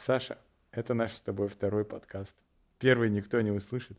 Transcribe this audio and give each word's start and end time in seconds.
Саша, 0.00 0.38
это 0.72 0.94
наш 0.94 1.12
с 1.12 1.20
тобой 1.20 1.48
второй 1.48 1.84
подкаст. 1.84 2.34
Первый 2.78 3.10
никто 3.10 3.38
не 3.42 3.50
услышит. 3.50 3.98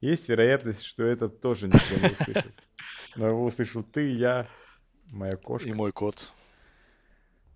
Есть 0.00 0.28
вероятность, 0.28 0.82
что 0.82 1.02
это 1.02 1.28
тоже 1.28 1.66
никто 1.66 1.96
не 1.96 2.12
услышит. 2.12 2.54
Но 3.16 3.26
его 3.26 3.44
услышал 3.44 3.82
ты, 3.82 4.12
я, 4.12 4.48
моя 5.06 5.32
кошка. 5.32 5.68
И 5.68 5.72
мой 5.72 5.90
кот. 5.90 6.32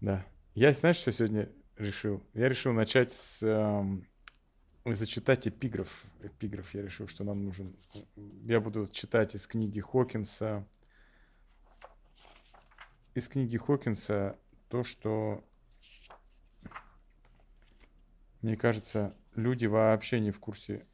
Да. 0.00 0.26
Я, 0.56 0.72
знаешь, 0.72 0.96
что 0.96 1.12
сегодня 1.12 1.48
решил? 1.76 2.24
Я 2.34 2.48
решил 2.48 2.72
начать 2.72 3.12
с... 3.12 3.44
Эм, 3.44 4.08
зачитать 4.84 5.46
эпиграф. 5.46 6.06
Эпиграф 6.22 6.74
я 6.74 6.82
решил, 6.82 7.06
что 7.06 7.22
нам 7.22 7.44
нужен. 7.44 7.76
Я 8.16 8.58
буду 8.58 8.88
читать 8.88 9.36
из 9.36 9.46
книги 9.46 9.78
Хокинса. 9.78 10.66
Из 13.14 13.28
книги 13.28 13.56
Хокинса 13.56 14.36
то, 14.70 14.82
что 14.82 15.44
мне 18.46 18.56
кажется, 18.56 19.12
люди 19.34 19.66
вообще 19.66 20.20
не 20.20 20.30
в 20.30 20.38
курсе, 20.38 20.86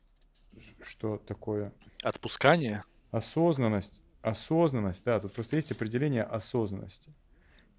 что 0.81 1.19
такое... 1.19 1.75
Отпускание? 2.03 2.83
Осознанность. 3.11 4.01
Осознанность, 4.23 5.05
да, 5.05 5.21
тут 5.21 5.35
просто 5.35 5.57
есть 5.57 5.71
определение 5.71 6.23
осознанности. 6.23 7.15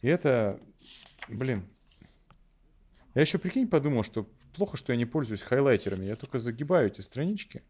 И 0.02 0.08
это, 0.08 0.60
блин, 1.28 1.68
я 3.16 3.22
еще, 3.22 3.40
прикинь, 3.40 3.68
подумал, 3.68 4.04
что 4.04 4.30
плохо, 4.56 4.78
что 4.78 4.94
я 4.94 4.98
не 4.98 5.08
пользуюсь 5.08 5.42
хайлайтерами. 5.42 6.06
Я 6.06 6.18
только 6.18 6.38
загибаю 6.38 6.86
эти 6.86 7.02
странички. 7.02 7.64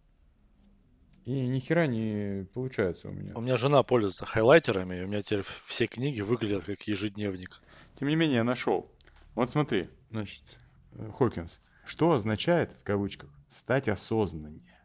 И 1.24 1.32
ни 1.32 1.60
хера 1.62 1.88
не 1.88 2.48
получается 2.54 3.08
у 3.08 3.12
меня. 3.14 3.32
У 3.34 3.40
меня 3.40 3.56
жена 3.56 3.82
пользуется 3.84 4.26
хайлайтерами, 4.26 5.00
и 5.00 5.04
у 5.04 5.08
меня 5.08 5.22
теперь 5.22 5.46
все 5.68 5.88
книги 5.88 6.20
выглядят 6.20 6.66
как 6.66 6.82
ежедневник. 6.82 7.62
Тем 7.98 8.10
не 8.10 8.18
менее, 8.18 8.38
я 8.38 8.44
нашел. 8.44 8.92
Вот 9.36 9.50
смотри, 9.50 9.88
значит, 10.12 10.44
э, 10.96 11.10
Хокинс. 11.18 11.62
Что 11.84 12.14
означает, 12.14 12.72
в 12.74 12.84
кавычках, 12.84 13.30
стать 13.48 13.90
осознаннее? 13.90 14.80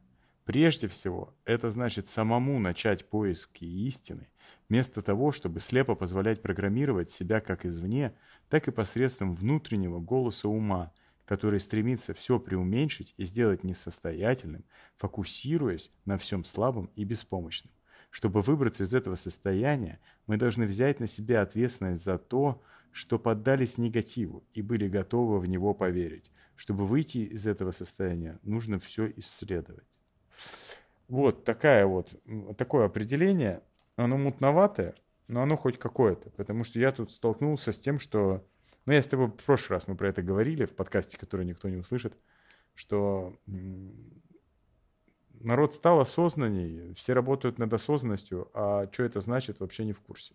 Прежде 0.44 0.88
всего, 0.88 1.34
это 1.44 1.70
значит 1.70 2.08
самому 2.08 2.58
начать 2.58 3.08
поиски 3.08 3.64
истины, 3.64 4.28
вместо 4.68 5.02
того, 5.02 5.30
чтобы 5.30 5.60
слепо 5.60 5.94
позволять 5.94 6.42
программировать 6.42 7.10
себя 7.10 7.40
как 7.40 7.64
извне, 7.66 8.14
так 8.48 8.66
и 8.66 8.72
посредством 8.72 9.32
внутреннего 9.32 10.00
голоса 10.00 10.48
ума, 10.48 10.92
который 11.24 11.60
стремится 11.60 12.14
все 12.14 12.40
преуменьшить 12.40 13.14
и 13.18 13.24
сделать 13.24 13.62
несостоятельным, 13.62 14.64
фокусируясь 14.96 15.92
на 16.06 16.16
всем 16.16 16.44
слабом 16.44 16.90
и 16.96 17.04
беспомощном. 17.04 17.72
Чтобы 18.10 18.40
выбраться 18.40 18.84
из 18.84 18.94
этого 18.94 19.16
состояния, 19.16 20.00
мы 20.26 20.38
должны 20.38 20.66
взять 20.66 20.98
на 20.98 21.06
себя 21.06 21.42
ответственность 21.42 22.02
за 22.02 22.16
то, 22.16 22.62
что 22.90 23.18
поддались 23.18 23.76
негативу 23.76 24.44
и 24.54 24.62
были 24.62 24.88
готовы 24.88 25.38
в 25.40 25.46
него 25.46 25.74
поверить. 25.74 26.32
Чтобы 26.58 26.86
выйти 26.86 27.18
из 27.18 27.46
этого 27.46 27.70
состояния, 27.70 28.40
нужно 28.42 28.80
все 28.80 29.08
исследовать. 29.14 29.86
Вот 31.06 31.44
такая 31.44 31.86
вот, 31.86 32.12
такое 32.56 32.86
определение. 32.86 33.62
Оно 33.94 34.18
мутноватое, 34.18 34.96
но 35.28 35.42
оно 35.42 35.56
хоть 35.56 35.78
какое-то. 35.78 36.30
Потому 36.30 36.64
что 36.64 36.80
я 36.80 36.90
тут 36.90 37.12
столкнулся 37.12 37.70
с 37.70 37.78
тем, 37.78 38.00
что... 38.00 38.44
Ну, 38.86 38.92
я 38.92 39.00
с 39.00 39.06
тобой 39.06 39.28
в 39.28 39.36
прошлый 39.36 39.76
раз 39.76 39.86
мы 39.86 39.94
про 39.94 40.08
это 40.08 40.20
говорили 40.20 40.64
в 40.64 40.74
подкасте, 40.74 41.16
который 41.16 41.46
никто 41.46 41.68
не 41.68 41.76
услышит, 41.76 42.16
что 42.74 43.38
народ 45.38 45.74
стал 45.74 46.00
осознанней, 46.00 46.92
все 46.94 47.12
работают 47.12 47.58
над 47.58 47.72
осознанностью, 47.72 48.50
а 48.52 48.88
что 48.90 49.04
это 49.04 49.20
значит, 49.20 49.60
вообще 49.60 49.84
не 49.84 49.92
в 49.92 50.00
курсе. 50.00 50.34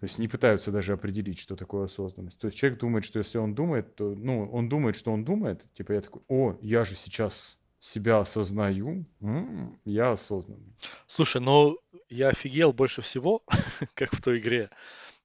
То 0.00 0.04
есть 0.06 0.18
не 0.18 0.28
пытаются 0.28 0.72
даже 0.72 0.94
определить, 0.94 1.38
что 1.38 1.56
такое 1.56 1.84
осознанность. 1.84 2.40
То 2.40 2.46
есть 2.46 2.56
человек 2.56 2.80
думает, 2.80 3.04
что 3.04 3.18
если 3.18 3.36
он 3.36 3.54
думает, 3.54 3.94
то, 3.96 4.14
ну, 4.14 4.50
он 4.50 4.70
думает, 4.70 4.96
что 4.96 5.12
он 5.12 5.24
думает. 5.24 5.62
Типа 5.74 5.92
я 5.92 6.00
такой, 6.00 6.22
о, 6.26 6.56
я 6.62 6.84
же 6.84 6.94
сейчас 6.94 7.58
себя 7.78 8.20
осознаю, 8.20 9.04
м-м, 9.20 9.78
я 9.84 10.12
осознанный. 10.12 10.74
Слушай, 11.06 11.42
ну 11.42 11.78
я 12.08 12.28
офигел 12.28 12.72
больше 12.72 13.02
всего, 13.02 13.42
как 13.94 14.14
в 14.14 14.22
той 14.22 14.38
игре. 14.38 14.70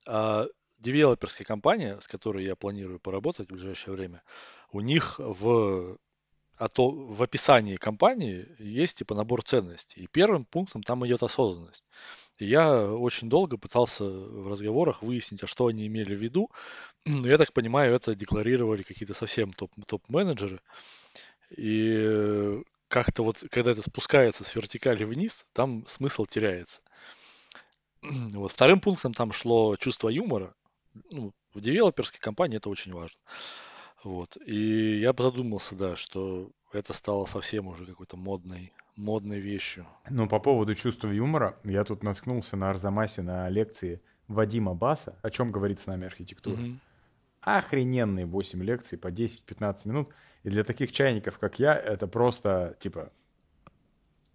А, 0.06 0.46
девелоперская 0.80 1.46
компания, 1.46 1.98
с 2.02 2.08
которой 2.10 2.44
я 2.44 2.58
планирую 2.58 3.00
поработать 3.00 3.48
в 3.48 3.54
ближайшее 3.54 3.96
время, 3.96 4.24
у 4.72 4.82
них 4.82 5.20
в 5.20 5.98
а 6.58 6.70
то 6.70 6.90
в 6.90 7.22
описании 7.22 7.76
компании 7.76 8.48
есть 8.60 8.98
типа 8.98 9.16
набор 9.16 9.44
ценностей. 9.44 10.02
И 10.02 10.08
первым 10.08 10.46
пунктом 10.46 10.84
там 10.84 11.06
идет 11.06 11.22
осознанность. 11.24 11.84
И 12.38 12.46
я 12.46 12.92
очень 12.92 13.30
долго 13.30 13.58
пытался 13.58 14.04
в 14.04 14.50
разговорах 14.50 15.02
выяснить, 15.02 15.44
а 15.44 15.48
что 15.48 15.68
они 15.68 15.88
имели 15.88 16.16
в 16.16 16.22
виду. 16.22 16.50
Но 17.06 17.28
я 17.28 17.38
так 17.38 17.54
понимаю, 17.54 17.96
это 17.96 18.16
декларировали 18.16 18.84
какие-то 18.84 19.14
совсем 19.14 19.54
топ- 19.54 19.72
топ-менеджеры. 19.86 20.60
И 21.56 22.62
как-то 22.88 23.24
вот, 23.24 23.44
когда 23.52 23.72
это 23.72 23.82
спускается 23.82 24.44
с 24.44 24.56
вертикали 24.56 25.04
вниз, 25.04 25.46
там 25.54 25.86
смысл 25.88 26.26
теряется. 26.26 26.82
Вот. 28.34 28.52
Вторым 28.52 28.82
пунктом 28.82 29.14
там 29.14 29.32
шло 29.32 29.76
чувство 29.78 30.10
юмора. 30.10 30.54
Ну, 31.12 31.34
в 31.54 31.62
девелоперской 31.62 32.20
компании 32.20 32.58
это 32.58 32.70
очень 32.70 32.94
важно. 32.94 33.20
Вот. 34.04 34.38
И 34.46 35.00
я 35.00 35.14
задумался, 35.18 35.76
да, 35.76 35.96
что 35.96 36.52
это 36.72 36.94
стало 36.94 37.26
совсем 37.26 37.68
уже 37.68 37.86
какой-то 37.86 38.18
модной, 38.18 38.74
модной 38.98 39.40
вещью. 39.40 39.88
Ну, 40.10 40.28
по 40.28 40.40
поводу 40.40 40.76
чувства 40.76 41.10
юмора, 41.10 41.58
я 41.64 41.84
тут 41.84 42.04
наткнулся 42.04 42.56
на 42.58 42.70
Арзамасе 42.70 43.22
на 43.22 43.50
лекции 43.50 44.02
Вадима 44.28 44.74
Баса, 44.74 45.18
о 45.22 45.30
чем 45.30 45.52
говорит 45.52 45.80
с 45.80 45.88
нами 45.88 46.08
архитектура. 46.08 46.56
Угу. 46.56 46.80
Охрененные 47.42 48.26
8 48.26 48.64
лекций 48.64 48.98
по 48.98 49.10
10-15 49.10 49.88
минут. 49.88 50.10
И 50.44 50.50
для 50.50 50.64
таких 50.64 50.92
чайников, 50.92 51.38
как 51.38 51.60
я, 51.60 51.76
это 51.76 52.08
просто, 52.08 52.76
типа, 52.80 53.12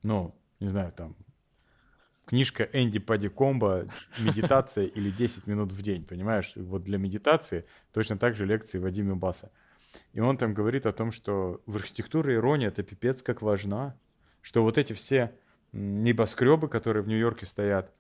ну, 0.02 0.34
не 0.60 0.68
знаю, 0.68 0.92
там, 0.92 1.16
книжка 2.24 2.68
Энди 2.72 3.00
Падикомба 3.00 3.88
«Медитация» 4.18 4.84
или 4.96 5.10
10 5.10 5.46
минут 5.46 5.72
в 5.72 5.82
день, 5.82 6.04
понимаешь? 6.04 6.52
Вот 6.56 6.84
для 6.84 6.98
медитации 6.98 7.64
точно 7.92 8.18
так 8.18 8.36
же 8.36 8.46
лекции 8.46 8.78
Вадима 8.78 9.16
Баса. 9.16 9.50
И 10.12 10.20
он 10.20 10.36
там 10.38 10.54
говорит 10.54 10.86
о 10.86 10.92
том, 10.92 11.10
что 11.10 11.60
в 11.66 11.76
архитектуре 11.76 12.36
ирония 12.36 12.68
это 12.68 12.84
пипец 12.84 13.22
как 13.22 13.42
важна, 13.42 13.96
что 14.42 14.62
вот 14.62 14.78
эти 14.78 14.92
все 14.92 15.34
небоскребы, 15.72 16.68
которые 16.68 17.02
в 17.02 17.08
Нью-Йорке 17.08 17.46
стоят, 17.46 17.92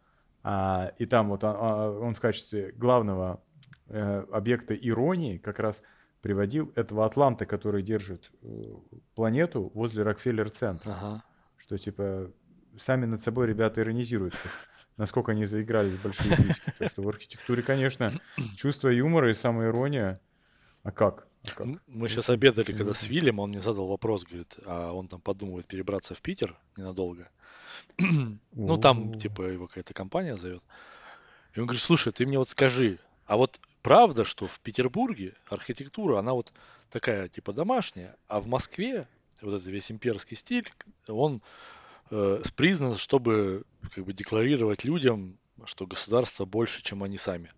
а, 0.42 0.92
и 0.98 1.06
там 1.06 1.28
вот 1.28 1.44
он, 1.44 1.56
а, 1.56 1.90
он 1.90 2.14
в 2.14 2.20
качестве 2.20 2.72
главного 2.72 3.42
э, 3.88 4.24
объекта 4.32 4.74
иронии 4.74 5.38
как 5.38 5.58
раз 5.58 5.82
приводил 6.22 6.72
этого 6.76 7.04
Атланта, 7.04 7.46
который 7.46 7.82
держит 7.82 8.30
э, 8.42 8.74
планету 9.14 9.70
возле 9.74 10.02
Рокфеллер-центра. 10.02 10.90
Ага. 10.92 11.24
Что 11.56 11.76
типа 11.76 12.30
сами 12.78 13.06
над 13.06 13.20
собой 13.20 13.46
ребята 13.46 13.82
иронизируют, 13.82 14.34
насколько 14.96 15.32
они 15.32 15.44
заигрались 15.46 15.92
в 15.92 16.02
большие 16.02 16.36
диски. 16.36 16.64
Потому 16.66 16.90
что 16.90 17.02
в 17.02 17.08
архитектуре, 17.08 17.62
конечно, 17.62 18.12
чувство 18.56 18.88
юмора 18.88 19.30
и 19.30 19.34
самоирония. 19.34 20.20
А 20.82 20.90
как? 20.90 21.26
Как? 21.44 21.66
Мы 21.86 22.08
сейчас 22.08 22.28
обедали, 22.30 22.72
когда 22.72 22.92
с 22.92 23.04
Вильям, 23.04 23.38
он 23.38 23.50
мне 23.50 23.62
задал 23.62 23.86
вопрос, 23.86 24.24
говорит, 24.24 24.56
а 24.66 24.92
он 24.92 25.08
там 25.08 25.20
подумывает 25.20 25.66
перебраться 25.66 26.14
в 26.14 26.20
Питер 26.20 26.56
ненадолго. 26.76 27.30
ну, 28.52 28.78
там, 28.78 29.14
типа, 29.14 29.42
его 29.42 29.66
какая-то 29.66 29.94
компания 29.94 30.36
зовет. 30.36 30.62
И 31.54 31.60
он 31.60 31.66
говорит, 31.66 31.82
слушай, 31.82 32.12
ты 32.12 32.26
мне 32.26 32.38
вот 32.38 32.48
скажи, 32.48 32.98
а 33.26 33.36
вот 33.36 33.58
правда, 33.82 34.24
что 34.24 34.46
в 34.46 34.60
Петербурге 34.60 35.34
архитектура, 35.48 36.18
она 36.18 36.34
вот 36.34 36.52
такая, 36.90 37.28
типа, 37.28 37.52
домашняя, 37.52 38.16
а 38.28 38.40
в 38.40 38.46
Москве 38.46 39.08
вот 39.40 39.54
этот 39.54 39.66
весь 39.66 39.90
имперский 39.90 40.36
стиль, 40.36 40.70
он 41.08 41.42
э, 42.10 42.42
признан, 42.56 42.96
чтобы 42.96 43.64
как 43.94 44.04
бы 44.04 44.12
декларировать 44.12 44.84
людям, 44.84 45.38
что 45.64 45.86
государство 45.86 46.44
больше, 46.44 46.82
чем 46.82 47.02
они 47.02 47.18
сами. 47.18 47.50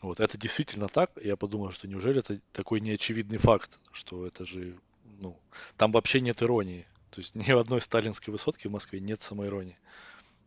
Вот, 0.00 0.20
это 0.20 0.38
действительно 0.38 0.88
так. 0.88 1.10
Я 1.22 1.36
подумал, 1.36 1.70
что 1.72 1.88
неужели 1.88 2.20
это 2.20 2.40
такой 2.52 2.80
неочевидный 2.80 3.38
факт, 3.38 3.78
что 3.92 4.26
это 4.26 4.44
же, 4.44 4.78
ну, 5.18 5.36
там 5.76 5.92
вообще 5.92 6.20
нет 6.20 6.42
иронии. 6.42 6.86
То 7.10 7.20
есть 7.20 7.34
ни 7.34 7.52
в 7.52 7.58
одной 7.58 7.80
сталинской 7.80 8.32
высотке 8.32 8.68
в 8.68 8.72
Москве 8.72 9.00
нет 9.00 9.20
самоиронии. 9.20 9.78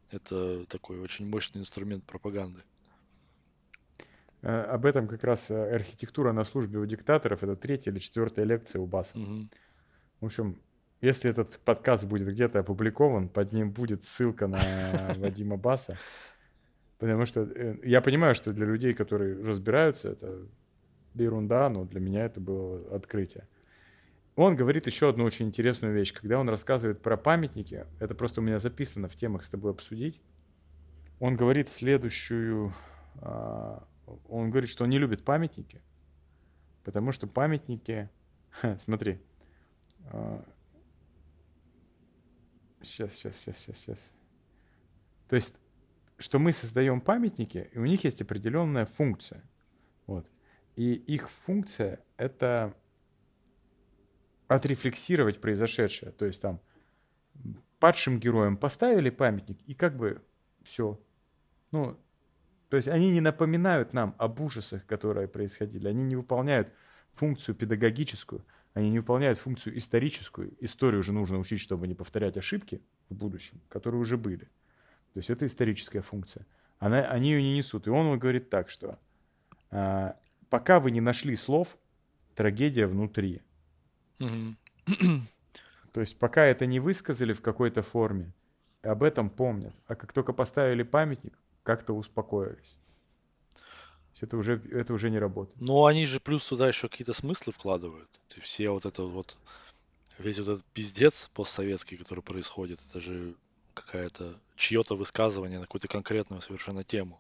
Это 0.10 0.66
такой 0.66 1.00
очень 1.00 1.28
мощный 1.28 1.60
инструмент 1.60 2.06
пропаганды. 2.06 2.62
Э, 4.42 4.62
об 4.64 4.86
этом 4.86 5.08
как 5.08 5.24
раз 5.24 5.52
э, 5.52 5.76
архитектура 5.76 6.32
на 6.32 6.44
службе 6.44 6.80
у 6.80 6.86
диктаторов. 6.86 7.44
Это 7.44 7.56
третья 7.56 7.92
или 7.92 8.00
четвертая 8.00 8.46
лекция 8.46 8.82
у 8.82 8.86
Баса. 8.86 9.18
Угу. 9.18 9.50
В 10.22 10.26
общем, 10.26 10.62
если 11.02 11.32
этот 11.32 11.60
подкаст 11.60 12.06
будет 12.06 12.28
где-то 12.28 12.60
опубликован, 12.60 13.30
под 13.30 13.52
ним 13.54 13.72
будет 13.72 14.04
ссылка 14.04 14.48
на 14.48 14.60
Вадима 15.18 15.58
Баса. 15.58 15.98
Потому 17.02 17.26
что 17.26 17.42
э, 17.42 17.78
я 17.82 18.00
понимаю, 18.00 18.36
что 18.36 18.54
для 18.54 18.68
людей, 18.68 18.94
которые 18.94 19.44
разбираются, 19.44 20.10
это 20.10 20.46
ерунда, 21.16 21.68
но 21.68 21.84
для 21.84 22.00
меня 22.00 22.26
это 22.26 22.40
было 22.40 22.78
открытие. 22.96 23.48
Он 24.36 24.56
говорит 24.56 24.86
еще 24.86 25.10
одну 25.10 25.24
очень 25.24 25.48
интересную 25.48 25.96
вещь. 25.96 26.14
Когда 26.14 26.38
он 26.38 26.48
рассказывает 26.48 27.02
про 27.02 27.18
памятники, 27.18 27.88
это 28.00 28.14
просто 28.14 28.40
у 28.40 28.44
меня 28.44 28.60
записано 28.60 29.08
в 29.08 29.16
темах 29.16 29.44
с 29.44 29.50
тобой 29.50 29.72
обсудить, 29.72 30.22
он 31.20 31.36
говорит 31.36 31.70
следующую... 31.70 32.72
А, 33.16 33.84
он 34.30 34.52
говорит, 34.52 34.70
что 34.70 34.84
он 34.84 34.92
не 34.92 35.00
любит 35.00 35.24
памятники, 35.24 35.82
Потому 36.84 37.12
что 37.12 37.26
памятники... 37.26 38.12
смотри. 38.78 39.20
Сейчас, 42.84 43.16
сейчас, 43.16 43.38
сейчас, 43.38 43.58
сейчас, 43.58 43.78
сейчас. 43.78 44.14
То 45.28 45.36
есть, 45.36 45.56
что 46.22 46.40
мы 46.40 46.52
создаем 46.52 47.02
памятники, 47.02 47.70
и 47.74 47.80
у 47.80 47.86
них 47.86 48.04
есть 48.04 48.22
определенная 48.22 48.86
функция. 48.86 49.44
Вот. 50.06 50.28
И 50.76 50.94
их 50.94 51.30
функция— 51.30 52.00
это 52.18 52.76
отрефлексировать 54.48 55.42
произошедшее. 55.42 56.12
То 56.12 56.26
есть 56.26 56.42
там 56.42 56.62
падшим 57.80 58.20
героям 58.20 58.58
поставили 58.58 59.10
памятник, 59.10 59.60
и 59.66 59.74
как 59.74 59.98
бы 59.98 60.22
все. 60.64 61.00
Ну, 61.72 62.00
то 62.70 62.78
есть 62.78 62.88
они 62.88 63.12
не 63.12 63.22
напоминают 63.22 63.94
нам 63.94 64.16
об 64.18 64.40
ужасах, 64.40 64.86
которые 64.86 65.28
происходили. 65.28 65.88
Они 65.88 66.04
не 66.04 66.16
выполняют 66.16 66.72
функцию 67.14 67.56
педагогическую, 67.56 68.46
они 68.74 68.90
не 68.92 69.00
выполняют 69.00 69.40
функцию 69.40 69.78
историческую. 69.78 70.56
Историю 70.64 71.00
уже 71.00 71.14
нужно 71.14 71.40
учить, 71.40 71.60
чтобы 71.60 71.88
не 71.88 71.96
повторять 71.96 72.38
ошибки 72.38 72.82
в 73.10 73.16
будущем, 73.16 73.60
которые 73.68 74.00
уже 74.00 74.18
были. 74.18 74.50
То 75.14 75.20
есть 75.20 75.30
это 75.30 75.46
историческая 75.46 76.02
функция. 76.02 76.46
Она, 76.80 77.02
они 77.02 77.32
ее 77.32 77.42
не 77.42 77.58
несут. 77.58 77.88
И 77.88 77.90
он 77.90 78.18
говорит 78.18 78.50
так, 78.50 78.70
что 78.70 78.98
а, 79.70 80.18
пока 80.50 80.80
вы 80.80 80.92
не 80.92 81.02
нашли 81.02 81.36
слов, 81.36 81.78
трагедия 82.36 82.88
внутри. 82.88 83.42
То 84.18 86.00
есть 86.00 86.18
пока 86.18 86.46
это 86.46 86.66
не 86.66 86.80
высказали 86.80 87.34
в 87.34 87.42
какой-то 87.42 87.82
форме, 87.82 88.34
об 88.82 89.04
этом 89.04 89.30
помнят. 89.30 89.76
А 89.88 89.96
как 89.96 90.14
только 90.14 90.34
поставили 90.34 90.84
памятник, 90.84 91.38
как-то 91.64 91.94
успокоились. 91.94 92.78
Это 94.20 94.38
уже, 94.38 94.62
это 94.72 94.94
уже 94.94 95.10
не 95.10 95.18
работает. 95.18 95.60
Ну, 95.60 95.86
они 95.86 96.06
же 96.06 96.20
плюс 96.20 96.46
туда 96.46 96.68
еще 96.68 96.88
какие-то 96.88 97.14
смыслы 97.14 97.54
вкладывают. 97.54 98.08
Есть 98.36 98.48
все 98.48 98.70
вот 98.70 98.86
это 98.86 99.04
вот, 99.04 99.36
весь 100.20 100.38
вот 100.38 100.50
этот 100.50 100.66
пиздец 100.66 101.30
постсоветский, 101.34 101.98
который 101.98 102.22
происходит, 102.22 102.80
это 102.88 103.00
же 103.00 103.36
какая-то 103.86 104.40
чье-то 104.56 104.96
высказывание 104.96 105.60
на 105.60 105.66
какую-то 105.66 105.88
конкретную 105.88 106.42
совершенно 106.42 106.84
тему. 106.84 107.20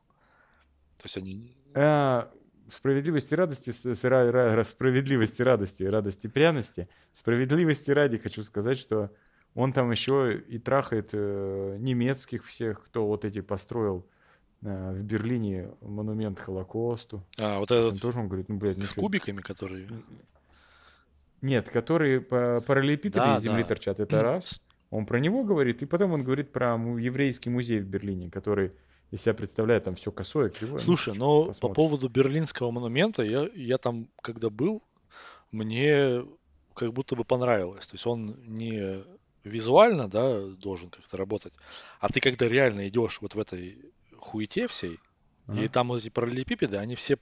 То 0.97 1.03
есть 1.05 1.17
они... 1.17 1.55
А, 1.73 2.31
справедливости 2.69 3.33
радости, 3.33 3.71
справедливости 3.71 5.41
радости, 5.41 5.83
радости 5.83 6.27
пряности, 6.27 6.87
справедливости 7.11 7.91
ради 7.91 8.17
хочу 8.17 8.43
сказать, 8.43 8.77
что 8.77 9.11
он 9.55 9.73
там 9.73 9.91
еще 9.91 10.37
и 10.37 10.59
трахает 10.59 11.09
э, 11.13 11.77
немецких 11.79 12.45
всех, 12.45 12.85
кто 12.85 13.07
вот 13.07 13.25
эти 13.25 13.41
построил 13.41 14.07
э, 14.61 14.91
в 14.93 15.03
Берлине 15.03 15.71
монумент 15.81 16.39
Холокосту. 16.39 17.23
А, 17.37 17.59
вот 17.59 17.71
этот... 17.71 17.99
Тоже, 18.01 18.19
он 18.19 18.27
говорит, 18.27 18.47
ну, 18.47 18.57
блядь, 18.57 18.83
С 18.85 18.93
кубиками, 18.93 19.41
которые... 19.41 19.89
Нет, 21.41 21.69
которые 21.69 22.21
параллелепипеды 22.21 23.17
да, 23.17 23.35
из 23.35 23.41
земли 23.41 23.63
да. 23.63 23.69
торчат, 23.69 23.99
это 23.99 24.21
раз. 24.21 24.61
Он 24.91 25.05
про 25.05 25.19
него 25.19 25.43
говорит, 25.43 25.81
и 25.81 25.85
потом 25.85 26.11
он 26.11 26.23
говорит 26.23 26.51
про 26.51 26.75
еврейский 26.99 27.49
музей 27.49 27.79
в 27.79 27.85
Берлине, 27.85 28.29
который 28.29 28.73
из 29.09 29.21
себя 29.21 29.33
представляет 29.33 29.85
там 29.85 29.95
все 29.95 30.11
косое, 30.11 30.49
кривое. 30.49 30.79
Слушай, 30.79 31.13
ну, 31.15 31.45
но 31.45 31.53
по 31.53 31.69
поводу 31.69 32.09
Берлинского 32.09 32.71
монумента, 32.71 33.23
я, 33.23 33.49
я 33.55 33.77
там, 33.77 34.09
когда 34.21 34.49
был, 34.49 34.83
мне 35.51 36.23
как 36.73 36.93
будто 36.93 37.15
бы 37.15 37.23
понравилось. 37.23 37.87
То 37.87 37.95
есть 37.95 38.05
он 38.05 38.35
не 38.45 39.03
визуально, 39.43 40.09
да, 40.09 40.45
должен 40.47 40.89
как-то 40.89 41.17
работать, 41.17 41.53
а 41.99 42.09
ты 42.09 42.19
когда 42.19 42.47
реально 42.47 42.87
идешь 42.89 43.19
вот 43.21 43.33
в 43.33 43.39
этой 43.39 43.77
хуете 44.17 44.67
всей, 44.67 44.99
ага. 45.47 45.61
и 45.61 45.67
там 45.67 45.87
вот 45.87 46.01
эти 46.01 46.09
параллелепипеды, 46.09 46.77
они 46.77 46.95
все 46.95 47.17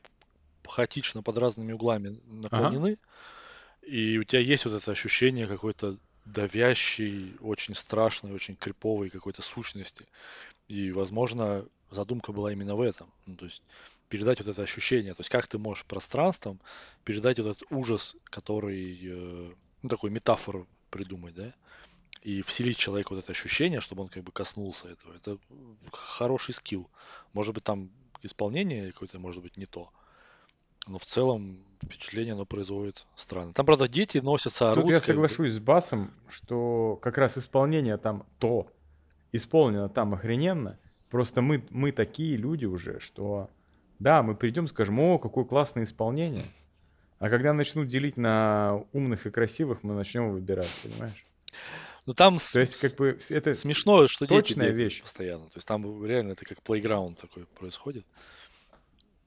хаотично 0.67 1.23
под 1.23 1.37
разными 1.37 1.71
углами 1.71 2.19
наклонены, 2.25 2.97
ага. 2.99 3.87
и 3.87 4.17
у 4.17 4.23
тебя 4.23 4.41
есть 4.41 4.65
вот 4.65 4.73
это 4.73 4.91
ощущение 4.91 5.47
какой-то 5.47 5.97
давящей, 6.33 7.35
очень 7.41 7.75
страшной, 7.75 8.31
очень 8.31 8.55
криповой 8.55 9.09
какой-то 9.09 9.41
сущности. 9.41 10.05
И, 10.67 10.91
возможно, 10.91 11.65
задумка 11.91 12.31
была 12.31 12.51
именно 12.51 12.75
в 12.75 12.81
этом. 12.81 13.11
Ну, 13.25 13.35
то 13.35 13.45
есть 13.45 13.61
передать 14.09 14.39
вот 14.39 14.47
это 14.47 14.61
ощущение. 14.61 15.13
То 15.13 15.21
есть 15.21 15.29
как 15.29 15.47
ты 15.47 15.57
можешь 15.57 15.85
пространством 15.85 16.59
передать 17.03 17.39
вот 17.39 17.57
этот 17.57 17.71
ужас, 17.71 18.15
который, 18.25 18.99
э, 19.01 19.53
ну, 19.81 19.89
такую 19.89 20.11
метафору 20.11 20.67
придумать, 20.89 21.35
да? 21.35 21.53
И 22.21 22.41
вселить 22.41 22.77
человеку 22.77 23.15
вот 23.15 23.23
это 23.23 23.31
ощущение, 23.31 23.79
чтобы 23.79 24.03
он 24.03 24.09
как 24.09 24.23
бы 24.23 24.31
коснулся 24.31 24.89
этого. 24.89 25.13
Это 25.15 25.37
хороший 25.91 26.53
скилл. 26.53 26.89
Может 27.33 27.53
быть, 27.53 27.63
там 27.63 27.89
исполнение 28.23 28.91
какое-то, 28.91 29.19
может 29.19 29.41
быть, 29.41 29.55
не 29.57 29.65
то. 29.65 29.89
Но 30.89 30.99
в 30.99 31.05
целом 31.05 31.63
впечатление 31.83 32.33
оно 32.33 32.45
производит 32.45 33.07
странно. 33.15 33.53
Там, 33.53 33.65
правда, 33.65 33.87
дети 33.87 34.17
носятся 34.17 34.71
орут. 34.71 34.85
Тут 34.85 34.91
я 34.91 34.99
соглашусь 34.99 35.53
с 35.53 35.59
Басом, 35.59 36.13
что 36.27 36.99
как 37.01 37.17
раз 37.17 37.37
исполнение 37.37 37.97
там 37.97 38.25
то, 38.37 38.67
исполнено 39.31 39.87
там 39.89 40.13
охрененно, 40.13 40.77
Просто 41.09 41.41
мы, 41.41 41.65
мы 41.69 41.91
такие 41.91 42.37
люди 42.37 42.65
уже, 42.65 42.99
что 42.99 43.49
да, 43.97 44.21
мы 44.23 44.35
придем, 44.35 44.67
скажем, 44.67 44.99
о, 44.99 45.17
какое 45.17 45.43
классное 45.43 45.83
исполнение. 45.83 46.45
А 47.17 47.29
когда 47.29 47.51
начнут 47.51 47.87
делить 47.87 48.15
на 48.15 48.83
умных 48.93 49.25
и 49.25 49.31
красивых, 49.31 49.83
мы 49.83 49.93
начнем 49.93 50.31
выбирать, 50.31 50.69
понимаешь? 50.83 51.25
Ну 52.05 52.13
там 52.13 52.37
То 52.37 52.61
есть, 52.61 52.79
как 52.79 52.95
бы, 52.95 53.19
это 53.29 53.53
смешно, 53.53 54.07
что 54.07 54.25
точная 54.25 54.69
вещь. 54.69 55.01
постоянно. 55.01 55.45
То 55.45 55.57
есть 55.57 55.67
там 55.67 56.05
реально 56.05 56.31
это 56.31 56.45
как 56.45 56.61
плейграунд 56.61 57.19
такой 57.19 57.45
происходит. 57.45 58.05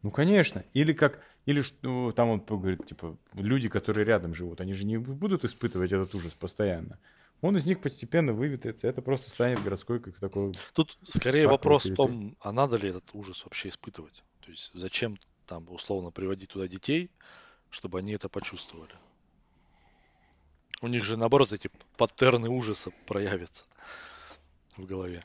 Ну, 0.03 0.11
конечно. 0.11 0.65
Или 0.73 0.93
как, 0.93 1.21
или 1.47 1.61
что 1.61 2.13
там 2.13 2.29
он 2.29 2.41
говорит, 2.41 2.87
типа, 2.87 3.17
люди, 3.35 3.69
которые 3.69 4.05
рядом 4.05 4.35
живут, 4.35 4.61
они 4.61 4.75
же 4.75 4.87
не 4.87 4.99
будут 4.99 5.45
испытывать 5.45 5.93
этот 5.93 6.15
ужас 6.15 6.35
постоянно 6.35 6.99
он 7.43 7.57
из 7.57 7.67
них 7.67 7.81
постепенно 7.81 8.33
выветрится, 8.33 8.87
это 8.87 9.03
просто 9.03 9.29
станет 9.29 9.63
городской 9.63 10.01
как 10.01 10.19
такой... 10.19 10.53
Тут 10.73 10.97
скорее 11.09 11.49
вопрос 11.49 11.85
в 11.85 11.95
том, 11.95 12.37
а 12.41 12.53
надо 12.53 12.77
ли 12.77 12.89
этот 12.89 13.11
ужас 13.15 13.45
вообще 13.45 13.69
испытывать? 13.69 14.23
То 14.41 14.51
есть 14.51 14.71
зачем 14.73 15.19
там 15.47 15.69
условно 15.69 16.13
приводить 16.13 16.51
туда 16.51 16.69
детей, 16.69 17.11
чтобы 17.69 17.99
они 17.99 18.13
это 18.13 18.29
почувствовали? 18.29 18.95
У 20.81 20.87
них 20.87 21.05
же 21.05 21.17
наоборот 21.17 21.53
эти 21.53 21.69
паттерны 21.97 22.49
ужаса 22.49 22.93
проявятся 23.07 23.65
в 24.77 24.87
голове. 24.87 25.25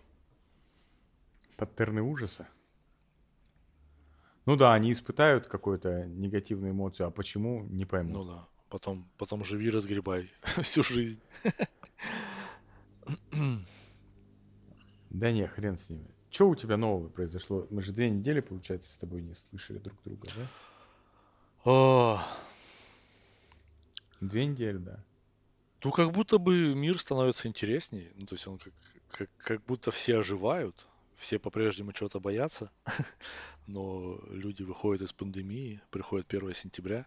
Паттерны 1.55 2.01
ужаса? 2.01 2.47
Ну 4.47 4.55
да, 4.55 4.73
они 4.73 4.93
испытают 4.93 5.47
какую-то 5.47 6.05
негативную 6.05 6.71
эмоцию, 6.71 7.07
а 7.07 7.11
почему, 7.11 7.63
не 7.65 7.83
пойму. 7.83 8.13
Ну 8.13 8.23
да, 8.23 8.47
потом, 8.69 9.05
потом 9.17 9.43
живи, 9.43 9.69
разгребай 9.69 10.31
всю 10.63 10.83
жизнь. 10.83 11.21
Да 15.09 15.31
не, 15.33 15.45
хрен 15.47 15.77
с 15.77 15.89
ними. 15.89 16.07
Что 16.31 16.47
у 16.47 16.55
тебя 16.55 16.77
нового 16.77 17.09
произошло? 17.09 17.67
Мы 17.69 17.81
же 17.81 17.91
две 17.91 18.09
недели, 18.09 18.39
получается, 18.39 18.93
с 18.93 18.97
тобой 18.97 19.21
не 19.21 19.33
слышали 19.33 19.79
друг 19.79 19.97
друга, 20.05 20.29
да? 20.33 20.47
О... 21.69 22.21
Две 24.21 24.45
недели, 24.45 24.77
да. 24.77 25.03
Ну, 25.83 25.91
как 25.91 26.13
будто 26.13 26.37
бы 26.37 26.73
мир 26.73 26.99
становится 26.99 27.49
интереснее. 27.49 28.13
Ну, 28.15 28.25
то 28.25 28.35
есть 28.35 28.47
он 28.47 28.59
как, 28.59 28.73
как, 29.09 29.29
как 29.39 29.65
будто 29.65 29.91
все 29.91 30.19
оживают, 30.19 30.87
все 31.17 31.39
по-прежнему 31.39 31.93
чего-то 31.93 32.19
боятся, 32.19 32.71
но 33.67 34.19
люди 34.29 34.63
выходят 34.63 35.01
из 35.01 35.13
пандемии, 35.13 35.81
приходит 35.89 36.33
1 36.33 36.53
сентября, 36.53 37.05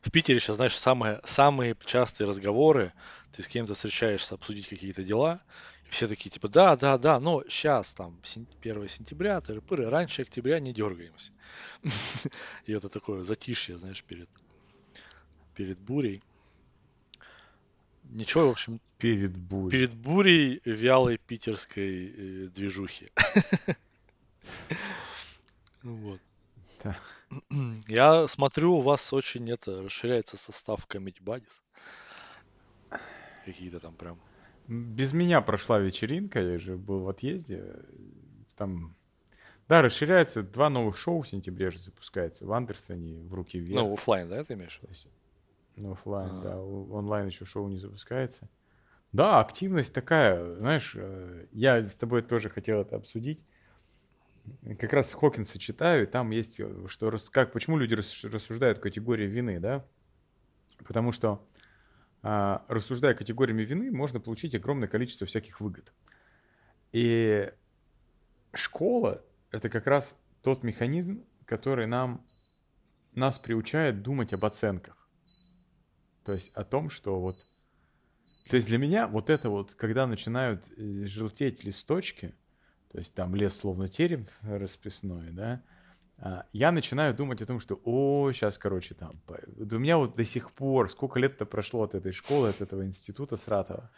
в 0.00 0.10
Питере 0.10 0.40
сейчас, 0.40 0.56
знаешь, 0.56 0.76
самые, 0.76 1.20
самые 1.24 1.76
частые 1.84 2.28
разговоры, 2.28 2.92
ты 3.32 3.42
с 3.42 3.48
кем-то 3.48 3.74
встречаешься 3.74 4.34
обсудить 4.34 4.68
какие-то 4.68 5.02
дела, 5.02 5.40
и 5.86 5.90
все 5.90 6.06
такие, 6.06 6.30
типа, 6.30 6.48
да, 6.48 6.76
да, 6.76 6.98
да, 6.98 7.18
но 7.18 7.42
сейчас 7.48 7.94
там 7.94 8.18
1 8.62 8.88
сентября, 8.88 9.38
тыры-пыры, 9.40 9.88
раньше 9.88 10.22
октября 10.22 10.60
не 10.60 10.72
дергаемся. 10.72 11.32
И 12.66 12.72
это 12.72 12.88
такое 12.88 13.24
затишье, 13.24 13.78
знаешь, 13.78 14.04
перед, 14.04 14.28
перед 15.54 15.78
бурей. 15.78 16.22
Ничего, 18.08 18.48
в 18.48 18.50
общем... 18.52 18.80
Перед 18.98 19.36
бурей. 19.36 19.70
Перед 19.70 19.94
бурей 19.94 20.60
вялой 20.64 21.18
питерской 21.18 22.06
э, 22.08 22.46
движухи. 22.46 23.10
Вот. 25.82 26.20
Да. 26.82 26.96
Я 27.86 28.26
смотрю, 28.28 28.74
у 28.74 28.80
вас 28.80 29.12
очень 29.12 29.50
это 29.50 29.82
расширяется 29.82 30.36
состав 30.36 30.86
Comedy 30.88 31.22
Buddies. 31.22 32.98
Какие-то 33.44 33.80
там 33.80 33.94
прям. 33.94 34.18
Без 34.66 35.12
меня 35.12 35.40
прошла 35.40 35.78
вечеринка, 35.78 36.40
я 36.40 36.58
же 36.58 36.76
был 36.76 37.00
в 37.00 37.08
отъезде. 37.08 37.76
Там, 38.56 38.94
да, 39.66 39.80
расширяется. 39.80 40.42
Два 40.42 40.68
новых 40.68 40.98
шоу 40.98 41.22
в 41.22 41.28
сентябре 41.28 41.70
же 41.70 41.78
запускается. 41.78 42.44
В 42.44 42.52
Андерсоне, 42.52 43.22
в 43.22 43.32
руки 43.32 43.58
вверх. 43.58 43.80
Ну, 43.80 43.94
офлайн, 43.94 44.28
да, 44.28 44.44
ты 44.44 44.54
имеешь? 44.54 44.80
Есть, 44.88 45.08
ну, 45.78 45.92
офлайн, 45.92 46.30
А-а-а. 46.30 46.42
да. 46.42 46.60
Онлайн 46.60 47.26
еще 47.26 47.44
шоу 47.44 47.68
не 47.68 47.78
запускается. 47.78 48.48
Да, 49.12 49.40
активность 49.40 49.94
такая, 49.94 50.56
знаешь, 50.56 50.92
э, 50.94 51.46
я 51.52 51.80
с 51.82 51.94
тобой 51.94 52.22
тоже 52.22 52.50
хотел 52.50 52.80
это 52.82 52.96
обсудить. 52.96 53.46
как 54.78 54.92
раз 54.92 55.14
Хокинса 55.14 55.58
читаю, 55.58 56.02
и 56.02 56.06
там 56.06 56.30
есть, 56.30 56.60
э, 56.60 56.86
что 56.88 57.16
как, 57.30 57.52
почему 57.52 57.78
люди 57.78 57.94
рассуждают 57.94 58.80
категории 58.80 59.26
вины, 59.26 59.60
да? 59.60 59.84
Потому 60.84 61.12
что 61.12 61.46
а, 62.22 62.64
рассуждая 62.68 63.14
категориями 63.14 63.62
вины, 63.62 63.90
можно 63.90 64.20
получить 64.20 64.54
огромное 64.54 64.88
количество 64.88 65.26
всяких 65.26 65.60
выгод. 65.60 65.92
И 66.92 67.50
школа— 68.52 69.24
это 69.50 69.68
как 69.68 69.86
раз 69.86 70.16
тот 70.42 70.62
механизм, 70.62 71.24
который 71.46 71.86
нам, 71.86 72.26
нас 73.14 73.38
приучает 73.38 74.02
думать 74.02 74.32
об 74.32 74.44
оценках. 74.44 74.97
То 76.28 76.34
есть 76.34 76.52
о 76.54 76.62
том, 76.62 76.90
что 76.90 77.18
вот... 77.18 77.36
То 78.50 78.56
есть 78.56 78.68
для 78.68 78.76
меня 78.76 79.08
вот 79.08 79.30
это 79.30 79.48
вот, 79.48 79.72
когда 79.72 80.06
начинают 80.06 80.70
э, 80.76 81.04
желтеть 81.06 81.64
листочки, 81.64 82.34
то 82.92 82.98
есть 82.98 83.14
там 83.14 83.34
лес 83.34 83.56
словно 83.56 83.88
терем 83.88 84.28
расписной, 84.42 85.30
да, 85.30 85.62
а, 86.18 86.44
я 86.52 86.70
начинаю 86.70 87.14
думать 87.14 87.40
о 87.40 87.46
том, 87.46 87.60
что, 87.60 87.80
о, 87.82 88.30
сейчас, 88.32 88.58
короче, 88.58 88.94
там, 88.94 89.22
у 89.56 89.78
меня 89.78 89.96
вот 89.96 90.16
до 90.16 90.24
сих 90.26 90.52
пор, 90.52 90.90
сколько 90.90 91.18
лет-то 91.18 91.46
прошло 91.46 91.84
от 91.84 91.94
этой 91.94 92.12
школы, 92.12 92.50
от 92.50 92.60
этого 92.60 92.84
института 92.84 93.38
Сратова, 93.38 93.90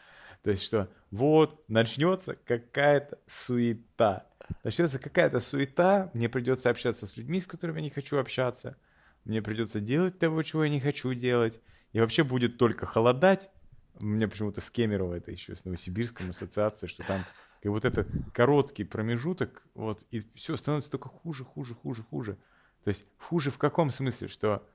то 0.45 0.51
есть, 0.51 0.63
что 0.63 0.89
вот 1.11 1.69
начнется 1.69 2.37
какая-то 2.37 3.19
суета, 3.27 4.29
начнется 4.63 5.01
какая-то 5.01 5.41
суета, 5.41 6.13
мне 6.15 6.29
придется 6.29 6.71
общаться 6.71 7.09
с 7.09 7.17
людьми, 7.17 7.41
с 7.41 7.49
которыми 7.49 7.79
я 7.79 7.83
не 7.87 7.91
хочу 7.91 8.19
общаться, 8.19 8.77
мне 9.25 9.43
придется 9.43 9.81
делать 9.81 10.21
того, 10.21 10.45
чего 10.45 10.63
я 10.63 10.71
не 10.71 10.81
хочу 10.81 11.13
делать, 11.13 11.61
и 11.93 12.01
вообще 12.01 12.25
будет 12.25 12.59
только 12.59 12.87
холодать, 12.87 13.51
мне 13.99 14.29
почему-то 14.29 14.61
с 14.61 14.71
Кемерово 14.71 15.15
это 15.15 15.31
еще, 15.31 15.57
с 15.57 15.65
Новосибирском 15.65 16.31
ассоциацией, 16.31 16.89
что 16.89 17.07
там 17.07 17.21
и 17.63 17.69
вот 17.69 17.85
это 17.85 18.07
короткий 18.33 18.85
промежуток, 18.85 19.63
вот, 19.75 20.07
и 20.11 20.25
все 20.35 20.57
становится 20.57 20.91
только 20.91 21.09
хуже, 21.09 21.45
хуже, 21.45 21.75
хуже, 21.75 22.03
хуже. 22.03 22.39
То 22.85 22.89
есть 22.89 23.05
хуже 23.19 23.51
в 23.51 23.59
каком 23.59 23.91
смысле? 23.91 24.29
Что 24.29 24.67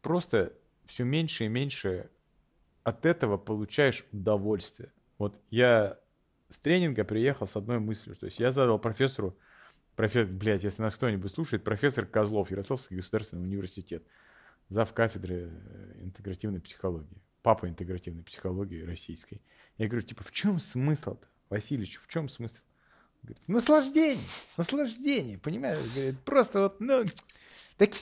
просто 0.00 0.54
все 0.86 1.04
меньше 1.04 1.44
и 1.44 1.48
меньше 1.48 2.10
от 2.84 3.04
этого 3.04 3.36
получаешь 3.36 4.06
удовольствие. 4.12 4.92
Вот 5.18 5.40
я 5.50 5.98
с 6.48 6.58
тренинга 6.58 7.04
приехал 7.04 7.46
с 7.46 7.56
одной 7.56 7.78
мыслью. 7.78 8.16
То 8.16 8.26
есть 8.26 8.40
я 8.40 8.50
задал 8.50 8.78
профессору, 8.78 9.36
профессор, 9.94 10.32
блядь, 10.32 10.64
если 10.64 10.82
нас 10.82 10.96
кто-нибудь 10.96 11.30
слушает, 11.30 11.64
профессор 11.64 12.06
Козлов, 12.06 12.50
Ярославский 12.50 12.96
государственный 12.96 13.42
университет, 13.42 14.04
зав. 14.72 14.92
кафедры 14.92 15.50
э, 15.52 16.02
интегративной 16.02 16.60
психологии, 16.60 17.22
папа 17.42 17.68
интегративной 17.68 18.22
психологии 18.22 18.82
российской. 18.82 19.42
Я 19.78 19.88
говорю, 19.88 20.06
типа, 20.06 20.24
в 20.24 20.32
чем 20.32 20.58
смысл-то? 20.58 21.26
Васильевич, 21.48 21.98
в 21.98 22.08
чем 22.08 22.28
смысл? 22.28 22.62
Говорит, 23.22 23.48
наслаждение, 23.48 24.24
наслаждение, 24.56 25.38
понимаешь? 25.38 25.84
Говорит, 25.94 26.20
просто 26.20 26.60
вот, 26.60 26.80
ну, 26.80 27.04
так 27.76 27.94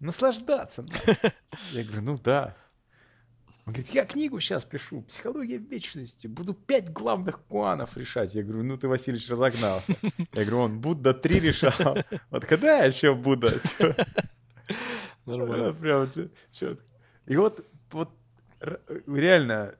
наслаждаться. 0.00 0.84
Я 1.72 1.84
говорю, 1.84 2.02
ну 2.02 2.18
да. 2.18 2.56
Он 3.66 3.74
говорит, 3.74 3.94
я 3.94 4.04
книгу 4.04 4.40
сейчас 4.40 4.64
пишу, 4.64 5.02
«Психология 5.02 5.58
вечности», 5.58 6.26
буду 6.26 6.54
пять 6.54 6.90
главных 6.90 7.40
куанов 7.42 7.96
решать. 7.96 8.34
Я 8.34 8.42
говорю, 8.42 8.64
ну 8.64 8.76
ты, 8.76 8.88
Васильевич, 8.88 9.28
разогнался. 9.28 9.94
Я 10.32 10.44
говорю, 10.44 10.58
он 10.58 10.80
Будда 10.80 11.14
три 11.14 11.38
решал. 11.38 11.98
Вот 12.30 12.46
когда 12.46 12.78
я 12.78 12.86
еще 12.86 13.14
Будда? 13.14 13.60
Нормально. 15.26 15.72
Прям, 15.72 16.10
и 17.26 17.36
вот, 17.36 17.64
вот 17.90 18.10
реально 19.06 19.74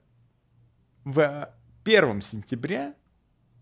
в 1.04 1.52
1 1.84 2.22
сентября 2.22 2.94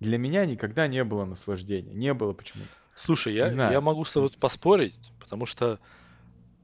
для 0.01 0.19
меня 0.19 0.47
никогда 0.47 0.87
не 0.87 1.03
было 1.05 1.25
наслаждения. 1.25 1.93
Не 1.93 2.15
было 2.15 2.33
почему-то. 2.33 2.71
Слушай, 2.95 3.35
я, 3.35 3.49
я 3.71 3.81
могу 3.81 4.05
с 4.05 4.13
тобой 4.13 4.31
поспорить, 4.31 5.13
потому 5.21 5.47
что 5.47 5.79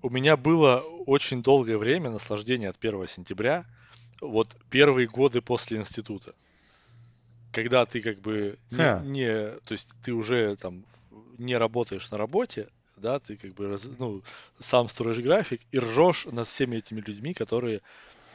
у 0.03 0.11
меня 0.11 0.37
было 0.37 0.79
очень 1.07 1.43
долгое 1.43 1.79
время 1.79 2.11
наслаждения 2.11 2.69
от 2.69 2.77
1 2.85 3.07
сентября, 3.09 3.65
вот 4.21 4.57
первые 4.69 5.09
годы 5.09 5.41
после 5.41 5.79
института. 5.79 6.35
Когда 7.53 7.87
ты 7.87 8.03
как 8.03 8.21
бы 8.21 8.59
не, 8.71 9.07
не 9.07 9.47
то 9.61 9.73
есть 9.73 9.93
ты 10.03 10.13
уже 10.13 10.57
там 10.57 10.85
не 11.39 11.57
работаешь 11.57 12.11
на 12.11 12.19
работе, 12.19 12.69
да, 12.97 13.19
ты 13.19 13.37
как 13.37 13.55
бы 13.55 13.69
раз, 13.69 13.85
ну, 13.99 14.23
сам 14.59 14.89
строишь 14.89 15.19
график 15.19 15.61
и 15.73 15.79
ржешь 15.79 16.27
над 16.27 16.47
всеми 16.47 16.77
этими 16.77 17.01
людьми, 17.01 17.35
которые 17.35 17.83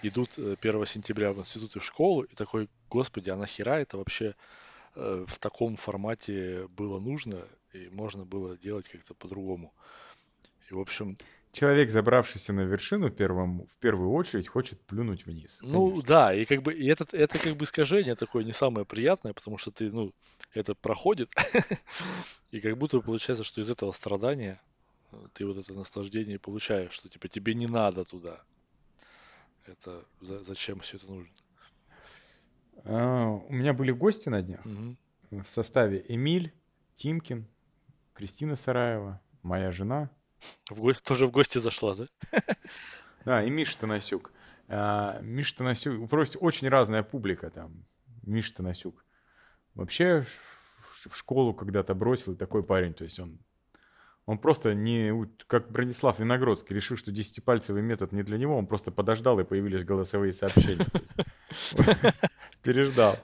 идут 0.02 0.38
1 0.38 0.58
э, 0.62 0.86
сентября 0.86 1.34
в 1.34 1.40
институт 1.40 1.76
и 1.76 1.80
в 1.80 1.84
школу, 1.86 2.24
и 2.24 2.36
такой, 2.36 2.70
господи, 2.90 3.30
а 3.30 3.36
нахера 3.36 3.80
это 3.80 3.98
вообще 3.98 4.36
э, 4.96 5.26
в 5.28 5.40
таком 5.40 5.76
формате 5.76 6.68
было 6.70 7.00
нужно, 7.00 7.44
и 7.74 7.90
можно 7.90 8.26
было 8.26 8.58
делать 8.58 8.88
как-то 8.90 9.14
по-другому. 9.14 9.74
И, 10.70 10.74
в 10.74 10.80
общем... 10.80 11.18
Человек, 11.52 11.90
забравшийся 11.90 12.54
на 12.54 12.62
вершину, 12.62 13.10
первым, 13.10 13.66
в 13.66 13.78
первую 13.78 14.12
очередь 14.12 14.48
хочет 14.48 14.80
плюнуть 14.82 15.26
вниз. 15.26 15.60
Ну 15.62 15.90
конечно. 15.90 16.08
да, 16.08 16.34
и 16.34 16.46
как 16.46 16.62
бы 16.62 16.74
и 16.74 16.86
это, 16.86 17.06
это 17.12 17.40
как 17.40 17.56
бы 17.56 17.66
искажение 17.66 18.16
такое 18.16 18.44
не 18.44 18.54
самое 18.54 18.86
приятное, 18.86 19.34
потому 19.34 19.58
что 19.58 19.72
ты, 19.72 19.92
ну, 19.92 20.14
это 20.54 20.76
проходит, 20.76 21.32
и 22.52 22.60
как 22.60 22.78
будто 22.78 23.00
получается, 23.02 23.44
что 23.44 23.62
из 23.62 23.70
этого 23.70 23.92
страдания 23.92 24.62
э, 25.12 25.18
ты 25.34 25.46
вот 25.46 25.58
это 25.58 25.74
наслаждение 25.74 26.38
получаешь, 26.38 26.94
что 26.94 27.10
типа 27.10 27.28
тебе 27.28 27.56
не 27.56 27.66
надо 27.66 28.06
туда. 28.06 28.44
Это 29.66 30.06
зачем 30.22 30.82
все 30.82 30.98
это 30.98 31.08
нужно? 31.08 31.34
А, 32.86 33.28
у 33.28 33.54
меня 33.54 33.74
были 33.74 33.92
гости 33.92 34.30
на 34.30 34.44
днях 34.44 34.64
угу. 34.66 34.96
в 35.32 35.48
составе 35.48 36.06
Эмиль, 36.08 36.54
Тимкин, 36.94 37.48
Кристина 38.14 38.56
Сараева, 38.56 39.20
моя 39.42 39.72
жена. 39.72 40.12
В 40.70 40.80
гости, 40.80 41.04
тоже 41.04 41.28
в 41.28 41.32
гости 41.32 41.58
зашла, 41.58 41.96
да? 41.96 42.06
Да, 43.26 43.44
и 43.44 43.50
Миша 43.50 43.78
Танасюк. 43.78 44.32
А, 44.68 45.20
Миша 45.22 45.58
Танасюк, 45.58 46.10
просто 46.10 46.40
очень 46.40 46.70
разная 46.70 47.04
публика 47.04 47.50
там. 47.50 47.86
Миша 48.24 48.56
Танасюк. 48.56 49.06
Вообще 49.74 50.26
в 51.06 51.16
школу 51.16 51.54
когда-то 51.54 51.94
бросил, 51.96 52.34
и 52.34 52.38
такой 52.38 52.64
парень, 52.64 52.94
то 52.94 53.04
есть 53.04 53.20
он 53.20 53.40
он 54.30 54.38
просто 54.38 54.76
не, 54.76 55.28
как 55.48 55.72
Бронислав 55.72 56.20
Виногродский, 56.20 56.76
решил, 56.76 56.98
что 56.98 57.12
десятипальцевый 57.12 57.82
метод 57.82 58.12
не 58.12 58.22
для 58.22 58.38
него, 58.38 58.56
он 58.56 58.68
просто 58.68 58.92
подождал, 58.92 59.40
и 59.40 59.44
появились 59.44 59.84
голосовые 59.84 60.34
сообщения. 60.34 60.86
Переждал. 62.62 63.18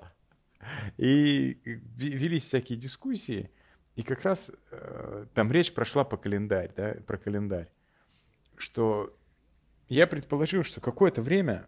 И 0.98 1.60
велись 1.64 2.46
всякие 2.46 2.80
дискуссии, 2.80 3.52
и 3.96 4.04
как 4.04 4.24
раз 4.24 4.52
э, 4.72 5.26
там 5.34 5.52
речь 5.52 5.74
прошла 5.74 6.04
по 6.04 6.18
календарь, 6.18 6.72
да, 6.76 6.96
про 7.08 7.18
календарь, 7.18 7.72
что 8.58 9.16
я 9.88 10.08
предположил, 10.08 10.64
что 10.64 10.82
какое-то 10.82 11.22
время 11.22 11.68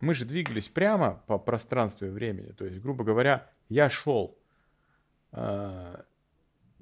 мы 0.00 0.14
же 0.14 0.24
двигались 0.24 0.68
прямо 0.68 1.22
по 1.26 1.38
пространству 1.38 2.06
и 2.06 2.10
времени, 2.10 2.52
то 2.52 2.64
есть, 2.64 2.80
грубо 2.80 3.04
говоря, 3.04 3.50
я 3.68 3.88
шел 3.88 4.38
э, 5.32 6.02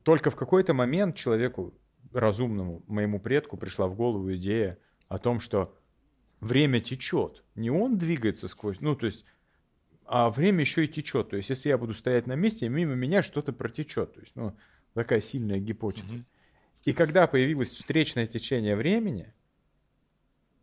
только 0.03 0.31
в 0.31 0.37
какой-то 0.37 0.75
момент 0.75 1.17
человеку 1.17 1.75
разумному, 2.13 2.83
моему 2.87 3.21
предку, 3.21 3.57
пришла 3.57 3.87
в 3.87 3.95
голову 3.95 4.35
идея 4.35 4.79
о 5.09 5.19
том, 5.19 5.41
что 5.41 5.77
время 6.41 6.81
течет. 6.81 7.45
Не 7.55 7.71
он 7.71 7.99
двигается 7.99 8.49
сквозь, 8.49 8.81
ну, 8.81 8.95
то 8.95 9.07
есть, 9.07 9.25
а 10.07 10.31
время 10.31 10.61
еще 10.61 10.85
и 10.85 10.89
течет. 10.89 11.31
То 11.31 11.37
есть, 11.37 11.51
если 11.51 11.69
я 11.69 11.79
буду 11.79 11.95
стоять 11.95 12.27
на 12.27 12.35
месте, 12.35 12.69
мимо 12.69 12.95
меня 12.95 13.23
что-то 13.23 13.53
протечет. 13.53 14.15
То 14.15 14.21
есть, 14.21 14.37
ну, 14.37 14.57
такая 14.95 15.21
сильная 15.21 15.59
гипотеза. 15.59 16.07
Mm-hmm. 16.07 16.25
И 16.85 16.93
когда 16.93 17.27
появилось 17.27 17.71
встречное 17.71 18.27
течение 18.27 18.77
времени, 18.77 19.33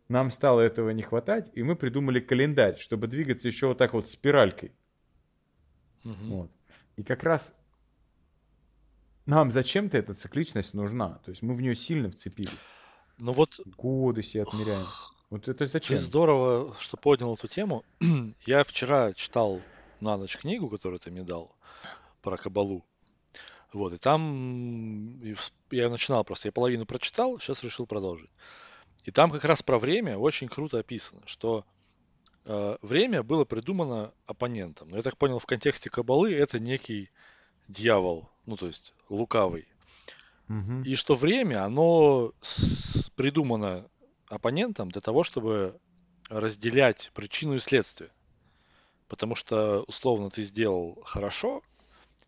нам 0.08 0.30
стало 0.30 0.60
этого 0.60 0.90
не 0.90 1.02
хватать, 1.02 1.50
и 1.54 1.62
мы 1.62 1.74
придумали 1.74 2.20
календарь, 2.20 2.78
чтобы 2.78 3.08
двигаться 3.08 3.48
еще 3.48 3.68
вот 3.68 3.78
так 3.78 3.92
вот 3.92 4.08
спиралькой. 4.08 4.72
Mm-hmm. 6.04 6.28
Вот. 6.28 6.50
И 6.96 7.02
как 7.02 7.22
раз 7.22 7.54
нам 9.26 9.50
зачем-то 9.50 9.96
эта 9.96 10.14
цикличность 10.14 10.74
нужна. 10.74 11.20
То 11.24 11.30
есть 11.30 11.42
мы 11.42 11.54
в 11.54 11.62
нее 11.62 11.74
сильно 11.74 12.10
вцепились. 12.10 12.66
Ну 13.18 13.32
вот... 13.32 13.60
Годы 13.76 14.22
себе 14.22 14.42
отмеряем. 14.42 14.84
Вот 15.32 15.48
это 15.48 15.64
зачем? 15.64 15.96
Здорово, 15.96 16.76
что 16.78 16.98
поднял 16.98 17.32
эту 17.32 17.48
тему. 17.48 17.86
Я 18.46 18.64
вчера 18.64 19.14
читал 19.14 19.62
на 19.98 20.18
ночь 20.18 20.36
книгу, 20.36 20.68
которую 20.68 20.98
ты 20.98 21.10
мне 21.10 21.22
дал, 21.22 21.56
про 22.20 22.36
Кабалу. 22.36 22.84
Вот, 23.72 23.94
и 23.94 23.96
там 23.96 25.22
я 25.70 25.88
начинал 25.88 26.22
просто, 26.24 26.48
я 26.48 26.52
половину 26.52 26.84
прочитал, 26.84 27.38
сейчас 27.38 27.62
решил 27.62 27.86
продолжить. 27.86 28.28
И 29.04 29.10
там 29.10 29.30
как 29.30 29.46
раз 29.46 29.62
про 29.62 29.78
время 29.78 30.18
очень 30.18 30.48
круто 30.48 30.80
описано, 30.80 31.22
что 31.24 31.64
э, 32.44 32.76
время 32.82 33.22
было 33.22 33.46
придумано 33.46 34.12
оппонентом. 34.26 34.90
Но 34.90 34.98
я 34.98 35.02
так 35.02 35.16
понял, 35.16 35.38
в 35.38 35.46
контексте 35.46 35.88
Кабалы 35.88 36.34
это 36.34 36.60
некий 36.60 37.08
дьявол, 37.68 38.28
ну 38.44 38.58
то 38.58 38.66
есть 38.66 38.92
лукавый. 39.08 39.66
Угу. 40.50 40.82
И 40.84 40.94
что 40.94 41.14
время, 41.14 41.64
оно 41.64 42.34
с- 42.42 43.08
придумано 43.16 43.88
оппонентом 44.32 44.90
для 44.90 45.00
того, 45.00 45.24
чтобы 45.24 45.78
разделять 46.28 47.10
причину 47.14 47.56
и 47.56 47.58
следствие. 47.58 48.10
Потому 49.08 49.34
что, 49.34 49.82
условно, 49.86 50.30
ты 50.30 50.42
сделал 50.42 51.02
хорошо, 51.04 51.62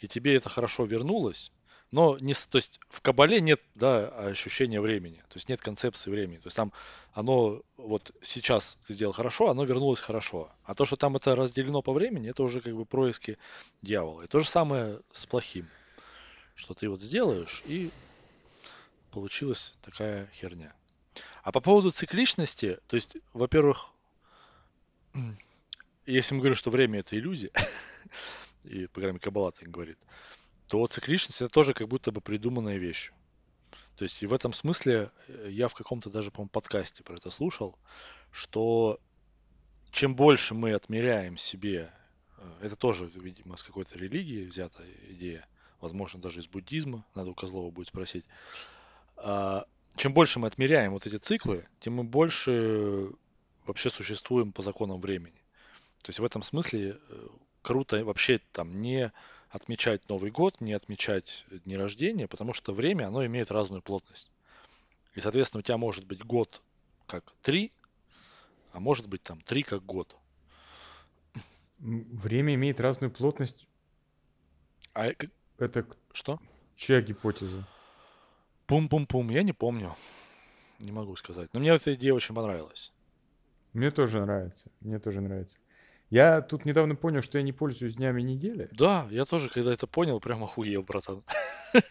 и 0.01 0.07
тебе 0.07 0.37
это 0.37 0.51
хорошо 0.51 0.85
вернулось, 0.85 1.51
Но 1.91 2.19
не, 2.19 2.35
то 2.35 2.57
есть 2.57 2.81
в 2.89 3.01
кабале 3.01 3.41
нет 3.41 3.61
да, 3.75 4.09
ощущения 4.09 4.81
времени, 4.81 5.19
то 5.29 5.37
есть 5.37 5.49
нет 5.49 5.61
концепции 5.61 6.11
времени. 6.11 6.39
То 6.39 6.49
есть 6.49 6.57
там 6.57 6.73
оно 7.13 7.63
вот 7.77 8.13
сейчас 8.21 8.77
ты 8.87 8.95
сделал 8.95 9.13
хорошо, 9.13 9.49
оно 9.49 9.65
вернулось 9.65 10.01
хорошо. 10.01 10.51
А 10.65 10.75
то, 10.75 10.85
что 10.85 10.97
там 10.97 11.17
это 11.17 11.35
разделено 11.35 11.83
по 11.83 11.93
времени, 11.93 12.29
это 12.29 12.43
уже 12.43 12.61
как 12.61 12.75
бы 12.75 12.85
происки 12.85 13.39
дьявола. 13.81 14.23
И 14.23 14.27
то 14.27 14.41
же 14.41 14.49
самое 14.49 15.01
с 15.13 15.25
плохим. 15.25 15.69
Что 16.55 16.75
ты 16.75 16.89
вот 16.89 17.01
сделаешь, 17.01 17.63
и 17.65 17.91
получилась 19.11 19.73
такая 19.81 20.29
херня. 20.35 20.75
А 21.45 21.53
по 21.53 21.61
поводу 21.61 21.91
цикличности, 21.91 22.79
то 22.87 22.97
есть, 22.97 23.19
во-первых, 23.35 23.91
если 26.07 26.35
мы 26.35 26.41
говорим, 26.41 26.57
что 26.57 26.71
время 26.71 27.01
это 27.01 27.19
иллюзия, 27.19 27.51
и 28.65 28.87
программе 28.87 29.19
Каббала 29.19 29.53
так 29.53 29.71
говорит, 29.71 29.99
то 30.69 30.87
цикличность 30.87 31.43
это 31.43 31.53
тоже 31.53 31.75
как 31.75 31.87
будто 31.87 32.13
бы 32.13 32.23
придуманная 32.23 32.79
вещь. 32.79 33.13
То 33.97 34.05
есть 34.05 34.23
и 34.23 34.27
в 34.27 34.33
этом 34.33 34.55
смысле 34.55 35.11
э, 35.29 35.49
я 35.51 35.69
в 35.69 35.75
каком-то 35.75 36.09
даже, 36.09 36.31
по-моему, 36.31 36.49
подкасте 36.49 37.03
про 37.03 37.17
это 37.17 37.31
слушал, 37.31 37.79
что 38.33 38.99
чем 39.93 40.17
больше 40.17 40.55
мы 40.55 40.73
отмеряем 40.73 41.37
себе, 41.37 41.93
э, 42.39 42.53
это 42.63 42.75
тоже, 42.75 43.05
видимо, 43.15 43.57
с 43.57 43.63
какой-то 43.63 43.99
религии 43.99 44.47
взятая 44.47 44.89
идея, 45.11 45.47
возможно, 45.83 46.23
даже 46.23 46.41
из 46.41 46.49
буддизма, 46.49 47.05
надо 47.15 47.31
у 47.31 47.35
Козлова 47.35 47.71
будет 47.71 47.89
спросить, 47.89 48.25
а, 49.17 49.67
чем 49.97 50.13
больше 50.13 50.39
мы 50.39 50.49
отмеряем 50.49 50.93
вот 50.93 51.07
эти 51.07 51.17
циклы, 51.17 51.67
тем 51.81 51.95
мы 51.95 52.05
больше 52.05 53.11
вообще 53.67 53.91
существуем 53.91 54.53
по 54.53 54.63
законам 54.63 55.01
времени. 55.01 55.43
То 56.03 56.11
есть 56.11 56.19
в 56.19 56.25
этом 56.25 56.43
смысле 56.43 56.99
э, 57.09 57.29
круто 57.63 58.05
вообще 58.05 58.39
там 58.53 58.83
не 58.83 59.13
отмечать 59.49 60.09
Новый 60.09 60.31
год, 60.31 60.61
не 60.61 60.73
отмечать 60.73 61.47
дни 61.65 61.77
рождения, 61.77 62.27
потому 62.27 62.53
что 62.53 62.73
время, 62.73 63.07
оно 63.07 63.25
имеет 63.25 63.51
разную 63.51 63.83
плотность. 63.83 64.31
И, 65.15 65.21
соответственно, 65.21 65.61
у 65.61 65.63
тебя 65.63 65.79
может 65.79 66.05
быть 66.05 66.25
год 66.25 66.61
как 67.07 67.33
три, 67.41 67.73
а 68.73 68.81
может 68.81 69.09
быть 69.09 69.23
там 69.23 69.41
три 69.41 69.63
как 69.63 69.85
год. 69.87 70.15
Время 71.79 72.55
имеет 72.55 72.81
разную 72.81 73.11
плотность. 73.11 73.69
А 74.93 75.07
это 75.59 75.87
что? 76.13 76.41
Чья 76.75 77.01
гипотеза? 77.01 77.67
Пум-пум-пум, 78.67 79.31
я 79.31 79.43
не 79.43 79.53
помню. 79.53 79.95
Не 80.81 80.93
могу 80.93 81.17
сказать. 81.17 81.51
Но 81.53 81.61
мне 81.61 81.71
эта 81.71 81.93
идея 81.95 82.15
очень 82.15 82.35
понравилась. 82.35 82.93
Мне 83.73 83.91
тоже 83.91 84.21
нравится. 84.21 84.71
Мне 84.81 84.99
тоже 84.99 85.21
нравится. 85.21 85.59
Я 86.11 86.43
тут 86.43 86.65
недавно 86.65 86.95
понял, 86.95 87.23
что 87.23 87.39
я 87.39 87.45
не 87.45 87.53
пользуюсь 87.53 87.97
днями 87.97 88.23
недели. 88.23 88.69
Да, 88.73 89.07
я 89.11 89.25
тоже, 89.25 89.49
когда 89.49 89.73
это 89.73 89.87
понял, 89.87 90.21
прям 90.21 90.45
охуел, 90.45 90.83
братан. 90.83 91.23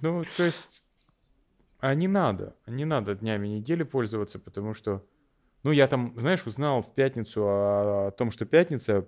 Ну, 0.00 0.24
то 0.36 0.42
есть, 0.42 0.82
а 1.78 1.94
не 1.94 2.08
надо, 2.08 2.56
не 2.66 2.84
надо 2.84 3.14
днями 3.14 3.46
недели 3.46 3.84
пользоваться, 3.84 4.40
потому 4.40 4.74
что, 4.74 5.06
ну, 5.62 5.70
я 5.70 5.86
там, 5.86 6.18
знаешь, 6.18 6.44
узнал 6.46 6.82
в 6.82 6.92
пятницу 6.94 7.44
о, 7.44 8.08
о 8.08 8.10
том, 8.10 8.32
что 8.32 8.44
пятница, 8.44 9.06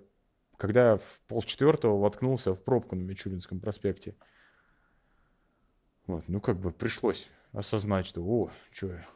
когда 0.55 0.95
в 0.95 1.19
полчетвертого 1.27 1.99
воткнулся 1.99 2.53
в 2.53 2.63
пробку 2.63 2.95
на 2.95 3.01
Мичуринском 3.01 3.59
проспекте. 3.59 4.15
Вот, 6.07 6.27
ну, 6.27 6.41
как 6.41 6.59
бы 6.59 6.71
пришлось 6.71 7.29
осознать, 7.51 8.07
что, 8.07 8.23
о, 8.23 8.49
что 8.71 8.87
я. 8.87 9.07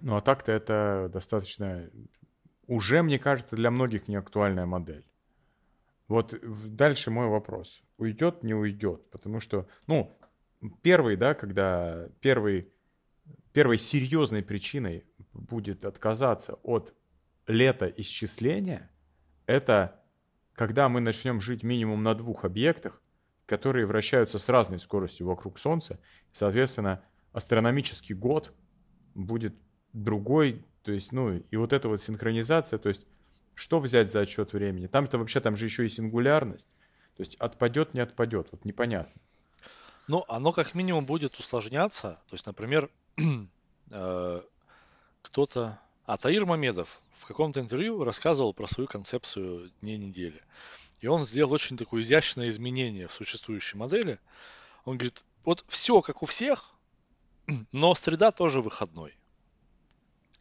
Ну, 0.00 0.16
а 0.16 0.20
так-то 0.20 0.52
это 0.52 1.08
достаточно 1.12 1.88
уже, 2.66 3.02
мне 3.02 3.18
кажется, 3.18 3.56
для 3.56 3.70
многих 3.70 4.08
не 4.08 4.16
актуальная 4.16 4.66
модель. 4.66 5.04
Вот 6.08 6.34
дальше 6.74 7.10
мой 7.10 7.28
вопрос. 7.28 7.84
Уйдет, 7.96 8.42
не 8.42 8.54
уйдет? 8.54 9.08
Потому 9.10 9.40
что, 9.40 9.68
ну, 9.86 10.18
первый, 10.82 11.16
да, 11.16 11.34
когда 11.34 12.08
первый, 12.20 12.72
первой 13.52 13.78
серьезной 13.78 14.42
причиной 14.42 15.04
будет 15.32 15.84
отказаться 15.84 16.54
от 16.62 16.94
летоисчисления, 17.46 18.90
это 19.46 20.02
когда 20.54 20.88
мы 20.88 21.00
начнем 21.00 21.40
жить 21.40 21.62
минимум 21.62 22.02
на 22.02 22.14
двух 22.14 22.44
объектах, 22.44 23.02
которые 23.52 23.86
вращаются 23.86 24.38
с 24.38 24.48
разной 24.48 24.80
скоростью 24.80 25.26
вокруг 25.26 25.58
Солнца, 25.58 25.98
соответственно, 26.32 27.02
астрономический 27.32 28.14
год 28.14 28.52
будет 29.14 29.54
другой 29.92 30.64
то 30.82 30.92
есть, 30.92 31.12
ну, 31.12 31.36
и 31.36 31.56
вот 31.56 31.72
эта 31.72 31.88
вот 31.88 32.02
синхронизация, 32.02 32.78
то 32.78 32.88
есть, 32.88 33.06
что 33.54 33.78
взять 33.78 34.10
за 34.10 34.20
отчет 34.20 34.52
времени? 34.52 34.86
Там-то 34.86 35.18
вообще, 35.18 35.40
там 35.40 35.56
же 35.56 35.66
еще 35.66 35.86
и 35.86 35.88
сингулярность. 35.88 36.70
То 37.16 37.20
есть, 37.20 37.36
отпадет, 37.36 37.94
не 37.94 38.00
отпадет, 38.00 38.48
вот 38.50 38.64
непонятно. 38.64 39.20
Ну, 40.08 40.24
оно 40.28 40.52
как 40.52 40.74
минимум 40.74 41.04
будет 41.04 41.38
усложняться. 41.38 42.20
То 42.28 42.34
есть, 42.34 42.46
например, 42.46 42.90
э, 43.92 44.42
кто-то... 45.22 45.78
А, 46.04 46.16
Таир 46.16 46.46
Мамедов 46.46 47.00
в 47.16 47.26
каком-то 47.26 47.60
интервью 47.60 48.02
рассказывал 48.02 48.52
про 48.52 48.66
свою 48.66 48.88
концепцию 48.88 49.70
дней 49.80 49.98
недели. 49.98 50.42
И 51.02 51.08
он 51.08 51.26
сделал 51.26 51.52
очень 51.52 51.76
такое 51.76 52.02
изящное 52.02 52.48
изменение 52.48 53.08
в 53.08 53.12
существующей 53.12 53.76
модели. 53.76 54.20
Он 54.84 54.96
говорит, 54.96 55.24
вот 55.44 55.64
все 55.66 56.00
как 56.00 56.22
у 56.22 56.26
всех, 56.26 56.70
но 57.72 57.94
среда 57.96 58.30
тоже 58.30 58.60
выходной. 58.60 59.18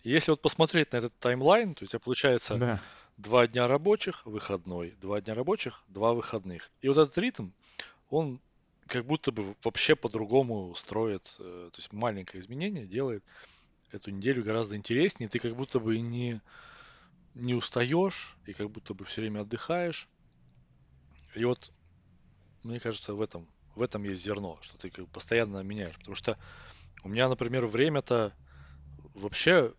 Если 0.03 0.31
вот 0.31 0.41
посмотреть 0.41 0.91
на 0.93 0.97
этот 0.97 1.17
таймлайн, 1.17 1.73
то 1.73 1.83
у 1.83 1.87
тебя 1.87 1.99
получается 1.99 2.57
да. 2.57 2.81
два 3.17 3.47
дня 3.47 3.67
рабочих, 3.67 4.23
выходной, 4.25 4.91
два 5.01 5.19
дня 5.19 5.33
рабочих, 5.33 5.83
два 5.87 6.13
выходных. 6.13 6.69
И 6.81 6.87
вот 6.87 6.97
этот 6.97 7.17
ритм, 7.17 7.49
он 8.11 8.39
как 8.85 9.05
будто 9.05 9.31
бы 9.31 9.55
вообще 9.63 9.95
по-другому 9.95 10.75
строит, 10.75 11.37
э, 11.39 11.69
то 11.71 11.79
есть 11.79 11.91
маленькое 11.91 12.41
изменение 12.41 12.85
делает 12.85 13.23
эту 13.91 14.11
неделю 14.11 14.43
гораздо 14.43 14.75
интереснее. 14.75 15.27
Ты 15.27 15.39
как 15.39 15.55
будто 15.55 15.79
бы 15.79 15.97
не, 15.97 16.39
не 17.33 17.55
устаешь, 17.55 18.35
и 18.45 18.53
как 18.53 18.69
будто 18.69 18.93
бы 18.93 19.05
все 19.05 19.21
время 19.21 19.41
отдыхаешь. 19.41 20.07
И 21.35 21.45
вот, 21.45 21.71
мне 22.63 22.79
кажется, 22.79 23.13
в 23.13 23.21
этом, 23.21 23.47
в 23.75 23.81
этом 23.81 24.03
есть 24.03 24.23
зерно, 24.23 24.57
что 24.61 24.77
ты 24.77 24.89
как 24.89 25.05
бы 25.05 25.11
постоянно 25.11 25.61
меняешь. 25.63 25.97
Потому 25.97 26.15
что 26.15 26.37
у 27.03 27.09
меня, 27.09 27.29
например, 27.29 27.65
время-то 27.65 28.33
вообще 29.13 29.73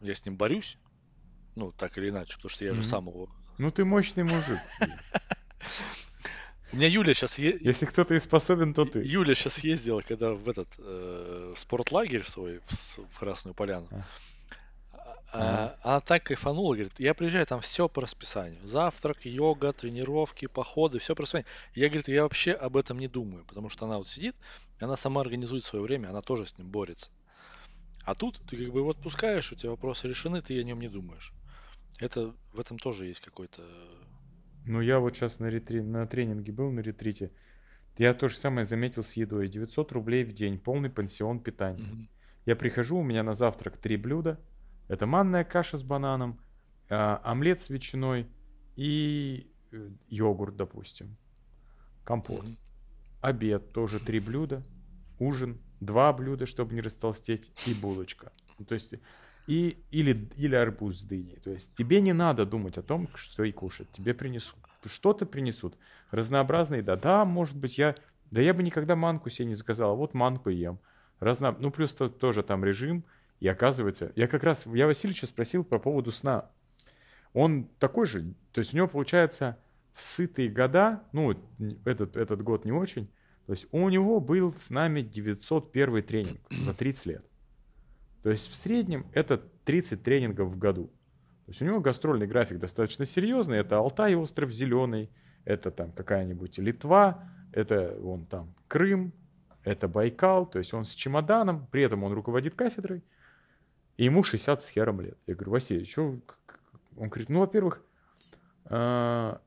я 0.00 0.14
с 0.14 0.24
ним 0.24 0.36
борюсь, 0.36 0.78
ну, 1.54 1.72
так 1.72 1.98
или 1.98 2.08
иначе, 2.08 2.34
потому 2.36 2.50
что 2.50 2.64
я 2.64 2.72
mm-hmm. 2.72 2.74
же 2.74 2.84
сам 2.84 3.08
его... 3.08 3.28
Ну, 3.58 3.70
ты 3.70 3.84
мощный 3.84 4.24
мужик. 4.24 4.58
У 6.72 6.76
меня 6.76 6.86
Юля 6.86 7.14
сейчас... 7.14 7.38
Если 7.38 7.84
кто-то 7.84 8.14
и 8.14 8.18
способен, 8.18 8.74
то 8.74 8.84
ты. 8.84 9.00
Юля 9.00 9.34
сейчас 9.34 9.58
ездила, 9.58 10.00
когда 10.02 10.32
в 10.32 10.48
этот 10.48 10.68
э, 10.78 11.54
спортлагерь 11.56 12.24
свой, 12.24 12.60
в, 12.60 12.98
в 13.12 13.18
Красную 13.18 13.54
Поляну. 13.54 13.88
А. 15.32 15.76
Она 15.82 16.00
так 16.00 16.24
кайфанула, 16.24 16.74
говорит, 16.74 16.98
я 16.98 17.14
приезжаю, 17.14 17.46
там 17.46 17.60
все 17.60 17.88
по 17.88 18.00
расписанию. 18.00 18.66
Завтрак, 18.66 19.24
йога, 19.24 19.72
тренировки, 19.72 20.46
походы, 20.46 20.98
все 20.98 21.14
по 21.14 21.22
расписанию. 21.22 21.46
Я, 21.74 21.88
говорит, 21.88 22.08
я 22.08 22.24
вообще 22.24 22.52
об 22.52 22.76
этом 22.76 22.98
не 22.98 23.06
думаю, 23.06 23.44
потому 23.44 23.68
что 23.70 23.86
она 23.86 23.98
вот 23.98 24.08
сидит, 24.08 24.34
она 24.80 24.96
сама 24.96 25.20
организует 25.20 25.62
свое 25.62 25.84
время, 25.84 26.08
она 26.08 26.20
тоже 26.20 26.46
с 26.46 26.58
ним 26.58 26.68
борется. 26.68 27.10
А 28.04 28.14
тут 28.14 28.40
ты 28.48 28.56
как 28.56 28.72
бы 28.72 28.80
его 28.80 28.90
отпускаешь, 28.90 29.52
у 29.52 29.56
тебя 29.56 29.70
вопросы 29.70 30.08
решены, 30.08 30.40
ты 30.40 30.58
о 30.58 30.64
нем 30.64 30.80
не 30.80 30.88
думаешь. 30.88 31.32
Это 32.00 32.34
в 32.52 32.58
этом 32.58 32.78
тоже 32.78 33.06
есть 33.06 33.20
какой-то... 33.20 33.62
Ну, 34.66 34.80
я 34.80 34.98
вот 34.98 35.14
сейчас 35.14 35.38
на, 35.38 35.46
ретри... 35.46 35.80
на 35.80 36.06
тренинге 36.06 36.50
был, 36.52 36.70
на 36.70 36.80
ретрите. 36.80 37.30
Я 37.98 38.14
то 38.14 38.28
же 38.28 38.36
самое 38.36 38.66
заметил 38.66 39.04
с 39.04 39.12
едой. 39.14 39.48
900 39.48 39.92
рублей 39.92 40.24
в 40.24 40.32
день, 40.32 40.58
полный 40.58 40.90
пансион 40.90 41.40
питания. 41.40 41.84
Угу. 41.84 42.06
Я 42.46 42.56
прихожу, 42.56 42.98
у 42.98 43.02
меня 43.02 43.22
на 43.22 43.34
завтрак 43.34 43.76
три 43.76 43.96
блюда. 43.96 44.40
Это 44.90 45.06
манная 45.06 45.44
каша 45.44 45.76
с 45.78 45.84
бананом, 45.84 46.40
а, 46.88 47.20
омлет 47.22 47.60
с 47.60 47.70
ветчиной 47.70 48.26
и 48.74 49.48
э, 49.70 49.90
йогурт, 50.08 50.56
допустим. 50.56 51.16
Компот. 52.02 52.44
Угу. 52.44 52.56
Обед 53.20 53.72
тоже 53.72 54.00
три 54.00 54.18
блюда. 54.18 54.64
Ужин 55.20 55.60
два 55.78 56.12
блюда, 56.12 56.44
чтобы 56.44 56.74
не 56.74 56.80
растолстеть, 56.80 57.52
и 57.68 57.72
булочка. 57.72 58.32
Ну, 58.58 58.64
то 58.64 58.74
есть 58.74 58.94
и, 59.46 59.78
или, 59.92 60.28
или 60.36 60.56
арбуз 60.56 61.02
с 61.02 61.04
дыней. 61.04 61.36
То 61.36 61.52
есть 61.52 61.72
тебе 61.74 62.00
не 62.00 62.12
надо 62.12 62.44
думать 62.44 62.76
о 62.76 62.82
том, 62.82 63.08
что 63.14 63.44
и 63.44 63.52
кушать. 63.52 63.92
Тебе 63.92 64.12
принесут. 64.12 64.58
Что-то 64.84 65.24
принесут. 65.24 65.78
Разнообразные, 66.10 66.82
да, 66.82 66.96
да, 66.96 67.24
может 67.24 67.56
быть, 67.56 67.78
я... 67.78 67.94
Да 68.32 68.40
я 68.40 68.54
бы 68.54 68.64
никогда 68.64 68.96
манку 68.96 69.30
себе 69.30 69.46
не 69.46 69.54
заказал, 69.54 69.92
а 69.92 69.94
вот 69.94 70.14
манку 70.14 70.50
ем. 70.50 70.80
Разно... 71.20 71.54
Ну, 71.60 71.70
плюс 71.70 71.94
-то, 71.94 72.08
тоже 72.08 72.42
там 72.42 72.64
режим. 72.64 73.04
И 73.40 73.48
оказывается, 73.48 74.12
я 74.16 74.28
как 74.28 74.44
раз, 74.44 74.66
я 74.66 74.86
Васильевича 74.86 75.26
спросил 75.26 75.64
по 75.64 75.78
поводу 75.78 76.12
сна. 76.12 76.50
Он 77.32 77.64
такой 77.78 78.06
же, 78.06 78.34
то 78.52 78.60
есть 78.60 78.74
у 78.74 78.76
него 78.76 78.86
получается 78.86 79.58
в 79.94 80.02
сытые 80.02 80.50
года, 80.50 81.02
ну, 81.12 81.34
этот, 81.84 82.16
этот 82.16 82.42
год 82.42 82.64
не 82.64 82.72
очень, 82.72 83.10
то 83.46 83.52
есть 83.52 83.66
у 83.72 83.88
него 83.88 84.20
был 84.20 84.52
с 84.52 84.70
нами 84.70 85.00
901 85.00 86.02
тренинг 86.02 86.40
за 86.50 86.74
30 86.74 87.06
лет. 87.06 87.24
То 88.22 88.30
есть 88.30 88.48
в 88.48 88.54
среднем 88.54 89.06
это 89.12 89.38
30 89.64 90.02
тренингов 90.02 90.50
в 90.50 90.58
году. 90.58 90.86
То 91.46 91.52
есть 91.52 91.62
у 91.62 91.64
него 91.64 91.80
гастрольный 91.80 92.26
график 92.26 92.58
достаточно 92.58 93.06
серьезный. 93.06 93.58
Это 93.58 93.78
Алтай, 93.78 94.14
остров 94.14 94.52
Зеленый, 94.52 95.10
это 95.44 95.70
там 95.70 95.90
какая-нибудь 95.92 96.58
Литва, 96.58 97.28
это 97.52 97.98
он 98.02 98.26
там 98.26 98.54
Крым, 98.68 99.12
это 99.64 99.88
Байкал, 99.88 100.46
то 100.46 100.58
есть 100.58 100.72
он 100.74 100.84
с 100.84 100.94
чемоданом, 100.94 101.66
при 101.70 101.82
этом 101.82 102.04
он 102.04 102.12
руководит 102.12 102.54
кафедрой, 102.54 103.02
и 104.00 104.04
ему 104.04 104.22
60 104.22 104.62
с 104.62 104.70
хером 104.70 105.02
лет. 105.02 105.18
Я 105.26 105.34
говорю, 105.34 105.52
Василий, 105.52 105.84
что? 105.84 106.18
Он 106.96 107.10
говорит, 107.10 107.28
ну, 107.28 107.40
во-первых, 107.40 107.82
а, 108.64 109.42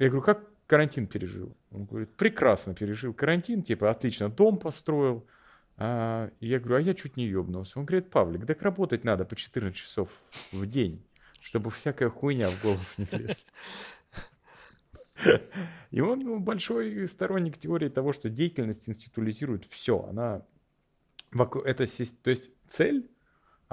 я 0.00 0.08
говорю, 0.08 0.22
как 0.22 0.50
карантин 0.66 1.06
пережил? 1.06 1.56
Он 1.70 1.84
говорит, 1.84 2.10
прекрасно 2.16 2.74
пережил 2.74 3.14
карантин, 3.14 3.62
типа, 3.62 3.88
отлично, 3.88 4.28
дом 4.28 4.58
построил. 4.58 5.28
А, 5.76 6.28
я 6.40 6.58
говорю, 6.58 6.74
а 6.74 6.80
я 6.80 6.94
чуть 6.94 7.16
не 7.16 7.26
ебнулся. 7.26 7.78
Он 7.78 7.86
говорит, 7.86 8.10
Павлик, 8.10 8.44
так 8.46 8.62
работать 8.62 9.04
надо 9.04 9.24
по 9.24 9.36
14 9.36 9.76
часов 9.76 10.08
в 10.50 10.66
день, 10.66 11.06
чтобы 11.40 11.70
всякая 11.70 12.10
хуйня 12.10 12.50
в 12.50 12.60
голову 12.62 12.82
не 12.98 13.06
лезла. 13.16 13.44
И 15.92 16.00
он 16.00 16.18
ну, 16.18 16.40
большой 16.40 17.06
сторонник 17.06 17.58
теории 17.58 17.90
того, 17.90 18.12
что 18.12 18.28
деятельность 18.28 18.88
институализирует 18.88 19.66
все. 19.70 20.02
Она 20.02 20.42
это, 21.64 21.86
то 21.86 22.30
есть 22.30 22.50
цель, 22.68 23.08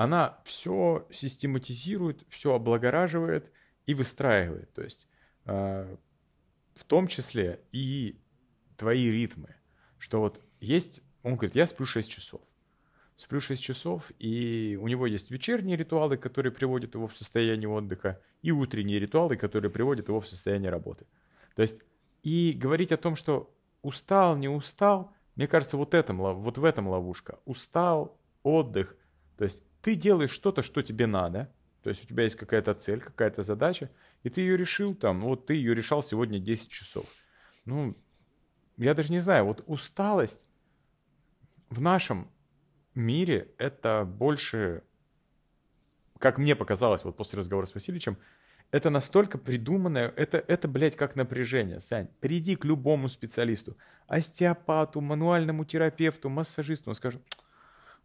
она 0.03 0.39
все 0.45 1.05
систематизирует, 1.11 2.25
все 2.27 2.55
облагораживает 2.55 3.51
и 3.85 3.93
выстраивает. 3.93 4.73
То 4.73 4.81
есть 4.81 5.07
э, 5.45 5.95
в 6.73 6.83
том 6.85 7.05
числе 7.05 7.61
и 7.71 8.19
твои 8.77 9.11
ритмы. 9.11 9.55
Что 9.99 10.19
вот 10.21 10.41
есть, 10.59 11.01
он 11.21 11.35
говорит, 11.35 11.55
я 11.55 11.67
сплю 11.67 11.85
6 11.85 12.09
часов. 12.09 12.41
Сплю 13.15 13.39
6 13.39 13.61
часов, 13.61 14.11
и 14.17 14.75
у 14.81 14.87
него 14.87 15.05
есть 15.05 15.29
вечерние 15.29 15.77
ритуалы, 15.77 16.17
которые 16.17 16.51
приводят 16.51 16.95
его 16.95 17.07
в 17.07 17.15
состояние 17.15 17.69
отдыха, 17.69 18.19
и 18.41 18.49
утренние 18.49 18.99
ритуалы, 18.99 19.35
которые 19.37 19.69
приводят 19.69 20.07
его 20.07 20.19
в 20.19 20.27
состояние 20.27 20.71
работы. 20.71 21.05
То 21.55 21.61
есть 21.61 21.83
и 22.23 22.53
говорить 22.53 22.91
о 22.91 22.97
том, 22.97 23.15
что 23.15 23.53
устал, 23.83 24.35
не 24.35 24.49
устал, 24.49 25.13
мне 25.35 25.47
кажется, 25.47 25.77
вот, 25.77 25.93
этом, 25.93 26.17
вот 26.17 26.57
в 26.57 26.65
этом 26.65 26.87
ловушка. 26.87 27.37
Устал, 27.45 28.17
отдых. 28.41 28.97
То 29.37 29.43
есть 29.43 29.63
ты 29.81 29.95
делаешь 29.95 30.31
что-то, 30.31 30.61
что 30.61 30.81
тебе 30.81 31.07
надо. 31.07 31.51
То 31.83 31.89
есть 31.89 32.03
у 32.03 32.07
тебя 32.07 32.23
есть 32.23 32.35
какая-то 32.35 32.73
цель, 32.75 33.01
какая-то 33.01 33.43
задача, 33.43 33.89
и 34.23 34.29
ты 34.29 34.41
ее 34.41 34.55
решил 34.55 34.93
там, 34.93 35.21
вот 35.21 35.47
ты 35.47 35.55
ее 35.55 35.73
решал 35.73 36.03
сегодня 36.03 36.39
10 36.39 36.69
часов. 36.69 37.05
Ну, 37.65 37.97
я 38.77 38.93
даже 38.93 39.11
не 39.11 39.19
знаю, 39.19 39.45
вот 39.45 39.63
усталость 39.65 40.45
в 41.69 41.81
нашем 41.81 42.29
мире 42.93 43.53
это 43.57 44.05
больше, 44.05 44.83
как 46.19 46.37
мне 46.37 46.55
показалось 46.55 47.03
вот 47.03 47.17
после 47.17 47.39
разговора 47.39 47.65
с 47.65 47.73
Васильевичем, 47.73 48.17
это 48.71 48.89
настолько 48.89 49.37
придуманное, 49.37 50.13
это, 50.15 50.37
это, 50.37 50.67
блядь, 50.67 50.95
как 50.95 51.15
напряжение. 51.15 51.81
Сань, 51.81 52.07
приди 52.19 52.55
к 52.55 52.63
любому 52.63 53.07
специалисту, 53.07 53.75
остеопату, 54.07 55.01
мануальному 55.01 55.65
терапевту, 55.65 56.29
массажисту, 56.29 56.89
он 56.89 56.95
скажет, 56.95 57.21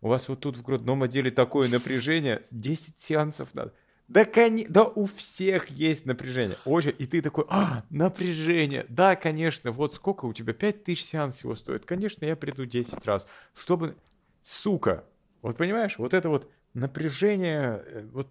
у 0.00 0.09
вас 0.09 0.28
вот 0.28 0.40
тут 0.40 0.56
в 0.56 0.62
грудном 0.62 1.02
отделе 1.02 1.30
такое 1.30 1.68
напряжение, 1.68 2.42
10 2.50 2.98
сеансов 2.98 3.54
надо. 3.54 3.72
Да, 4.09 4.24
кон... 4.24 4.61
да 4.68 4.85
у 4.85 5.06
всех 5.06 5.68
есть 5.70 6.06
напряжение. 6.06 6.56
Очень. 6.64 6.94
И 6.98 7.06
ты 7.06 7.22
такой, 7.22 7.44
а, 7.48 7.85
напряжение. 7.90 8.87
Да, 8.88 9.16
конечно, 9.16 9.72
вот 9.72 9.94
сколько 9.94 10.26
у 10.26 10.32
тебя, 10.32 10.52
5000 10.52 11.02
сеансов 11.02 11.38
всего 11.38 11.56
стоит. 11.56 11.85
Конечно, 11.85 12.24
я 12.24 12.37
приду 12.37 12.66
10 12.66 13.04
раз. 13.04 13.26
Чтобы, 13.54 13.96
сука, 14.42 15.04
вот 15.42 15.56
понимаешь, 15.56 15.98
вот 15.98 16.14
это 16.14 16.28
вот 16.28 16.48
напряжение, 16.72 17.82
э, 17.85 18.06
вот 18.12 18.30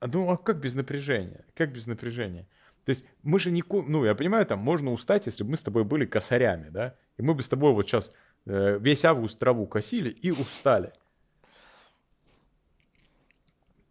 ну, 0.00 0.30
а 0.30 0.36
как 0.36 0.60
без 0.60 0.74
напряжения? 0.74 1.44
Как 1.54 1.72
без 1.72 1.86
напряжения? 1.86 2.46
То 2.84 2.90
есть 2.90 3.04
мы 3.22 3.38
же 3.38 3.50
не... 3.50 3.62
Ну, 3.68 4.04
я 4.04 4.14
понимаю, 4.14 4.46
там 4.46 4.60
можно 4.60 4.92
устать, 4.92 5.26
если 5.26 5.44
бы 5.44 5.50
мы 5.50 5.56
с 5.56 5.62
тобой 5.62 5.84
были 5.84 6.06
косарями, 6.06 6.68
да? 6.70 6.94
И 7.16 7.22
мы 7.22 7.34
бы 7.34 7.42
с 7.42 7.48
тобой 7.48 7.72
вот 7.72 7.86
сейчас 7.86 8.12
весь 8.48 9.04
август 9.04 9.38
траву 9.38 9.66
косили 9.66 10.10
и 10.10 10.30
устали. 10.30 10.92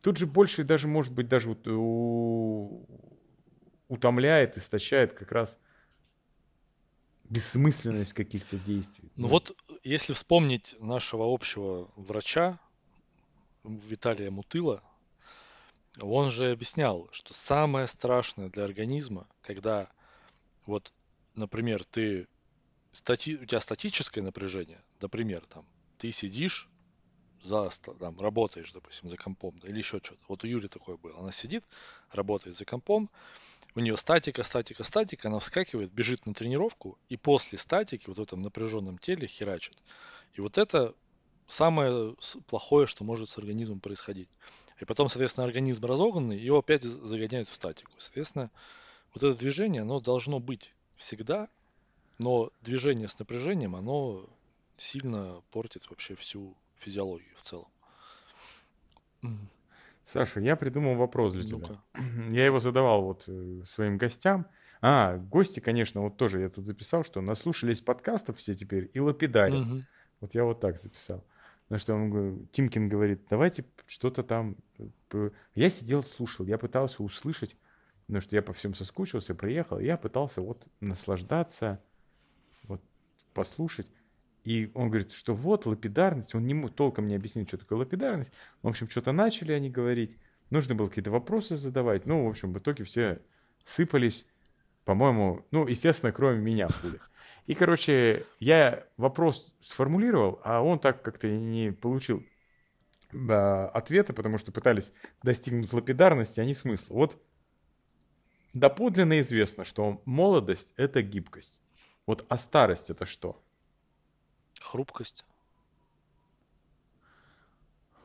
Тут 0.02 0.18
же 0.18 0.26
больше 0.26 0.64
даже, 0.64 0.88
может 0.88 1.14
быть, 1.14 1.28
даже 1.28 1.50
вот 1.50 1.68
у... 1.68 2.86
утомляет, 3.88 4.58
истощает 4.58 5.14
как 5.14 5.32
раз 5.32 5.60
бессмысленность 7.26 8.14
каких-то 8.14 8.58
действий. 8.58 9.12
Ну 9.16 9.28
вот, 9.28 9.56
если 9.84 10.14
вспомнить 10.14 10.76
нашего 10.80 11.32
общего 11.32 11.92
врача 11.96 12.58
Виталия 13.64 14.32
Мутыла, 14.32 14.82
он 16.02 16.32
же 16.32 16.52
объяснял, 16.52 17.10
что 17.12 17.34
самое 17.34 17.86
страшное 17.88 18.50
для 18.50 18.64
организма, 18.64 19.28
когда 19.42 19.90
вот, 20.66 20.94
например, 21.36 21.84
ты 21.84 22.28
стати, 22.98 23.38
у 23.38 23.46
тебя 23.46 23.60
статическое 23.60 24.24
напряжение, 24.24 24.82
например, 25.02 25.46
там, 25.48 25.66
ты 25.98 26.12
сидишь 26.12 26.68
за, 27.44 27.70
там, 28.00 28.20
работаешь, 28.20 28.72
допустим, 28.72 29.10
за 29.10 29.18
компом, 29.18 29.58
да, 29.60 29.70
или 29.70 29.78
еще 29.78 30.00
что-то. 30.04 30.22
Вот 30.28 30.44
у 30.44 30.48
Юли 30.48 30.68
такое 30.68 30.98
было. 30.98 31.20
Она 31.20 31.32
сидит, 31.32 31.64
работает 32.12 32.58
за 32.58 32.66
компом, 32.66 33.10
у 33.76 33.80
нее 33.80 33.96
статика, 33.96 34.44
статика, 34.44 34.84
статика, 34.84 35.28
она 35.28 35.40
вскакивает, 35.40 35.92
бежит 35.94 36.26
на 36.26 36.34
тренировку, 36.34 36.98
и 37.10 37.18
после 37.18 37.60
статики 37.60 38.06
вот 38.08 38.18
в 38.18 38.22
этом 38.22 38.42
напряженном 38.42 38.98
теле 38.98 39.28
херачит. 39.28 39.78
И 40.34 40.42
вот 40.42 40.58
это 40.58 40.96
самое 41.46 42.16
плохое, 42.48 42.88
что 42.88 43.04
может 43.04 43.30
с 43.30 43.38
организмом 43.38 43.80
происходить. 43.80 44.30
И 44.82 44.86
потом, 44.86 45.08
соответственно, 45.08 45.46
организм 45.46 45.86
разогнанный, 45.86 46.40
его 46.40 46.60
опять 46.60 46.84
загоняют 46.84 47.50
в 47.50 47.56
статику. 47.56 47.92
Соответственно, 48.00 48.50
вот 49.14 49.24
это 49.24 49.38
движение, 49.38 49.84
оно 49.84 50.00
должно 50.00 50.40
быть 50.40 50.74
всегда, 50.96 51.48
но 52.18 52.52
движение 52.62 53.08
с 53.08 53.18
напряжением, 53.20 53.76
оно 53.76 54.28
сильно 54.78 55.42
портит 55.52 55.90
вообще 55.90 56.16
всю 56.16 56.56
физиологию 56.76 57.36
в 57.38 57.44
целом. 57.44 57.68
Саша, 60.06 60.40
я 60.40 60.56
придумал 60.56 60.96
вопрос 60.96 61.34
для 61.34 61.44
тебя. 61.44 61.68
ну 61.98 62.30
Я 62.32 62.46
его 62.46 62.62
задавал 62.62 63.04
вот 63.04 63.26
э, 63.28 63.62
своим 63.66 63.98
гостям. 63.98 64.48
А, 64.80 65.18
гости, 65.18 65.60
конечно, 65.60 66.02
вот 66.02 66.16
тоже 66.16 66.40
я 66.40 66.50
тут 66.50 66.66
записал, 66.66 67.04
что 67.04 67.20
наслушались 67.20 67.82
подкастов 67.82 68.38
все 68.38 68.54
теперь 68.54 68.90
и 68.94 69.02
лапидарят. 69.02 69.68
Угу. 69.68 69.82
Вот 70.22 70.36
я 70.36 70.46
вот 70.46 70.62
так 70.62 70.78
записал. 70.78 71.26
Потому 71.64 71.80
что 71.80 71.94
он, 71.96 72.48
Тимкин 72.54 72.88
говорит, 72.88 73.26
давайте 73.30 73.66
что-то 73.86 74.24
там... 74.24 74.56
Я 75.56 75.70
сидел, 75.70 76.04
слушал, 76.04 76.46
я 76.46 76.58
пытался 76.58 77.04
услышать, 77.04 77.58
потому 78.06 78.22
что 78.22 78.36
я 78.36 78.42
по 78.42 78.54
всем 78.54 78.74
соскучился, 78.76 79.36
приехал, 79.36 79.80
я 79.80 79.98
пытался 79.98 80.42
вот 80.42 80.66
наслаждаться, 80.80 81.82
послушать. 83.38 83.88
И 84.44 84.72
он 84.74 84.90
говорит, 84.90 85.12
что 85.12 85.36
вот 85.36 85.66
лапидарность, 85.66 86.34
он 86.34 86.46
не 86.46 86.68
толком 86.70 87.08
не 87.08 87.16
объяснить, 87.16 87.50
что 87.50 87.58
такое 87.58 87.78
лапидарность. 87.80 88.32
В 88.64 88.68
общем, 88.68 88.90
что-то 88.90 89.12
начали 89.12 89.52
они 89.52 89.70
говорить, 89.70 90.18
нужно 90.50 90.74
было 90.74 90.88
какие-то 90.88 91.12
вопросы 91.12 91.56
задавать. 91.56 92.06
Ну, 92.06 92.26
в 92.26 92.30
общем, 92.30 92.52
в 92.52 92.58
итоге 92.58 92.84
все 92.84 93.22
сыпались, 93.64 94.26
по-моему, 94.86 95.46
ну, 95.52 95.68
естественно, 95.68 96.12
кроме 96.12 96.40
меня, 96.40 96.68
хули. 96.68 97.00
И, 97.46 97.54
короче, 97.54 98.26
я 98.40 98.86
вопрос 98.98 99.54
сформулировал, 99.62 100.42
а 100.44 100.62
он 100.62 100.80
так 100.80 101.02
как-то 101.04 101.30
не 101.30 101.72
получил 101.72 102.24
да, 103.12 103.70
ответа, 103.70 104.14
потому 104.14 104.38
что 104.38 104.52
пытались 104.52 104.92
достигнуть 105.24 105.72
лапидарности, 105.74 106.40
а 106.40 106.46
не 106.46 106.54
смысла. 106.54 106.96
Вот 106.96 107.22
доподлинно 108.54 109.20
известно, 109.20 109.64
что 109.64 110.02
молодость— 110.06 110.74
это 110.78 111.02
гибкость. 111.02 111.60
Вот 112.08 112.26
а 112.30 112.38
старость— 112.38 112.90
это 112.90 113.06
что? 113.06 113.40
Хрупкость. 114.60 115.24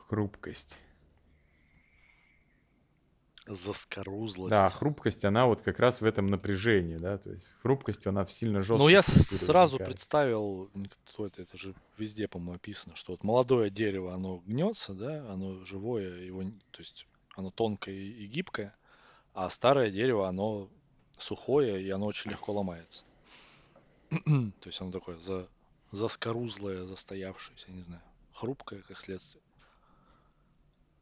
Хрупкость 0.07 0.77
заскорузлость. 3.45 4.51
Да, 4.51 4.69
хрупкость, 4.69 5.25
она 5.25 5.47
вот 5.47 5.61
как 5.61 5.79
раз 5.79 6.01
в 6.01 6.05
этом 6.05 6.27
напряжении, 6.27 6.97
да, 6.97 7.17
то 7.17 7.31
есть 7.31 7.45
хрупкость, 7.61 8.07
она 8.07 8.25
сильно 8.25 8.61
жесткая. 8.61 8.79
Ну, 8.79 8.87
я 8.87 9.01
сразу 9.01 9.73
возникает. 9.73 9.89
представил, 9.89 10.71
кто 11.05 11.27
это, 11.27 11.41
это 11.41 11.57
же 11.57 11.75
везде, 11.97 12.27
по-моему, 12.27 12.55
описано, 12.55 12.95
что 12.95 13.13
вот 13.13 13.23
молодое 13.23 13.69
дерево, 13.69 14.13
оно 14.13 14.37
гнется, 14.45 14.93
да, 14.93 15.29
оно 15.29 15.63
живое, 15.65 16.21
его, 16.21 16.43
то 16.71 16.79
есть 16.79 17.05
оно 17.35 17.51
тонкое 17.51 17.95
и 17.95 18.25
гибкое, 18.27 18.73
а 19.33 19.49
старое 19.49 19.91
дерево, 19.91 20.27
оно 20.27 20.69
сухое, 21.17 21.83
и 21.83 21.89
оно 21.89 22.05
очень 22.05 22.31
легко 22.31 22.53
ломается. 22.53 23.03
то 24.59 24.67
есть 24.67 24.81
оно 24.81 24.91
такое 24.91 25.17
за, 25.19 25.47
заскорузлое, 25.91 26.85
застоявшееся, 26.85 27.71
не 27.71 27.83
знаю, 27.83 28.01
хрупкое, 28.33 28.81
как 28.81 28.99
следствие. 28.99 29.43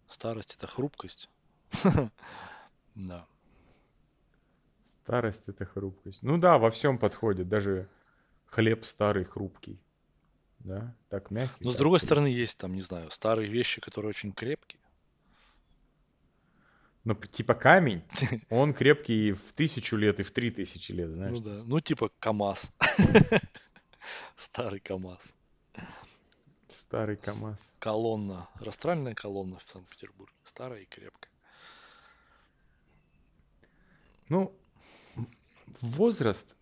Старость 0.08 0.56
это 0.56 0.68
хрупкость. 0.68 1.30
Да. 2.94 3.26
Старость 4.84 5.48
это 5.48 5.64
хрупкость. 5.64 6.22
Ну 6.24 6.38
да, 6.38 6.58
во 6.58 6.70
всем 6.72 6.98
подходит. 6.98 7.48
Даже 7.48 7.88
хлеб 8.48 8.84
старый 8.84 9.24
хрупкий. 9.24 9.80
Да, 10.60 10.94
так 11.08 11.32
мягкий. 11.32 11.64
Но 11.64 11.72
с 11.72 11.78
другой 11.78 12.02
стороны, 12.02 12.28
есть 12.28 12.58
там, 12.58 12.74
не 12.76 12.82
знаю, 12.82 13.10
старые 13.12 13.50
вещи, 13.50 13.80
которые 13.80 14.10
очень 14.10 14.34
крепкие. 14.34 14.81
Но 17.04 17.16
типа 17.16 17.56
камень, 17.56 18.04
он 18.50 18.74
крепкий 18.74 19.32
в 19.32 19.54
тысячу 19.54 19.96
лет 19.98 20.20
и 20.20 20.24
в 20.24 20.32
три 20.32 20.52
тысячи 20.52 20.92
лет, 20.92 21.12
знаешь. 21.12 21.40
Ну 21.40 21.44
да, 21.44 21.62
ну 21.66 21.80
типа 21.80 22.10
КАМАЗ. 22.20 22.72
Старый 24.38 24.80
КАМАЗ. 24.80 25.34
Старый 26.70 27.18
КАМАЗ. 27.18 27.74
Колонна, 27.80 28.50
растральная 28.60 29.16
колонна 29.16 29.58
в 29.58 29.64
Санкт-Петербурге. 29.64 30.34
Старая 30.44 30.82
и 30.82 30.86
крепкая. 30.86 31.32
Ну, 34.30 34.56
возраст 35.82 36.56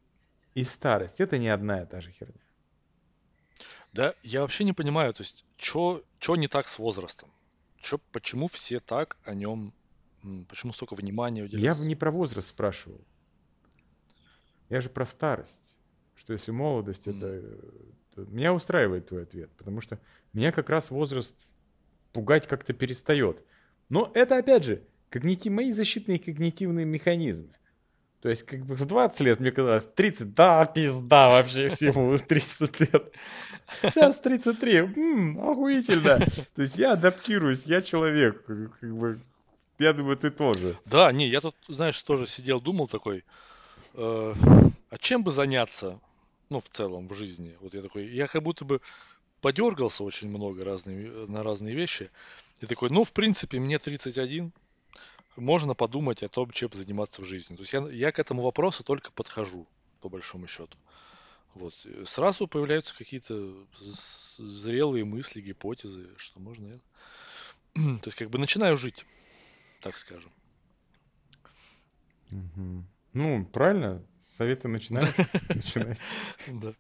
и 0.56 0.64
старость 0.64 1.22
это 1.22 1.38
не 1.38 1.50
одна 1.50 1.84
и 1.84 1.86
та 1.86 2.02
же 2.02 2.12
херня. 2.12 2.42
Да, 3.94 4.14
я 4.24 4.42
вообще 4.42 4.64
не 4.64 4.74
понимаю, 4.74 5.14
то 5.14 5.22
есть, 5.22 5.46
что 5.58 6.04
не 6.36 6.48
так 6.48 6.68
с 6.68 6.80
возрастом? 6.80 7.30
Чё, 7.82 7.98
почему 8.12 8.48
все 8.48 8.80
так 8.80 9.18
о 9.24 9.34
нем, 9.34 9.74
почему 10.48 10.74
столько 10.74 10.96
внимания 10.96 11.44
уделяют? 11.44 11.80
Я 11.80 11.86
не 11.86 11.96
про 11.96 12.12
возраст 12.12 12.50
спрашивал. 12.50 13.02
Я 14.70 14.82
же 14.82 14.90
про 14.90 15.06
старость. 15.06 15.76
Что 16.16 16.34
если 16.34 16.52
молодость, 16.52 17.08
mm. 17.08 17.18
это... 17.18 18.30
Меня 18.30 18.54
устраивает 18.54 19.08
твой 19.08 19.24
ответ, 19.24 19.50
потому 19.58 19.80
что 19.80 19.98
меня 20.34 20.52
как 20.52 20.70
раз 20.70 20.92
возраст 20.92 21.38
пугать 22.12 22.48
как-то 22.48 22.74
перестает. 22.74 23.46
Но 23.88 24.12
это, 24.14 24.38
опять 24.38 24.66
же, 24.66 24.84
когнитив... 25.10 25.54
мои 25.54 25.72
защитные 25.72 26.20
когнитивные 26.20 26.86
механизмы. 26.86 27.54
То 28.22 28.28
есть, 28.28 28.44
как 28.44 28.66
бы 28.66 28.76
в 28.76 28.86
20 28.86 29.22
лет 29.22 29.40
мне 29.40 29.52
казалось, 29.52 29.86
30, 29.86 30.34
да, 30.34 30.66
пизда 30.66 31.30
вообще 31.30 31.70
всему, 31.70 32.18
30 32.18 32.82
лет. 32.82 33.14
Сейчас 33.82 34.20
33, 34.20 34.76
м-м, 34.78 35.40
охуительно. 35.40 36.20
То 36.56 36.62
есть 36.62 36.78
я 36.78 36.94
адаптируюсь, 36.94 37.66
я 37.66 37.82
человек, 37.82 38.44
как 38.46 38.98
бы, 38.98 39.18
я 39.80 39.94
думаю, 39.94 40.18
ты 40.18 40.30
тоже. 40.30 40.78
Да, 40.86 41.12
не, 41.12 41.28
я 41.28 41.40
тут, 41.40 41.56
знаешь, 41.68 42.02
тоже 42.04 42.28
сидел, 42.28 42.62
думал 42.62 42.88
такой, 42.88 43.24
э, 43.94 44.34
а 44.90 44.98
чем 44.98 45.24
бы 45.24 45.32
заняться, 45.32 46.00
ну, 46.50 46.60
в 46.60 46.70
целом, 46.70 47.08
в 47.08 47.14
жизни? 47.14 47.56
Вот 47.62 47.74
я 47.74 47.82
такой, 47.82 48.08
я 48.08 48.28
как 48.28 48.44
будто 48.44 48.66
бы 48.66 48.82
подергался 49.42 50.04
очень 50.04 50.30
много 50.30 50.64
разные, 50.66 51.10
на 51.28 51.44
разные 51.44 51.76
вещи. 51.76 52.12
И 52.60 52.66
такой, 52.66 52.90
ну, 52.90 53.04
в 53.04 53.14
принципе, 53.14 53.60
мне 53.60 53.80
31, 53.80 54.52
можно 55.38 55.74
подумать 55.74 56.24
о 56.24 56.28
том, 56.28 56.52
чем 56.52 56.70
заниматься 56.74 57.22
в 57.22 57.26
жизни. 57.26 57.56
То 57.56 57.62
есть 57.62 57.74
я, 57.74 57.88
я 57.88 58.12
к 58.12 58.20
этому 58.20 58.42
вопросу 58.42 58.84
только 58.84 59.12
подхожу, 59.12 59.66
по 60.02 60.10
большому 60.10 60.48
счету. 60.48 60.78
Вот. 61.56 61.74
Сразу 62.06 62.48
появляются 62.48 62.96
какие-то 62.96 63.54
зрелые 63.80 65.06
мысли, 65.06 65.42
гипотезы, 65.42 66.10
что 66.18 66.40
можно 66.40 66.68
это. 66.68 66.84
То 68.02 68.08
есть 68.08 68.18
как 68.18 68.30
бы 68.30 68.38
начинаю 68.38 68.78
жить, 68.78 69.06
так 69.80 69.98
скажем. 69.98 70.32
Ну, 73.14 73.46
правильно. 73.46 74.06
Советы. 74.30 74.70
Да. 76.48 76.74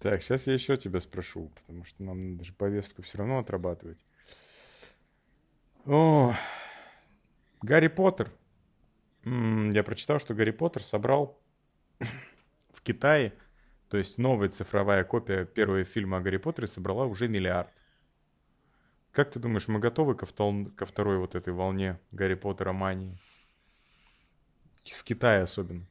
Так, 0.00 0.22
сейчас 0.22 0.46
я 0.46 0.54
еще 0.54 0.76
тебя 0.76 1.00
спрошу, 1.00 1.50
потому 1.56 1.84
что 1.84 2.02
нам 2.04 2.32
надо 2.32 2.44
же 2.44 2.52
повестку 2.52 3.02
все 3.02 3.18
равно 3.18 3.38
отрабатывать. 3.38 3.98
О, 5.86 6.34
Гарри 7.62 7.88
Поттер. 7.88 8.30
Я 9.24 9.82
прочитал, 9.82 10.20
что 10.20 10.34
Гарри 10.34 10.52
Поттер 10.52 10.84
собрал 10.84 11.42
в 12.70 12.80
Китае, 12.82 13.34
то 13.88 13.96
есть 13.96 14.18
новая 14.18 14.48
цифровая 14.48 15.02
копия 15.02 15.44
первого 15.44 15.84
фильма 15.84 16.18
о 16.18 16.20
Гарри 16.20 16.36
Поттере 16.36 16.68
собрала 16.68 17.06
уже 17.06 17.26
миллиард. 17.26 17.72
Как 19.18 19.32
ты 19.32 19.40
думаешь, 19.40 19.66
мы 19.66 19.80
готовы 19.80 20.14
ко, 20.14 20.26
втол... 20.26 20.66
ко 20.76 20.86
второй 20.86 21.18
вот 21.18 21.34
этой 21.34 21.52
волне 21.52 21.98
Гарри 22.12 22.34
Поттера 22.34 22.72
мании? 22.72 23.18
С 24.84 25.02
Китая 25.02 25.42
особенно. 25.42 25.88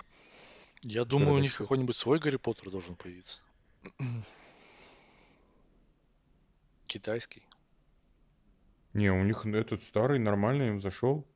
Я 0.81 1.03
думаю, 1.03 1.33
у 1.33 1.39
них 1.39 1.57
какой-нибудь 1.57 1.97
свой 1.97 2.19
Гарри 2.19 2.37
Поттер 2.37 2.71
должен 2.71 2.95
появиться. 2.95 3.41
Китайский. 6.87 7.43
Не, 8.93 9.11
у 9.11 9.21
них 9.23 9.45
этот 9.45 9.83
старый 9.83 10.19
нормальный 10.19 10.69
им 10.69 10.79
зашел. 10.79 11.27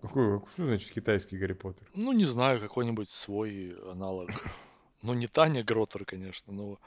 Какой, 0.00 0.40
что 0.52 0.66
значит 0.66 0.92
китайский 0.92 1.36
Гарри 1.36 1.54
Поттер? 1.54 1.90
Ну, 1.94 2.12
не 2.12 2.26
знаю, 2.26 2.60
какой-нибудь 2.60 3.10
свой 3.10 3.76
аналог. 3.90 4.30
Ну, 5.02 5.14
не 5.14 5.26
Таня 5.26 5.64
Гротер, 5.64 6.04
конечно, 6.04 6.52
но 6.52 6.78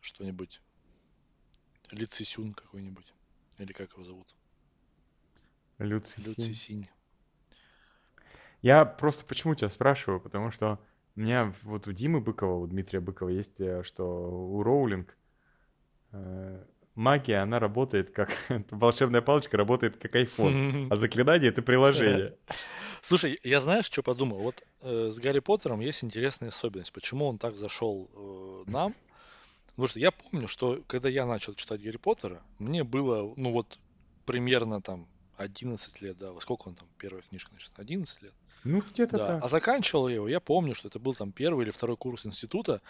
что-нибудь. 0.00 0.62
Ли 1.92 2.06
Цисюн 2.06 2.54
какой-нибудь. 2.54 3.12
Или 3.58 3.72
как 3.72 3.92
его 3.92 4.04
зовут? 4.04 4.34
Лю 5.78 6.00
Цисинь. 6.00 6.88
Я 8.62 8.84
просто 8.84 9.24
почему 9.24 9.54
тебя 9.54 9.70
спрашиваю? 9.70 10.20
Потому 10.20 10.50
что 10.50 10.78
у 11.16 11.20
меня 11.20 11.54
вот 11.62 11.86
у 11.86 11.92
Димы 11.92 12.20
Быкова, 12.20 12.56
у 12.56 12.66
Дмитрия 12.66 13.00
Быкова 13.00 13.30
есть, 13.30 13.60
э, 13.60 13.82
что 13.82 14.04
у 14.04 14.62
Роулинг 14.62 15.16
э, 16.12 16.64
магия, 16.94 17.38
она 17.38 17.58
работает 17.58 18.10
как... 18.10 18.30
волшебная 18.70 19.22
палочка 19.22 19.56
работает 19.56 19.96
как 19.96 20.14
iPhone, 20.14 20.88
а 20.90 20.96
заклинание— 20.96 21.50
это 21.50 21.62
приложение. 21.62 22.36
Слушай, 23.02 23.40
я 23.42 23.60
знаешь, 23.60 23.86
что 23.86 24.02
подумал? 24.02 24.38
Вот 24.38 24.62
э, 24.82 25.08
с 25.10 25.18
Гарри 25.18 25.40
Поттером 25.40 25.80
есть 25.80 26.04
интересная 26.04 26.50
особенность. 26.50 26.92
Почему 26.92 27.26
он 27.26 27.38
так 27.38 27.56
зашел 27.56 28.08
э, 28.14 28.70
нам? 28.70 28.94
Потому 29.80 29.88
что 29.88 30.00
я 30.00 30.10
помню, 30.10 30.46
что 30.46 30.84
когда 30.86 31.08
я 31.08 31.24
начал 31.24 31.54
читать 31.54 31.82
Гарри 31.82 31.96
Поттера, 31.96 32.42
мне 32.58 32.84
было, 32.84 33.32
ну 33.38 33.50
вот, 33.50 33.78
примерно 34.26 34.82
там 34.82 35.08
11 35.38 36.02
лет, 36.02 36.18
да, 36.18 36.32
во 36.32 36.40
сколько 36.42 36.68
он 36.68 36.74
там, 36.74 36.86
первая 36.98 37.22
книжка, 37.22 37.48
значит, 37.52 37.72
11 37.78 38.20
лет? 38.20 38.34
Ну, 38.64 38.82
где-то 38.82 39.16
да. 39.16 39.26
так. 39.26 39.44
А 39.44 39.48
заканчивал 39.48 40.08
я 40.08 40.16
его, 40.16 40.28
я 40.28 40.38
помню, 40.38 40.74
что 40.74 40.88
это 40.88 40.98
был 40.98 41.14
там 41.14 41.32
первый 41.32 41.62
или 41.62 41.70
второй 41.70 41.96
курс 41.96 42.26
института, 42.26 42.82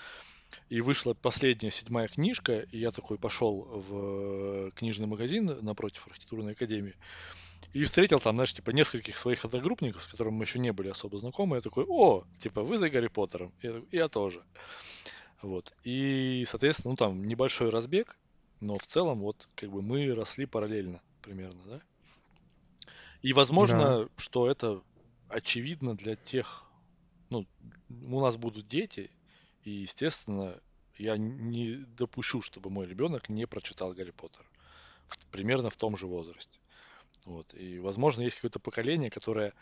и 0.68 0.81
вышла 0.81 1.14
последняя 1.14 1.70
седьмая 1.70 2.09
книжка, 2.09 2.59
и 2.72 2.79
я 2.79 2.90
такой 2.90 3.18
пошел 3.18 3.68
в 3.72 4.66
э, 4.66 4.70
книжный 4.74 5.07
магазин 5.07 5.59
напротив 5.62 6.09
архитектурной 6.09 6.55
академии. 6.55 6.96
И 7.72 7.85
встретил 7.85 8.18
там, 8.18 8.35
знаешь, 8.35 8.53
типа 8.53 8.70
нескольких 8.70 9.16
своих 9.16 9.44
одногруппников, 9.44 10.03
с 10.03 10.09
которыми 10.09 10.35
мы 10.35 10.42
еще 10.42 10.59
не 10.59 10.72
были 10.72 10.88
особо 10.88 11.18
знакомы. 11.18 11.55
Я 11.55 11.62
такой, 11.62 11.85
о, 11.87 12.24
типа, 12.38 12.64
вы 12.64 12.79
за 12.79 12.90
Гарри 12.90 13.07
Поттером. 13.07 13.53
Я, 13.62 13.81
я 13.92 14.09
тоже. 14.09 14.42
Вот. 15.42 15.74
И, 15.85 16.44
соответственно, 16.46 16.92
ну 16.92 16.96
там 16.96 17.24
небольшой 17.26 17.70
разбег, 17.70 18.18
но 18.61 18.76
в 18.79 18.87
целом 18.87 19.20
вот 19.20 19.48
как 19.55 19.70
бы 19.70 19.83
мы 19.83 20.14
росли 20.14 20.46
параллельно 20.46 21.00
примерно, 21.22 21.62
да? 21.66 21.81
И 23.22 23.33
возможно, 23.33 24.05
да. 24.05 24.09
что 24.16 24.50
это 24.50 24.83
очевидно 25.29 25.96
для 25.96 26.16
тех, 26.16 26.64
ну, 27.29 27.46
у 27.88 28.20
нас 28.20 28.37
будут 28.37 28.66
дети, 28.66 29.11
и, 29.64 29.70
естественно, 29.70 30.59
я 30.96 31.16
не 31.16 31.76
допущу, 31.96 32.42
чтобы 32.42 32.70
мой 32.70 32.87
ребенок 32.87 33.29
не 33.29 33.46
прочитал 33.46 33.92
Гарри 33.92 34.11
Поттер. 34.11 34.44
В, 35.07 35.18
примерно 35.26 35.70
в 35.70 35.76
том 35.76 35.96
же 35.96 36.07
возрасте. 36.07 36.59
Вот. 37.26 37.53
И, 37.55 37.79
возможно, 37.79 38.22
есть 38.22 38.37
какое-то 38.37 38.61
поколение, 38.61 39.11
которое 39.11 39.53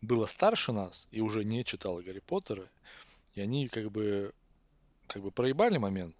было 0.00 0.26
старше 0.26 0.72
нас 0.72 1.06
и 1.10 1.20
уже 1.20 1.44
не 1.44 1.64
читало 1.64 2.02
Гарри 2.02 2.20
Поттера, 2.20 2.68
и 3.34 3.40
они 3.40 3.68
как 3.68 3.90
бы, 3.90 4.32
как 5.06 5.22
бы 5.22 5.30
проебали 5.30 5.78
момент. 5.78 6.16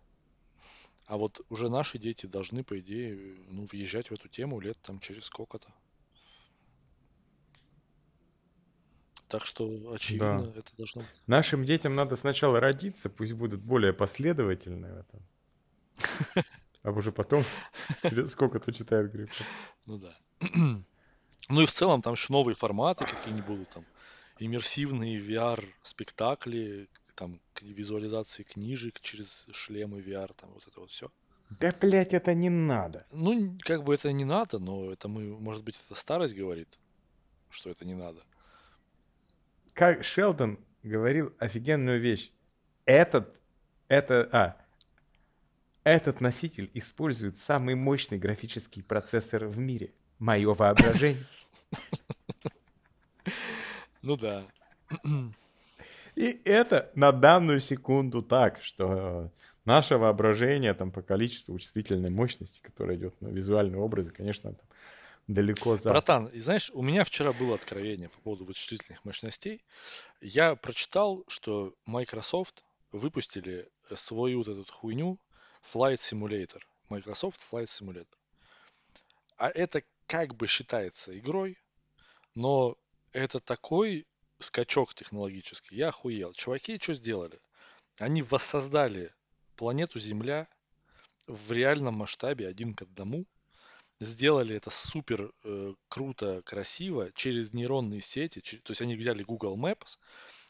А 1.07 1.17
вот 1.17 1.41
уже 1.51 1.69
наши 1.69 1.99
дети 1.99 2.27
должны, 2.27 2.65
по 2.65 2.79
идее, 2.79 3.37
ну, 3.49 3.67
въезжать 3.71 4.11
в 4.11 4.15
эту 4.15 4.29
тему 4.29 4.61
лет 4.61 4.79
там 4.81 5.01
через 5.01 5.25
сколько-то. 5.25 5.69
Так 9.29 9.47
что, 9.47 9.93
очевидно, 9.93 10.47
да. 10.47 10.61
это 10.61 10.77
должно 10.77 11.03
быть. 11.03 11.23
Нашим 11.27 11.65
детям 11.65 11.95
надо 11.95 12.17
сначала 12.17 12.61
родиться, 12.61 13.11
пусть 13.11 13.33
будут 13.33 13.61
более 13.61 13.93
последовательны 13.93 14.93
в 14.93 14.99
этом. 14.99 16.45
А 16.83 16.91
уже 16.91 17.13
потом 17.13 17.45
сколько-то 18.29 18.73
читают 18.73 19.11
Гарри 19.11 19.29
Ну 19.87 19.99
да. 19.99 20.17
Ну 21.51 21.61
и 21.61 21.67
в 21.67 21.73
целом 21.73 22.01
там 22.01 22.15
еще 22.15 22.33
новые 22.33 22.55
форматы 22.55 23.05
какие-нибудь 23.05 23.47
будут 23.47 23.69
там. 23.69 23.85
Иммерсивные 24.39 25.19
VR-спектакли, 25.19 26.89
там 27.15 27.41
визуализации 27.61 28.43
книжек 28.43 29.01
через 29.01 29.47
шлемы 29.53 30.01
VR, 30.01 30.33
там 30.35 30.51
вот 30.53 30.67
это 30.67 30.81
вот 30.81 30.91
все. 30.91 31.11
Да, 31.61 31.73
блядь, 31.81 32.15
это 32.15 32.35
не 32.35 32.51
надо. 32.51 33.07
Ну, 33.13 33.57
как 33.61 33.85
бы 33.85 33.95
это 33.95 34.13
не 34.13 34.25
надо, 34.25 34.59
но 34.59 34.91
это 34.91 35.09
мы, 35.09 35.39
может 35.39 35.63
быть, 35.63 35.79
это 35.85 35.95
старость 35.95 36.35
говорит, 36.35 36.79
что 37.51 37.71
это 37.71 37.85
не 37.85 37.95
надо 37.95 38.23
как 39.75 40.05
Шелдон 40.05 40.59
говорил 40.83 41.35
офигенную 41.39 42.01
вещь. 42.01 42.31
Этот, 42.87 43.41
это, 43.89 44.29
а, 44.33 44.57
этот 45.83 46.21
носитель 46.21 46.71
использует 46.75 47.37
самый 47.37 47.75
мощный 47.75 48.19
графический 48.19 48.83
процессор 48.83 49.47
в 49.47 49.59
мире. 49.59 49.93
Мое 50.19 50.55
воображение. 50.55 51.25
Ну 54.03 54.17
да. 54.19 54.47
И 56.15 56.41
это 56.45 56.91
на 56.95 57.13
данную 57.13 57.61
секунду 57.61 58.23
так, 58.23 58.63
что 58.63 59.33
наше 59.65 59.97
воображение 59.97 60.75
там 60.75 60.93
по 60.93 61.03
количеству 61.03 61.55
вычислительной 61.55 62.11
мощности, 62.11 62.61
которая 62.61 62.97
идет 62.97 63.21
на 63.21 63.29
визуальные 63.29 63.81
образы, 63.81 64.13
конечно, 64.13 64.53
там 64.53 64.67
далеко 65.27 65.77
за. 65.77 65.91
Братан, 65.91 66.27
и 66.27 66.39
знаешь, 66.39 66.71
у 66.75 66.83
меня 66.83 67.05
вчера 67.05 67.33
было 67.33 67.55
откровение 67.55 68.09
по 68.09 68.21
поводу 68.21 68.45
вычислительных 68.45 69.05
мощностей. 69.05 69.65
Я 70.21 70.55
прочитал, 70.55 71.25
что 71.29 71.75
Microsoft 71.87 72.65
выпустили 72.93 73.69
свою 73.95 74.39
вот 74.39 74.49
эту 74.49 74.73
хуйню 74.73 75.19
Flight 75.73 75.97
Simulator. 75.97 76.61
Microsoft 76.91 77.41
Flight 77.41 77.67
Simulator. 77.67 78.07
А 79.37 79.49
это 79.51 79.83
как 80.07 80.35
бы 80.37 80.47
считается 80.47 81.19
игрой, 81.19 81.59
но 82.35 82.77
это 83.13 83.41
такой 83.41 84.07
скачок 84.39 84.95
технологический. 84.95 85.77
Я 85.77 85.89
охуел. 85.89 86.33
Чуваки 86.33 86.79
что 86.81 86.95
сделали? 86.95 87.41
Они 87.99 88.23
воссоздали 88.23 89.13
планету 89.57 89.99
Земля 89.99 90.49
в 91.27 91.53
реальном 91.53 91.95
масштабе 91.95 92.49
один 92.49 92.75
к 92.75 92.83
одному. 92.83 93.27
Сделали 94.01 94.57
это 94.57 94.71
супер 94.71 95.33
э, 95.45 95.75
круто, 95.89 96.43
красиво 96.45 97.13
через 97.13 97.53
нейронные 97.53 98.01
сети. 98.01 98.41
Через, 98.41 98.63
то 98.65 98.73
есть 98.73 98.83
они 98.83 98.97
взяли 98.97 99.23
Google 99.23 99.57
Maps, 99.57 99.99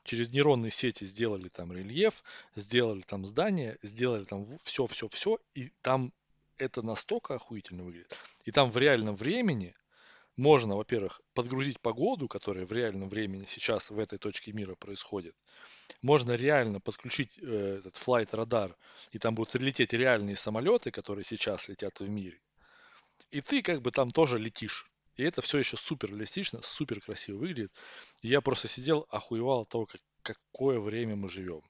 через 0.02 0.32
нейронные 0.32 0.70
сети 0.70 1.04
сделали 1.04 1.48
там 1.48 1.72
рельеф, 1.72 2.24
сделали 2.56 3.02
там 3.02 3.26
здание, 3.26 3.78
сделали 3.82 4.24
там 4.24 4.46
все-все-все, 4.62 5.38
и 5.54 5.70
там 5.82 6.12
это 6.58 6.82
настолько 6.82 7.34
охуительно 7.34 7.84
выглядит. 7.84 8.16
И 8.44 8.50
там 8.50 8.70
в 8.70 8.76
реальном 8.78 9.16
времени 9.16 9.74
можно, 10.36 10.76
во-первых, 10.76 11.20
подгрузить 11.32 11.80
погоду, 11.80 12.28
которая 12.28 12.66
в 12.66 12.72
реальном 12.72 13.08
времени 13.08 13.44
сейчас 13.44 13.90
в 13.90 13.98
этой 13.98 14.18
точке 14.18 14.52
мира 14.52 14.74
происходит. 14.74 15.36
Можно 16.02 16.32
реально 16.32 16.80
подключить 16.80 17.38
э, 17.40 17.76
этот 17.78 17.94
flight 17.94 18.34
радар, 18.34 18.76
и 19.12 19.18
там 19.18 19.34
будут 19.34 19.54
лететь 19.54 19.92
реальные 19.92 20.36
самолеты, 20.36 20.90
которые 20.90 21.24
сейчас 21.24 21.68
летят 21.68 22.00
в 22.00 22.08
мире. 22.08 22.40
И 23.30 23.40
ты 23.40 23.62
как 23.62 23.80
бы 23.80 23.90
там 23.90 24.10
тоже 24.10 24.38
летишь. 24.38 24.90
И 25.16 25.22
это 25.22 25.40
все 25.40 25.58
еще 25.58 25.76
супер 25.76 26.10
реалистично, 26.10 26.60
супер 26.62 27.00
красиво 27.00 27.38
выглядит. 27.38 27.72
И 28.22 28.28
я 28.28 28.40
просто 28.40 28.66
сидел, 28.66 29.06
охуевал 29.10 29.60
от 29.60 29.68
того, 29.68 29.86
как, 29.86 30.00
какое 30.22 30.80
время 30.80 31.14
мы 31.14 31.28
живем. 31.28 31.62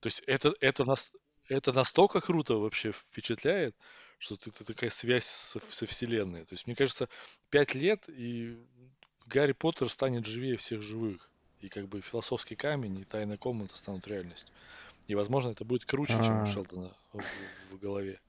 То 0.00 0.08
есть 0.08 0.20
это, 0.26 0.52
это, 0.60 0.84
нас, 0.84 1.12
это 1.48 1.72
настолько 1.72 2.20
круто 2.20 2.56
вообще 2.56 2.92
впечатляет, 2.92 3.76
что 4.18 4.34
это 4.34 4.64
такая 4.64 4.90
связь 4.90 5.24
со, 5.24 5.60
со 5.70 5.86
вселенной. 5.86 6.44
То 6.44 6.52
есть, 6.52 6.66
мне 6.66 6.76
кажется, 6.76 7.08
пять 7.50 7.74
лет, 7.74 8.04
и 8.08 8.58
Гарри 9.26 9.52
Поттер 9.52 9.88
станет 9.88 10.26
живее 10.26 10.56
всех 10.56 10.82
живых. 10.82 11.30
И 11.60 11.68
как 11.68 11.88
бы 11.88 12.00
философский 12.00 12.54
камень 12.54 13.00
и 13.00 13.04
тайная 13.04 13.36
комната 13.36 13.76
станут 13.76 14.06
реальностью. 14.06 14.48
И, 15.06 15.14
возможно, 15.14 15.50
это 15.50 15.64
будет 15.64 15.84
круче, 15.84 16.14
чем 16.22 16.40
у 16.40 16.42
а. 16.42 16.46
Шелтона 16.46 16.92
в, 17.12 17.22
в 17.72 17.78
голове. 17.78 18.20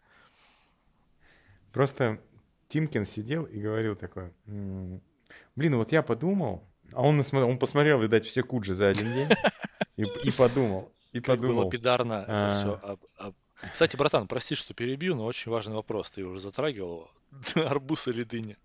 Просто 1.71 2.19
Тимкин 2.67 3.05
сидел 3.05 3.43
и 3.43 3.59
говорил 3.59 3.95
такое, 3.95 4.33
блин, 4.45 5.75
вот 5.75 5.91
я 5.91 6.01
подумал, 6.01 6.63
а 6.93 7.01
он, 7.03 7.21
он 7.33 7.59
посмотрел, 7.59 7.99
видать, 8.01 8.25
все 8.25 8.41
куджи 8.41 8.73
за 8.73 8.87
один 8.87 9.13
день 9.13 9.29
и, 9.97 10.03
и 10.27 10.31
подумал, 10.31 10.89
и 11.11 11.19
как 11.19 11.37
подумал. 11.37 11.63
было 11.63 11.71
пидарно 11.71 12.25
это 12.27 12.53
все 12.55 12.73
об, 12.81 12.99
об, 13.17 13.35
кстати, 13.71 13.95
братан, 13.97 14.27
прости, 14.27 14.55
что 14.55 14.73
перебью, 14.73 15.15
но 15.15 15.25
очень 15.25 15.51
важный 15.51 15.75
вопрос. 15.75 16.11
Ты 16.11 16.23
уже 16.23 16.39
затрагивал. 16.39 17.11
Арбуз 17.55 18.07
или 18.07 18.23
дыня? 18.23 18.57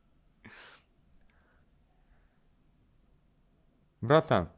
Братан, 4.01 4.51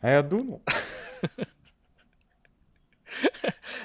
а 0.00 0.10
я 0.10 0.22
дунул? 0.22 0.62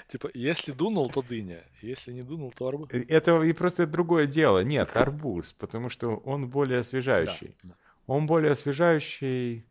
Типа, 0.08 0.30
если 0.36 0.72
дунул, 0.72 1.10
то 1.10 1.24
дыня. 1.24 1.64
Если 1.82 2.12
не 2.12 2.22
дунул, 2.22 2.52
то 2.52 2.68
арбуз. 2.68 2.90
Э, 2.92 3.04
это 3.08 3.42
и 3.42 3.52
просто 3.54 3.88
другое 3.88 4.28
дело. 4.28 4.64
Нет, 4.64 4.96
арбуз, 4.96 5.54
потому 5.54 5.90
что 5.90 6.18
он 6.18 6.48
более 6.50 6.80
освежающий. 6.82 7.56
Да, 7.64 7.70
да. 7.70 7.76
Он 8.06 8.28
более 8.28 8.52
освежающий. 8.52 9.66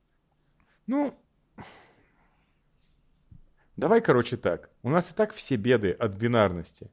Ну, 0.88 1.16
Давай, 3.76 4.00
короче, 4.00 4.36
так. 4.36 4.70
У 4.82 4.90
нас 4.90 5.10
и 5.10 5.14
так 5.14 5.32
все 5.32 5.56
беды 5.56 5.92
от 5.92 6.14
бинарности. 6.14 6.90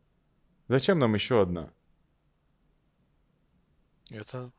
Зачем 0.68 1.00
нам 1.00 1.14
еще 1.14 1.42
одна? 1.42 1.72
Это... 4.10 4.52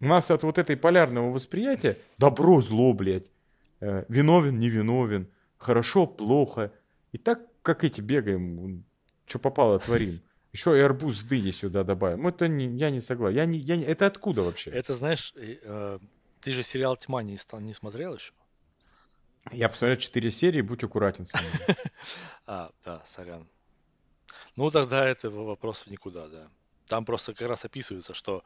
У 0.00 0.06
нас 0.06 0.30
от 0.30 0.42
вот 0.42 0.56
этой 0.56 0.76
полярного 0.76 1.30
восприятия 1.30 1.98
добро, 2.16 2.62
зло, 2.62 2.94
блядь. 2.94 3.30
Э, 3.80 4.04
виновен, 4.08 4.58
невиновен. 4.58 5.28
Хорошо, 5.58 6.06
плохо. 6.06 6.72
И 7.12 7.18
так, 7.18 7.40
как 7.62 7.84
эти 7.84 8.00
бегаем, 8.00 8.84
что 9.26 9.38
попало, 9.38 9.78
творим. 9.78 10.22
Еще 10.52 10.76
и 10.76 10.80
арбуз 10.80 11.18
с 11.18 11.24
дыни 11.24 11.50
сюда 11.50 11.84
добавим. 11.84 12.26
Это 12.26 12.48
не, 12.48 12.66
я 12.78 12.90
не 12.90 13.00
согласен. 13.00 13.36
Я 13.36 13.44
не, 13.44 13.58
я 13.58 13.76
не, 13.76 13.84
это 13.84 14.06
откуда 14.06 14.42
вообще? 14.42 14.70
Это, 14.70 14.94
знаешь, 14.94 15.34
э, 15.36 15.98
ты 16.40 16.52
же 16.52 16.62
сериал 16.62 16.96
«Тьма» 16.96 17.22
не, 17.22 17.38
не 17.60 17.72
смотрел 17.74 18.14
еще? 18.14 18.32
Я 19.52 19.68
посмотрел 19.68 19.98
4 19.98 20.30
серии, 20.30 20.60
будь 20.60 20.84
аккуратен 20.84 21.26
с 21.26 21.32
А, 22.46 22.70
да, 22.84 23.02
сорян. 23.04 23.48
Ну, 24.56 24.70
тогда 24.70 25.06
это 25.06 25.30
вопрос 25.30 25.82
в 25.82 25.86
никуда, 25.88 26.28
да. 26.28 26.48
Там 26.86 27.04
просто 27.04 27.34
как 27.34 27.48
раз 27.48 27.64
описывается, 27.64 28.14
что 28.14 28.44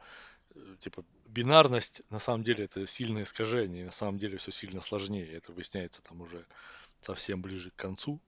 э, 0.53 0.75
типа 0.79 1.03
бинарность 1.27 2.03
на 2.09 2.19
самом 2.19 2.43
деле 2.43 2.65
это 2.65 2.85
сильное 2.85 3.23
искажение, 3.23 3.81
и 3.81 3.85
на 3.85 3.91
самом 3.91 4.19
деле 4.19 4.37
все 4.37 4.51
сильно 4.51 4.81
сложнее. 4.81 5.29
Это 5.31 5.51
выясняется 5.51 6.03
там 6.03 6.21
уже 6.21 6.45
совсем 7.01 7.41
ближе 7.41 7.71
к 7.71 7.75
концу. 7.75 8.19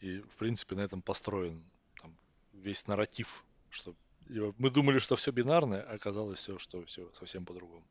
И, 0.00 0.20
в 0.20 0.36
принципе, 0.36 0.76
на 0.76 0.80
этом 0.80 1.02
построен 1.02 1.62
там, 2.00 2.16
весь 2.52 2.86
нарратив, 2.86 3.44
что 3.70 3.94
мы 4.28 4.70
думали, 4.70 4.98
что 4.98 5.16
все 5.16 5.32
бинарное, 5.32 5.82
а 5.82 5.94
оказалось 5.94 6.38
все, 6.38 6.58
что 6.58 6.84
все 6.84 7.10
совсем 7.14 7.44
по-другому. 7.44 7.84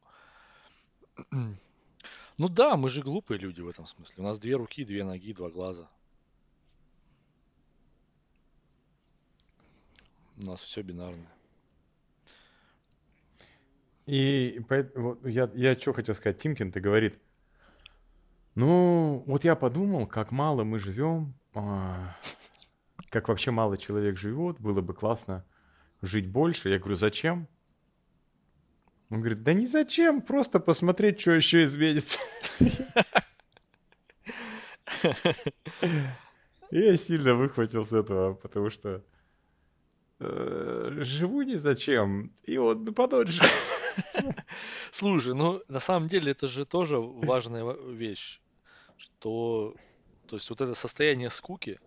Ну 2.40 2.48
да, 2.48 2.78
мы 2.78 2.90
же 2.90 3.02
глупые 3.02 3.38
люди 3.38 3.60
в 3.60 3.68
этом 3.68 3.86
смысле. 3.86 4.16
У 4.20 4.24
нас 4.24 4.40
две 4.40 4.56
руки, 4.56 4.86
две 4.86 5.04
ноги, 5.04 5.34
два 5.34 5.50
глаза. 5.50 5.90
У 10.38 10.44
нас 10.44 10.62
все 10.62 10.82
бинарное. 10.82 11.34
И 14.06 14.62
вот, 14.96 15.26
я, 15.26 15.52
я 15.54 15.78
что 15.78 15.92
хотел 15.92 16.16
сказать, 16.16 16.38
Тимкин, 16.38 16.72
ты 16.72 16.80
говорит, 16.80 17.20
ну, 18.56 19.22
вот 19.28 19.44
я 19.44 19.58
подумал, 19.58 20.08
как 20.08 20.32
мало 20.32 20.64
мы 20.64 20.80
живем, 20.80 21.34
а, 21.54 22.16
как 23.10 23.28
вообще 23.28 23.52
мало 23.52 23.76
человек 23.76 24.18
живет, 24.18 24.62
было 24.62 24.80
бы 24.80 24.94
классно 24.94 25.46
жить 26.02 26.30
больше. 26.30 26.70
Я 26.70 26.80
говорю, 26.80 26.96
зачем? 26.96 27.50
Он 29.10 29.22
говорит, 29.22 29.42
да 29.42 29.54
ни 29.54 29.66
зачем, 29.66 30.22
просто 30.22 30.60
посмотреть, 30.60 31.20
что 31.20 31.32
еще 31.32 31.64
изменится. 31.64 32.20
Я 36.72 36.98
сильно 36.98 37.34
выхватил 37.34 37.86
с 37.86 37.94
этого, 37.94 38.36
потому 38.36 38.70
что 38.70 39.04
э, 40.20 40.98
живу 41.00 41.42
ни 41.42 41.56
зачем, 41.56 42.32
и 42.44 42.60
вот 42.60 42.94
подольше. 42.96 43.42
Слушай, 44.92 45.34
ну 45.34 45.64
на 45.68 45.80
самом 45.80 46.08
деле 46.08 46.34
это 46.34 46.48
же 46.48 46.66
тоже 46.66 47.00
важная 47.00 47.74
вещь, 47.74 48.40
что 48.98 49.76
то 50.28 50.36
есть 50.36 50.48
вот 50.52 50.62
это 50.62 50.76
состояние 50.76 51.32
скуки, 51.32 51.80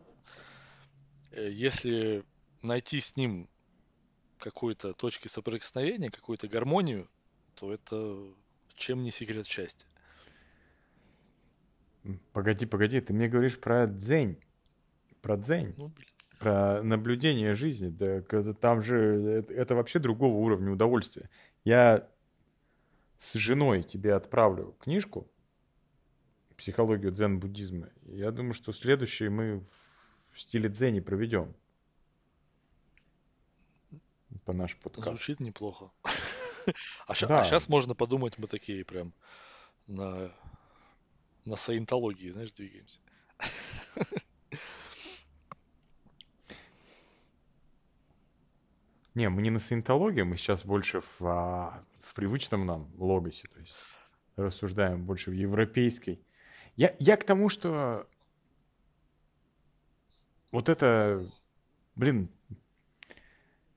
э, 1.31 1.49
если 1.53 2.25
найти 2.63 2.99
с 2.99 3.17
ним 3.17 3.49
какой-то 4.43 4.93
точки 4.93 5.29
соприкосновения, 5.29 6.11
какую-то 6.11 6.49
гармонию, 6.49 7.09
то 7.55 7.73
это 7.73 8.27
чем 8.75 9.05
не 9.05 9.13
секрет 9.13 9.47
счастья. 9.47 9.87
Погоди, 12.33 12.67
погоди, 12.67 13.01
ты 13.01 13.13
мне 13.13 13.29
говоришь 13.29 13.61
про 13.61 13.87
дзень. 13.87 14.43
Про 15.21 15.37
дзень. 15.37 15.73
Ну, 15.77 15.93
про 16.41 16.83
наблюдение 16.83 17.55
жизни. 17.55 17.91
Да, 17.91 18.21
там 18.55 18.83
же 18.83 18.97
это, 18.97 19.53
это 19.55 19.77
вообще 19.77 20.01
другого 20.01 20.35
уровня 20.39 20.73
удовольствия. 20.73 21.31
Я 21.63 22.09
с 23.19 23.35
женой 23.35 23.85
тебе 23.85 24.15
отправлю 24.15 24.77
книжку 24.81 25.31
«Психологию 26.57 27.13
дзен-буддизма». 27.13 27.91
Я 28.03 28.33
думаю, 28.33 28.55
что 28.55 28.73
следующий 28.73 29.29
мы 29.29 29.65
в 30.33 30.41
стиле 30.41 30.69
дзени 30.69 30.99
проведем 30.99 31.55
по 34.45 34.53
наш 34.53 34.77
подкаст. 34.77 35.07
Звучит 35.09 35.41
неплохо. 35.41 35.91
А, 37.09 37.15
да. 37.27 37.41
а 37.41 37.45
сейчас 37.45 37.69
можно 37.69 37.93
подумать, 37.93 38.39
мы 38.39 38.47
такие 38.47 38.85
прям 38.85 39.13
на, 39.89 40.31
на 41.45 41.57
саентологии, 41.57 42.29
знаешь, 42.29 42.53
двигаемся. 42.53 43.01
Не, 49.15 49.29
мы 49.29 49.43
не 49.43 49.51
на 49.51 49.59
саентологии, 49.59 50.23
мы 50.23 50.37
сейчас 50.37 50.65
больше 50.65 51.01
в, 51.01 51.21
а, 51.23 51.85
в 52.01 52.15
привычном 52.15 52.65
нам 52.65 52.91
логосе, 52.97 53.49
то 53.49 53.59
есть 53.59 53.75
рассуждаем 54.37 55.05
больше 55.05 55.31
в 55.31 55.35
европейской. 55.35 56.25
Я, 56.77 56.95
я 56.99 57.17
к 57.19 57.25
тому, 57.25 57.51
что 57.51 58.07
вот 60.51 60.69
это, 60.71 61.31
блин, 61.95 62.31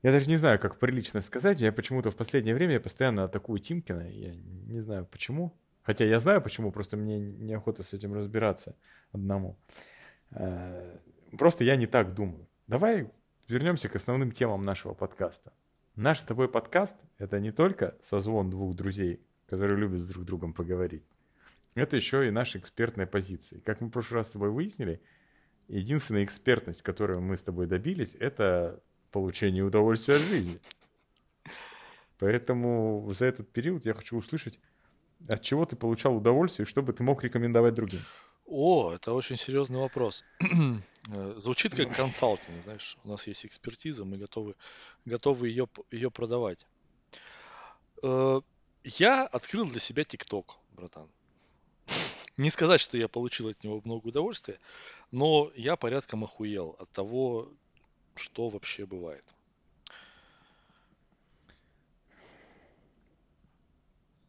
Я 0.06 0.12
даже 0.12 0.30
не 0.30 0.36
знаю, 0.36 0.60
как 0.60 0.78
прилично 0.78 1.20
сказать. 1.20 1.58
Я 1.58 1.72
почему-то 1.72 2.12
в 2.12 2.14
последнее 2.14 2.54
время 2.54 2.78
постоянно 2.78 3.24
атакую 3.24 3.58
Тимкина. 3.58 4.08
Я 4.08 4.36
не 4.36 4.78
знаю 4.78 5.04
почему. 5.04 5.52
Хотя 5.82 6.04
я 6.04 6.20
знаю 6.20 6.40
почему, 6.40 6.70
просто 6.70 6.96
мне 6.96 7.18
неохота 7.18 7.82
с 7.82 7.92
этим 7.92 8.14
разбираться 8.14 8.76
одному. 9.10 9.58
Э, 10.30 10.96
просто 11.36 11.64
я 11.64 11.74
не 11.74 11.88
так 11.88 12.14
думаю. 12.14 12.46
Давай 12.68 13.10
вернемся 13.48 13.88
к 13.88 13.96
основным 13.96 14.30
темам 14.30 14.64
нашего 14.64 14.94
подкаста. 14.94 15.52
Наш 15.96 16.20
с 16.20 16.24
тобой 16.24 16.48
подкаст— 16.48 16.94
это 17.18 17.40
не 17.40 17.50
только 17.50 17.96
созвон 18.00 18.48
двух 18.48 18.76
друзей, 18.76 19.20
которые 19.48 19.76
любят 19.76 19.98
с 19.98 20.08
друг 20.08 20.24
другом 20.24 20.52
поговорить. 20.54 21.10
Это 21.74 21.96
еще 21.96 22.28
и 22.28 22.30
наша 22.30 22.60
экспертная 22.60 23.06
позиция. 23.06 23.60
Как 23.62 23.80
мы 23.80 23.88
в 23.88 23.90
прошлый 23.90 24.18
раз 24.18 24.28
с 24.28 24.34
тобой 24.34 24.50
выяснили, 24.50 25.02
единственная 25.66 26.22
экспертность, 26.22 26.82
которую 26.82 27.22
мы 27.22 27.36
с 27.36 27.42
тобой 27.42 27.66
добились, 27.66 28.14
это 28.14 28.80
получение 29.16 29.64
удовольствия 29.64 30.16
от 30.16 30.20
жизни. 30.20 30.60
Поэтому 32.18 33.10
за 33.14 33.24
этот 33.24 33.50
период 33.50 33.86
я 33.86 33.94
хочу 33.94 34.18
услышать, 34.18 34.60
от 35.26 35.40
чего 35.40 35.64
ты 35.64 35.74
получал 35.74 36.16
удовольствие, 36.16 36.66
чтобы 36.66 36.92
ты 36.92 37.02
мог 37.02 37.24
рекомендовать 37.24 37.72
другим. 37.72 38.00
О, 38.44 38.92
это 38.92 39.14
очень 39.14 39.38
серьезный 39.38 39.78
вопрос. 39.78 40.22
Э, 41.08 41.34
звучит 41.36 41.74
как 41.74 41.94
консалтинг, 41.94 42.64
знаешь. 42.64 42.96
У 43.04 43.08
нас 43.08 43.28
есть 43.28 43.46
экспертиза, 43.46 44.04
мы 44.04 44.16
готовы, 44.18 44.56
готовы 45.04 45.48
ее, 45.48 45.68
ее 45.92 46.10
продавать. 46.10 46.66
Э, 48.02 48.40
я 48.82 49.24
открыл 49.24 49.66
для 49.66 49.78
себя 49.78 50.02
ТикТок, 50.02 50.58
братан. 50.72 51.08
Не 52.36 52.50
сказать, 52.50 52.80
что 52.80 52.98
я 52.98 53.06
получил 53.08 53.48
от 53.48 53.62
него 53.62 53.80
много 53.84 54.08
удовольствия, 54.08 54.58
но 55.12 55.50
я 55.54 55.76
порядком 55.76 56.24
охуел 56.24 56.74
от 56.80 56.90
того, 56.90 57.48
что 58.18 58.48
вообще 58.48 58.86
бывает. 58.86 59.24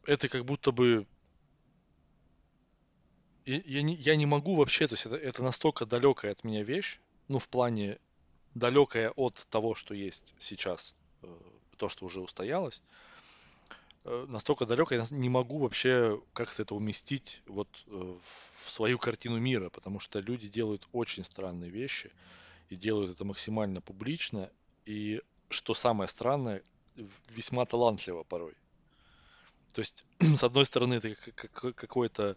Это 0.06 0.28
как 0.28 0.44
будто 0.44 0.72
бы 0.72 1.06
я, 3.48 3.82
не, 3.82 3.94
я 3.94 4.16
не 4.16 4.26
могу 4.26 4.54
вообще, 4.56 4.86
то 4.86 4.94
есть 4.94 5.06
это, 5.06 5.16
это 5.16 5.42
настолько 5.42 5.86
далекая 5.86 6.32
от 6.32 6.44
меня 6.44 6.62
вещь, 6.62 7.00
ну, 7.28 7.38
в 7.38 7.48
плане 7.48 7.98
далекая 8.54 9.10
от 9.10 9.46
того, 9.50 9.74
что 9.74 9.94
есть 9.94 10.34
сейчас, 10.38 10.94
э, 11.22 11.38
то, 11.76 11.88
что 11.88 12.04
уже 12.04 12.20
устоялось, 12.20 12.82
э, 14.04 14.26
настолько 14.28 14.66
далекая, 14.66 15.00
я 15.00 15.16
не 15.16 15.28
могу 15.28 15.58
вообще 15.58 16.20
как-то 16.34 16.62
это 16.62 16.74
уместить 16.74 17.42
вот 17.46 17.68
э, 17.86 18.18
в 18.22 18.70
свою 18.70 18.98
картину 18.98 19.38
мира, 19.38 19.70
потому 19.70 20.00
что 20.00 20.20
люди 20.20 20.48
делают 20.48 20.86
очень 20.92 21.24
странные 21.24 21.70
вещи 21.70 22.12
и 22.68 22.76
делают 22.76 23.10
это 23.10 23.24
максимально 23.24 23.80
публично, 23.80 24.50
и, 24.84 25.20
что 25.48 25.74
самое 25.74 26.08
странное, 26.08 26.62
весьма 27.30 27.64
талантливо 27.64 28.24
порой. 28.24 28.54
То 29.74 29.80
есть, 29.80 30.04
с 30.20 30.42
одной 30.42 30.66
стороны, 30.66 30.94
это 30.94 31.14
какой-то 31.34 32.36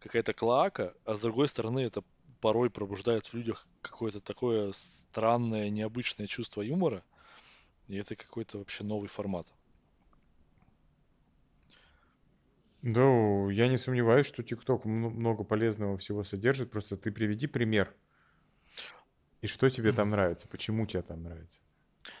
какая-то 0.00 0.34
клоака, 0.34 0.94
а 1.04 1.14
с 1.14 1.20
другой 1.20 1.48
стороны 1.48 1.80
это 1.80 2.02
порой 2.40 2.70
пробуждает 2.70 3.26
в 3.26 3.34
людях 3.34 3.68
какое-то 3.82 4.20
такое 4.20 4.72
странное, 4.72 5.70
необычное 5.70 6.26
чувство 6.26 6.60
юмора, 6.60 7.04
и 7.86 7.96
это 7.96 8.16
какой-то 8.16 8.58
вообще 8.58 8.82
новый 8.82 9.08
формат. 9.08 9.46
Да, 12.82 13.00
я 13.52 13.68
не 13.68 13.78
сомневаюсь, 13.78 14.26
что 14.26 14.42
ТикТок 14.42 14.84
много 14.84 15.44
полезного 15.44 15.96
всего 15.98 16.24
содержит. 16.24 16.72
Просто 16.72 16.96
ты 16.96 17.12
приведи 17.12 17.46
пример. 17.46 17.94
И 19.42 19.48
что 19.48 19.68
тебе 19.68 19.92
там 19.92 20.10
нравится? 20.10 20.46
Почему 20.48 20.86
тебе 20.86 21.02
там 21.02 21.22
нравится? 21.22 21.58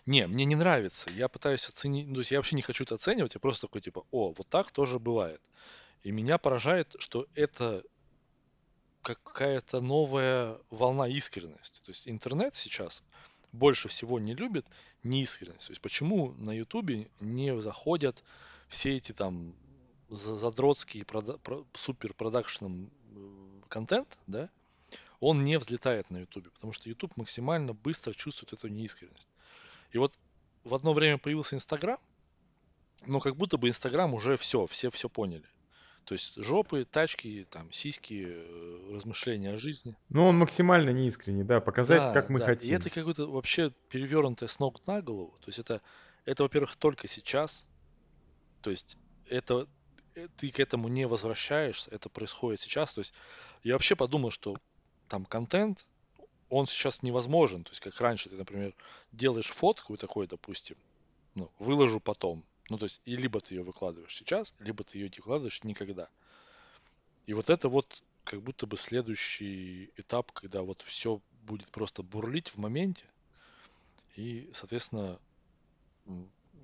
Не, 0.06 0.26
мне 0.26 0.44
не 0.44 0.56
нравится. 0.56 1.10
Я 1.10 1.28
пытаюсь 1.28 1.68
оценить, 1.68 2.06
ну, 2.08 2.14
то 2.14 2.20
есть 2.20 2.30
я 2.32 2.38
вообще 2.38 2.56
не 2.56 2.62
хочу 2.62 2.84
это 2.84 2.96
оценивать, 2.96 3.34
я 3.34 3.40
просто 3.40 3.66
такой 3.66 3.80
типа, 3.80 4.04
о, 4.10 4.32
вот 4.32 4.48
так 4.48 4.70
тоже 4.70 4.98
бывает. 4.98 5.40
И 6.02 6.10
меня 6.10 6.38
поражает, 6.38 6.94
что 6.98 7.26
это 7.34 7.82
какая-то 9.02 9.80
новая 9.80 10.58
волна 10.70 11.08
искренности. 11.08 11.80
То 11.80 11.90
есть 11.90 12.08
интернет 12.08 12.54
сейчас 12.54 13.02
больше 13.52 13.88
всего 13.88 14.18
не 14.18 14.34
любит 14.34 14.66
неискренность. 15.02 15.66
То 15.66 15.72
есть 15.72 15.80
почему 15.80 16.32
на 16.32 16.52
Ютубе 16.52 17.08
не 17.20 17.60
заходят 17.60 18.24
все 18.68 18.96
эти 18.96 19.12
там 19.12 19.54
задротские 20.08 21.04
прода- 21.04 21.38
про- 21.38 21.64
супер 21.74 22.14
продакшн 22.14 22.86
контент, 23.68 24.18
да, 24.26 24.50
он 25.22 25.44
не 25.44 25.56
взлетает 25.56 26.10
на 26.10 26.18
Ютубе, 26.18 26.50
потому 26.50 26.72
что 26.72 26.88
Ютуб 26.88 27.16
максимально 27.16 27.74
быстро 27.74 28.12
чувствует 28.12 28.52
эту 28.52 28.66
неискренность. 28.66 29.28
И 29.92 29.98
вот 29.98 30.18
в 30.64 30.74
одно 30.74 30.92
время 30.92 31.16
появился 31.16 31.54
Инстаграм, 31.54 32.00
но 33.06 33.20
как 33.20 33.36
будто 33.36 33.56
бы 33.56 33.68
Инстаграм 33.68 34.12
уже 34.14 34.36
все, 34.36 34.66
все 34.66 34.90
все 34.90 35.08
поняли. 35.08 35.46
То 36.06 36.14
есть 36.14 36.42
жопы, 36.42 36.84
тачки, 36.84 37.46
там, 37.48 37.70
сиськи, 37.70 38.24
э, 38.26 38.94
размышления 38.94 39.52
о 39.52 39.58
жизни. 39.58 39.96
Ну, 40.08 40.26
он 40.26 40.38
максимально 40.38 40.90
неискренний, 40.90 41.44
да, 41.44 41.60
показать, 41.60 42.06
да, 42.08 42.12
как 42.12 42.28
мы 42.28 42.40
да. 42.40 42.46
хотим. 42.46 42.72
И 42.72 42.74
это 42.74 42.90
какое-то 42.90 43.30
вообще 43.30 43.72
перевернутое 43.90 44.48
с 44.48 44.58
ног 44.58 44.84
на 44.88 45.02
голову. 45.02 45.36
То 45.38 45.50
есть 45.50 45.60
это, 45.60 45.80
это 46.24 46.42
во-первых, 46.42 46.74
только 46.74 47.06
сейчас. 47.06 47.64
То 48.60 48.70
есть 48.70 48.98
это 49.28 49.68
э, 50.16 50.26
ты 50.36 50.50
к 50.50 50.58
этому 50.58 50.88
не 50.88 51.06
возвращаешься, 51.06 51.92
это 51.92 52.08
происходит 52.08 52.58
сейчас. 52.58 52.92
То 52.92 52.98
есть 52.98 53.14
я 53.62 53.74
вообще 53.74 53.94
подумал, 53.94 54.32
что 54.32 54.56
там 55.12 55.26
контент, 55.26 55.86
он 56.48 56.66
сейчас 56.66 57.02
невозможен. 57.02 57.64
То 57.64 57.70
есть 57.72 57.80
как 57.80 58.00
раньше 58.00 58.30
ты, 58.30 58.36
например, 58.36 58.74
делаешь 59.12 59.48
фотку 59.50 59.92
и 59.92 59.98
такой, 59.98 60.26
допустим, 60.26 60.78
ну, 61.34 61.50
выложу 61.58 62.00
потом. 62.00 62.42
Ну, 62.70 62.78
то 62.78 62.84
есть, 62.84 63.02
и 63.04 63.14
либо 63.14 63.38
ты 63.38 63.54
ее 63.54 63.62
выкладываешь 63.62 64.16
сейчас, 64.16 64.54
либо 64.58 64.84
ты 64.84 64.96
ее 64.96 65.10
не 65.10 65.18
выкладываешь 65.18 65.64
никогда. 65.64 66.08
И 67.26 67.34
вот 67.34 67.50
это 67.50 67.68
вот 67.68 68.02
как 68.24 68.40
будто 68.40 68.66
бы 68.66 68.78
следующий 68.78 69.90
этап, 69.96 70.32
когда 70.32 70.62
вот 70.62 70.80
все 70.80 71.20
будет 71.42 71.70
просто 71.70 72.02
бурлить 72.02 72.48
в 72.48 72.56
моменте, 72.56 73.04
и, 74.16 74.48
соответственно, 74.54 75.18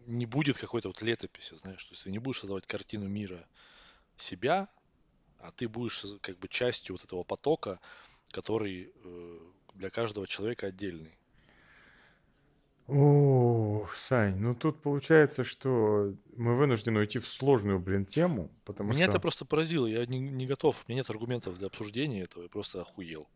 не 0.06 0.24
будет 0.24 0.56
какой-то 0.56 0.88
вот 0.88 1.02
летописи, 1.02 1.54
знаешь, 1.56 1.84
то 1.84 1.92
есть 1.92 2.04
ты 2.04 2.10
не 2.10 2.18
будешь 2.18 2.40
создавать 2.40 2.66
картину 2.66 3.08
мира 3.08 3.46
себя, 4.16 4.68
а 5.38 5.50
ты 5.50 5.68
будешь 5.68 6.02
как 6.22 6.38
бы 6.38 6.48
частью 6.48 6.94
вот 6.94 7.04
этого 7.04 7.24
потока, 7.24 7.78
который 8.30 8.92
э, 9.04 9.38
для 9.74 9.90
каждого 9.90 10.26
человека 10.26 10.66
отдельный. 10.66 11.18
О, 12.88 13.86
Сань, 13.94 14.36
ну 14.36 14.54
тут 14.54 14.80
получается, 14.80 15.44
что 15.44 16.14
мы 16.36 16.56
вынуждены 16.56 17.00
уйти 17.00 17.18
в 17.18 17.28
сложную, 17.28 17.78
блин, 17.78 18.06
тему, 18.06 18.50
потому 18.64 18.92
Меня 18.92 19.04
что... 19.04 19.10
это 19.10 19.20
просто 19.20 19.44
поразило, 19.44 19.86
я 19.86 20.06
не, 20.06 20.18
не 20.18 20.46
готов, 20.46 20.84
у 20.86 20.90
меня 20.90 21.00
нет 21.00 21.10
аргументов 21.10 21.58
для 21.58 21.66
обсуждения 21.66 22.22
этого, 22.22 22.44
я 22.44 22.48
просто 22.48 22.80
охуел. 22.80 23.28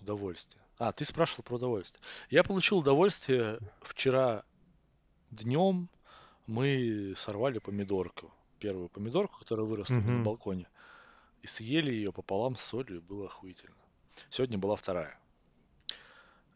Удовольствие. 0.00 0.60
А, 0.78 0.90
ты 0.92 1.04
спрашивал 1.04 1.44
про 1.44 1.54
удовольствие. 1.56 2.02
Я 2.28 2.42
получил 2.42 2.78
удовольствие 2.78 3.60
вчера 3.82 4.42
днем. 5.30 5.88
Мы 6.46 7.14
сорвали 7.16 7.58
помидорку. 7.58 8.32
Первую 8.58 8.88
помидорку, 8.88 9.38
которая 9.38 9.66
выросла 9.66 9.94
на 9.94 10.22
балконе. 10.22 10.68
И 11.46 11.48
съели 11.48 11.92
ее 11.92 12.12
пополам 12.12 12.56
с 12.56 12.60
солью, 12.60 13.00
было 13.02 13.26
охуительно. 13.26 13.76
Сегодня 14.30 14.58
была 14.58 14.74
вторая. 14.74 15.16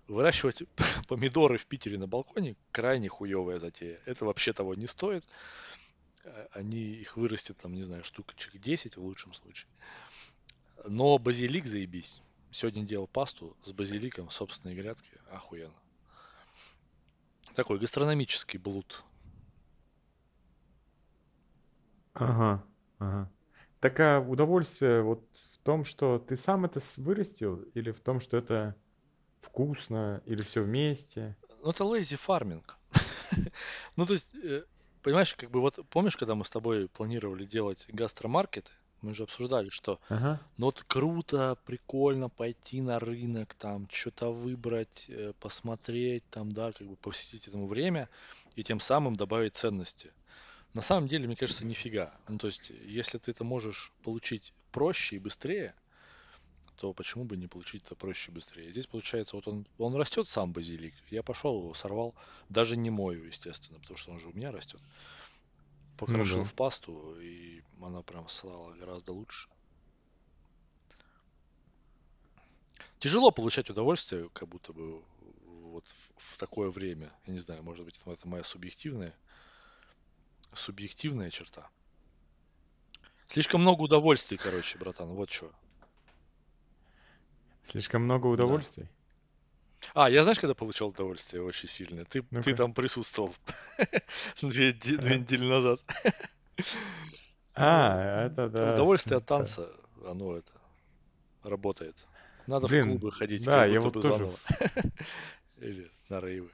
Выращивать 0.09 0.65
помидоры 1.09 1.59
в 1.59 1.67
Питере 1.67 1.97
на 1.97 2.09
балконе 2.09 2.57
крайне 2.73 3.09
хуевая 3.09 3.61
затея. 3.61 4.01
Это 4.05 4.25
вообще 4.25 4.53
того 4.53 4.75
не 4.75 4.89
стоит. 4.89 5.25
Э, 6.25 6.49
они 6.51 6.81
их 6.81 7.17
вырастят, 7.17 7.59
там, 7.59 7.73
не 7.73 7.85
знаю, 7.85 8.03
штучек 8.03 8.59
10 8.59 8.97
в 8.97 9.05
лучшем 9.05 9.33
случае. 9.33 9.71
Но 10.85 11.19
базилик 11.19 11.67
заебись. 11.67 12.21
Сегодня 12.51 12.83
делал 12.83 13.07
пасту 13.07 13.57
с 13.63 13.71
базиликом 13.71 14.27
в 14.27 14.33
собственной 14.33 14.75
грядке. 14.75 15.13
Охуенно. 15.31 15.81
Такой 17.55 17.79
гастрономический 17.79 18.59
блуд. 18.59 19.05
Ага, 22.13 22.65
ага. 22.99 23.31
Так 23.81 23.99
а 24.01 24.21
удовольствие 24.21 25.03
вот 25.03 25.25
в 25.53 25.59
том, 25.59 25.85
что 25.85 26.19
ты 26.19 26.37
сам 26.37 26.65
это 26.65 26.81
вырастил, 26.99 27.57
или 27.75 27.91
в 27.91 28.01
том, 28.01 28.21
что 28.21 28.37
это 28.37 28.77
вкусно 29.41 30.23
или 30.27 30.43
все 30.43 30.63
вместе? 30.63 31.37
Ну, 31.63 31.71
это 31.71 31.85
lazy 31.85 32.19
farming. 32.27 32.63
ну, 33.97 34.07
то 34.07 34.13
есть, 34.13 34.35
э, 34.35 34.65
понимаешь, 35.03 35.35
как 35.35 35.51
бы 35.51 35.61
вот 35.61 35.79
помнишь, 35.89 36.17
когда 36.17 36.35
мы 36.35 36.45
с 36.45 36.51
тобой 36.51 36.89
планировали 36.89 37.45
делать 37.45 37.87
гастромаркеты, 37.89 38.71
мы 39.03 39.15
же 39.15 39.23
обсуждали, 39.23 39.71
что 39.71 39.99
ага. 40.09 40.41
ну 40.59 40.67
вот 40.67 40.85
круто, 40.87 41.57
прикольно 41.65 42.29
пойти 42.29 42.83
на 42.83 42.99
рынок, 42.99 43.55
там 43.55 43.89
что-то 43.91 44.31
выбрать, 44.31 45.07
э, 45.09 45.33
посмотреть, 45.41 46.25
там, 46.31 46.51
да, 46.53 46.73
как 46.73 46.87
бы 46.87 46.97
посвятить 46.97 47.49
этому 47.49 47.67
время 47.67 48.09
и 48.57 48.63
тем 48.63 48.79
самым 48.79 49.17
добавить 49.17 49.57
ценности. 49.57 50.13
На 50.75 50.83
самом 50.83 51.09
деле, 51.09 51.27
мне 51.27 51.37
кажется, 51.37 51.65
нифига. 51.65 52.17
Ну, 52.29 52.39
то 52.39 52.47
есть, 52.47 52.71
если 52.85 53.19
ты 53.19 53.33
это 53.33 53.43
можешь 53.43 53.93
получить 54.03 54.53
проще 54.71 55.17
и 55.17 55.19
быстрее, 55.19 55.75
то 56.77 56.95
почему 56.95 57.25
бы 57.25 57.37
не 57.37 57.49
получить 57.49 57.85
это 57.85 57.97
проще 57.97 58.31
и 58.31 58.35
быстрее? 58.35 58.71
Здесь 58.71 58.87
получается, 58.87 59.37
вот 59.37 59.49
он, 59.49 59.67
он 59.79 59.95
растет 59.97 60.29
сам 60.29 60.53
базилик. 60.53 60.95
Я 61.11 61.23
пошел 61.23 61.59
его 61.59 61.75
сорвал, 61.75 62.15
даже 62.49 62.77
не 62.77 62.89
мою, 62.89 63.25
естественно, 63.25 63.81
потому 63.81 63.99
что 63.99 64.13
он 64.13 64.21
же 64.21 64.29
у 64.29 64.33
меня 64.33 64.53
растет. 64.53 64.81
Покрошил 65.99 66.39
ну, 66.39 66.45
да. 66.45 66.49
в 66.49 66.55
пасту, 66.55 67.17
и 67.21 67.63
она 67.83 68.03
прям 68.03 68.29
стала 68.29 68.73
гораздо 68.75 69.13
лучше. 69.13 69.49
Тяжело 72.99 73.31
получать 73.31 73.69
удовольствие, 73.71 74.29
как 74.33 74.49
будто 74.49 74.73
бы 74.73 75.03
вот 75.71 75.85
в, 75.87 76.35
в 76.35 76.39
такое 76.39 76.71
время. 76.71 77.13
Я 77.27 77.33
не 77.33 77.41
знаю, 77.41 77.63
может 77.63 77.85
быть, 77.85 77.99
это 77.99 78.29
моя 78.29 78.45
субъективная, 78.45 79.15
субъективная 80.53 81.31
черта. 81.31 81.69
Слишком 83.27 83.61
много 83.61 83.83
удовольствий, 83.83 84.37
короче, 84.37 84.79
братан, 84.79 85.09
вот 85.09 85.31
что. 85.31 85.53
Слишком 87.63 88.03
много 88.03 88.27
удовольствий? 88.27 88.85
Да. 88.85 88.91
А, 89.95 90.11
я 90.11 90.23
знаешь, 90.23 90.39
когда 90.39 90.55
получал 90.55 90.89
удовольствие 90.89 91.43
очень 91.43 91.69
сильно? 91.69 92.05
Ты, 92.05 92.25
ну 92.31 92.43
ты 92.43 92.55
там 92.55 92.75
присутствовал 92.75 93.35
две, 94.43 94.73
две 94.73 95.19
недели 95.19 95.45
назад. 95.45 95.81
А, 97.55 98.27
это 98.27 98.49
да. 98.49 98.75
Удовольствие 98.75 99.19
от 99.19 99.27
танца, 99.27 99.71
оно 100.07 100.37
это 100.37 100.53
работает. 101.43 102.07
Надо 102.47 102.67
Блин, 102.67 102.87
в 102.87 102.89
клубы 102.91 103.13
ходить, 103.13 103.45
да, 103.45 103.65
я 103.65 103.81
вот 103.81 103.95
тоже... 103.95 104.29
Или 105.59 105.91
на 106.09 106.21
рейвы. 106.21 106.51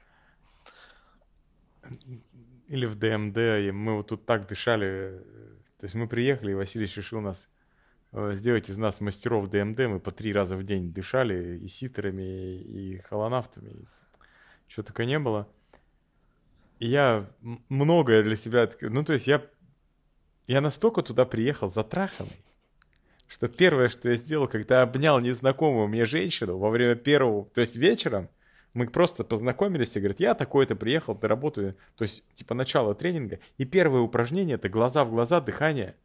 Или 2.67 2.85
в 2.85 2.95
ДМД, 2.95 3.37
и 3.37 3.71
мы 3.71 3.97
вот 3.97 4.07
тут 4.07 4.25
так 4.25 4.47
дышали. 4.47 5.21
То 5.79 5.85
есть 5.85 5.95
мы 5.95 6.07
приехали, 6.07 6.51
и 6.51 6.55
Василий 6.55 6.85
решил 6.85 7.21
нас 7.21 7.49
э, 8.11 8.31
сделать 8.33 8.69
из 8.69 8.77
нас 8.77 8.99
мастеров 8.99 9.49
ДМД. 9.49 9.79
Мы 9.87 9.99
по 9.99 10.11
три 10.11 10.33
раза 10.33 10.57
в 10.57 10.63
день 10.63 10.91
дышали 10.91 11.57
и 11.57 11.67
ситерами, 11.67 12.57
и 12.57 12.97
холонавтами. 12.99 13.87
Чего 14.67 14.83
только 14.83 15.05
не 15.05 15.17
было. 15.19 15.47
И 16.79 16.87
я 16.87 17.29
многое 17.69 18.23
для 18.23 18.35
себя... 18.35 18.69
Ну, 18.81 19.03
то 19.03 19.13
есть 19.13 19.27
я, 19.27 19.43
я 20.45 20.61
настолько 20.61 21.01
туда 21.01 21.25
приехал 21.25 21.69
затраханный, 21.69 22.45
что 23.27 23.47
первое, 23.47 23.89
что 23.89 24.09
я 24.09 24.15
сделал, 24.15 24.47
когда 24.47 24.81
обнял 24.83 25.19
незнакомую 25.19 25.87
мне 25.87 26.05
женщину 26.05 26.57
во 26.57 26.69
время 26.69 26.95
первого, 26.95 27.45
то 27.45 27.61
есть 27.61 27.75
вечером, 27.75 28.29
мы 28.77 28.87
просто 28.87 29.23
познакомились 29.23 29.95
и 29.97 29.99
говорит, 29.99 30.19
я 30.19 30.35
такой-то 30.35 30.75
приехал, 30.75 31.15
ты 31.15 31.27
работаю, 31.27 31.75
то 31.95 32.03
есть 32.03 32.23
типа 32.33 32.53
начало 32.53 32.93
тренинга, 32.93 33.39
и 33.57 33.65
первое 33.65 34.01
упражнение 34.01 34.55
это 34.55 34.69
глаза 34.69 35.03
в 35.03 35.09
глаза, 35.09 35.41
дыхание 35.41 35.95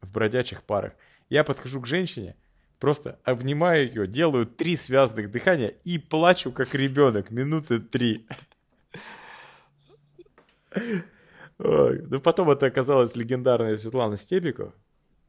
в 0.00 0.12
бродячих 0.12 0.62
парах. 0.62 0.92
Я 1.28 1.42
подхожу 1.42 1.80
к 1.80 1.88
женщине, 1.88 2.36
просто 2.78 3.18
обнимаю 3.24 3.88
ее, 3.88 4.06
делаю 4.06 4.46
три 4.46 4.76
связанных 4.76 5.32
дыхания 5.32 5.74
и 5.82 5.98
плачу 5.98 6.52
как 6.52 6.72
ребенок 6.74 7.30
минуты 7.30 7.80
три. 7.80 8.28
Ну 11.58 12.20
потом 12.20 12.48
это 12.50 12.66
оказалась 12.66 13.16
легендарная 13.16 13.76
Светлана 13.76 14.16
Стебикова, 14.16 14.72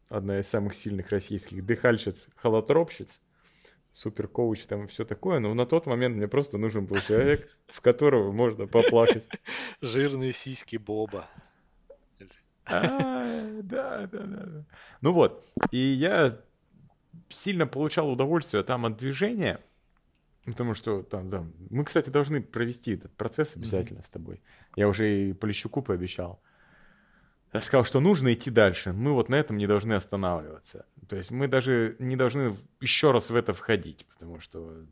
одна 0.07 0.39
из 0.39 0.47
самых 0.47 0.75
сильных 0.75 1.09
российских 1.09 1.65
дыхальщиц, 1.65 2.29
холотропщиц, 3.91 3.99
супер-коуч 3.99 4.65
там 4.65 4.85
и 4.85 4.87
все 4.87 5.05
такое, 5.05 5.39
но 5.39 5.53
на 5.53 5.65
тот 5.65 5.85
момент 5.85 6.15
мне 6.15 6.27
просто 6.27 6.57
нужен 6.57 6.85
был 6.85 6.97
человек, 6.97 7.49
в 7.67 7.81
которого 7.81 8.31
можно 8.31 8.67
поплакать. 8.67 9.27
Жирные 9.81 10.33
сиськи 10.33 10.77
Боба. 10.77 11.27
А, 12.65 13.59
да, 13.63 14.07
да, 14.07 14.23
да. 14.23 14.65
Ну 15.01 15.13
вот, 15.13 15.45
и 15.71 15.77
я 15.77 16.39
сильно 17.29 17.67
получал 17.67 18.09
удовольствие 18.09 18.63
там 18.63 18.85
от 18.85 18.97
движения, 18.97 19.59
потому 20.45 20.73
что 20.73 21.03
там, 21.03 21.29
да, 21.29 21.45
мы, 21.69 21.83
кстати, 21.83 22.09
должны 22.09 22.41
провести 22.41 22.93
этот 22.93 23.15
процесс 23.15 23.55
обязательно 23.55 24.01
с 24.01 24.09
тобой. 24.09 24.41
Я 24.75 24.87
уже 24.87 25.29
и 25.29 25.33
Полищуку 25.33 25.81
пообещал 25.81 26.41
я 27.53 27.61
сказал, 27.61 27.83
что 27.83 27.99
нужно 27.99 28.31
идти 28.33 28.49
дальше. 28.49 28.93
Мы 28.93 29.13
вот 29.13 29.29
на 29.29 29.35
этом 29.35 29.57
не 29.57 29.67
должны 29.67 29.93
останавливаться. 29.93 30.85
То 31.09 31.17
есть 31.17 31.31
мы 31.31 31.47
даже 31.47 31.95
не 31.99 32.15
должны 32.15 32.55
еще 32.79 33.11
раз 33.11 33.29
в 33.29 33.35
это 33.35 33.53
входить, 33.53 34.05
потому 34.05 34.39
что, 34.39 34.85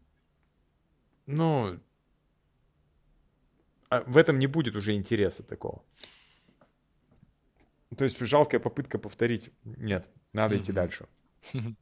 ну, 1.26 1.80
а 3.90 4.02
в 4.02 4.18
этом 4.18 4.40
не 4.40 4.48
будет 4.48 4.76
уже 4.76 4.94
интереса 4.94 5.42
такого. 5.44 5.84
То 7.98 8.04
есть 8.04 8.20
жалкая 8.20 8.60
попытка 8.60 9.00
повторить. 9.00 9.52
Нет, 9.64 10.08
надо 10.34 10.58
идти 10.58 10.72
дальше. 10.72 11.08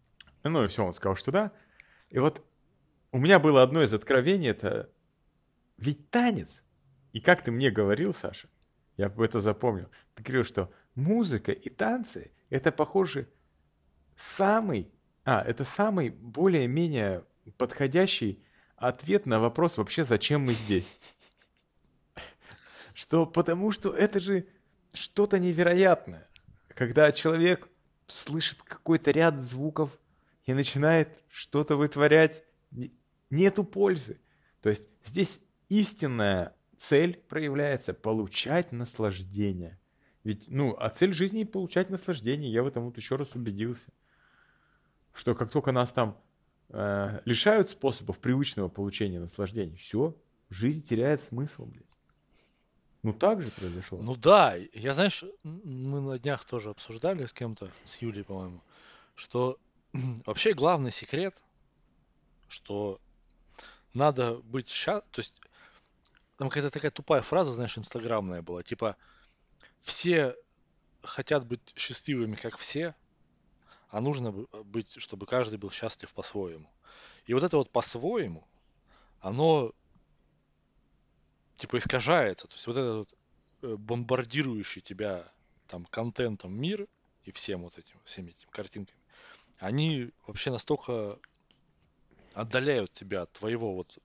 Ну 0.43 0.63
и 0.63 0.67
все, 0.69 0.85
он 0.85 0.93
сказал, 0.93 1.17
что 1.17 1.31
да. 1.31 1.51
И 2.09 2.19
вот 2.19 2.41
у 3.11 3.17
меня 3.17 3.37
было 3.37 3.63
одно 3.63 3.83
из 3.83 3.93
откровений, 3.93 4.49
это 4.49 4.89
ведь 5.77 6.09
танец. 6.09 6.63
И 7.11 7.19
как 7.19 7.43
ты 7.43 7.51
мне 7.51 7.69
говорил, 7.69 8.13
Саша, 8.13 8.47
я 8.97 9.13
это 9.17 9.39
запомнил. 9.39 9.89
Ты 10.15 10.23
говорил, 10.23 10.43
что 10.43 10.71
музыка 10.95 11.51
и 11.51 11.69
танцы— 11.69 12.31
это, 12.49 12.71
похоже, 12.71 13.29
самый, 14.15 14.91
а, 15.23 15.41
это 15.41 15.63
самый 15.63 16.09
более-менее 16.09 17.23
подходящий 17.57 18.43
ответ 18.75 19.25
на 19.25 19.39
вопрос 19.39 19.77
вообще, 19.77 20.03
зачем 20.03 20.41
мы 20.41 20.53
здесь. 20.53 20.97
Что 22.93 23.27
потому 23.27 23.71
что 23.71 23.93
это 23.93 24.19
же 24.19 24.47
что-то 24.93 25.37
невероятное. 25.37 26.27
Когда 26.69 27.11
человек 27.11 27.69
слышит 28.07 28.63
какой-то 28.63 29.11
ряд 29.11 29.39
звуков 29.39 29.99
и 30.45 30.53
начинает 30.53 31.21
что-то 31.29 31.75
вытворять, 31.75 32.43
нету 33.29 33.63
пользы. 33.63 34.19
То 34.61 34.69
есть 34.69 34.89
здесь 35.03 35.39
истинная 35.69 36.56
цель 36.77 37.17
проявляется 37.27 37.93
получать 37.93 38.71
наслаждение. 38.71 39.79
Ведь, 40.23 40.45
ну, 40.47 40.75
а 40.79 40.89
цель 40.89 41.13
жизни 41.13 41.43
получать 41.43 41.89
наслаждение. 41.89 42.51
Я 42.51 42.63
в 42.63 42.67
этом 42.67 42.85
вот 42.85 42.97
еще 42.97 43.15
раз 43.15 43.35
убедился. 43.35 43.91
Что 45.13 45.35
как 45.35 45.49
только 45.49 45.71
нас 45.71 45.91
там 45.91 46.21
э, 46.69 47.21
лишают 47.25 47.69
способов 47.69 48.19
привычного 48.19 48.69
получения 48.69 49.19
наслаждения, 49.19 49.75
все, 49.77 50.15
жизнь 50.49 50.83
теряет 50.83 51.21
смысл, 51.21 51.65
блядь. 51.65 51.97
Ну, 53.03 53.13
так 53.13 53.41
же 53.41 53.51
произошло. 53.51 53.99
Ну 54.01 54.15
да, 54.15 54.55
я, 54.73 54.93
знаешь, 54.93 55.23
мы 55.43 56.01
на 56.01 56.19
днях 56.19 56.43
тоже 56.45 56.71
обсуждали 56.71 57.25
с 57.25 57.33
кем-то, 57.33 57.71
с 57.85 58.01
Юлей, 58.01 58.23
по-моему, 58.23 58.61
что 59.15 59.57
вообще 60.25 60.53
главный 60.53 60.91
секрет, 60.91 61.41
что 62.49 62.99
надо 63.93 64.35
быть 64.37 64.67
счастлив, 64.67 65.05
то 65.11 65.19
есть 65.19 65.41
там 66.37 66.49
какая-то 66.49 66.69
такая 66.69 66.91
тупая 66.91 67.21
фраза, 67.21 67.53
знаешь, 67.53 67.77
инстаграмная 67.77 68.41
была, 68.41 68.63
типа 68.63 68.95
все 69.81 70.35
хотят 71.01 71.45
быть 71.45 71.61
счастливыми, 71.75 72.35
как 72.35 72.57
все, 72.57 72.95
а 73.89 74.01
нужно 74.01 74.31
быть, 74.31 75.01
чтобы 75.01 75.25
каждый 75.25 75.57
был 75.57 75.71
счастлив 75.71 76.13
по-своему. 76.13 76.69
И 77.25 77.33
вот 77.33 77.43
это 77.43 77.57
вот 77.57 77.71
по-своему, 77.71 78.45
оно 79.19 79.73
типа 81.55 81.77
искажается. 81.77 82.47
То 82.47 82.53
есть 82.55 82.67
вот 82.67 82.77
этот 82.77 82.95
вот 82.97 83.13
э, 83.63 83.75
бомбардирующий 83.75 84.81
тебя 84.81 85.27
там 85.67 85.85
контентом 85.85 86.53
мир 86.53 86.87
и 87.23 87.31
всем 87.31 87.63
вот 87.63 87.77
этим, 87.77 87.99
всеми 88.05 88.31
этими 88.31 88.49
картинками, 88.51 88.99
они 89.59 90.11
вообще 90.27 90.51
настолько 90.51 91.19
отдаляют 92.33 92.93
тебя 92.93 93.23
от 93.23 93.31
твоего 93.33 93.73
вот 93.73 93.97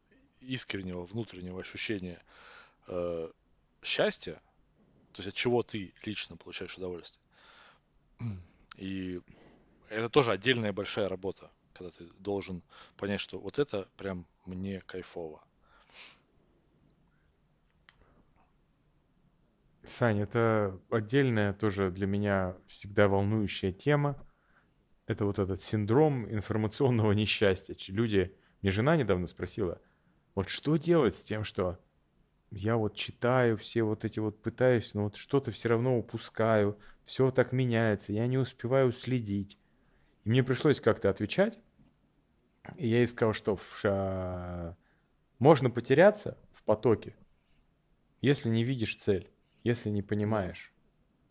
искреннего 0.43 1.05
внутреннего 1.05 1.61
ощущения 1.61 2.23
э, 2.89 3.31
счастья, 3.83 4.35
то 5.13 5.21
есть 5.21 5.29
от 5.29 5.35
чего 5.35 5.63
ты 5.63 5.95
лично 6.05 6.37
получаешь 6.37 6.77
удовольствие. 6.77 7.23
И 8.77 9.21
это 9.89 10.09
тоже 10.09 10.33
отдельная 10.33 10.73
большая 10.73 11.09
работа, 11.09 11.51
когда 11.75 11.91
ты 11.91 12.05
должен 12.19 12.63
понять, 12.97 13.21
что 13.21 13.39
вот 13.39 13.59
это 13.59 13.89
прям 13.97 14.27
мне 14.47 14.81
кайфово. 14.81 15.43
Сань, 19.85 20.21
это 20.21 20.81
отдельная 20.91 21.53
тоже 21.53 21.91
для 21.91 22.07
меня 22.07 22.57
всегда 22.67 23.09
волнующая 23.09 23.73
тема. 23.73 24.17
Это 25.07 25.25
вот 25.25 25.39
этот 25.41 25.61
синдром 25.61 26.31
информационного 26.33 27.13
несчастья. 27.13 27.77
Люди, 27.89 28.35
мне 28.63 28.71
жена 28.71 28.97
недавно 28.97 29.27
спросила, 29.27 29.81
вот 30.35 30.49
что 30.49 30.77
делать 30.77 31.15
с 31.15 31.25
тем, 31.25 31.45
что 31.45 31.79
я 32.51 32.77
вот 32.77 32.95
читаю 32.95 33.57
все 33.57 33.83
вот 33.83 34.05
эти 34.05 34.19
вот 34.19 34.41
пытаюсь, 34.43 34.95
но 34.95 35.05
вот 35.05 35.17
что-то 35.17 35.51
все 35.51 35.71
равно 35.71 35.99
упускаю, 35.99 36.79
все 37.05 37.31
так 37.31 37.53
меняется, 37.53 38.13
я 38.13 38.27
не 38.27 38.39
успеваю 38.39 38.93
следить. 38.93 39.59
И 40.25 40.31
мне 40.31 40.43
пришлось 40.43 40.81
как-то 40.81 41.11
отвечать, 41.11 41.59
и 42.77 42.89
я 42.89 42.99
ей 42.99 43.07
сказал, 43.07 43.33
что 43.33 43.57
в, 43.57 44.77
можно 45.39 45.71
потеряться 45.71 46.39
в 46.53 46.63
потоке, 46.63 47.17
если 48.21 48.49
не 48.51 48.65
видишь 48.65 48.97
цель, 48.97 49.31
если 49.65 49.91
не 49.91 50.03
понимаешь. 50.03 50.73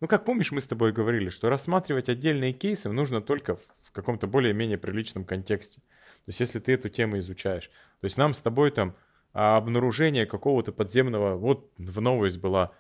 Ну, 0.02 0.08
как 0.08 0.26
помнишь, 0.26 0.52
мы 0.52 0.62
с 0.62 0.68
тобой 0.68 0.92
говорили, 0.92 1.30
что 1.30 1.50
рассматривать 1.50 2.10
отдельные 2.10 2.54
кейсы 2.54 2.90
нужно 2.90 3.22
только 3.22 3.56
в 3.56 3.92
каком-то 3.92 4.26
более-менее 4.26 4.80
приличном 4.80 5.24
контексте. 5.24 5.82
Есть 6.28 6.40
если 6.40 6.60
ты 6.60 6.74
эту 6.74 6.90
тему 6.90 7.18
изучаешь. 7.18 7.70
То 8.00 8.06
есть 8.06 8.18
нам 8.18 8.34
с 8.34 8.42
тобой 8.42 8.72
там 8.72 8.96
обнаружение 9.34 10.26
какого-то 10.26 10.72
подземного, 10.72 11.36
вот 11.36 11.72
в 11.78 12.02
новость 12.02 12.38
была, 12.38 12.72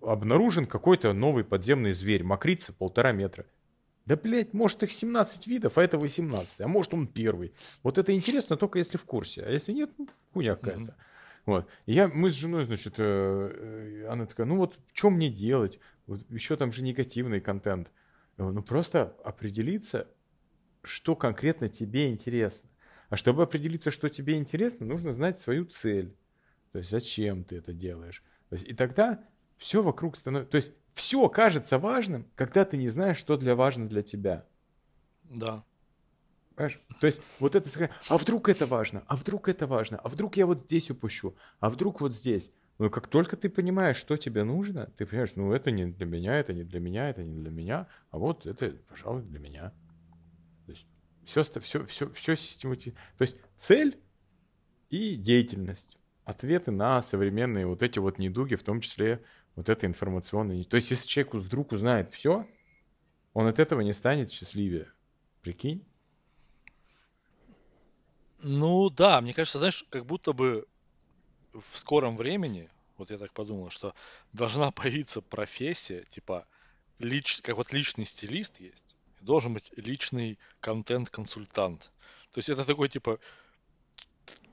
обнаружен 0.00 0.66
какой-то 0.66 1.12
новый 1.12 1.44
подземный 1.44 1.92
зверь, 1.92 2.24
мокрица 2.24 2.72
полтора 2.72 3.12
метра. 3.12 3.46
Да, 4.06 4.16
блядь, 4.16 4.54
может 4.54 4.82
их 4.82 4.92
17 4.92 5.46
видов, 5.46 5.76
а 5.76 5.82
это 5.82 5.98
18, 5.98 6.62
а 6.62 6.68
может 6.68 6.94
он 6.94 7.06
первый. 7.06 7.52
Вот 7.82 7.98
это 7.98 8.14
интересно 8.14 8.56
только 8.56 8.78
если 8.78 8.96
в 8.96 9.04
курсе, 9.04 9.42
а 9.42 9.50
если 9.50 9.72
нет, 9.72 9.90
ну, 9.98 10.08
хуйня 10.32 10.56
какая-то. 10.56 10.80
Mm-hmm. 10.80 10.94
Вот. 11.44 11.66
И 11.86 11.92
я, 11.92 12.08
мы 12.08 12.30
с 12.30 12.34
женой, 12.34 12.64
значит, 12.64 12.94
э, 12.98 13.02
э, 13.02 14.06
она 14.08 14.26
такая, 14.26 14.46
ну 14.46 14.56
вот, 14.56 14.78
что 14.92 15.10
мне 15.10 15.28
делать? 15.28 15.78
Вот 16.06 16.20
еще 16.30 16.56
там 16.56 16.72
же 16.72 16.82
негативный 16.82 17.40
контент. 17.40 17.90
Ну 18.38 18.62
просто 18.62 19.16
определиться, 19.24 20.08
что 20.82 21.16
конкретно 21.16 21.68
тебе 21.68 22.10
интересно. 22.10 22.70
А 23.08 23.16
чтобы 23.16 23.42
определиться, 23.42 23.90
что 23.90 24.08
тебе 24.08 24.36
интересно, 24.36 24.86
нужно 24.86 25.12
знать 25.12 25.38
свою 25.38 25.64
цель. 25.64 26.16
То 26.72 26.78
есть 26.78 26.90
зачем 26.90 27.44
ты 27.44 27.56
это 27.56 27.72
делаешь. 27.72 28.22
То 28.50 28.54
есть, 28.54 28.66
и 28.68 28.74
тогда 28.74 29.24
все 29.56 29.82
вокруг 29.82 30.16
становится... 30.16 30.50
То 30.50 30.56
есть 30.56 30.72
все 30.92 31.28
кажется 31.28 31.78
важным, 31.78 32.26
когда 32.34 32.64
ты 32.64 32.76
не 32.76 32.88
знаешь, 32.88 33.16
что 33.16 33.36
для 33.36 33.54
важно 33.54 33.88
для 33.88 34.02
тебя. 34.02 34.46
Да. 35.24 35.64
Понимаешь? 36.54 36.80
То 37.00 37.06
есть 37.06 37.22
вот 37.38 37.54
это... 37.54 37.90
А 38.08 38.18
вдруг 38.18 38.48
это 38.48 38.66
важно? 38.66 39.04
А 39.06 39.16
вдруг 39.16 39.48
это 39.48 39.66
важно? 39.66 39.98
А 39.98 40.08
вдруг 40.08 40.36
я 40.36 40.46
вот 40.46 40.62
здесь 40.62 40.90
упущу? 40.90 41.34
А 41.60 41.70
вдруг 41.70 42.00
вот 42.00 42.14
здесь? 42.14 42.52
Ну, 42.78 42.90
как 42.90 43.08
только 43.08 43.36
ты 43.36 43.48
понимаешь, 43.48 43.96
что 43.96 44.16
тебе 44.16 44.44
нужно, 44.44 44.92
ты 44.96 45.04
понимаешь, 45.04 45.32
ну, 45.34 45.52
это 45.52 45.70
не 45.70 45.86
для 45.86 46.06
меня, 46.06 46.38
это 46.38 46.52
не 46.52 46.62
для 46.62 46.78
меня, 46.78 47.10
это 47.10 47.24
не 47.24 47.42
для 47.42 47.50
меня, 47.50 47.88
а 48.10 48.18
вот 48.18 48.46
это, 48.46 48.76
пожалуй, 48.88 49.22
для 49.22 49.40
меня. 49.40 49.72
То 50.66 50.72
есть 50.72 50.86
все, 51.28 51.42
все, 51.42 51.84
все, 51.84 52.10
все 52.10 52.36
систематизировано. 52.36 53.04
То 53.18 53.22
есть 53.22 53.36
цель 53.56 54.00
и 54.88 55.14
деятельность. 55.14 55.98
Ответы 56.24 56.70
на 56.70 57.02
современные 57.02 57.66
вот 57.66 57.82
эти 57.82 57.98
вот 57.98 58.18
недуги, 58.18 58.54
в 58.54 58.62
том 58.62 58.80
числе 58.80 59.22
вот 59.54 59.68
это 59.68 59.86
информационное. 59.86 60.64
То 60.64 60.76
есть 60.76 60.90
если 60.90 61.06
человек 61.06 61.34
вдруг 61.34 61.72
узнает 61.72 62.12
все, 62.12 62.46
он 63.34 63.46
от 63.46 63.58
этого 63.58 63.82
не 63.82 63.92
станет 63.92 64.30
счастливее. 64.30 64.90
Прикинь? 65.42 65.86
Ну 68.40 68.88
да, 68.90 69.20
мне 69.20 69.34
кажется, 69.34 69.58
знаешь, 69.58 69.84
как 69.90 70.06
будто 70.06 70.32
бы 70.32 70.66
в 71.52 71.78
скором 71.78 72.16
времени, 72.16 72.70
вот 72.96 73.10
я 73.10 73.18
так 73.18 73.32
подумал, 73.32 73.70
что 73.70 73.94
должна 74.32 74.70
появиться 74.72 75.20
профессия, 75.20 76.04
типа, 76.08 76.46
лич, 76.98 77.40
как 77.42 77.56
вот 77.56 77.72
личный 77.72 78.04
стилист 78.04 78.60
есть, 78.60 78.87
должен 79.20 79.54
быть 79.54 79.70
личный 79.76 80.38
контент-консультант. 80.60 81.90
То 82.32 82.38
есть 82.38 82.48
это 82.48 82.64
такой, 82.64 82.88
типа, 82.88 83.20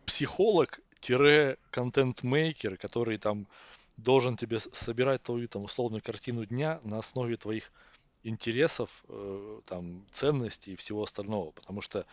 психолог-контент-мейкер, 0.05 2.78
который 2.78 3.18
там 3.18 3.47
должен 3.97 4.38
тебе 4.38 4.59
собирать 4.59 5.24
твою 5.24 5.47
там 5.47 5.63
условную 5.63 6.01
картину 6.01 6.45
дня 6.45 6.80
на 6.84 6.99
основе 6.99 7.38
твоих 7.38 7.72
интересов, 8.24 9.03
э, 9.07 9.61
там, 9.66 10.05
ценностей 10.11 10.74
и 10.74 10.76
всего 10.76 11.03
остального. 11.03 11.51
Потому 11.51 11.82
что, 11.82 12.05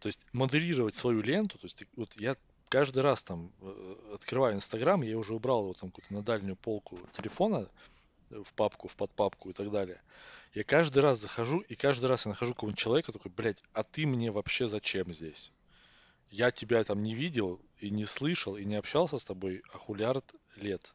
то 0.00 0.06
есть, 0.06 0.20
модерировать 0.32 0.94
свою 0.94 1.22
ленту, 1.22 1.58
то 1.58 1.66
есть, 1.66 1.84
вот 1.96 2.14
я 2.18 2.36
каждый 2.68 3.02
раз 3.02 3.22
там 3.22 3.52
э, 3.60 3.94
открываю 4.14 4.56
Инстаграм, 4.56 5.02
я 5.02 5.18
уже 5.18 5.34
убрал 5.34 5.62
его 5.62 5.74
там 5.74 5.92
на 6.10 6.22
дальнюю 6.22 6.56
полку 6.56 6.98
телефона, 7.12 7.68
в 8.30 8.52
папку, 8.54 8.88
в 8.88 8.96
подпапку 8.96 9.50
и 9.50 9.52
так 9.52 9.70
далее. 9.70 10.00
Я 10.54 10.64
каждый 10.64 11.00
раз 11.00 11.18
захожу, 11.20 11.60
и 11.60 11.74
каждый 11.74 12.06
раз 12.06 12.26
я 12.26 12.30
нахожу 12.30 12.54
какого-нибудь 12.54 12.78
человека, 12.78 13.12
такой, 13.12 13.30
блядь, 13.30 13.62
а 13.72 13.82
ты 13.82 14.06
мне 14.06 14.30
вообще 14.30 14.66
зачем 14.66 15.12
здесь? 15.12 15.52
Я 16.30 16.50
тебя 16.50 16.84
там 16.84 17.02
не 17.02 17.14
видел 17.14 17.60
и 17.78 17.90
не 17.90 18.04
слышал, 18.04 18.56
и 18.56 18.64
не 18.64 18.76
общался 18.76 19.18
с 19.18 19.24
тобой 19.24 19.62
а 19.72 19.78
хулиард 19.78 20.34
лет. 20.56 20.94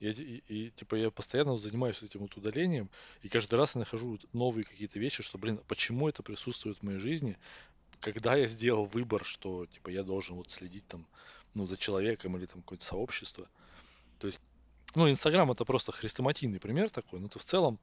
И, 0.00 0.10
и, 0.10 0.42
и 0.48 0.70
типа 0.70 0.96
я 0.96 1.10
постоянно 1.10 1.56
занимаюсь 1.56 2.02
этим 2.02 2.20
вот 2.20 2.36
удалением, 2.36 2.90
и 3.22 3.28
каждый 3.28 3.54
раз 3.54 3.74
я 3.74 3.80
нахожу 3.80 4.18
новые 4.32 4.64
какие-то 4.64 4.98
вещи, 4.98 5.22
что, 5.22 5.38
блин, 5.38 5.60
почему 5.68 6.08
это 6.08 6.22
присутствует 6.22 6.78
в 6.78 6.82
моей 6.82 6.98
жизни, 6.98 7.38
когда 8.00 8.36
я 8.36 8.46
сделал 8.46 8.86
выбор, 8.86 9.24
что 9.24 9.66
типа 9.66 9.88
я 9.88 10.02
должен 10.02 10.36
вот 10.36 10.50
следить 10.50 10.86
там, 10.86 11.06
ну, 11.54 11.66
за 11.66 11.76
человеком 11.76 12.36
или 12.36 12.46
там 12.46 12.60
какое-то 12.60 12.84
сообщество. 12.84 13.48
То 14.18 14.26
есть, 14.26 14.40
ну, 14.94 15.10
Инстаграм 15.10 15.50
это 15.50 15.64
просто 15.64 15.92
хрестоматийный 15.92 16.60
пример 16.60 16.90
такой, 16.90 17.20
но 17.20 17.28
то 17.28 17.38
в 17.38 17.44
целом 17.44 17.78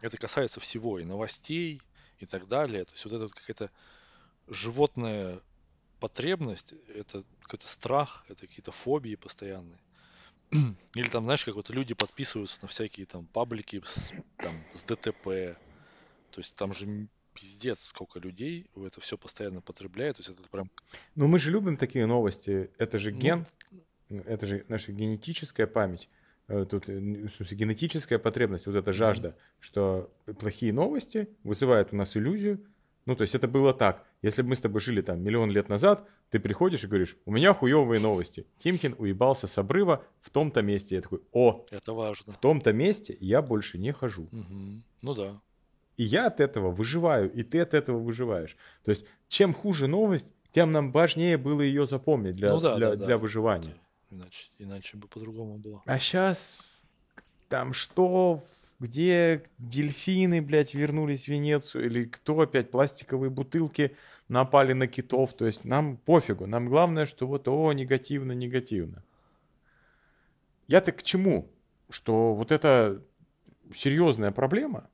это 0.00 0.16
касается 0.16 0.60
всего, 0.60 0.98
и 0.98 1.04
новостей, 1.04 1.80
и 2.18 2.26
так 2.26 2.46
далее. 2.46 2.84
То 2.84 2.92
есть 2.92 3.04
вот 3.04 3.14
это 3.14 3.24
вот 3.24 3.34
какая-то 3.34 3.70
животная 4.48 5.40
потребность, 6.00 6.74
это 6.94 7.24
какой-то 7.42 7.68
страх, 7.68 8.24
это 8.28 8.46
какие-то 8.46 8.72
фобии 8.72 9.14
постоянные. 9.14 9.78
Или 10.94 11.08
там, 11.08 11.24
знаешь, 11.24 11.44
как 11.44 11.54
вот 11.54 11.70
люди 11.70 11.94
подписываются 11.94 12.58
на 12.62 12.68
всякие 12.68 13.06
там 13.06 13.26
паблики 13.26 13.80
с, 13.84 14.12
там, 14.38 14.62
с 14.72 14.82
ДТП. 14.82 15.56
То 16.30 16.38
есть 16.38 16.56
там 16.56 16.72
же 16.72 17.08
пиздец, 17.32 17.80
сколько 17.80 18.18
людей 18.18 18.66
это 18.76 19.00
все 19.00 19.16
постоянно 19.16 19.60
потребляет. 19.60 20.16
То 20.16 20.20
есть 20.20 20.30
это 20.30 20.48
прям... 20.48 20.70
Ну, 21.14 21.26
мы 21.26 21.38
же 21.38 21.50
любим 21.50 21.76
такие 21.76 22.06
новости. 22.06 22.70
Это 22.78 22.98
же 22.98 23.10
ну, 23.10 23.18
ген, 23.18 23.46
ну... 23.70 23.83
это 24.08 24.46
же 24.46 24.64
наша 24.68 24.92
генетическая 24.92 25.66
память. 25.66 26.08
Э, 26.48 26.66
тут, 26.68 26.88
э, 26.88 26.98
в 26.98 27.30
смысле, 27.30 27.56
генетическая 27.56 28.18
потребность, 28.18 28.66
вот 28.66 28.76
эта 28.76 28.92
жажда, 28.92 29.28
mm-hmm. 29.28 29.56
что 29.60 30.10
плохие 30.38 30.72
новости 30.72 31.28
вызывают 31.42 31.92
у 31.92 31.96
нас 31.96 32.16
иллюзию. 32.16 32.64
Ну, 33.06 33.16
то 33.16 33.22
есть 33.22 33.34
это 33.34 33.48
было 33.48 33.74
так. 33.74 34.04
Если 34.22 34.42
бы 34.42 34.50
мы 34.50 34.56
с 34.56 34.60
тобой 34.60 34.80
жили 34.80 35.02
там 35.02 35.22
миллион 35.22 35.50
лет 35.50 35.68
назад, 35.68 36.08
ты 36.30 36.40
приходишь 36.40 36.84
и 36.84 36.86
говоришь, 36.86 37.16
у 37.26 37.32
меня 37.32 37.52
хуевые 37.52 38.00
новости. 38.00 38.46
Тимкин 38.56 38.94
уебался 38.96 39.46
с 39.46 39.58
обрыва 39.58 40.04
в 40.20 40.30
том-то 40.30 40.62
месте. 40.62 40.96
Я 40.96 41.02
такой, 41.02 41.20
о, 41.32 41.66
это 41.70 41.92
важно. 41.92 42.32
В 42.32 42.38
том-то 42.38 42.72
месте 42.72 43.16
я 43.20 43.42
больше 43.42 43.76
не 43.76 43.92
хожу. 43.92 44.22
Угу. 44.22 44.82
Ну 45.02 45.14
да. 45.14 45.40
И 45.96 46.02
я 46.02 46.26
от 46.26 46.40
этого 46.40 46.70
выживаю, 46.70 47.30
и 47.30 47.42
ты 47.42 47.60
от 47.60 47.74
этого 47.74 47.98
выживаешь. 47.98 48.56
То 48.84 48.90
есть, 48.90 49.06
чем 49.28 49.52
хуже 49.52 49.86
новость, 49.86 50.32
тем 50.50 50.72
нам 50.72 50.90
важнее 50.90 51.36
было 51.36 51.60
ее 51.60 51.86
запомнить 51.86 52.36
для, 52.36 52.50
ну, 52.50 52.60
да, 52.60 52.76
для, 52.76 52.90
да, 52.90 52.96
для 52.96 53.06
да. 53.06 53.18
выживания. 53.18 53.74
Иначе, 54.14 54.48
иначе 54.58 54.96
бы 54.96 55.08
по-другому 55.08 55.58
было. 55.58 55.82
А 55.86 55.98
сейчас 55.98 56.60
там 57.48 57.72
что, 57.72 58.44
где 58.78 59.42
дельфины, 59.58 60.40
блядь, 60.40 60.72
вернулись 60.72 61.24
в 61.24 61.28
Венецию, 61.28 61.86
или 61.86 62.04
кто 62.04 62.40
опять 62.40 62.70
пластиковые 62.70 63.30
бутылки 63.30 63.96
напали 64.28 64.72
на 64.72 64.86
китов. 64.86 65.34
То 65.34 65.46
есть 65.46 65.64
нам 65.64 65.96
пофигу. 65.96 66.46
Нам 66.46 66.68
главное, 66.68 67.06
что 67.06 67.26
вот, 67.26 67.48
о, 67.48 67.72
негативно, 67.72 68.32
негативно. 68.32 69.02
Я-то 70.68 70.92
к 70.92 71.02
чему? 71.02 71.50
Что 71.90 72.34
вот 72.34 72.52
эта 72.52 73.02
серьезная 73.74 74.30
проблема, 74.30 74.88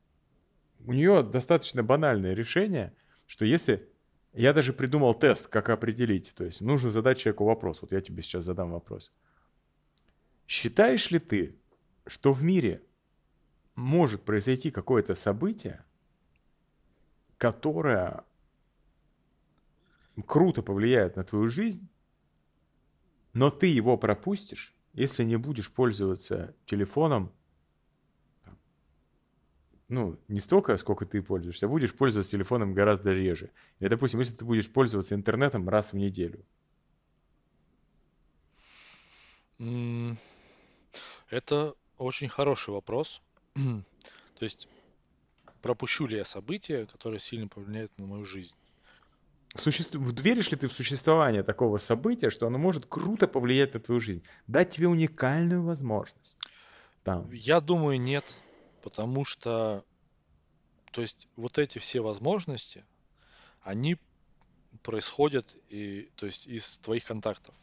у 0.86 0.94
нее 0.94 1.22
достаточно 1.22 1.82
банальное 1.82 2.32
решение, 2.32 2.94
что 3.26 3.44
если... 3.44 3.86
Я 4.32 4.52
даже 4.52 4.72
придумал 4.72 5.14
тест, 5.14 5.48
как 5.48 5.70
определить. 5.70 6.32
То 6.36 6.44
есть 6.44 6.60
нужно 6.60 6.90
задать 6.90 7.18
человеку 7.18 7.44
вопрос. 7.44 7.82
Вот 7.82 7.92
я 7.92 8.00
тебе 8.00 8.22
сейчас 8.22 8.44
задам 8.44 8.70
вопрос. 8.70 9.12
Считаешь 10.46 11.10
ли 11.10 11.18
ты, 11.18 11.56
что 12.06 12.32
в 12.32 12.42
мире 12.42 12.82
может 13.74 14.22
произойти 14.22 14.70
какое-то 14.70 15.14
событие, 15.14 15.84
которое 17.38 18.24
круто 20.26 20.62
повлияет 20.62 21.16
на 21.16 21.24
твою 21.24 21.48
жизнь, 21.48 21.88
но 23.32 23.50
ты 23.50 23.68
его 23.68 23.96
пропустишь, 23.96 24.74
если 24.92 25.24
не 25.24 25.36
будешь 25.36 25.72
пользоваться 25.72 26.54
телефоном 26.66 27.32
ну, 29.90 30.18
не 30.28 30.40
столько, 30.40 30.76
сколько 30.76 31.04
ты 31.04 31.20
пользуешься, 31.20 31.66
а 31.66 31.68
будешь 31.68 31.92
пользоваться 31.92 32.30
телефоном 32.30 32.74
гораздо 32.74 33.12
реже. 33.12 33.50
Или, 33.80 33.88
допустим, 33.88 34.20
если 34.20 34.36
ты 34.36 34.44
будешь 34.44 34.70
пользоваться 34.70 35.14
интернетом 35.14 35.68
раз 35.68 35.92
в 35.92 35.96
неделю. 35.96 36.46
Это 41.28 41.74
очень 41.98 42.28
хороший 42.28 42.70
вопрос. 42.70 43.20
То 43.54 44.44
есть, 44.44 44.68
пропущу 45.60 46.06
ли 46.06 46.16
я 46.16 46.24
события, 46.24 46.86
которые 46.86 47.18
сильно 47.18 47.48
повлияют 47.48 47.92
на 47.98 48.06
мою 48.06 48.24
жизнь? 48.24 48.54
Суще... 49.56 49.84
Веришь 49.92 50.52
ли 50.52 50.56
ты 50.56 50.68
в 50.68 50.72
существование 50.72 51.42
такого 51.42 51.78
события, 51.78 52.30
что 52.30 52.46
оно 52.46 52.58
может 52.58 52.86
круто 52.86 53.26
повлиять 53.26 53.74
на 53.74 53.80
твою 53.80 54.00
жизнь? 54.00 54.22
Дать 54.46 54.70
тебе 54.70 54.86
уникальную 54.86 55.64
возможность? 55.64 56.38
Там. 57.02 57.28
Я 57.32 57.60
думаю, 57.60 58.00
нет. 58.00 58.38
Потому 58.82 59.24
что, 59.24 59.84
то 60.92 61.00
есть, 61.00 61.28
вот 61.36 61.58
эти 61.58 61.78
все 61.78 62.00
возможности, 62.00 62.84
они 63.62 63.96
происходят 64.82 65.56
и, 65.68 66.10
то 66.16 66.26
есть, 66.26 66.46
из 66.46 66.78
твоих 66.78 67.04
контактов. 67.04 67.54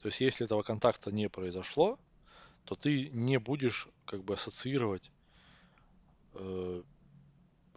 То 0.00 0.08
есть, 0.08 0.20
если 0.20 0.46
этого 0.46 0.62
контакта 0.62 1.12
не 1.12 1.28
произошло, 1.28 1.98
то 2.64 2.76
ты 2.76 3.08
не 3.10 3.38
будешь 3.38 3.88
как 4.04 4.22
бы 4.24 4.34
ассоциировать, 4.34 5.10
э, 6.34 6.82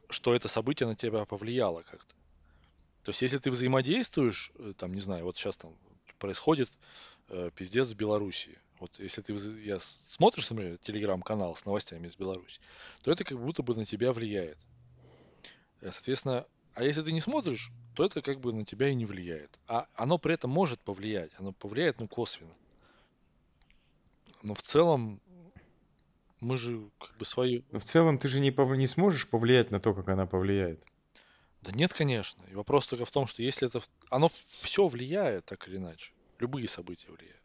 что 0.10 0.36
это 0.36 0.48
событие 0.48 0.88
на 0.88 0.96
тебя 0.96 1.26
повлияло 1.26 1.82
как-то. 1.84 2.14
То 3.04 3.10
есть, 3.10 3.22
если 3.22 3.40
ты 3.40 3.50
взаимодействуешь, 3.50 4.52
э, 4.56 4.74
там, 4.78 4.94
не 4.94 5.00
знаю, 5.00 5.26
вот 5.26 5.38
сейчас 5.38 5.58
там 5.58 5.76
происходит 6.20 6.70
э, 7.30 7.50
пиздец 7.56 7.90
в 7.90 7.96
Беларуси. 7.96 8.60
Вот 8.82 8.98
если 8.98 9.22
ты 9.22 9.34
я 9.64 9.78
смотришь, 9.78 10.50
например, 10.50 10.80
телеграм-канал 10.80 11.56
с 11.56 11.66
новостями 11.66 12.08
из 12.08 12.16
Беларуси, 12.16 12.60
то 13.04 13.12
это 13.12 13.24
как 13.24 13.40
будто 13.40 13.62
бы 13.62 13.76
на 13.76 13.86
тебя 13.86 14.12
влияет. 14.12 14.58
Э, 15.82 15.92
соответственно, 15.92 16.48
а 16.74 16.84
если 16.84 17.04
ты 17.04 17.12
не 17.12 17.22
смотришь, 17.22 17.70
то 17.94 18.04
это 18.04 18.24
как 18.24 18.40
бы 18.40 18.52
на 18.52 18.66
тебя 18.66 18.90
и 18.90 18.96
не 18.96 19.06
влияет. 19.06 19.60
А 19.68 19.86
оно 19.94 20.18
при 20.18 20.34
этом 20.34 20.50
может 20.50 20.80
повлиять. 20.80 21.30
Оно 21.38 21.52
повлияет, 21.52 22.00
ну, 22.00 22.08
косвенно. 22.08 22.56
Но 24.42 24.56
в 24.56 24.64
целом 24.64 25.22
мы 26.40 26.58
же 26.58 26.90
как 26.98 27.16
бы 27.18 27.26
свою... 27.26 27.64
Но 27.72 27.78
в 27.78 27.84
целом 27.84 28.18
ты 28.18 28.30
же 28.30 28.40
не, 28.40 28.50
пов... 28.50 28.76
не 28.76 28.88
сможешь 28.88 29.28
повлиять 29.28 29.70
на 29.70 29.80
то, 29.80 29.94
как 29.94 30.10
она 30.10 30.26
повлияет. 30.26 30.84
Да 31.62 31.72
нет, 31.72 31.94
конечно. 31.94 32.44
И 32.50 32.56
вопрос 32.56 32.88
только 32.88 33.06
в 33.06 33.12
том, 33.12 33.28
что 33.28 33.44
если 33.44 33.68
это... 33.68 33.84
Оно 34.10 34.28
все 34.28 34.88
влияет 34.88 35.46
так 35.46 35.68
или 35.68 35.78
иначе. 35.78 36.14
Любые 36.40 36.68
события 36.68 37.12
влияют. 37.12 37.44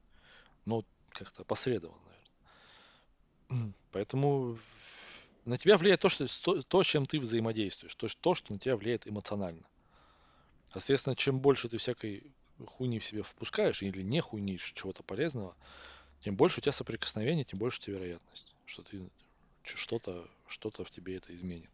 Но 0.64 0.82
как-то 1.16 1.44
посредованно, 1.44 2.02
наверное. 3.48 3.74
Поэтому 3.92 4.58
на 5.44 5.58
тебя 5.58 5.78
влияет 5.78 6.00
то, 6.00 6.08
что, 6.08 6.62
то, 6.62 6.82
чем 6.82 7.06
ты 7.06 7.20
взаимодействуешь. 7.20 7.94
То, 7.94 8.08
то, 8.20 8.34
что 8.34 8.52
на 8.52 8.58
тебя 8.58 8.76
влияет 8.76 9.06
эмоционально. 9.06 9.66
Соответственно, 10.72 11.16
чем 11.16 11.40
больше 11.40 11.68
ты 11.68 11.78
всякой 11.78 12.34
хуйни 12.66 12.98
в 12.98 13.04
себе 13.04 13.22
впускаешь 13.22 13.82
или 13.82 14.02
не 14.02 14.20
хуйнишь 14.20 14.72
чего-то 14.74 15.02
полезного, 15.02 15.54
тем 16.20 16.36
больше 16.36 16.58
у 16.58 16.62
тебя 16.62 16.72
соприкосновений, 16.72 17.44
тем 17.44 17.58
больше 17.58 17.78
у 17.80 17.82
тебя 17.82 17.96
вероятность, 17.96 18.54
что 18.64 18.82
ты 18.82 19.08
что-то 19.62 20.28
что 20.48 20.70
в 20.70 20.90
тебе 20.90 21.16
это 21.16 21.34
изменит. 21.34 21.70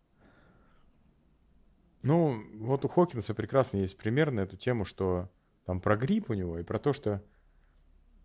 Ну, 2.03 2.43
вот 2.55 2.85
у 2.85 2.89
Хокинса 2.89 3.35
прекрасно 3.35 3.79
есть 3.79 3.97
пример 3.97 4.31
на 4.31 4.41
эту 4.41 4.57
тему, 4.57 4.85
что 4.85 5.31
там 5.67 5.81
про 5.81 5.97
грипп 5.97 6.31
у 6.31 6.35
него 6.35 6.59
и 6.59 6.65
про 6.65 6.79
то, 6.79 6.93
что... 6.93 7.23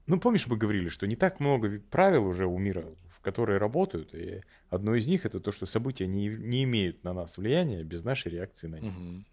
Ну, 0.08 0.20
помнишь, 0.20 0.48
мы 0.48 0.56
говорили, 0.56 0.88
что 0.88 1.06
не 1.06 1.18
так 1.18 1.42
много 1.42 1.82
правил 1.92 2.26
уже 2.26 2.48
у 2.48 2.58
мира, 2.58 2.86
в 3.10 3.20
которые 3.20 3.58
работают, 3.58 4.16
и 4.16 4.42
одно 4.70 4.96
из 4.96 5.06
них 5.08 5.26
это 5.26 5.42
то, 5.42 5.52
что 5.52 5.66
события 5.66 6.08
не, 6.08 6.30
не 6.30 6.64
имеют 6.64 7.04
на 7.04 7.14
нас 7.14 7.38
влияния 7.38 7.84
без 7.84 8.06
нашей 8.06 8.32
реакции 8.32 8.68
на 8.68 8.80
них. 8.80 8.98
Угу. 8.98 9.26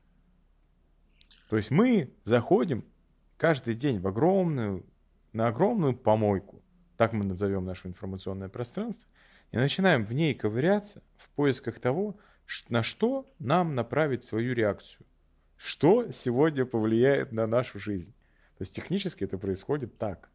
То 1.48 1.56
есть 1.56 1.70
мы 1.70 2.12
заходим 2.24 2.84
каждый 3.36 3.74
день 3.74 4.00
в 4.00 4.08
огромную, 4.08 4.84
на 5.32 5.46
огромную 5.46 5.96
помойку, 5.96 6.60
так 6.96 7.12
мы 7.12 7.24
назовем 7.24 7.64
наше 7.64 7.86
информационное 7.86 8.48
пространство, 8.48 9.06
и 9.52 9.56
начинаем 9.56 10.04
в 10.04 10.12
ней 10.12 10.34
ковыряться 10.34 11.04
в 11.16 11.28
поисках 11.30 11.78
того, 11.78 12.16
на 12.68 12.82
что 12.82 13.32
нам 13.38 13.76
направить 13.76 14.24
свою 14.24 14.54
реакцию. 14.54 15.06
Что 15.56 16.10
сегодня 16.10 16.64
повлияет 16.64 17.30
на 17.30 17.46
нашу 17.46 17.78
жизнь. 17.78 18.12
То 18.58 18.62
есть 18.62 18.74
технически 18.74 19.22
это 19.22 19.38
происходит 19.38 19.98
так. 19.98 20.30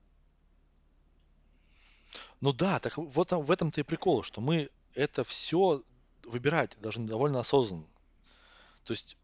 Ну 2.41 2.53
да, 2.53 2.79
так 2.79 2.97
вот 2.97 3.31
в 3.31 3.51
этом-то 3.51 3.81
и 3.81 3.83
прикол, 3.83 4.23
что 4.23 4.41
мы 4.41 4.69
это 4.95 5.23
все 5.23 5.83
выбирать 6.25 6.77
должны 6.79 7.07
довольно 7.07 7.39
осознанно. 7.39 7.87
То 8.85 8.91
есть 8.91 9.17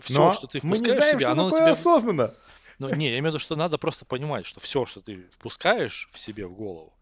все, 0.00 0.14
Но 0.14 0.32
что 0.32 0.46
ты 0.46 0.60
впускаешь 0.60 0.80
мы 0.80 0.86
не 0.86 0.92
знаем, 0.92 1.16
в 1.16 1.20
себя, 1.20 1.20
что 1.20 1.32
оно 1.32 1.44
такое 1.50 1.60
на 1.60 1.66
тебя... 1.66 1.80
осознанно. 1.80 2.34
Ну, 2.78 2.94
не, 2.94 3.06
я 3.06 3.18
имею 3.18 3.24
в 3.24 3.26
виду, 3.34 3.38
что 3.40 3.56
надо 3.56 3.78
просто 3.78 4.04
понимать, 4.04 4.46
что 4.46 4.60
все, 4.60 4.86
что 4.86 5.00
ты 5.00 5.26
впускаешь 5.32 6.08
в 6.12 6.18
себе 6.18 6.46
в 6.46 6.54
голову, 6.54 6.92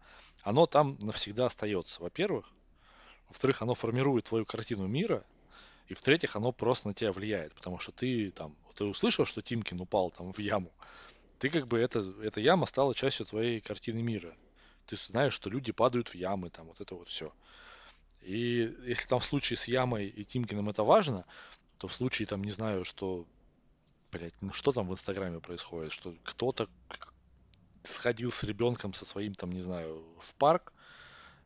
оно 0.41 0.65
там 0.65 0.97
навсегда 0.99 1.45
остается, 1.45 2.01
во-первых. 2.01 2.49
Во-вторых, 3.27 3.61
оно 3.61 3.75
формирует 3.75 4.25
твою 4.25 4.45
картину 4.45 4.87
мира. 4.87 5.23
И 5.87 5.93
в-третьих, 5.93 6.35
оно 6.35 6.51
просто 6.51 6.87
на 6.87 6.93
тебя 6.93 7.11
влияет. 7.11 7.53
Потому 7.53 7.79
что 7.79 7.91
ты 7.91 8.31
там, 8.31 8.55
ты 8.75 8.85
услышал, 8.85 9.25
что 9.25 9.41
Тимкин 9.41 9.79
упал 9.81 10.09
там 10.09 10.31
в 10.31 10.39
яму. 10.39 10.71
Ты 11.39 11.49
как 11.49 11.67
бы, 11.67 11.79
это, 11.79 11.99
эта 12.21 12.41
яма 12.41 12.65
стала 12.65 12.95
частью 12.95 13.25
твоей 13.25 13.61
картины 13.61 14.01
мира. 14.01 14.35
Ты 14.87 14.95
знаешь, 14.95 15.33
что 15.33 15.49
люди 15.49 15.71
падают 15.71 16.09
в 16.09 16.15
ямы, 16.15 16.49
там 16.49 16.67
вот 16.67 16.81
это 16.81 16.95
вот 16.95 17.07
все. 17.07 17.33
И 18.21 18.73
если 18.85 19.07
там 19.07 19.19
в 19.19 19.25
случае 19.25 19.57
с 19.57 19.67
ямой 19.67 20.07
и 20.07 20.23
Тимкиным 20.23 20.69
это 20.69 20.83
важно, 20.83 21.25
то 21.77 21.87
в 21.87 21.93
случае 21.93 22.25
там, 22.25 22.43
не 22.43 22.51
знаю, 22.51 22.85
что, 22.85 23.25
блядь, 24.11 24.41
ну 24.41 24.51
что 24.53 24.71
там 24.71 24.87
в 24.87 24.93
Инстаграме 24.93 25.39
происходит, 25.39 25.91
что 25.91 26.15
кто-то 26.23 26.67
сходил 27.83 28.31
с 28.31 28.43
ребенком 28.43 28.93
со 28.93 29.05
своим 29.05 29.35
там, 29.35 29.51
не 29.51 29.61
знаю, 29.61 30.03
в 30.19 30.33
парк, 30.35 30.73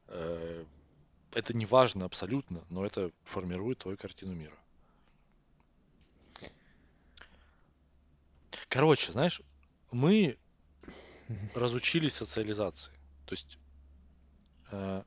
э, 0.07 0.65
это 1.33 1.53
не 1.53 1.65
важно 1.65 2.05
абсолютно, 2.05 2.63
но 2.69 2.85
это 2.85 3.11
формирует 3.25 3.79
твою 3.79 3.97
картину 3.97 4.33
мира. 4.33 4.57
Короче, 8.69 9.11
знаешь, 9.11 9.41
мы 9.91 10.37
разучились 11.53 12.13
социализации. 12.13 12.91
То 13.25 13.33
есть 13.33 13.57
э, 14.71 15.03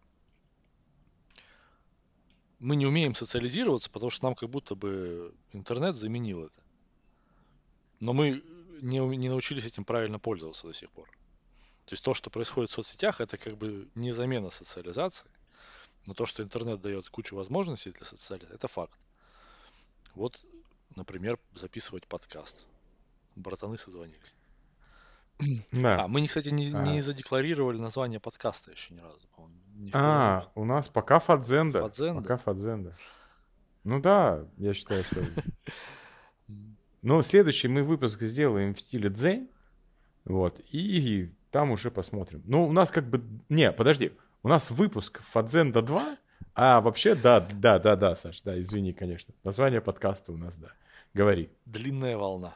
мы 2.61 2.77
не 2.77 2.87
умеем 2.87 3.15
социализироваться, 3.15 3.91
потому 3.91 4.11
что 4.11 4.25
нам 4.25 4.35
как 4.35 4.49
будто 4.49 4.75
бы 4.75 5.35
интернет 5.53 5.97
заменил 5.97 6.45
это. 6.45 6.63
Но 8.01 8.13
мы 8.13 8.43
не, 8.81 8.99
не 9.17 9.29
научились 9.29 9.67
этим 9.67 9.85
правильно 9.85 10.19
пользоваться 10.19 10.67
до 10.67 10.75
сих 10.75 10.91
пор. 10.91 11.09
То 11.87 11.93
есть 11.93 12.03
то, 12.03 12.15
что 12.15 12.31
происходит 12.31 12.71
в 12.71 12.75
соцсетях, 12.75 13.21
это 13.21 13.37
как 13.37 13.57
бы 13.59 13.89
не 13.95 14.13
замена 14.13 14.51
социализации. 14.51 15.31
Но 16.07 16.15
то, 16.15 16.27
что 16.27 16.43
интернет 16.43 16.81
дает 16.81 17.09
кучу 17.09 17.35
возможностей 17.37 17.91
для 17.91 18.05
социализации, 18.05 18.55
это 18.55 18.69
факт. 18.69 18.99
Вот, 20.15 20.45
например, 20.97 21.39
записывать 21.55 22.07
подкаст. 22.07 22.65
Братаны 23.37 23.79
созвонились. 23.79 24.35
Да. 25.73 26.05
А, 26.05 26.09
мы, 26.09 26.27
кстати, 26.27 26.49
не, 26.49 26.73
а. 26.73 26.83
не 26.83 27.01
задекларировали 27.01 27.79
название 27.79 28.21
подкаста 28.21 28.71
еще 28.71 28.95
ни 28.95 29.01
разу. 29.01 29.19
А, 29.93 30.51
у 30.55 30.65
нас 30.65 30.89
пока 30.89 31.19
Фадзенда. 31.19 31.83
Фадзенда. 31.83 32.23
Пока 32.23 32.37
Фадзенда. 32.37 32.97
Ну 33.85 34.01
да, 34.01 34.47
я 34.57 34.73
считаю, 34.73 35.05
что... 35.05 35.21
Но 37.03 37.21
следующий 37.23 37.69
мы 37.69 37.83
выпуск 37.83 38.23
сделаем 38.23 38.75
в 38.75 38.81
стиле 38.81 39.11
дзень. 39.11 39.51
Вот. 40.25 40.61
И 40.73 41.31
там 41.51 41.71
уже 41.71 41.91
посмотрим. 41.91 42.43
Ну, 42.47 42.67
у 42.67 42.73
нас 42.73 42.91
как 42.91 43.09
бы... 43.09 43.23
Не, 43.49 43.73
подожди. 43.73 44.13
У 44.43 44.49
нас 44.49 44.71
выпуск 44.71 45.21
Фадзенда 45.23 45.83
2, 45.83 46.17
а 46.55 46.81
вообще, 46.81 47.15
да, 47.15 47.41
да, 47.41 47.79
да, 47.79 47.97
да, 47.97 48.15
Саш, 48.15 48.41
да, 48.43 48.59
извини, 48.61 48.93
конечно. 48.93 49.35
Название 49.43 49.81
подкаста 49.81 50.33
у 50.33 50.37
нас, 50.37 50.57
да. 50.57 50.69
Говори. 51.13 51.51
Длинная 51.67 52.17
волна. 52.17 52.55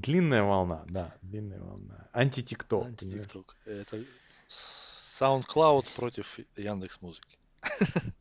Длинная 0.00 0.42
волна, 0.42 0.84
да, 0.88 1.14
длинная 1.22 1.60
волна. 1.60 2.08
Антитикток. 2.12 2.86
Антитикток. 2.86 3.56
Это 3.64 4.04
SoundCloud 4.48 5.86
против 5.96 6.38
Яндекс 6.56 7.00
Музыки. 7.00 7.38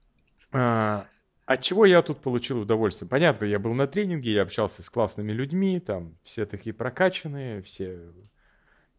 А, 0.55 1.07
от 1.47 1.61
чего 1.61 1.83
я 1.83 2.03
тут 2.03 2.21
получил 2.21 2.59
удовольствие? 2.59 3.09
Понятно, 3.09 3.45
я 3.45 3.57
был 3.57 3.73
на 3.73 3.87
тренинге, 3.87 4.33
я 4.33 4.43
общался 4.43 4.83
с 4.83 4.89
классными 4.91 5.31
людьми, 5.31 5.79
там 5.79 6.15
все 6.21 6.45
такие 6.45 6.75
прокачанные, 6.75 7.63
все 7.63 8.13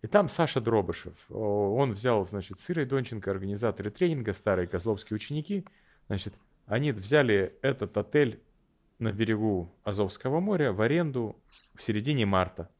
и 0.04 0.06
там 0.06 0.28
Саша 0.28 0.60
Дробышев. 0.60 1.14
Он 1.30 1.92
взял, 1.92 2.26
значит, 2.26 2.58
Сырой 2.58 2.84
Донченко, 2.84 3.30
организаторы 3.30 3.90
тренинга, 3.90 4.34
старые 4.34 4.66
козловские 4.66 5.14
ученики. 5.14 5.64
Значит, 6.08 6.34
они 6.66 6.92
взяли 6.92 7.56
этот 7.62 7.96
отель 7.96 8.42
на 8.98 9.12
берегу 9.12 9.74
Азовского 9.82 10.40
моря 10.40 10.72
в 10.72 10.80
аренду 10.80 11.36
в 11.74 11.82
середине 11.82 12.26
марта, 12.26 12.70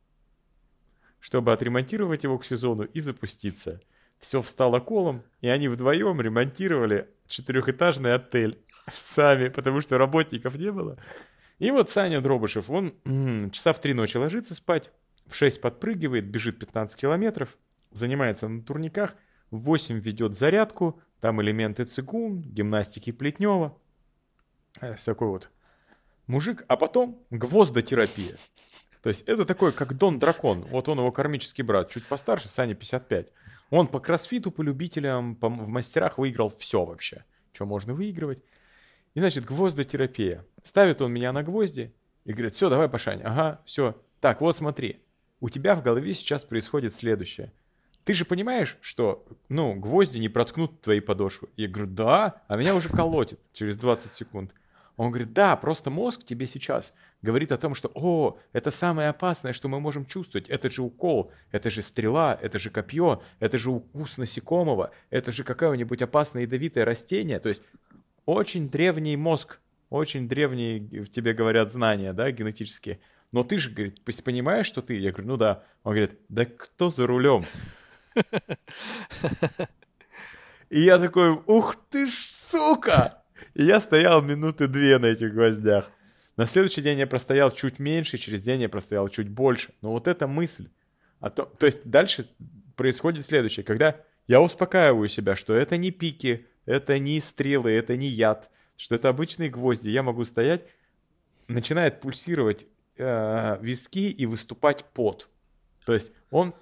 чтобы 1.21 1.53
отремонтировать 1.53 2.25
его 2.25 2.39
к 2.39 2.45
сезону 2.45 2.85
и 2.85 3.01
запуститься. 3.01 3.81
Все 4.19 4.41
встало 4.41 4.81
колом, 4.81 5.23
и 5.41 5.49
они 5.49 5.69
вдвоем 5.69 6.21
ремонтировали 6.21 7.09
четырехэтажный 7.27 8.15
отель 8.15 8.59
сами, 8.93 9.49
потому 9.49 9.81
что 9.81 9.99
работников 9.99 10.55
не 10.57 10.71
было. 10.71 10.99
И 11.59 11.71
вот 11.71 11.91
Саня 11.91 12.21
Дробышев, 12.21 12.69
он 12.71 12.95
часа 13.51 13.73
в 13.73 13.81
три 13.81 13.95
ночи 13.95 14.17
ложится 14.17 14.55
спать, 14.55 14.91
в 15.27 15.35
6 15.35 15.61
подпрыгивает, 15.61 16.27
бежит 16.27 16.59
15 16.59 17.01
километров, 17.01 17.57
занимается 17.93 18.49
на 18.49 18.62
турниках, 18.62 19.15
в 19.51 19.59
8 19.59 20.01
ведет 20.01 20.35
зарядку, 20.35 21.01
там 21.21 21.41
элементы 21.41 21.85
цигун, 21.85 22.43
гимнастики 22.43 23.12
Плетнева. 23.12 23.79
Э, 24.81 24.97
такой 25.05 25.29
вот 25.29 25.51
мужик. 26.27 26.64
А 26.68 26.77
потом 26.77 27.22
гвоздотерапия. 27.31 28.37
То 29.03 29.11
есть 29.11 29.22
это 29.22 29.45
такой, 29.45 29.72
как 29.72 29.97
Дон 29.97 30.18
Дракон. 30.18 30.62
Вот 30.62 30.89
он 30.89 30.99
его 30.99 31.12
кармический 31.12 31.62
брат, 31.62 31.91
чуть 31.91 32.07
постарше, 32.07 32.49
Саня 32.49 32.75
55. 32.75 33.29
Он 33.70 33.87
по 33.87 34.01
кроссфиту, 34.01 34.51
по 34.51 34.62
любителям, 34.62 35.37
по, 35.37 35.49
в 35.49 35.68
мастерах 35.68 36.18
выиграл 36.18 36.49
все 36.59 36.85
вообще, 36.85 37.25
что 37.53 37.66
можно 37.66 37.93
выигрывать. 37.93 38.43
И 39.14 39.20
значит, 39.20 39.45
гвоздотерапия. 39.45 40.45
Ставит 40.62 41.01
он 41.01 41.12
меня 41.12 41.33
на 41.33 41.43
гвозди 41.43 41.95
и 42.25 42.33
говорит, 42.33 42.55
все, 42.55 42.68
давай, 42.68 42.89
Пашань, 42.89 43.22
ага, 43.22 43.61
все. 43.64 44.01
Так, 44.20 44.41
вот 44.41 44.57
смотри, 44.57 45.03
у 45.41 45.51
тебя 45.51 45.75
в 45.77 45.83
голове 45.83 46.14
сейчас 46.14 46.45
происходит 46.45 46.95
следующее. 46.95 47.53
Ты 48.05 48.14
же 48.14 48.25
понимаешь, 48.25 48.79
что, 48.81 49.27
ну, 49.49 49.75
гвозди 49.75 50.18
не 50.18 50.29
проткнут 50.29 50.81
твои 50.81 51.01
подошвы. 51.01 51.49
Я 51.57 51.68
говорю, 51.68 51.91
да, 51.91 52.43
а 52.49 52.57
меня 52.57 52.75
уже 52.75 52.89
колотит 52.89 53.41
через 53.53 53.77
20 53.77 54.14
секунд. 54.14 54.55
Он 54.97 55.11
говорит, 55.11 55.32
да, 55.32 55.57
просто 55.57 55.90
мозг 55.90 56.24
тебе 56.24 56.47
сейчас 56.47 56.95
говорит 57.20 57.51
о 57.51 57.59
том, 57.59 57.74
что, 57.74 57.90
о, 57.95 58.38
это 58.53 58.70
самое 58.70 59.09
опасное, 59.09 59.53
что 59.53 59.68
мы 59.68 59.80
можем 59.80 60.07
чувствовать. 60.07 60.49
Это 60.49 60.70
же 60.70 60.82
укол, 60.82 61.32
это 61.51 61.68
же 61.68 61.82
стрела, 61.82 62.38
это 62.40 62.59
же 62.59 62.70
копье, 62.70 63.22
это 63.40 63.59
же 63.59 63.70
укус 63.70 64.18
насекомого, 64.18 64.92
это 65.11 65.32
же 65.32 65.42
какое-нибудь 65.42 66.01
опасное 66.03 66.42
ядовитое 66.42 66.84
растение. 66.84 67.40
То 67.40 67.49
есть 67.49 67.62
очень 68.24 68.68
древний 68.68 69.16
мозг, 69.16 69.59
очень 69.90 70.28
древние 70.28 70.80
в 71.03 71.09
тебе 71.09 71.32
говорят 71.32 71.72
знания, 71.72 72.12
да, 72.12 72.30
генетические. 72.30 73.01
Но 73.32 73.42
ты 73.42 73.59
же, 73.59 73.70
говорит, 73.70 74.01
понимаешь, 74.22 74.66
что 74.66 74.80
ты? 74.80 74.97
Я 74.97 75.11
говорю, 75.11 75.28
ну 75.30 75.36
да. 75.36 75.64
Он 75.82 75.95
говорит, 75.95 76.20
да 76.28 76.45
кто 76.45 76.88
за 76.88 77.05
рулем? 77.07 77.45
И 80.70 80.82
я 80.82 81.01
такой, 81.01 81.32
ух 81.47 81.74
ты 81.90 82.07
ж, 82.07 82.12
сука! 82.12 83.24
И 83.55 83.64
я 83.64 83.80
стоял 83.80 84.22
минуты 84.22 84.68
две 84.68 84.99
на 84.99 85.07
этих 85.07 85.32
гвоздях. 85.32 85.91
На 86.37 86.47
следующий 86.47 86.82
день 86.82 86.99
я 86.99 87.07
простоял 87.07 87.51
чуть 87.51 87.78
меньше, 87.78 88.18
через 88.18 88.43
день 88.43 88.62
я 88.62 88.68
простоял 88.68 89.09
чуть 89.09 89.28
больше. 89.28 89.72
Но 89.82 89.93
вот 89.93 90.09
эта 90.09 90.26
мысль, 90.26 90.68
о 91.20 91.30
том, 91.30 91.49
то 91.59 91.66
есть 91.66 91.82
дальше 91.85 92.26
происходит 92.76 93.24
следующее. 93.24 93.64
Когда 93.64 94.01
я 94.26 94.41
успокаиваю 94.41 95.09
себя, 95.09 95.37
что 95.37 95.55
это 95.55 95.76
не 95.76 95.91
пики, 95.91 96.47
это 96.66 96.99
не 96.99 97.20
стрелы, 97.20 97.70
это 97.70 97.97
не 97.97 98.09
яд, 98.09 98.51
что 98.76 98.95
это 98.95 99.09
обычные 99.09 99.51
гвозди, 99.51 99.91
я 99.91 100.03
могу 100.03 100.24
стоять, 100.24 100.64
начинает 101.47 102.01
пульсировать 102.01 102.66
э, 102.97 103.59
виски 103.61 104.11
и 104.11 104.26
выступать 104.26 104.85
пот. 104.93 105.28
То 105.85 105.93
есть 105.95 106.12
он 106.30 106.55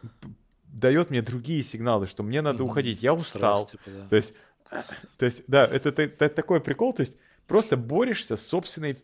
дает 0.65 1.11
мне 1.11 1.23
другие 1.23 1.63
сигналы, 1.63 2.07
что 2.07 2.23
мне 2.23 2.43
надо 2.43 2.65
уходить, 2.65 3.03
я 3.03 3.15
устал. 3.15 3.67
Страсть, 3.67 3.85
типа, 3.85 3.99
да. 3.99 4.09
То 4.09 4.17
есть, 4.17 4.35
то 5.19 5.27
есть, 5.27 5.45
да, 5.47 5.65
это, 5.65 5.91
это, 5.91 6.03
это 6.03 6.29
такой 6.29 6.61
прикол, 6.61 6.93
то 6.93 7.01
есть 7.01 7.19
просто 7.47 7.77
борешься 7.77 8.37
с 8.37 8.47
собственной 8.47 9.03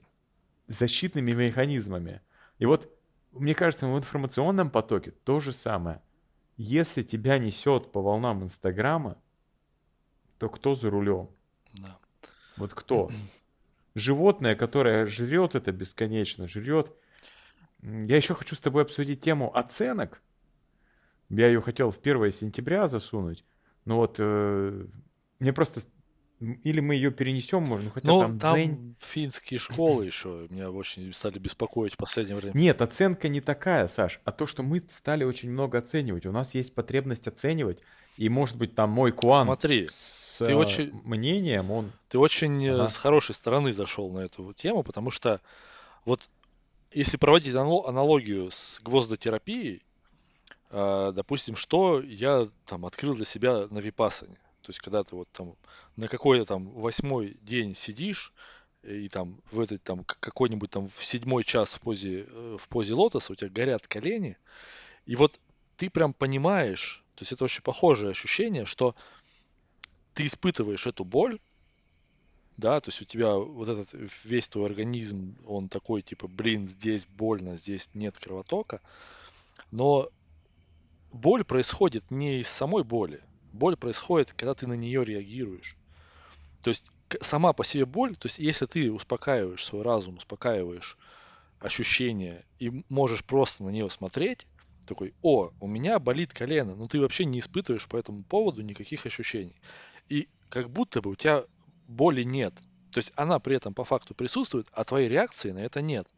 защитными 0.66 1.32
механизмами. 1.32 2.20
И 2.58 2.66
вот, 2.66 2.90
мне 3.32 3.54
кажется, 3.54 3.86
в 3.86 3.96
информационном 3.96 4.70
потоке 4.70 5.12
то 5.24 5.40
же 5.40 5.52
самое. 5.52 6.00
Если 6.56 7.02
тебя 7.02 7.38
несет 7.38 7.92
по 7.92 8.02
волнам 8.02 8.42
Инстаграма, 8.42 9.16
то 10.38 10.48
кто 10.48 10.74
за 10.74 10.90
рулем? 10.90 11.30
Да. 11.74 11.98
Вот 12.56 12.74
кто? 12.74 13.10
Животное, 13.94 14.54
которое 14.56 15.06
жрет 15.06 15.54
это 15.54 15.72
бесконечно, 15.72 16.48
жрет. 16.48 16.92
Я 17.82 18.16
еще 18.16 18.34
хочу 18.34 18.56
с 18.56 18.60
тобой 18.60 18.82
обсудить 18.82 19.20
тему 19.20 19.56
оценок. 19.56 20.20
Я 21.28 21.46
ее 21.46 21.60
хотел 21.60 21.90
в 21.90 21.98
1 21.98 22.32
сентября 22.32 22.88
засунуть, 22.88 23.44
но 23.84 23.98
вот 23.98 24.16
э, 24.18 24.86
мне 25.38 25.52
просто 25.52 25.82
или 26.62 26.78
мы 26.78 26.94
ее 26.94 27.10
перенесем, 27.10 27.64
ну 27.64 27.90
хотя 27.90 28.06
ну, 28.06 28.20
там, 28.20 28.38
там 28.38 28.54
дзень... 28.54 28.94
финские 29.00 29.58
школы 29.58 30.06
еще 30.06 30.46
меня 30.50 30.70
очень 30.70 31.12
стали 31.12 31.38
беспокоить 31.40 31.94
в 31.94 31.96
последнее 31.96 32.36
время. 32.36 32.56
Нет, 32.56 32.80
оценка 32.80 33.28
не 33.28 33.40
такая, 33.40 33.88
Саш, 33.88 34.20
а 34.24 34.30
то, 34.30 34.46
что 34.46 34.62
мы 34.62 34.80
стали 34.88 35.24
очень 35.24 35.50
много 35.50 35.78
оценивать. 35.78 36.26
У 36.26 36.32
нас 36.32 36.54
есть 36.54 36.74
потребность 36.74 37.26
оценивать, 37.26 37.82
и 38.16 38.28
может 38.28 38.56
быть 38.56 38.76
там 38.76 38.90
мой 38.90 39.10
куан 39.10 39.46
Смотри, 39.46 39.88
с 39.88 40.36
ты 40.38 40.54
очень... 40.54 40.92
мнением, 41.02 41.72
он... 41.72 41.90
Ты 42.08 42.18
очень 42.18 42.64
э, 42.64 42.72
ага. 42.72 42.86
с 42.86 42.96
хорошей 42.96 43.34
стороны 43.34 43.72
зашел 43.72 44.08
на 44.12 44.20
эту 44.20 44.52
тему, 44.52 44.84
потому 44.84 45.10
что 45.10 45.40
вот 46.04 46.20
если 46.92 47.16
проводить 47.16 47.54
аналогию 47.54 48.50
с 48.50 48.80
гвоздотерапией, 48.80 49.82
а, 50.70 51.12
допустим, 51.12 51.56
что 51.56 52.00
я 52.00 52.48
там 52.66 52.86
открыл 52.86 53.14
для 53.14 53.24
себя 53.24 53.66
на 53.70 53.78
випасане. 53.78 54.38
То 54.68 54.70
есть, 54.70 54.80
когда 54.80 55.02
ты 55.02 55.16
вот 55.16 55.30
там 55.32 55.56
на 55.96 56.08
какой-то 56.08 56.44
там 56.44 56.68
восьмой 56.72 57.38
день 57.40 57.74
сидишь, 57.74 58.34
и 58.82 59.08
там 59.08 59.40
в 59.50 59.60
этот 59.60 59.82
там 59.82 60.04
какой-нибудь 60.04 60.70
там 60.70 60.90
в 60.90 61.06
седьмой 61.06 61.42
час 61.42 61.72
в 61.72 61.80
позе, 61.80 62.26
э, 62.28 62.56
в 62.60 62.68
позе 62.68 62.92
лотоса 62.92 63.32
у 63.32 63.34
тебя 63.34 63.48
горят 63.48 63.86
колени, 63.86 64.36
и 65.06 65.16
вот 65.16 65.40
ты 65.78 65.88
прям 65.88 66.12
понимаешь, 66.12 67.02
то 67.14 67.22
есть 67.22 67.32
это 67.32 67.44
очень 67.44 67.62
похожее 67.62 68.10
ощущение, 68.10 68.66
что 68.66 68.94
ты 70.12 70.26
испытываешь 70.26 70.86
эту 70.86 71.02
боль, 71.02 71.40
да, 72.58 72.78
то 72.80 72.90
есть 72.90 73.00
у 73.00 73.06
тебя 73.06 73.36
вот 73.36 73.70
этот 73.70 73.88
весь 74.22 74.50
твой 74.50 74.66
организм, 74.66 75.34
он 75.46 75.70
такой 75.70 76.02
типа, 76.02 76.28
блин, 76.28 76.68
здесь 76.68 77.06
больно, 77.06 77.56
здесь 77.56 77.88
нет 77.94 78.18
кровотока, 78.18 78.82
но 79.70 80.10
боль 81.10 81.44
происходит 81.44 82.10
не 82.10 82.40
из 82.40 82.48
самой 82.48 82.84
боли. 82.84 83.22
Боль 83.52 83.76
происходит, 83.76 84.32
когда 84.32 84.54
ты 84.54 84.66
на 84.66 84.74
нее 84.74 85.04
реагируешь. 85.04 85.76
То 86.62 86.70
есть 86.70 86.90
сама 87.20 87.52
по 87.52 87.64
себе 87.64 87.86
боль, 87.86 88.16
то 88.16 88.26
есть 88.26 88.38
если 88.38 88.66
ты 88.66 88.92
успокаиваешь 88.92 89.64
свой 89.64 89.82
разум, 89.82 90.16
успокаиваешь 90.16 90.96
ощущения 91.60 92.44
и 92.58 92.84
можешь 92.88 93.24
просто 93.24 93.64
на 93.64 93.70
нее 93.70 93.88
смотреть, 93.90 94.46
такой, 94.86 95.14
о, 95.22 95.50
у 95.60 95.66
меня 95.66 95.98
болит 95.98 96.32
колено, 96.32 96.74
но 96.74 96.88
ты 96.88 97.00
вообще 97.00 97.24
не 97.24 97.40
испытываешь 97.40 97.86
по 97.86 97.96
этому 97.96 98.24
поводу 98.24 98.62
никаких 98.62 99.06
ощущений. 99.06 99.60
И 100.08 100.28
как 100.48 100.70
будто 100.70 101.02
бы 101.02 101.10
у 101.10 101.14
тебя 101.14 101.44
боли 101.86 102.22
нет. 102.22 102.54
То 102.90 102.98
есть 102.98 103.12
она 103.16 103.38
при 103.38 103.56
этом 103.56 103.74
по 103.74 103.84
факту 103.84 104.14
присутствует, 104.14 104.66
а 104.72 104.84
твоей 104.84 105.08
реакции 105.08 105.50
на 105.50 105.58
это 105.58 105.82
нет. 105.82 106.08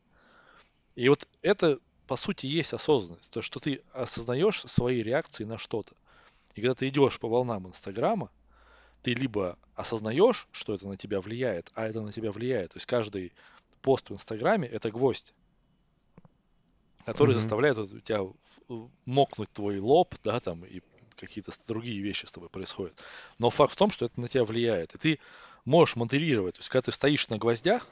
И 0.94 1.08
вот 1.08 1.26
это 1.42 1.78
по 2.06 2.16
сути 2.16 2.46
есть 2.46 2.72
осознанность. 2.72 3.30
То, 3.30 3.42
что 3.42 3.60
ты 3.60 3.82
осознаешь 3.92 4.62
свои 4.62 5.02
реакции 5.02 5.44
на 5.44 5.58
что-то. 5.58 5.94
И 6.54 6.60
когда 6.60 6.74
ты 6.74 6.88
идешь 6.88 7.18
по 7.18 7.28
волнам 7.28 7.66
Инстаграма, 7.68 8.30
ты 9.02 9.14
либо 9.14 9.58
осознаешь, 9.74 10.46
что 10.52 10.74
это 10.74 10.86
на 10.88 10.96
тебя 10.96 11.20
влияет, 11.20 11.70
а 11.74 11.86
это 11.86 12.02
на 12.02 12.12
тебя 12.12 12.32
влияет. 12.32 12.72
То 12.72 12.76
есть 12.76 12.86
каждый 12.86 13.32
пост 13.82 14.10
в 14.10 14.14
Инстаграме 14.14 14.68
это 14.68 14.90
гвоздь, 14.90 15.32
который 17.04 17.30
mm-hmm. 17.30 17.34
заставляет 17.34 17.76
вот, 17.78 17.92
у 17.92 18.00
тебя 18.00 18.26
мокнуть 19.06 19.50
твой 19.52 19.78
лоб, 19.78 20.14
да, 20.22 20.38
там, 20.40 20.64
и 20.64 20.80
какие-то 21.16 21.52
другие 21.68 22.00
вещи 22.00 22.26
с 22.26 22.32
тобой 22.32 22.48
происходят. 22.48 22.98
Но 23.38 23.50
факт 23.50 23.72
в 23.72 23.76
том, 23.76 23.90
что 23.90 24.06
это 24.06 24.20
на 24.20 24.28
тебя 24.28 24.44
влияет. 24.44 24.94
И 24.94 24.98
ты 24.98 25.18
можешь 25.64 25.96
модерировать. 25.96 26.54
То 26.54 26.60
есть, 26.60 26.68
когда 26.68 26.82
ты 26.82 26.92
стоишь 26.92 27.28
на 27.28 27.38
гвоздях, 27.38 27.86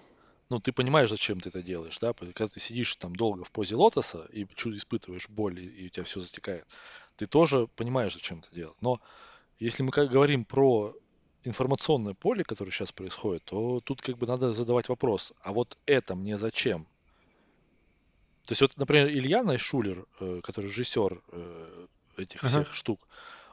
ну, 0.48 0.60
ты 0.60 0.72
понимаешь, 0.72 1.10
зачем 1.10 1.40
ты 1.40 1.50
это 1.50 1.62
делаешь, 1.62 1.98
да, 1.98 2.14
когда 2.14 2.48
ты 2.48 2.58
сидишь 2.58 2.96
там 2.96 3.14
долго 3.14 3.44
в 3.44 3.50
позе 3.50 3.76
лотоса 3.76 4.26
и 4.32 4.44
испытываешь 4.44 5.28
боль, 5.28 5.60
и 5.60 5.86
у 5.86 5.88
тебя 5.90 6.04
все 6.04 6.20
затекает, 6.20 6.66
ты 7.18 7.26
тоже 7.26 7.66
понимаешь, 7.76 8.14
зачем 8.14 8.38
это 8.38 8.54
делать. 8.54 8.76
Но 8.80 9.00
если 9.58 9.82
мы 9.82 9.90
как 9.90 10.08
говорим 10.08 10.44
про 10.44 10.94
информационное 11.42 12.14
поле, 12.14 12.44
которое 12.44 12.70
сейчас 12.70 12.92
происходит, 12.92 13.44
то 13.44 13.80
тут 13.80 14.02
как 14.02 14.18
бы 14.18 14.26
надо 14.26 14.52
задавать 14.52 14.88
вопрос, 14.88 15.32
а 15.42 15.52
вот 15.52 15.76
это 15.86 16.14
мне 16.14 16.38
зачем? 16.38 16.84
То 18.44 18.52
есть 18.52 18.62
вот, 18.62 18.76
например, 18.76 19.08
Илья 19.08 19.42
Найшулер, 19.42 20.06
э, 20.20 20.40
который 20.42 20.66
режиссер 20.66 21.20
э, 21.32 21.86
этих 22.16 22.44
ага. 22.44 22.48
всех 22.48 22.72
штук, 22.72 23.08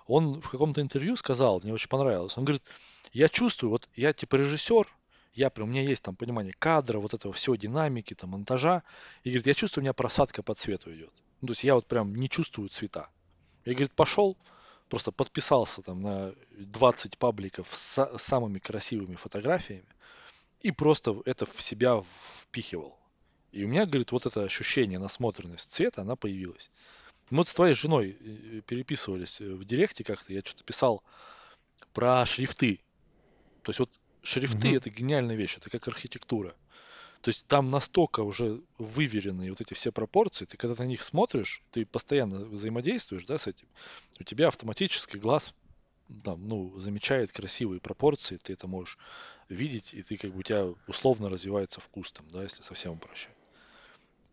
он 0.07 0.41
в 0.41 0.49
каком-то 0.49 0.82
интервью 0.82 1.16
сказал, 1.16 1.59
мне 1.61 1.74
очень 1.74 1.89
понравилось, 1.89 2.38
он 2.38 2.45
говорит, 2.45 2.63
я 3.11 3.28
чувствую, 3.28 3.72
вот 3.72 3.89
я 3.95 4.13
типа 4.13 4.36
режиссер, 4.36 4.88
я 5.34 5.49
прям, 5.49 5.68
у 5.68 5.72
меня 5.72 5.82
есть 5.82 6.03
там 6.03 6.16
понимание 6.16 6.53
кадра, 6.57 6.99
вот 6.99 7.13
этого 7.13 7.34
всего, 7.34 7.55
динамики, 7.55 8.13
там, 8.13 8.30
монтажа. 8.30 8.84
И 9.24 9.30
говорит, 9.30 9.47
я 9.47 9.53
чувствую, 9.53 9.82
у 9.82 9.84
меня 9.84 9.93
просадка 9.93 10.41
по 10.43 10.53
цвету 10.53 10.93
идет. 10.95 11.11
Ну, 11.41 11.47
то 11.47 11.51
есть 11.51 11.66
я 11.66 11.76
вот 11.76 11.88
прям 11.88 12.16
не 12.16 12.30
чувствую 12.30 12.70
цвета. 12.70 13.09
Я, 13.66 13.74
говорит, 13.74 13.93
пошел, 13.93 14.38
просто 14.89 15.11
подписался 15.11 15.82
там 15.82 16.01
на 16.01 16.34
20 16.57 17.18
пабликов 17.18 17.68
с 17.74 18.18
самыми 18.18 18.59
красивыми 18.59 19.16
фотографиями 19.16 19.88
и 20.61 20.72
просто 20.72 21.22
это 21.26 21.45
в 21.45 21.61
себя 21.61 22.01
впихивал. 22.43 22.97
И 23.51 23.63
у 23.63 23.68
меня, 23.68 23.86
говорит, 23.86 24.11
вот 24.11 24.26
это 24.26 24.43
ощущение, 24.43 24.99
насмотренность 24.99 25.72
цвета, 25.72 26.01
она 26.01 26.16
появилась. 26.16 26.70
Мы 27.30 27.38
вот 27.38 27.47
с 27.47 27.53
твоей 27.53 27.74
женой 27.74 28.18
э, 28.20 28.61
переписывались 28.61 29.41
э, 29.41 29.45
в 29.45 29.66
директе 29.66 30.03
как-то, 30.03 30.34
я 30.34 30.41
что-то 30.41 30.63
писал 30.63 31.03
про 31.93 32.26
шрифты. 32.26 32.82
То 33.63 33.70
есть 33.70 33.80
вот 33.80 33.89
Шрифты 34.26 34.70
mm-hmm. 34.70 34.78
это 34.78 34.89
гениальная 34.89 35.36
вещь, 35.36 35.57
это 35.57 35.70
как 35.70 35.88
архитектура. 35.88 36.55
То 37.26 37.30
есть 37.30 37.47
там 37.47 37.71
настолько 37.71 38.19
уже 38.19 38.61
выверенные 38.78 39.49
вот 39.49 39.59
эти 39.59 39.73
все 39.73 39.91
пропорции, 39.91 40.45
ты 40.45 40.57
когда 40.57 40.84
на 40.84 40.88
них 40.88 41.01
смотришь, 41.01 41.63
ты 41.71 41.84
постоянно 41.84 42.45
взаимодействуешь, 42.45 43.26
да, 43.26 43.39
с 43.39 43.47
этим, 43.47 43.67
у 44.19 44.23
тебя 44.23 44.49
автоматически 44.49 45.17
глаз 45.17 45.55
там, 46.23 46.47
ну, 46.47 46.80
замечает 46.80 47.32
красивые 47.32 47.82
пропорции, 47.82 48.36
ты 48.36 48.53
это 48.53 48.67
можешь 48.67 48.99
видеть, 49.49 49.95
и 49.95 50.03
ты 50.03 50.17
как 50.17 50.34
бы 50.34 50.41
у 50.41 50.43
тебя 50.43 50.67
условно 50.86 51.28
развивается 51.28 51.82
вкус 51.82 52.11
там, 52.11 52.30
да, 52.30 52.43
если 52.43 52.61
совсем 52.61 52.91
упрощать. 52.91 53.34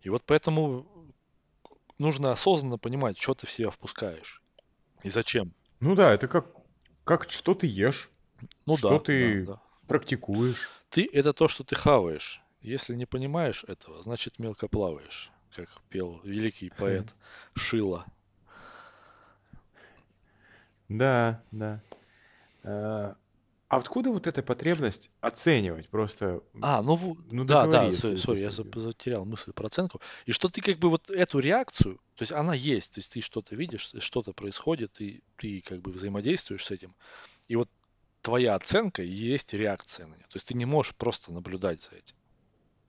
И 0.03 0.11
вот 0.11 0.23
поэтому 0.27 0.87
нужно 1.97 2.31
осознанно 2.31 2.77
понимать, 2.77 3.19
что 3.19 3.35
ты 3.35 3.47
в 3.47 3.51
себя 3.51 3.71
впускаешь 3.71 4.43
и 5.03 5.09
зачем. 5.09 5.55
Ну 5.81 5.95
да, 5.95 6.13
это 6.13 6.29
как, 6.29 6.49
как 7.05 7.31
что 7.31 7.55
ты 7.55 7.67
ешь, 7.67 8.11
ну 8.67 8.77
что 8.77 8.99
да, 8.99 8.99
ты 8.99 9.45
да, 9.47 9.55
да 9.55 9.63
практикуешь. 9.87 10.71
Ты— 10.91 11.09
это 11.13 11.33
то, 11.33 11.49
что 11.49 11.65
ты 11.65 11.75
хаваешь. 11.75 12.42
Если 12.63 12.95
не 12.95 13.07
понимаешь 13.07 13.65
этого, 13.65 14.03
значит 14.03 14.39
мелко 14.39 14.69
плаваешь, 14.69 15.31
как 15.55 15.69
пел 15.89 16.21
великий 16.25 16.71
поэт 16.71 17.15
Шила. 17.55 18.07
Да, 20.89 21.43
да. 21.51 21.83
А, 22.65 23.17
А 23.69 23.77
откуда 23.79 24.11
вот 24.11 24.27
эта 24.27 24.43
потребность 24.43 25.11
оценивать 25.21 25.89
просто? 25.89 26.43
А, 26.61 26.83
ну, 26.83 27.17
ну 27.31 27.45
да, 27.45 27.67
да, 27.67 27.93
сори, 27.93 28.41
я 28.41 28.51
затерял 28.51 29.25
мысль 29.25 29.53
про 29.53 29.67
оценку. 29.67 30.01
И 30.27 30.33
что 30.33 30.49
ты 30.49 30.61
как 30.61 30.79
бы 30.79 30.91
вот 30.91 31.11
эту 31.11 31.39
реакцию, 31.39 31.97
то 32.15 32.23
есть 32.23 32.33
она 32.33 32.55
есть, 32.55 32.95
то 32.95 32.99
есть 32.99 33.13
ты 33.13 33.21
что-то 33.23 33.57
видишь, 33.57 33.93
что-то 33.99 34.33
происходит, 34.35 35.01
и 35.01 35.23
ты 35.37 35.63
как 35.63 35.81
бы 35.81 35.93
взаимодействуешь 35.93 36.65
с 36.67 36.71
этим. 36.71 36.95
И 37.49 37.57
вот 37.57 37.71
твоя 38.21 38.55
оценка 38.55 39.03
есть 39.03 39.55
реакция 39.55 40.07
на 40.07 40.15
нее. 40.15 40.27
То 40.29 40.37
есть 40.37 40.47
ты 40.47 40.55
не 40.55 40.67
можешь 40.67 40.95
просто 40.95 41.33
наблюдать 41.33 41.81
за 41.81 41.97
этим. 41.97 42.17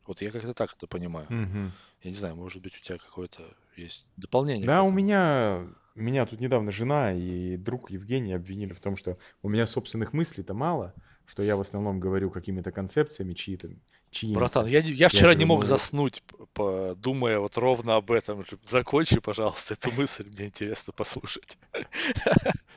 Вот 0.05 0.21
я 0.21 0.31
как-то 0.31 0.53
так 0.53 0.73
это 0.75 0.87
понимаю. 0.87 1.27
Угу. 1.27 1.71
Я 2.03 2.09
не 2.09 2.15
знаю, 2.15 2.35
может 2.35 2.61
быть, 2.61 2.75
у 2.75 2.79
тебя 2.81 2.97
какое-то 2.97 3.43
есть 3.75 4.05
дополнение. 4.17 4.65
Да, 4.65 4.83
у 4.83 4.91
меня 4.91 5.67
меня 5.95 6.25
тут 6.25 6.39
недавно 6.39 6.71
жена 6.71 7.13
и 7.13 7.55
друг 7.57 7.91
Евгений 7.91 8.33
обвинили 8.33 8.73
в 8.73 8.79
том, 8.79 8.95
что 8.95 9.17
у 9.41 9.49
меня 9.49 9.67
собственных 9.67 10.13
мыслей-то 10.13 10.53
мало, 10.53 10.93
что 11.25 11.43
я 11.43 11.55
в 11.55 11.61
основном 11.61 11.99
говорю 11.99 12.31
какими-то 12.31 12.71
концепциями 12.71 13.33
чьи-то. 13.33 13.69
Чьи 14.09 14.33
Братан, 14.33 14.67
я, 14.67 14.79
я 14.79 15.09
вчера 15.09 15.31
я 15.31 15.37
не 15.37 15.45
мог 15.45 15.65
заснуть, 15.65 16.23
по, 16.53 16.95
думая 16.95 17.39
вот 17.39 17.57
ровно 17.57 17.95
об 17.95 18.11
этом. 18.11 18.45
Закончи, 18.65 19.19
пожалуйста, 19.19 19.73
эту 19.73 19.91
мысль, 19.91 20.27
мне 20.27 20.47
интересно 20.47 20.93
послушать. 20.93 21.57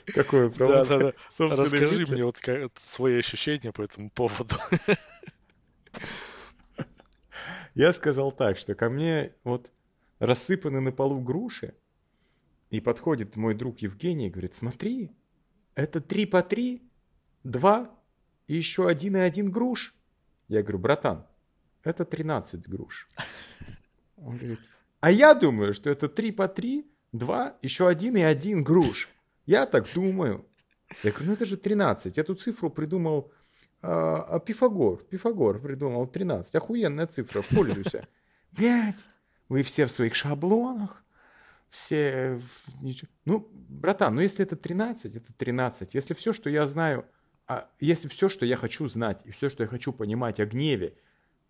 Какое, 0.06 0.48
правда? 0.50 0.84
Да, 0.84 0.98
да, 0.98 1.12
да. 1.38 1.46
Расскажи 1.56 1.98
мысли? 1.98 2.14
мне 2.14 2.24
вот 2.24 2.38
как, 2.38 2.70
свои 2.78 3.18
ощущения 3.18 3.72
по 3.72 3.82
этому 3.82 4.10
поводу. 4.10 4.56
Я 7.76 7.92
сказал 7.92 8.32
так, 8.32 8.56
что 8.56 8.74
ко 8.74 8.88
мне 8.88 9.34
вот 9.44 9.70
рассыпаны 10.18 10.80
на 10.80 10.92
полу 10.92 11.20
груши, 11.20 11.74
и 12.70 12.80
подходит 12.80 13.36
мой 13.36 13.54
друг 13.54 13.80
Евгений 13.80 14.28
и 14.28 14.30
говорит, 14.30 14.54
смотри, 14.54 15.10
это 15.74 16.00
три 16.00 16.24
по 16.24 16.42
три, 16.42 16.90
два 17.44 17.94
и 18.46 18.56
еще 18.56 18.88
один 18.88 19.16
и 19.16 19.20
один 19.20 19.50
груш. 19.50 19.94
Я 20.48 20.62
говорю, 20.62 20.78
братан, 20.78 21.26
это 21.84 22.06
13 22.06 22.66
груш. 22.66 23.06
Он 24.16 24.38
говорит, 24.38 24.60
а 25.00 25.10
я 25.10 25.34
думаю, 25.34 25.74
что 25.74 25.90
это 25.90 26.08
три 26.08 26.32
по 26.32 26.48
три, 26.48 26.90
два, 27.12 27.58
еще 27.60 27.88
один 27.88 28.16
и 28.16 28.22
один 28.22 28.64
груш. 28.64 29.10
Я 29.44 29.66
так 29.66 29.86
думаю. 29.92 30.46
Я 31.02 31.10
говорю, 31.10 31.26
ну 31.26 31.32
это 31.34 31.44
же 31.44 31.58
13. 31.58 32.16
Эту 32.16 32.36
цифру 32.36 32.70
придумал 32.70 33.30
а, 33.82 34.22
а 34.28 34.40
Пифагор. 34.40 35.02
Пифагор 35.04 35.60
придумал 35.60 36.06
13. 36.06 36.54
Охуенная 36.54 37.06
цифра, 37.06 37.42
пользуйся. 37.54 38.06
Блять, 38.52 39.04
вы 39.48 39.62
все 39.62 39.86
в 39.86 39.90
своих 39.90 40.14
шаблонах 40.14 41.02
все... 41.68 42.40
Ну, 43.24 43.48
братан, 43.52 44.14
ну 44.14 44.20
если 44.20 44.44
это 44.44 44.56
13, 44.56 45.16
это 45.16 45.32
13. 45.32 45.94
Если 45.94 46.14
все, 46.14 46.32
что 46.32 46.48
я 46.48 46.66
знаю, 46.66 47.06
а 47.46 47.68
если 47.80 48.08
все, 48.08 48.28
что 48.28 48.46
я 48.46 48.56
хочу 48.56 48.88
знать, 48.88 49.20
и 49.24 49.30
все, 49.30 49.48
что 49.48 49.62
я 49.62 49.68
хочу 49.68 49.92
понимать 49.92 50.40
о 50.40 50.46
гневе, 50.46 50.96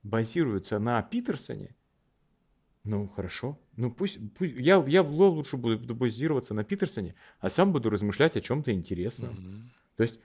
базируется 0.02 0.78
на 0.78 1.02
Питерсоне, 1.02 1.74
ну, 2.86 3.08
хорошо. 3.08 3.58
Ну, 3.74 3.90
пусть, 3.90 4.18
пусть 4.38 4.54
я, 4.56 4.82
я 4.86 5.02
лучше 5.02 5.56
буду 5.56 5.92
базироваться 5.92 6.54
на 6.54 6.62
Питерсоне, 6.62 7.16
а 7.40 7.50
сам 7.50 7.72
буду 7.72 7.90
размышлять 7.90 8.36
о 8.36 8.40
чем-то 8.40 8.72
интересном. 8.72 9.34
Mm-hmm. 9.34 9.62
То 9.96 10.02
есть 10.04 10.20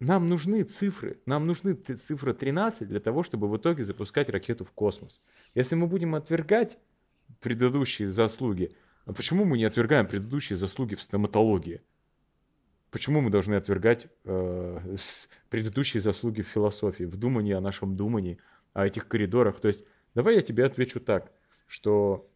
нам 0.00 0.28
нужны 0.28 0.62
цифры, 0.62 1.20
нам 1.26 1.46
нужны 1.46 1.74
цифры 1.74 2.32
13 2.32 2.88
для 2.88 3.00
того, 3.00 3.22
чтобы 3.22 3.48
в 3.48 3.56
итоге 3.56 3.84
запускать 3.84 4.30
ракету 4.30 4.64
в 4.64 4.72
космос. 4.72 5.20
Если 5.54 5.74
мы 5.74 5.86
будем 5.86 6.14
отвергать 6.14 6.78
предыдущие 7.40 8.08
заслуги, 8.08 8.74
а 9.04 9.12
почему 9.12 9.44
мы 9.44 9.58
не 9.58 9.64
отвергаем 9.64 10.08
предыдущие 10.08 10.56
заслуги 10.56 10.94
в 10.94 11.02
стоматологии? 11.02 11.82
Почему 12.90 13.20
мы 13.20 13.30
должны 13.30 13.54
отвергать 13.54 14.08
э, 14.24 14.96
предыдущие 15.48 16.00
заслуги 16.00 16.42
в 16.42 16.48
философии, 16.48 17.04
в 17.04 17.16
думании 17.16 17.52
о 17.52 17.60
нашем 17.60 17.96
думании, 17.96 18.38
о 18.72 18.86
этих 18.86 19.06
коридорах? 19.06 19.60
То 19.60 19.68
есть, 19.68 19.86
давай 20.14 20.36
я 20.36 20.42
тебе 20.42 20.64
отвечу 20.64 20.98
так, 20.98 21.30
что 21.66 22.28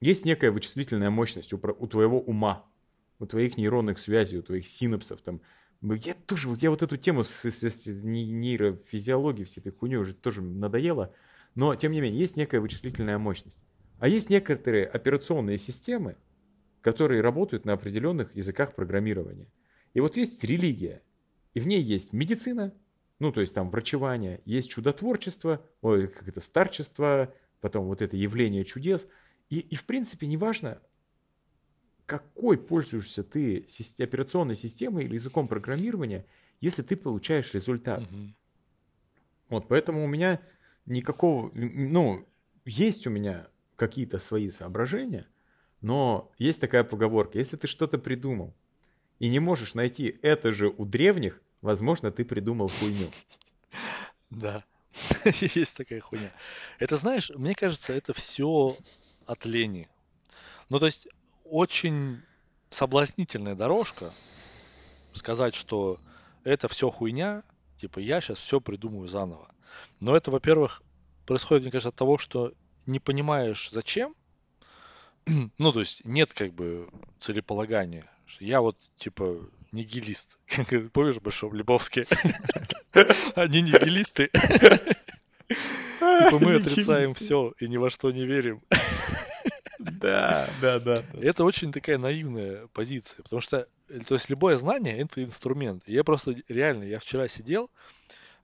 есть 0.00 0.26
некая 0.26 0.50
вычислительная 0.50 1.10
мощность 1.10 1.52
у, 1.54 1.56
у 1.56 1.86
твоего 1.86 2.20
ума, 2.20 2.66
у 3.18 3.26
твоих 3.26 3.56
нейронных 3.56 3.98
связей, 3.98 4.38
у 4.38 4.42
твоих 4.42 4.66
синапсов. 4.66 5.22
Там. 5.22 5.40
Я 5.92 6.14
тоже, 6.14 6.48
вот 6.48 6.62
я 6.62 6.70
вот 6.70 6.82
эту 6.82 6.96
тему 6.96 7.24
с, 7.24 7.44
с, 7.44 7.62
с 7.62 8.02
нейрофизиологией, 8.02 9.44
всей 9.44 9.60
этой 9.60 9.72
хуйней 9.72 9.96
уже 9.96 10.14
тоже 10.14 10.40
надоело, 10.40 11.14
но 11.54 11.74
тем 11.74 11.92
не 11.92 12.00
менее 12.00 12.20
есть 12.20 12.38
некая 12.38 12.60
вычислительная 12.60 13.18
мощность. 13.18 13.62
А 13.98 14.08
есть 14.08 14.30
некоторые 14.30 14.86
операционные 14.86 15.58
системы, 15.58 16.16
которые 16.80 17.20
работают 17.20 17.66
на 17.66 17.74
определенных 17.74 18.34
языках 18.34 18.74
программирования. 18.74 19.46
И 19.92 20.00
вот 20.00 20.16
есть 20.16 20.42
религия, 20.42 21.02
и 21.52 21.60
в 21.60 21.66
ней 21.66 21.82
есть 21.82 22.12
медицина, 22.12 22.72
ну, 23.18 23.30
то 23.30 23.40
есть 23.40 23.54
там 23.54 23.70
врачевание, 23.70 24.40
есть 24.44 24.70
чудотворчество, 24.70 25.64
ой, 25.82 26.08
как 26.08 26.28
это, 26.28 26.40
старчество, 26.40 27.32
потом 27.60 27.86
вот 27.86 28.02
это 28.02 28.16
явление 28.16 28.64
чудес. 28.64 29.06
И, 29.50 29.60
и 29.60 29.76
в 29.76 29.84
принципе, 29.84 30.26
неважно, 30.26 30.80
какой 32.06 32.58
пользуешься 32.58 33.22
ты 33.22 33.66
операционной 33.98 34.54
системой 34.54 35.04
или 35.04 35.14
языком 35.14 35.48
программирования, 35.48 36.26
если 36.60 36.82
ты 36.82 36.96
получаешь 36.96 37.54
результат. 37.54 38.02
Угу. 38.02 38.34
Вот, 39.50 39.68
поэтому 39.68 40.04
у 40.04 40.08
меня 40.08 40.40
никакого, 40.86 41.50
ну, 41.54 42.26
есть 42.64 43.06
у 43.06 43.10
меня 43.10 43.48
какие-то 43.76 44.18
свои 44.18 44.50
соображения, 44.50 45.26
но 45.80 46.32
есть 46.38 46.60
такая 46.60 46.84
поговорка, 46.84 47.38
если 47.38 47.56
ты 47.56 47.66
что-то 47.66 47.98
придумал 47.98 48.54
и 49.18 49.28
не 49.28 49.38
можешь 49.38 49.74
найти 49.74 50.18
это 50.22 50.52
же 50.52 50.68
у 50.68 50.84
древних, 50.84 51.40
возможно, 51.62 52.10
ты 52.10 52.24
придумал 52.24 52.68
хуйню. 52.68 53.08
Да, 54.30 54.64
есть 55.40 55.76
такая 55.76 56.00
хуйня. 56.00 56.32
Это, 56.78 56.96
знаешь, 56.96 57.30
мне 57.30 57.54
кажется, 57.54 57.92
это 57.92 58.12
все 58.12 58.76
от 59.26 59.44
лени. 59.44 59.88
Ну, 60.68 60.78
то 60.78 60.86
есть, 60.86 61.08
очень 61.54 62.20
соблазнительная 62.70 63.54
дорожка 63.54 64.10
сказать, 65.12 65.54
что 65.54 66.00
это 66.42 66.66
все 66.66 66.90
хуйня, 66.90 67.44
типа 67.76 68.00
я 68.00 68.20
сейчас 68.20 68.40
все 68.40 68.60
придумаю 68.60 69.06
заново. 69.06 69.48
Но 70.00 70.16
это, 70.16 70.32
во-первых, 70.32 70.82
происходит, 71.26 71.62
мне 71.62 71.70
кажется, 71.70 71.90
от 71.90 71.94
того, 71.94 72.18
что 72.18 72.52
не 72.86 72.98
понимаешь 72.98 73.70
зачем, 73.70 74.16
ну, 75.58 75.72
то 75.72 75.78
есть 75.78 76.04
нет 76.04 76.34
как 76.34 76.52
бы 76.52 76.88
целеполагания. 77.20 78.10
Я 78.40 78.60
вот, 78.60 78.76
типа, 78.96 79.38
нигилист. 79.70 80.38
Помнишь, 80.92 81.20
Большом 81.20 81.54
Лебовске? 81.54 82.04
Они 83.36 83.62
нигилисты. 83.62 84.28
Типа 85.48 86.38
мы 86.40 86.56
отрицаем 86.56 87.14
все 87.14 87.54
и 87.60 87.68
ни 87.68 87.76
во 87.76 87.90
что 87.90 88.10
не 88.10 88.24
верим. 88.24 88.60
Да, 89.92 90.48
да, 90.60 90.78
да. 90.80 91.04
Это 91.20 91.44
очень 91.44 91.72
такая 91.72 91.98
наивная 91.98 92.66
позиция, 92.68 93.22
потому 93.22 93.40
что, 93.40 93.68
то 94.06 94.14
есть 94.14 94.30
любое 94.30 94.56
знание 94.56 94.98
это 94.98 95.22
инструмент. 95.22 95.82
Я 95.86 96.04
просто 96.04 96.34
реально, 96.48 96.84
я 96.84 96.98
вчера 96.98 97.28
сидел, 97.28 97.70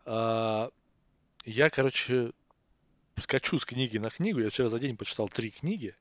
а, 0.05 0.70
я, 1.45 1.70
короче, 1.70 2.32
скачу 3.16 3.59
с 3.59 3.64
книги 3.64 3.99
на 3.99 4.11
книгу. 4.11 4.41
Я 4.41 4.51
вчера 4.51 4.68
за 4.68 4.78
день 4.78 4.97
почитал 4.97 5.28
три 5.28 5.51
книги. 5.51 5.95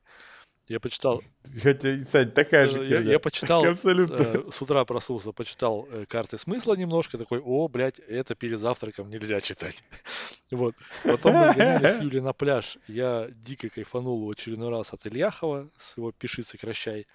Я 0.70 0.80
почитал... 0.80 1.24
Хотя, 1.64 2.06
Сань, 2.06 2.30
такая 2.30 2.68
же 2.68 2.86
я, 2.86 3.00
я 3.00 3.20
почитал... 3.20 3.66
Абсолютно. 3.70 4.16
Э, 4.16 4.52
с 4.52 4.62
утра 4.62 4.86
проснулся, 4.86 5.32
почитал 5.32 5.88
э, 5.92 6.06
карты 6.06 6.38
смысла 6.38 6.76
немножко. 6.76 7.18
Такой, 7.18 7.40
о, 7.40 7.68
блядь, 7.68 7.98
это 7.98 8.36
перед 8.36 8.60
завтраком 8.60 9.10
нельзя 9.10 9.42
читать. 9.42 9.84
вот. 10.52 10.76
Потом 11.04 11.34
мы 11.34 11.54
сгоняли 11.54 11.88
с 11.88 12.00
Юлей 12.04 12.22
на 12.22 12.34
пляж. 12.34 12.78
Я 12.88 13.30
дико 13.32 13.70
кайфанул 13.70 14.24
в 14.24 14.30
очередной 14.30 14.70
раз 14.70 14.94
от 14.94 15.08
Ильяхова 15.08 15.72
с 15.76 15.98
его 15.98 16.12
«Пиши, 16.12 16.44
сокращай». 16.44 17.08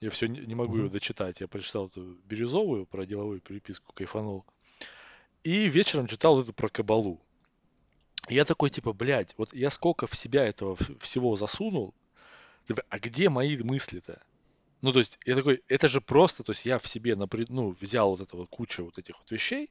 Я 0.00 0.10
все 0.10 0.28
не, 0.28 0.38
не 0.40 0.54
могу 0.54 0.76
mm-hmm. 0.76 0.84
ее 0.84 0.88
дочитать. 0.88 1.40
Я 1.40 1.48
прочитал 1.48 1.88
эту 1.88 2.16
бирюзовую 2.24 2.86
про 2.86 3.04
деловую 3.04 3.40
переписку, 3.40 3.92
кайфанул. 3.94 4.44
И 5.42 5.68
вечером 5.68 6.06
читал 6.06 6.40
эту 6.40 6.52
про 6.52 6.68
Кабалу 6.68 7.20
я 8.28 8.44
такой, 8.44 8.70
типа, 8.70 8.92
блядь, 8.92 9.34
вот 9.36 9.54
я 9.54 9.70
сколько 9.70 10.06
в 10.06 10.16
себя 10.16 10.44
этого 10.44 10.76
всего 11.00 11.36
засунул, 11.36 11.94
а 12.88 12.98
где 12.98 13.28
мои 13.28 13.56
мысли-то? 13.56 14.22
Ну, 14.82 14.92
то 14.92 14.98
есть, 14.98 15.18
я 15.24 15.34
такой, 15.34 15.62
это 15.68 15.88
же 15.88 16.00
просто, 16.00 16.42
то 16.42 16.52
есть, 16.52 16.64
я 16.64 16.78
в 16.78 16.86
себе, 16.86 17.16
напред, 17.16 17.48
ну, 17.48 17.70
взял 17.80 18.10
вот 18.10 18.20
эту 18.20 18.36
вот 18.36 18.48
кучу 18.48 18.84
вот 18.84 18.98
этих 18.98 19.18
вот 19.18 19.30
вещей 19.30 19.70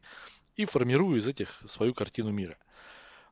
и 0.56 0.66
формирую 0.66 1.20
из 1.20 1.28
этих 1.28 1.62
свою 1.68 1.94
картину 1.94 2.32
мира. 2.32 2.58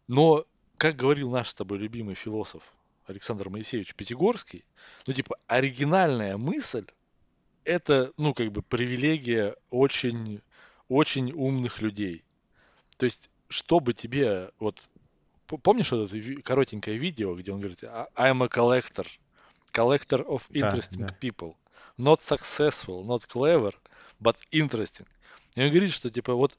Но, 0.08 0.46
как 0.78 0.96
говорил 0.96 1.30
наш 1.30 1.50
с 1.50 1.54
тобой 1.54 1.80
любимый 1.80 2.16
философ 2.16 2.64
Александр 3.06 3.50
Моисеевич 3.50 3.96
Пятигорский, 3.96 4.66
ну, 5.08 5.14
типа, 5.14 5.38
оригинальная 5.48 6.38
мысль, 6.38 6.86
это, 7.64 8.12
ну, 8.18 8.34
как 8.34 8.52
бы, 8.52 8.62
привилегия 8.62 9.56
очень, 9.70 10.42
очень 10.90 11.32
умных 11.32 11.82
людей. 11.82 12.24
То 12.98 13.06
есть, 13.06 13.30
чтобы 13.50 13.94
тебе 13.94 14.52
вот 14.60 14.82
помнишь 15.46 15.92
вот 15.92 16.12
это 16.12 16.42
коротенькое 16.42 16.98
видео, 16.98 17.36
где 17.36 17.52
он 17.52 17.60
говорит, 17.60 17.84
I'm 17.84 18.44
a 18.44 18.48
collector, 18.48 19.08
collector 19.74 20.26
of 20.26 20.50
interesting 20.52 21.02
да, 21.02 21.08
да. 21.08 21.18
people, 21.20 21.56
not 21.98 22.22
successful, 22.22 23.04
not 23.06 23.28
clever, 23.28 23.74
but 24.22 24.38
interesting. 24.52 25.08
И 25.56 25.62
он 25.62 25.70
говорит, 25.70 25.92
что 25.92 26.10
типа 26.10 26.34
вот 26.34 26.58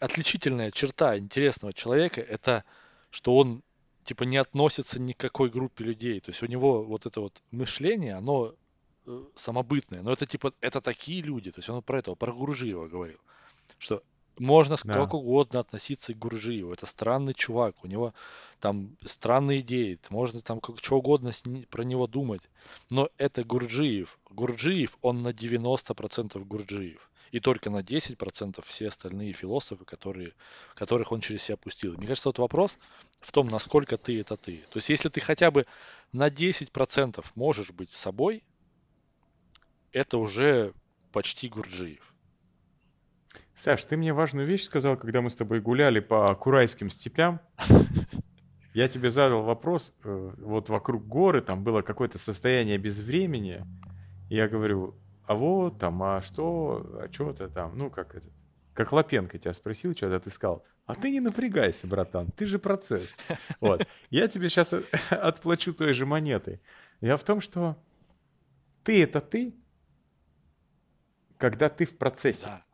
отличительная 0.00 0.70
черта 0.70 1.18
интересного 1.18 1.72
человека 1.72 2.20
это, 2.20 2.64
что 3.10 3.36
он 3.36 3.62
типа 4.04 4.24
не 4.24 4.36
относится 4.36 5.00
ни 5.00 5.12
к 5.12 5.18
какой 5.18 5.50
группе 5.50 5.84
людей. 5.84 6.20
То 6.20 6.30
есть 6.30 6.42
у 6.42 6.46
него 6.46 6.82
вот 6.82 7.06
это 7.06 7.20
вот 7.20 7.40
мышление, 7.50 8.14
оно 8.14 8.54
э, 9.06 9.24
самобытное. 9.36 10.02
Но 10.02 10.12
это 10.12 10.26
типа, 10.26 10.52
это 10.60 10.80
такие 10.80 11.22
люди. 11.22 11.52
То 11.52 11.60
есть 11.60 11.68
он 11.68 11.82
про 11.82 11.98
этого, 11.98 12.14
про 12.14 12.32
Гуржиева 12.32 12.88
говорил. 12.88 13.18
Что 13.78 14.02
можно 14.38 14.76
да. 14.82 14.92
как 14.92 15.14
угодно 15.14 15.60
относиться 15.60 16.14
к 16.14 16.18
Гуржиеву. 16.18 16.72
Это 16.72 16.86
странный 16.86 17.34
чувак. 17.34 17.76
У 17.82 17.86
него 17.86 18.14
там 18.60 18.96
странные 19.04 19.60
идеи. 19.60 19.98
Можно 20.10 20.40
там 20.40 20.60
как 20.60 20.78
что 20.78 20.98
угодно 20.98 21.32
с, 21.32 21.44
про 21.70 21.82
него 21.82 22.06
думать. 22.06 22.42
Но 22.90 23.08
это 23.18 23.44
Гурджиев. 23.44 24.18
Гурджиев, 24.30 24.98
он 25.02 25.22
на 25.22 25.28
90% 25.28 26.44
Гурджиев 26.44 27.10
и 27.32 27.40
только 27.40 27.70
на 27.70 27.78
10% 27.78 28.62
все 28.66 28.88
остальные 28.88 29.32
философы, 29.32 29.84
которые, 29.84 30.34
которых 30.74 31.12
он 31.12 31.20
через 31.20 31.42
себя 31.42 31.56
пустил. 31.56 31.96
Мне 31.96 32.06
кажется, 32.06 32.28
вот 32.28 32.38
вопрос 32.38 32.78
в 33.20 33.32
том, 33.32 33.48
насколько 33.48 33.96
ты 33.96 34.20
это 34.20 34.36
ты. 34.36 34.58
То 34.70 34.76
есть, 34.76 34.90
если 34.90 35.08
ты 35.08 35.20
хотя 35.20 35.50
бы 35.50 35.64
на 36.12 36.28
10% 36.28 37.24
можешь 37.34 37.72
быть 37.72 37.90
собой, 37.90 38.44
это 39.92 40.18
уже 40.18 40.74
почти 41.10 41.48
Гурджиев. 41.48 42.11
Саш, 43.54 43.84
ты 43.84 43.96
мне 43.96 44.12
важную 44.12 44.46
вещь 44.46 44.64
сказал, 44.64 44.96
когда 44.96 45.20
мы 45.20 45.30
с 45.30 45.36
тобой 45.36 45.60
гуляли 45.60 46.00
по 46.00 46.34
Курайским 46.34 46.90
степям. 46.90 47.40
Я 48.74 48.88
тебе 48.88 49.10
задал 49.10 49.42
вопрос, 49.42 49.94
э, 50.04 50.34
вот 50.38 50.70
вокруг 50.70 51.06
горы, 51.06 51.42
там 51.42 51.62
было 51.62 51.82
какое-то 51.82 52.18
состояние 52.18 52.78
безвремени. 52.78 53.66
Я 54.30 54.48
говорю, 54.48 54.96
а 55.26 55.34
вот 55.34 55.78
там, 55.78 56.02
а 56.02 56.22
что, 56.22 57.00
а 57.02 57.12
что-то 57.12 57.48
там, 57.48 57.76
ну 57.76 57.90
как 57.90 58.14
это, 58.14 58.28
как 58.72 58.92
Лапенко 58.92 59.38
тебя 59.38 59.52
спросил, 59.52 59.94
что-то 59.94 60.18
ты 60.20 60.30
сказал, 60.30 60.64
а 60.86 60.94
ты 60.94 61.10
не 61.10 61.20
напрягайся, 61.20 61.86
братан, 61.86 62.30
ты 62.32 62.46
же 62.46 62.58
процесс. 62.58 63.18
Вот. 63.60 63.86
Я 64.08 64.26
тебе 64.28 64.48
сейчас 64.48 64.74
отплачу 65.10 65.74
той 65.74 65.92
же 65.92 66.06
монетой. 66.06 66.62
Я 67.02 67.18
в 67.18 67.24
том, 67.24 67.42
что 67.42 67.76
ты 68.82 69.02
это 69.02 69.20
ты, 69.20 69.54
когда 71.36 71.68
ты 71.68 71.84
в 71.84 71.98
процессе, 71.98 72.46
да. 72.46 72.64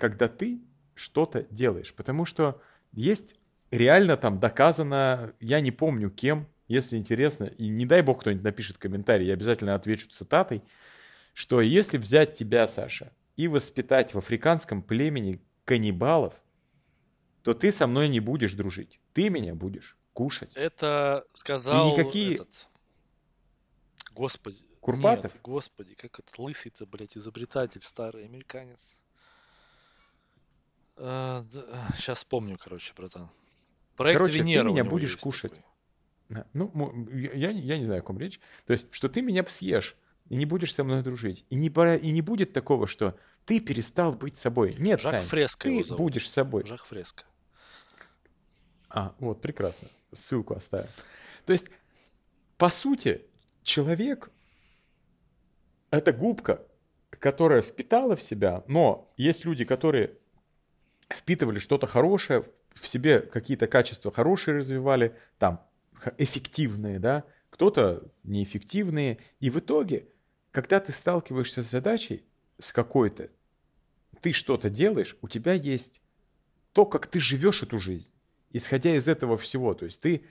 Когда 0.00 0.28
ты 0.28 0.60
что-то 0.94 1.46
делаешь. 1.50 1.94
Потому 1.94 2.24
что 2.24 2.60
есть 2.92 3.36
реально 3.70 4.16
там 4.16 4.40
доказано, 4.40 5.34
я 5.38 5.60
не 5.60 5.70
помню 5.70 6.10
кем, 6.10 6.48
если 6.66 6.96
интересно, 6.96 7.44
и 7.44 7.68
не 7.68 7.86
дай 7.86 8.02
бог 8.02 8.20
кто-нибудь 8.20 8.44
напишет 8.44 8.78
комментарий, 8.78 9.26
я 9.26 9.34
обязательно 9.34 9.74
отвечу 9.74 10.08
цитатой, 10.08 10.62
что 11.34 11.60
если 11.60 11.98
взять 11.98 12.32
тебя, 12.32 12.66
Саша, 12.66 13.12
и 13.36 13.46
воспитать 13.48 14.14
в 14.14 14.18
африканском 14.18 14.82
племени 14.82 15.40
каннибалов, 15.64 16.42
то 17.42 17.54
ты 17.54 17.72
со 17.72 17.86
мной 17.86 18.08
не 18.08 18.20
будешь 18.20 18.54
дружить. 18.54 19.00
Ты 19.12 19.30
меня 19.30 19.54
будешь 19.54 19.96
кушать. 20.12 20.52
Это 20.54 21.24
сказал 21.32 21.88
и 21.88 21.92
никакие... 21.92 22.34
этот... 22.34 22.68
Господи. 24.12 24.58
Курпатов? 24.80 25.34
Нет, 25.34 25.42
господи, 25.42 25.94
как 25.94 26.18
этот 26.18 26.38
лысый-то, 26.38 26.86
блядь, 26.86 27.16
изобретатель, 27.16 27.82
старый 27.82 28.24
американец. 28.24 28.99
А, 31.02 31.42
да, 31.52 31.88
сейчас 31.96 32.18
вспомню, 32.18 32.58
короче, 32.58 32.92
братан. 32.94 33.30
Проект 33.96 34.18
короче, 34.18 34.38
Венера 34.38 34.64
ты 34.64 34.70
меня 34.70 34.84
будешь 34.84 35.16
кушать. 35.16 35.54
Такой. 36.28 36.44
Ну, 36.52 37.08
я, 37.12 37.50
я 37.50 37.78
не 37.78 37.84
знаю, 37.84 38.00
о 38.00 38.02
ком 38.02 38.18
речь. 38.18 38.38
То 38.66 38.72
есть, 38.72 38.86
что 38.90 39.08
ты 39.08 39.22
меня 39.22 39.44
съешь 39.46 39.96
и 40.28 40.36
не 40.36 40.44
будешь 40.44 40.74
со 40.74 40.84
мной 40.84 41.02
дружить. 41.02 41.44
И 41.48 41.56
не, 41.56 41.70
пора, 41.70 41.96
и 41.96 42.10
не 42.10 42.20
будет 42.20 42.52
такого, 42.52 42.86
что 42.86 43.18
ты 43.46 43.60
перестал 43.60 44.12
быть 44.12 44.36
собой. 44.36 44.76
Нет, 44.78 45.00
Жак 45.00 45.12
Сань, 45.12 45.22
Фреско 45.22 45.68
ты 45.68 45.84
будешь 45.94 46.30
собой. 46.30 46.66
Жак 46.66 46.84
Фреско. 46.84 47.24
А, 48.90 49.14
вот, 49.18 49.40
прекрасно. 49.40 49.88
Ссылку 50.12 50.54
оставим. 50.54 50.88
То 51.46 51.52
есть, 51.52 51.70
по 52.58 52.68
сути, 52.68 53.22
человек— 53.62 54.30
это 55.90 56.12
губка, 56.12 56.62
которая 57.10 57.62
впитала 57.62 58.16
в 58.16 58.22
себя, 58.22 58.64
но 58.68 59.08
есть 59.16 59.44
люди, 59.44 59.64
которые 59.64 60.19
впитывали 61.12 61.58
что-то 61.58 61.86
хорошее, 61.86 62.44
в 62.74 62.86
себе 62.86 63.20
какие-то 63.20 63.66
качества 63.66 64.12
хорошие 64.12 64.58
развивали, 64.58 65.16
там, 65.38 65.66
эффективные, 66.18 66.98
да, 66.98 67.24
кто-то 67.50 68.10
неэффективные, 68.22 69.18
и 69.40 69.50
в 69.50 69.58
итоге 69.58 70.06
когда 70.50 70.80
ты 70.80 70.92
сталкиваешься 70.92 71.62
с 71.62 71.70
задачей, 71.70 72.24
с 72.58 72.72
какой-то, 72.72 73.30
ты 74.20 74.32
что-то 74.32 74.68
делаешь, 74.68 75.16
у 75.22 75.28
тебя 75.28 75.52
есть 75.52 76.00
то, 76.72 76.84
как 76.84 77.06
ты 77.06 77.20
живешь 77.20 77.62
эту 77.62 77.78
жизнь, 77.78 78.08
исходя 78.50 78.94
из 78.94 79.08
этого 79.08 79.36
всего. 79.36 79.74
То 79.74 79.86
есть 79.86 80.00
ты 80.00 80.24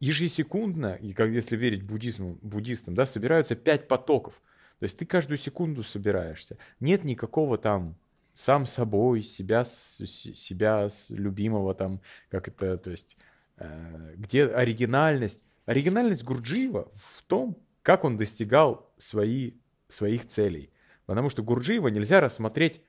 ежесекундно, 0.00 0.94
и 0.94 1.12
как 1.12 1.30
если 1.30 1.56
верить 1.56 1.82
буддизму, 1.82 2.38
буддистам, 2.42 2.94
да, 2.94 3.06
собираются 3.06 3.56
пять 3.56 3.88
потоков. 3.88 4.42
То 4.78 4.84
есть 4.84 4.98
ты 4.98 5.06
каждую 5.06 5.38
секунду 5.38 5.82
собираешься. 5.82 6.58
Нет 6.80 7.04
никакого 7.04 7.56
там 7.56 7.96
сам 8.36 8.66
собой, 8.66 9.22
себя, 9.22 9.64
себя 9.64 10.88
любимого 11.10 11.74
там, 11.74 12.00
как 12.28 12.48
это, 12.48 12.76
то 12.76 12.90
есть, 12.90 13.16
э, 13.56 14.14
где 14.16 14.46
оригинальность. 14.46 15.42
Оригинальность 15.64 16.22
Гурджиева 16.22 16.92
в 16.94 17.22
том, 17.24 17.58
как 17.82 18.04
он 18.04 18.16
достигал 18.16 18.92
свои, 18.96 19.54
своих 19.88 20.26
целей. 20.26 20.70
Потому 21.06 21.30
что 21.30 21.42
Гурджиева 21.42 21.88
нельзя 21.88 22.20
рассмотреть 22.20 22.82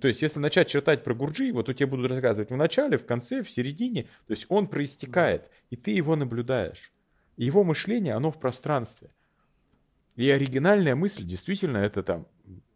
то 0.00 0.08
есть, 0.08 0.20
если 0.20 0.40
начать 0.40 0.68
читать 0.68 1.04
про 1.04 1.14
Гурджиева, 1.14 1.62
то 1.62 1.72
тебе 1.72 1.86
будут 1.86 2.10
рассказывать 2.10 2.50
в 2.50 2.56
начале, 2.56 2.98
в 2.98 3.06
конце, 3.06 3.44
в 3.44 3.50
середине. 3.50 4.04
То 4.26 4.32
есть, 4.32 4.46
он 4.48 4.66
проистекает, 4.66 5.48
и 5.70 5.76
ты 5.76 5.92
его 5.92 6.16
наблюдаешь. 6.16 6.92
И 7.36 7.44
его 7.44 7.62
мышление, 7.62 8.14
оно 8.14 8.32
в 8.32 8.40
пространстве. 8.40 9.10
И 10.16 10.28
оригинальная 10.28 10.96
мысль, 10.96 11.24
действительно, 11.24 11.78
это 11.78 12.02
там, 12.02 12.26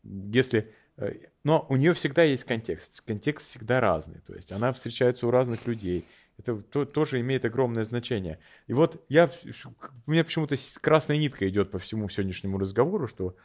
если... 0.04 0.72
Э, 0.96 1.12
но 1.42 1.66
у 1.68 1.76
нее 1.76 1.92
всегда 1.92 2.22
есть 2.22 2.44
контекст. 2.44 3.00
Контекст 3.02 3.46
всегда 3.46 3.80
разный. 3.80 4.20
То 4.20 4.34
есть, 4.34 4.52
она 4.52 4.72
встречается 4.72 5.26
у 5.26 5.30
разных 5.30 5.66
людей. 5.66 6.06
Это 6.36 6.56
то, 6.56 6.84
тоже 6.84 7.20
имеет 7.20 7.44
огромное 7.44 7.84
значение. 7.84 8.38
И 8.66 8.72
вот 8.72 9.04
я, 9.08 9.30
у 10.06 10.10
меня 10.10 10.24
почему-то 10.24 10.56
красная 10.80 11.16
нитка 11.16 11.48
идет 11.48 11.70
по 11.70 11.78
всему 11.78 12.08
сегодняшнему 12.08 12.58
разговору, 12.58 13.06
что 13.06 13.36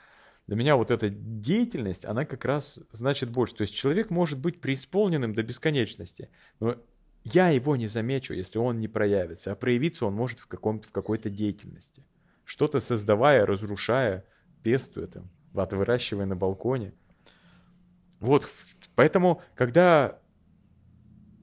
для 0.47 0.56
меня 0.56 0.76
вот 0.76 0.89
эта 0.89 1.10
деятельность, 1.10 2.06
она 2.06 2.26
как 2.26 2.43
раз 2.45 2.80
значит 2.91 3.30
больше. 3.30 3.54
То 3.54 3.62
есть 3.62 3.76
человек 3.76 4.10
может 4.10 4.39
быть 4.39 4.60
преисполненным 4.60 5.36
до 5.36 5.43
бесконечности, 5.43 6.30
но 6.60 6.78
я 7.24 7.50
его 7.50 7.76
не 7.76 7.88
замечу, 7.88 8.34
если 8.34 8.58
он 8.58 8.80
не 8.80 8.88
проявится, 8.88 9.52
а 9.52 9.56
проявиться 9.56 10.08
он 10.08 10.16
может 10.16 10.39
в, 10.39 10.47
каком-то, 10.47 10.88
в 10.88 10.91
какой-то 10.91 11.30
деятельности. 11.30 12.04
Что-то 12.45 12.80
создавая, 12.80 13.45
разрушая, 13.45 14.26
пестуя 14.64 15.06
там, 15.06 15.30
выращивая 15.54 16.26
на 16.26 16.36
балконе. 16.36 16.93
Вот, 18.20 18.49
поэтому, 18.96 19.41
когда 19.55 20.20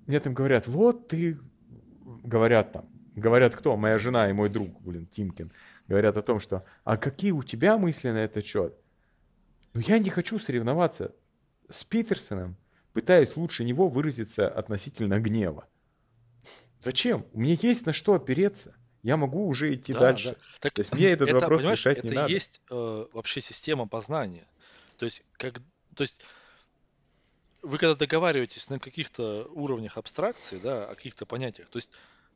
мне 0.06 0.20
там 0.20 0.34
говорят, 0.34 0.66
вот 0.66 1.08
ты, 1.08 1.38
говорят 2.22 2.72
там, 2.72 2.88
говорят 3.14 3.54
кто? 3.54 3.76
Моя 3.76 3.98
жена 3.98 4.30
и 4.30 4.32
мой 4.32 4.48
друг, 4.48 4.80
блин, 4.82 5.06
Тимкин, 5.06 5.52
говорят 5.88 6.16
о 6.16 6.22
том, 6.22 6.40
что, 6.40 6.64
а 6.84 6.96
какие 6.96 7.32
у 7.32 7.42
тебя 7.42 7.78
мысли 7.78 8.10
на 8.10 8.18
этот 8.18 8.44
счет? 8.44 8.74
Ну, 9.72 9.80
я 9.80 9.98
не 9.98 10.10
хочу 10.10 10.38
соревноваться 10.38 11.14
с 11.68 11.84
Питерсоном, 11.84 12.56
пытаясь 12.92 13.36
лучше 13.36 13.64
него 13.64 13.88
выразиться 13.88 14.48
относительно 14.48 15.20
гнева. 15.20 15.68
Зачем? 16.80 17.26
У 17.32 17.40
меня 17.40 17.56
есть 17.60 17.84
на 17.86 17.92
что 17.92 18.14
опереться. 18.14 18.74
Я 19.02 19.16
могу 19.16 19.46
уже 19.46 19.74
идти 19.74 19.92
да, 19.92 20.00
дальше. 20.00 20.30
Да. 20.30 20.36
Так, 20.60 20.72
То 20.74 20.80
есть 20.80 20.94
мне 20.94 21.10
этот 21.10 21.28
это, 21.28 21.38
вопрос 21.38 21.62
решать 21.62 22.02
не 22.02 22.08
это 22.08 22.14
надо. 22.14 22.20
Это 22.22 22.32
есть 22.32 22.62
э, 22.70 23.06
вообще 23.12 23.40
система 23.40 23.86
познания. 23.86 24.46
То 24.96 25.04
есть, 25.04 25.24
как, 25.36 25.60
то 25.94 26.02
есть 26.02 26.20
вы 27.66 27.78
когда 27.78 27.94
договариваетесь 27.94 28.70
на 28.70 28.78
каких-то 28.78 29.48
уровнях 29.52 29.96
абстракции, 29.96 30.58
да, 30.58 30.88
о 30.88 30.94
каких-то 30.94 31.26
понятиях, 31.26 31.68
то 31.68 31.78
есть 31.78 31.90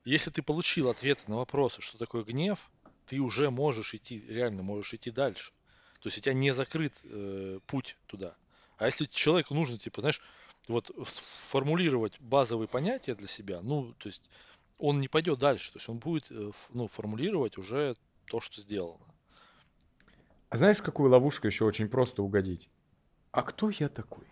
если 0.05 0.31
ты 0.31 0.43
получил 0.43 0.89
ответы 0.89 1.23
на 1.29 1.37
вопросы, 1.37 1.83
что 1.83 1.99
такое 1.99 2.25
гнев, 2.25 2.71
ты 3.07 3.21
уже 3.21 3.51
можешь 3.51 3.95
идти, 3.95 4.25
реально 4.29 4.63
можешь 4.63 4.95
идти 4.95 5.11
дальше. 5.11 5.53
То 6.01 6.07
есть 6.07 6.19
у 6.19 6.21
тебя 6.21 6.33
не 6.33 6.53
закрыт 6.53 7.01
э, 7.05 7.59
путь 7.67 7.97
туда. 8.07 8.35
А 8.79 8.87
если 8.87 9.05
человеку 9.05 9.55
нужно, 9.55 9.77
типа, 9.77 10.01
знаешь, 10.01 10.23
вот 10.69 10.91
сформулировать 11.07 12.19
базовые 12.19 12.67
понятия 12.67 13.15
для 13.15 13.29
себя, 13.29 13.61
ну, 13.63 13.93
то 13.99 14.09
есть 14.09 14.31
он 14.79 15.01
не 15.01 15.09
пойдет 15.09 15.39
дальше, 15.39 15.73
то 15.73 15.79
есть 15.79 15.89
он 15.89 15.99
будет, 15.99 16.29
э, 16.31 16.51
ну, 16.71 16.89
формулировать 16.89 17.59
уже 17.59 17.97
то, 18.27 18.41
что 18.41 18.61
сделано. 18.61 19.05
А 20.49 20.57
знаешь, 20.57 20.79
в 20.79 20.83
какую 20.83 21.11
ловушку 21.11 21.47
еще 21.47 21.65
очень 21.65 21.89
просто 21.89 22.23
угодить? 22.23 22.69
А 23.33 23.43
кто 23.43 23.71
я 23.71 23.89
такой? 23.89 24.25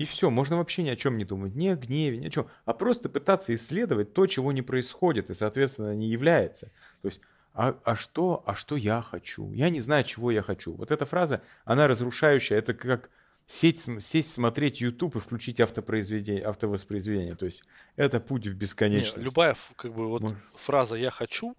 И 0.00 0.06
все, 0.06 0.30
можно 0.30 0.56
вообще 0.56 0.82
ни 0.82 0.88
о 0.88 0.96
чем 0.96 1.18
не 1.18 1.26
думать, 1.26 1.54
ни 1.54 1.68
о 1.68 1.76
гневе, 1.76 2.16
ни 2.16 2.26
о 2.26 2.30
чем, 2.30 2.48
а 2.64 2.72
просто 2.72 3.10
пытаться 3.10 3.54
исследовать 3.54 4.14
то, 4.14 4.26
чего 4.26 4.50
не 4.50 4.62
происходит 4.62 5.28
и, 5.28 5.34
соответственно, 5.34 5.94
не 5.94 6.06
является. 6.06 6.72
То 7.02 7.08
есть, 7.08 7.20
а, 7.52 7.78
а 7.84 7.96
что, 7.96 8.42
а 8.46 8.54
что 8.54 8.76
я 8.76 9.02
хочу? 9.02 9.52
Я 9.52 9.68
не 9.68 9.82
знаю, 9.82 10.04
чего 10.04 10.30
я 10.30 10.40
хочу. 10.40 10.72
Вот 10.72 10.90
эта 10.90 11.04
фраза, 11.04 11.42
она 11.66 11.86
разрушающая, 11.86 12.56
это 12.56 12.72
как 12.72 13.10
сесть, 13.44 14.02
сесть 14.02 14.32
смотреть 14.32 14.80
YouTube 14.80 15.16
и 15.16 15.20
включить 15.20 15.60
автопроизведение, 15.60 16.44
автовоспроизведение. 16.44 17.34
То 17.34 17.44
есть 17.44 17.62
это 17.96 18.20
путь 18.20 18.46
в 18.46 18.54
бесконечность. 18.54 19.18
Не, 19.18 19.24
любая 19.24 19.54
как 19.76 19.92
бы 19.92 20.08
вот 20.08 20.22
Может... 20.22 20.38
фраза 20.56 20.96
«я 20.96 21.10
хочу», 21.10 21.54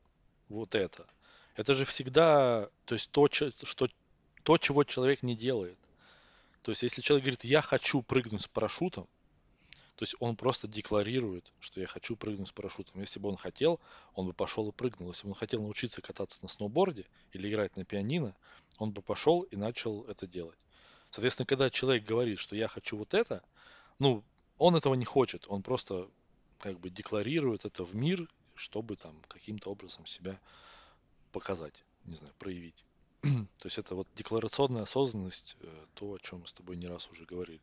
вот 0.50 0.74
это, 0.74 1.06
это 1.56 1.76
же 1.76 1.86
всегда, 1.86 2.70
то 2.86 2.96
есть 2.96 3.12
то, 3.12 3.28
что, 3.30 3.88
то, 4.42 4.58
чего 4.58 4.84
человек 4.84 5.22
не 5.22 5.36
делает. 5.36 5.78
То 6.64 6.72
есть 6.72 6.84
если 6.84 7.02
человек 7.02 7.26
говорит 7.26 7.44
«я 7.44 7.62
хочу 7.62 8.02
прыгнуть 8.02 8.42
с 8.42 8.48
парашютом», 8.48 9.08
то 9.96 10.04
есть 10.04 10.16
он 10.20 10.36
просто 10.36 10.68
декларирует, 10.68 11.52
что 11.60 11.80
я 11.80 11.86
хочу 11.86 12.16
прыгнуть 12.16 12.48
с 12.48 12.52
парашютом. 12.52 13.02
Если 13.02 13.20
бы 13.20 13.30
он 13.30 13.38
хотел, 13.38 13.80
он 14.16 14.26
бы 14.26 14.34
пошел 14.34 14.68
и 14.68 14.72
прыгнул. 14.72 15.10
Если 15.10 15.24
бы 15.24 15.30
он 15.30 15.36
хотел 15.36 15.62
научиться 15.62 16.02
кататься 16.02 16.40
на 16.42 16.48
сноуборде 16.48 17.06
или 17.34 17.48
играть 17.48 17.78
на 17.78 17.86
пианино, 17.86 18.36
он 18.80 18.92
бы 18.92 19.04
пошел 19.04 19.42
и 19.42 19.56
начал 19.56 20.04
это 20.06 20.26
делать. 20.26 20.58
Соответственно, 21.12 21.46
когда 21.46 21.70
человек 21.70 22.04
говорит, 22.04 22.40
что 22.40 22.56
я 22.56 22.68
хочу 22.68 22.98
вот 22.98 23.14
это, 23.14 23.44
ну, 24.00 24.24
он 24.58 24.76
этого 24.76 24.96
не 24.96 25.06
хочет, 25.06 25.46
он 25.48 25.62
просто 25.62 26.10
как 26.60 26.80
бы 26.80 26.90
декларирует 26.90 27.66
это 27.66 27.84
в 27.84 27.96
мир, 27.96 28.28
чтобы 28.56 28.96
там 28.96 29.16
каким-то 29.28 29.70
образом 29.70 30.06
себя 30.06 30.40
показать, 31.32 31.84
не 32.06 32.16
знаю, 32.16 32.34
проявить. 32.40 32.86
То 33.23 33.65
есть 33.65 33.77
это 33.77 33.95
вот 33.95 34.07
декларационная 34.15 34.84
осознанность, 34.84 35.57
э, 35.61 35.68
то, 35.93 36.14
о 36.14 36.18
чем 36.19 36.39
мы 36.41 36.48
с 36.48 36.53
тобой 36.53 36.76
не 36.76 36.88
раз 36.88 37.10
уже 37.11 37.26
говорили. 37.26 37.61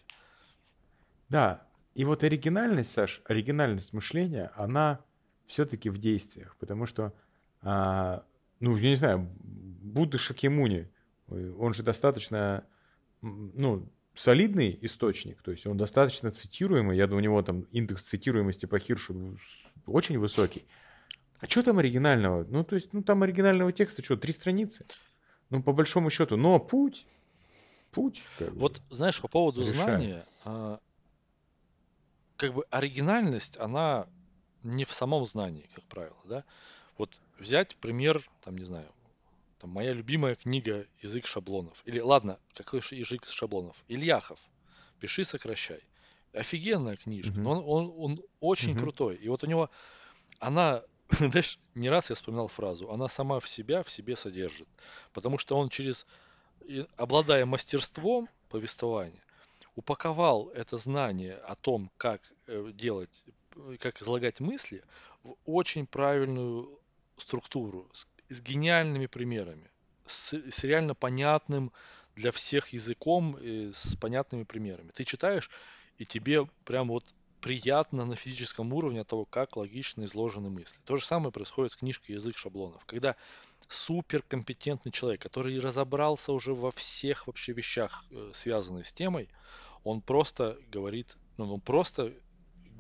Да, 1.28 1.66
и 1.94 2.05
вот 2.05 2.22
оригинальность, 2.22 2.93
Саш, 2.93 3.22
оригинальность 3.24 3.93
мышления, 3.93 4.52
она 4.55 5.01
все-таки 5.47 5.90
в 5.90 5.98
действиях, 5.98 6.56
потому 6.59 6.86
что, 6.86 7.12
а, 7.62 8.24
ну, 8.60 8.76
я 8.76 8.90
не 8.90 8.97
знаю, 8.97 9.28
Будда 9.40 10.16
Шакьямуни, 10.16 10.90
э, 11.28 11.55
он 11.59 11.74
же 11.74 11.82
достаточно, 11.82 12.64
ну, 13.20 13.89
солидный 14.14 14.78
источник, 14.82 15.43
то 15.43 15.51
есть 15.51 15.66
он 15.66 15.76
достаточно 15.76 16.30
цитируемый, 16.30 16.97
я 16.97 17.06
думаю, 17.06 17.20
у 17.20 17.24
него 17.24 17.43
там 17.43 17.62
индекс 17.72 18.05
цитируемости 18.05 18.66
по 18.66 18.78
Хиршу 18.78 19.36
очень 19.86 20.18
высокий. 20.18 20.66
А 21.40 21.47
что 21.47 21.62
там 21.62 21.78
оригинального? 21.78 22.44
Ну, 22.48 22.64
то 22.64 22.74
есть, 22.74 22.93
ну, 22.93 23.02
там 23.02 23.22
оригинального 23.22 23.72
текста 23.72 24.05
что, 24.05 24.16
три 24.16 24.32
страницы? 24.32 24.86
Ну, 25.51 25.62
по 25.62 25.73
большому 25.73 26.11
счету, 26.11 26.37
но 26.37 26.59
путь, 26.59 27.07
путь. 27.91 28.23
вот, 28.39 28.81
бы, 28.89 28.95
знаешь, 28.95 29.20
по 29.20 29.29
поводу 29.29 29.62
решает. 29.62 29.77
знания, 29.77 30.27
а, 30.45 30.79
как 32.37 32.55
бы 32.55 32.65
оригинальность, 32.70 33.59
она 33.59 34.07
не 34.62 34.85
в 34.85 34.93
самом 34.93 35.25
знании, 35.25 35.69
как 35.75 35.85
правило, 35.85 36.19
да. 36.25 36.45
Вот 36.99 37.11
взять 37.39 37.77
пример, 37.77 38.23
там, 38.43 38.59
не 38.59 38.65
знаю, 38.65 38.89
там 39.59 39.70
моя 39.70 39.93
любимая 39.93 40.37
книга 40.37 40.87
«Язык 41.01 41.27
шаблонов». 41.27 41.83
Или, 41.85 41.99
ладно, 41.99 42.39
какой 42.55 42.81
язык 42.91 43.27
шаблонов? 43.27 43.85
Ильяхов. 43.89 44.41
«Пиши, 45.01 45.25
сокращай». 45.25 45.81
Офигенная 46.33 46.97
книжка, 46.97 47.33
mm-hmm. 47.33 47.41
но 47.41 47.51
он, 47.51 47.65
он, 47.65 47.95
он 47.99 48.20
очень 48.41 48.75
mm-hmm. 48.75 48.79
крутой. 48.79 49.16
И 49.16 49.29
вот 49.29 49.43
у 49.43 49.47
него, 49.47 49.70
она, 50.39 50.83
знаешь, 51.18 51.59
не 51.74 51.89
раз 51.89 52.10
я 52.10 52.16
вспоминал 52.16 52.48
фразу, 52.48 52.90
она 52.90 53.09
сама 53.09 53.40
в 53.40 53.48
себя, 53.48 53.82
в 53.82 53.90
себе 53.90 54.16
содержит. 54.16 54.68
Потому 55.12 55.39
что 55.39 55.56
он 55.56 55.68
через, 55.68 56.06
обладая 56.97 57.47
мастерством 57.47 58.28
повествования, 58.48 59.22
упаковал 59.74 60.48
это 60.51 60.76
знание 60.76 61.36
о 61.36 61.55
том, 61.55 61.90
как 61.97 62.20
э, 62.47 62.72
делать, 62.74 63.24
как 63.78 64.02
излагать 64.02 64.40
мысли 64.40 64.82
в 65.22 65.36
очень 65.44 65.86
правильную 65.86 66.78
структуру 67.16 67.89
с, 67.93 68.06
с 68.28 68.40
гениальными 68.40 69.06
примерами, 69.06 69.70
с, 70.05 70.35
с 70.35 70.64
реально 70.64 70.94
понятным 70.94 71.72
для 72.16 72.32
всех 72.32 72.68
языком, 72.70 73.39
с 73.40 73.94
понятными 73.97 74.43
примерами. 74.43 74.90
Ты 74.90 75.05
читаешь, 75.05 75.48
и 75.98 76.05
тебе 76.05 76.47
прям 76.64 76.89
вот 76.89 77.05
приятно 77.40 78.05
на 78.05 78.16
физическом 78.16 78.73
уровне 78.73 79.01
от 79.01 79.09
того, 79.09 79.24
как 79.24 79.56
логично 79.56 80.05
изложены 80.05 80.51
мысли. 80.51 80.78
То 80.85 80.97
же 80.97 81.05
самое 81.05 81.32
происходит 81.32 81.73
с 81.73 81.77
книжкой 81.77 82.16
«Язык 82.16 82.36
шаблонов», 82.36 82.85
когда 82.86 83.16
суперкомпетентный 83.69 84.93
человек, 84.93 85.23
который 85.23 85.59
разобрался 85.59 86.32
уже 86.32 86.55
во 86.55 86.70
всех 86.70 87.27
вообще 87.27 87.52
вещах, 87.52 88.05
э, 88.10 88.31
связанных 88.32 88.86
с 88.86 88.93
темой, 88.93 89.28
он 89.85 90.01
просто 90.01 90.59
говорит, 90.70 91.16
ну, 91.36 91.52
он 91.52 91.60
просто 91.60 92.12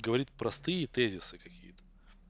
говорит 0.00 0.30
простые 0.32 0.86
тезисы 0.86 1.38
какие-то, 1.38 1.82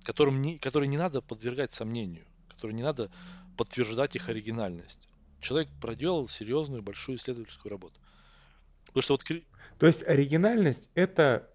которым 0.03 0.43
не, 0.43 0.59
которые 0.59 0.89
не 0.89 0.97
надо 0.97 1.23
подвергать 1.23 1.73
сомнению, 1.73 2.27
которые 2.49 2.75
не 2.75 2.83
надо 2.83 3.11
подтверждать 3.57 4.17
их 4.17 4.29
оригинальность. 4.29 5.09
Человек 5.41 5.69
проделал 5.81 6.29
серьезную 6.29 6.83
большую 6.83 7.17
исследовательскую 7.17 7.71
работу. 7.71 8.01
Потому 8.87 9.03
что 9.03 9.15
вот... 9.15 9.25
То 9.79 9.87
есть 9.87 10.03
оригинальность 10.07 10.91
это 10.95 11.49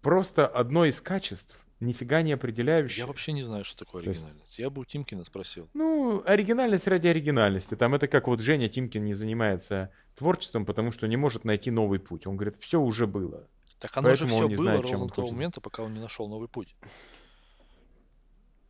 просто 0.00 0.46
одно 0.46 0.84
из 0.84 1.00
качеств 1.00 1.56
нифига 1.80 2.22
не 2.22 2.32
определяющее. 2.32 3.00
Я 3.00 3.06
вообще 3.06 3.32
не 3.32 3.42
знаю, 3.42 3.64
что 3.64 3.84
такое 3.84 4.02
оригинальность. 4.02 4.48
Есть... 4.48 4.58
Я 4.58 4.70
бы 4.70 4.82
у 4.82 4.84
Тимкина 4.84 5.24
спросил. 5.24 5.68
Ну, 5.74 6.22
оригинальность 6.26 6.86
ради 6.86 7.08
оригинальности. 7.08 7.74
Там 7.74 7.94
это 7.94 8.06
как 8.06 8.28
вот 8.28 8.40
Женя 8.40 8.68
Тимкин 8.68 9.04
не 9.04 9.14
занимается 9.14 9.90
творчеством, 10.14 10.66
потому 10.66 10.92
что 10.92 11.08
не 11.08 11.16
может 11.16 11.44
найти 11.44 11.70
новый 11.70 11.98
путь. 11.98 12.26
Он 12.26 12.36
говорит, 12.36 12.56
все 12.60 12.80
уже 12.80 13.06
было. 13.06 13.48
Так 13.78 13.96
оно 13.96 14.08
Поэтому 14.08 14.30
же 14.30 14.36
все 14.36 14.48
было 14.48 14.64
знает, 14.64 14.82
ровно 14.82 15.06
до 15.06 15.14
того 15.14 15.30
момента, 15.30 15.60
пока 15.62 15.82
он 15.82 15.94
не 15.94 16.00
нашел 16.00 16.28
новый 16.28 16.48
путь. 16.48 16.76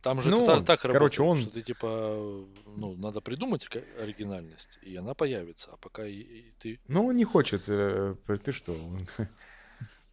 Там 0.01 0.19
же 0.21 0.31
ну, 0.31 0.43
это 0.43 0.63
так 0.63 0.83
работает, 0.85 1.19
он... 1.19 1.37
что 1.37 1.51
ты 1.51 1.61
типа, 1.61 2.47
ну, 2.75 2.95
надо 2.95 3.21
придумать 3.21 3.67
оригинальность, 3.99 4.79
и 4.81 4.95
она 4.95 5.13
появится, 5.13 5.69
а 5.73 5.77
пока 5.77 6.07
и, 6.07 6.15
и 6.15 6.53
ты... 6.57 6.79
Ну, 6.87 7.05
он 7.05 7.17
не 7.17 7.23
хочет, 7.23 7.65
э, 7.67 8.15
ты 8.43 8.51
что, 8.51 8.75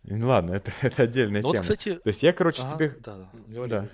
Ладно, 0.05 0.53
это, 0.53 0.73
это 0.83 1.03
отдельная 1.05 1.43
ну, 1.43 1.53
тема. 1.53 1.62
Вот, 1.62 1.62
кстати... 1.62 1.95
То 1.95 2.09
есть 2.09 2.23
я, 2.23 2.33
короче, 2.33 2.62
ага, 2.62 2.75
тебе... 2.75 2.89
Да, 3.01 3.16
да, 3.16 3.31
говори. 3.47 3.70
Да. 3.70 3.89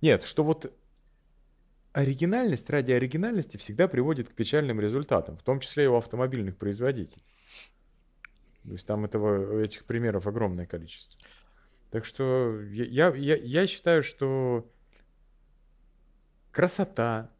Нет, 0.00 0.22
что 0.22 0.44
вот 0.44 0.72
оригинальность 1.92 2.70
ради 2.70 2.92
оригинальности 2.92 3.56
всегда 3.56 3.88
приводит 3.88 4.28
к 4.28 4.32
печальным 4.32 4.80
результатам, 4.80 5.36
в 5.36 5.42
том 5.42 5.60
числе 5.60 5.84
и 5.84 5.88
у 5.88 5.96
автомобильных 5.96 6.56
производителей. 6.56 7.24
То 8.64 8.72
есть 8.72 8.86
там 8.86 9.04
этого, 9.04 9.60
этих 9.60 9.84
примеров 9.84 10.26
огромное 10.26 10.66
количество. 10.66 11.20
Так 11.90 12.04
что 12.04 12.60
я, 12.70 13.14
я, 13.14 13.36
я 13.36 13.66
считаю, 13.66 14.02
что 14.02 14.70
красота, 16.52 17.30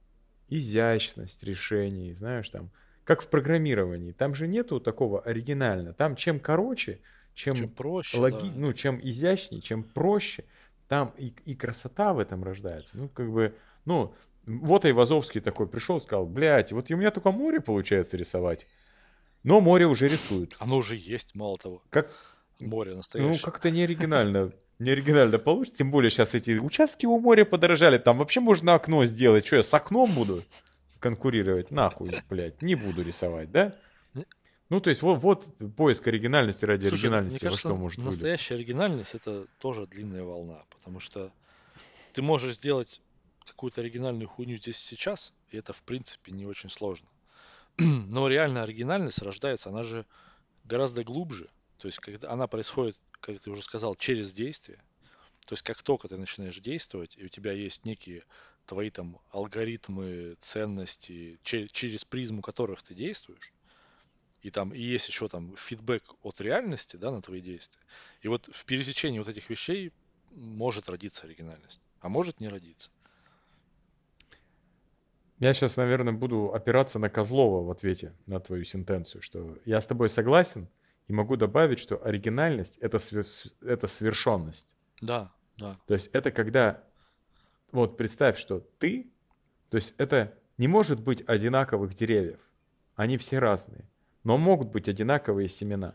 изящность 0.49 1.43
решений, 1.45 2.13
знаешь, 2.13 2.51
там, 2.51 2.71
как 3.11 3.23
в 3.23 3.27
программировании. 3.27 4.13
Там 4.13 4.37
же 4.37 4.47
нету 4.47 4.79
такого 4.79 5.21
оригинально. 5.21 5.93
Там 5.93 6.15
чем 6.15 6.39
короче, 6.39 7.01
чем, 7.35 7.55
чем 7.55 7.69
проще, 7.69 8.17
логи... 8.19 8.35
да. 8.35 8.53
ну, 8.55 8.73
чем 8.73 9.01
изящнее, 9.03 9.61
чем 9.61 9.83
проще, 9.83 10.45
там 10.87 11.13
и, 11.19 11.35
и 11.45 11.57
красота 11.57 12.13
в 12.13 12.21
этом 12.21 12.45
рождается. 12.45 12.97
Ну, 12.97 13.09
как 13.09 13.33
бы, 13.33 13.57
ну, 13.85 14.15
вот 14.47 14.85
Айвазовский 14.85 15.41
такой 15.41 15.67
пришел, 15.67 16.01
сказал, 16.01 16.25
блядь, 16.25 16.71
вот 16.71 16.89
у 16.89 16.97
меня 16.97 17.11
только 17.11 17.33
море 17.33 17.61
получается 17.61 18.17
рисовать. 18.17 18.69
Но 19.43 19.61
море 19.61 19.89
уже 19.89 20.07
рисуют. 20.07 20.55
Оно 20.61 20.77
уже 20.77 20.95
есть, 20.95 21.35
мало 21.35 21.59
того. 21.59 21.83
Как? 21.91 22.13
Море 22.61 22.95
настоящее. 22.95 23.33
Ну, 23.33 23.39
как-то 23.43 23.73
не 23.73 23.83
оригинально. 23.83 24.53
Не 24.79 24.93
оригинально 24.93 25.41
получится. 25.41 25.79
Тем 25.79 25.91
более 25.91 26.11
сейчас 26.11 26.37
эти 26.37 26.61
участки 26.61 27.07
у 27.07 27.19
моря 27.19 27.45
подорожали. 27.45 27.99
Там 27.99 28.19
вообще 28.19 28.39
можно 28.39 28.75
окно 28.75 29.05
сделать. 29.05 29.45
Что, 29.47 29.57
я 29.57 29.63
с 29.65 29.75
окном 29.75 30.15
буду? 30.15 30.45
Конкурировать. 31.01 31.71
Нахуй, 31.71 32.13
блядь, 32.29 32.63
не 32.63 32.75
буду 32.75 33.03
рисовать, 33.03 33.51
да? 33.51 33.75
Ну, 34.69 34.81
то 34.81 34.89
есть 34.89 35.03
вот, 35.03 35.19
вот 35.19 35.47
поиск 35.77 36.07
оригинальности 36.07 36.65
ради 36.65 36.87
Слушай, 36.87 37.07
оригинальности, 37.07 37.45
мне 37.45 37.51
кажется, 37.51 37.69
во 37.69 37.75
что 37.75 37.81
может 37.81 37.99
Настоящая 38.05 38.55
вылиться. 38.55 38.55
оригинальность 38.55 39.15
это 39.17 39.47
тоже 39.59 39.87
длинная 39.89 40.23
волна, 40.23 40.63
потому 40.71 41.01
что 41.01 41.33
ты 42.13 42.23
можешь 42.23 42.55
сделать 42.55 43.01
какую-то 43.45 43.81
оригинальную 43.81 44.29
хуйню 44.29 44.59
здесь 44.59 44.77
сейчас, 44.77 45.33
и 45.51 45.57
это 45.57 45.73
в 45.73 45.83
принципе 45.83 46.31
не 46.31 46.47
очень 46.47 46.71
сложно. 46.71 47.09
Но 47.79 48.29
реальная 48.29 48.63
оригинальность 48.63 49.21
рождается, 49.23 49.71
она 49.71 49.83
же 49.83 50.07
гораздо 50.65 51.03
глубже. 51.03 51.49
То 51.79 51.87
есть, 51.87 51.99
когда 51.99 52.31
она 52.31 52.47
происходит, 52.47 52.97
как 53.21 53.41
ты 53.41 53.51
уже 53.51 53.63
сказал, 53.63 53.97
через 53.97 54.33
действие. 54.33 54.79
То 55.47 55.55
есть, 55.55 55.63
как 55.63 55.83
только 55.83 56.07
ты 56.07 56.17
начинаешь 56.17 56.61
действовать, 56.61 57.17
и 57.19 57.25
у 57.25 57.29
тебя 57.29 57.53
есть 57.53 57.85
некие 57.85 58.23
твои 58.67 58.91
там 58.91 59.19
алгоритмы, 59.31 60.37
ценности, 60.41 61.39
через 61.43 62.05
призму 62.05 62.43
которых 62.43 62.83
ты 62.83 62.95
действуешь, 62.95 63.53
и 64.43 64.51
там 64.51 64.73
и 64.73 64.81
есть 64.81 65.09
еще 65.09 65.29
там 65.29 65.55
фидбэк 65.57 66.03
от 66.23 66.41
реальности, 66.41 66.97
да, 66.97 67.11
на 67.11 67.21
твои 67.21 67.41
действия. 67.41 67.81
И 68.23 68.29
вот 68.29 68.49
в 68.53 68.65
пересечении 68.65 69.19
вот 69.19 69.29
этих 69.29 69.51
вещей 69.51 69.93
может 70.31 70.89
родиться 70.89 71.27
оригинальность, 71.27 71.81
а 72.01 72.09
может 72.09 72.41
не 72.41 72.49
родиться. 72.49 72.91
Я 75.39 75.55
сейчас, 75.55 75.77
наверное, 75.77 76.13
буду 76.13 76.53
опираться 76.53 76.99
на 76.99 77.09
Козлова 77.09 77.67
в 77.67 77.71
ответе 77.71 78.15
на 78.27 78.41
твою 78.41 78.65
сентенцию, 78.65 79.23
что 79.23 79.59
я 79.65 79.81
с 79.81 79.87
тобой 79.87 80.11
согласен 80.11 80.69
и 81.09 81.13
могу 81.13 81.37
добавить, 81.37 81.79
что 81.79 81.97
оригинальность 82.05 82.77
это, 82.79 82.99
свер... 82.99 83.27
это 83.63 83.87
совершенность. 83.87 84.77
Да, 85.01 85.33
да. 85.57 85.79
То 85.87 85.95
есть 85.95 86.09
это 86.09 86.31
когда 86.31 86.85
вот 87.73 87.97
представь, 87.97 88.39
что 88.39 88.61
ты, 88.79 89.11
то 89.69 89.77
есть 89.77 89.95
это 89.99 90.35
не 90.59 90.69
может 90.69 91.01
быть 91.01 91.23
одинаковых 91.27 91.95
деревьев. 91.95 92.41
Они 92.97 93.17
все 93.17 93.39
разные. 93.39 93.89
но 94.23 94.37
могут 94.37 94.69
быть 94.71 94.89
одинаковые 94.89 95.49
семена. 95.49 95.95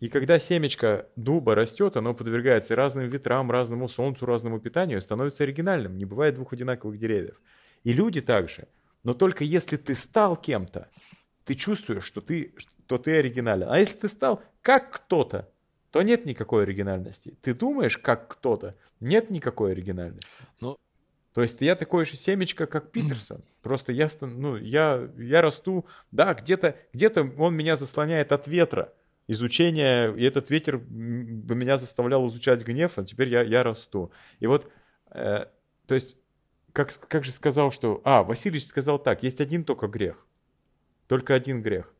И 0.00 0.08
когда 0.08 0.38
семечко 0.38 1.06
дуба 1.16 1.54
растет, 1.54 1.96
оно 1.96 2.14
подвергается 2.14 2.76
разным 2.76 3.08
ветрам, 3.08 3.50
разному 3.50 3.88
солнцу, 3.88 4.24
разному 4.24 4.60
питанию, 4.60 5.02
становится 5.02 5.44
оригинальным. 5.44 5.96
Не 5.96 6.04
бывает 6.04 6.34
двух 6.34 6.52
одинаковых 6.52 6.98
деревьев. 6.98 7.40
И 7.84 7.92
люди 7.92 8.20
также. 8.20 8.68
Но 9.04 9.14
только 9.14 9.44
если 9.44 9.76
ты 9.76 9.94
стал 9.94 10.36
кем-то, 10.36 10.88
ты 11.44 11.54
чувствуешь, 11.54 12.04
что 12.04 12.20
ты, 12.20 12.54
что 12.58 12.98
ты 12.98 13.16
оригинален. 13.16 13.68
А 13.68 13.78
если 13.78 13.98
ты 13.98 14.08
стал 14.08 14.42
как 14.62 14.92
кто-то, 14.92 15.50
то 15.96 16.02
нет 16.02 16.26
никакой 16.26 16.64
оригинальности. 16.64 17.38
Ты 17.40 17.54
думаешь, 17.54 17.96
как 17.96 18.28
кто-то, 18.28 18.74
нет 19.00 19.30
никакой 19.30 19.72
оригинальности. 19.72 20.30
Ну, 20.60 20.76
То 21.32 21.40
есть 21.40 21.62
я 21.62 21.74
такой 21.74 22.04
же 22.04 22.18
семечко, 22.18 22.66
как 22.66 22.90
Питерсон. 22.92 23.42
Просто 23.62 23.94
я, 23.94 24.08
ну, 24.20 24.56
я, 24.56 25.08
я 25.16 25.40
расту, 25.40 25.86
да, 26.10 26.34
где-то 26.34 26.76
где 26.92 27.08
он 27.08 27.56
меня 27.56 27.76
заслоняет 27.76 28.32
от 28.32 28.46
ветра, 28.46 28.92
изучения, 29.26 30.12
и 30.12 30.22
этот 30.22 30.50
ветер 30.50 30.76
бы 30.76 31.54
меня 31.54 31.78
заставлял 31.78 32.28
изучать 32.28 32.62
гнев, 32.62 32.98
а 32.98 33.04
теперь 33.04 33.30
я, 33.30 33.40
я 33.40 33.62
расту. 33.62 34.12
И 34.38 34.46
вот, 34.46 34.70
э, 35.12 35.46
то 35.86 35.94
есть, 35.94 36.18
как, 36.74 36.90
как 37.08 37.24
же 37.24 37.30
сказал, 37.30 37.72
что... 37.72 38.02
А, 38.04 38.22
Василий 38.22 38.58
сказал 38.58 38.98
так, 38.98 39.22
есть 39.22 39.40
один 39.40 39.64
только 39.64 39.86
грех. 39.86 40.26
Только 41.06 41.32
один 41.32 41.62
грех. 41.62 41.90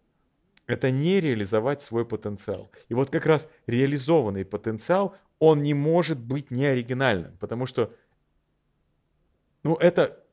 Это 0.67 0.91
не 0.91 1.21
реализовать 1.21 1.81
свой 1.81 2.05
потенциал. 2.05 2.71
И 2.89 2.95
вот 2.95 3.11
как 3.11 3.27
раз 3.27 3.49
реализованный 3.67 4.45
потенциал, 4.45 5.17
он 5.39 5.63
не 5.63 5.75
может 5.75 6.19
быть 6.19 6.51
неоригинальным, 6.51 7.37
потому 7.39 7.67
что, 7.67 7.95
ну, 9.63 9.77
это, 9.77 10.25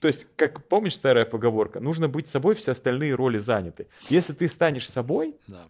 то 0.00 0.08
есть, 0.08 0.26
как 0.36 0.68
помнишь 0.68 0.94
старая 0.96 1.24
поговорка, 1.24 1.80
нужно 1.80 2.08
быть 2.08 2.26
собой, 2.26 2.54
все 2.54 2.72
остальные 2.72 3.14
роли 3.14 3.38
заняты. 3.38 3.86
Если 4.10 4.32
ты 4.34 4.48
станешь 4.48 4.88
собой, 4.88 5.36
да. 5.46 5.68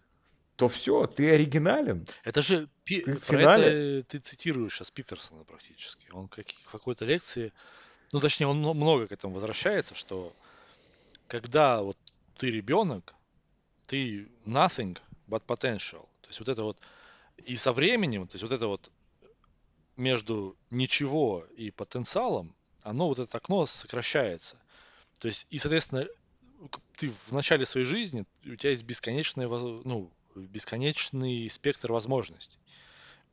то 0.55 0.67
все, 0.67 1.05
ты 1.05 1.31
оригинален. 1.31 2.05
Это 2.23 2.41
же 2.41 2.67
Ты 2.83 3.01
про 3.03 3.15
финале- 3.15 3.99
это 3.99 4.07
ты 4.07 4.19
цитируешь 4.19 4.73
сейчас 4.73 4.91
Питерсона 4.91 5.43
практически. 5.45 6.07
Он 6.11 6.27
как, 6.27 6.45
в 6.65 6.71
какой-то 6.71 7.05
лекции, 7.05 7.53
ну 8.11 8.19
точнее, 8.19 8.47
он 8.47 8.57
мно- 8.59 8.73
много 8.73 9.07
к 9.07 9.11
этому 9.11 9.35
возвращается, 9.35 9.95
что 9.95 10.33
когда 11.27 11.81
вот 11.81 11.97
ты 12.35 12.49
ребенок, 12.51 13.13
ты 13.89 14.29
nothing 14.45 14.97
but 15.27 15.43
potential. 15.45 16.07
То 16.21 16.27
есть 16.29 16.39
вот 16.39 16.49
это 16.49 16.63
вот 16.63 16.77
и 17.45 17.55
со 17.55 17.73
временем, 17.73 18.27
то 18.27 18.35
есть 18.35 18.43
вот 18.43 18.51
это 18.51 18.67
вот 18.67 18.91
между 19.97 20.55
ничего 20.69 21.43
и 21.57 21.71
потенциалом, 21.71 22.55
оно 22.83 23.07
вот 23.07 23.19
это 23.19 23.37
окно 23.37 23.65
сокращается. 23.65 24.57
То 25.19 25.27
есть 25.27 25.47
и, 25.49 25.57
соответственно, 25.57 26.07
ты 26.97 27.09
в 27.09 27.31
начале 27.31 27.65
своей 27.65 27.85
жизни, 27.85 28.25
у 28.45 28.55
тебя 28.55 28.71
есть 28.71 28.83
бесконечная, 28.83 29.47
воз- 29.47 29.83
ну, 29.85 30.11
бесконечный 30.35 31.49
спектр 31.49 31.91
возможностей. 31.91 32.59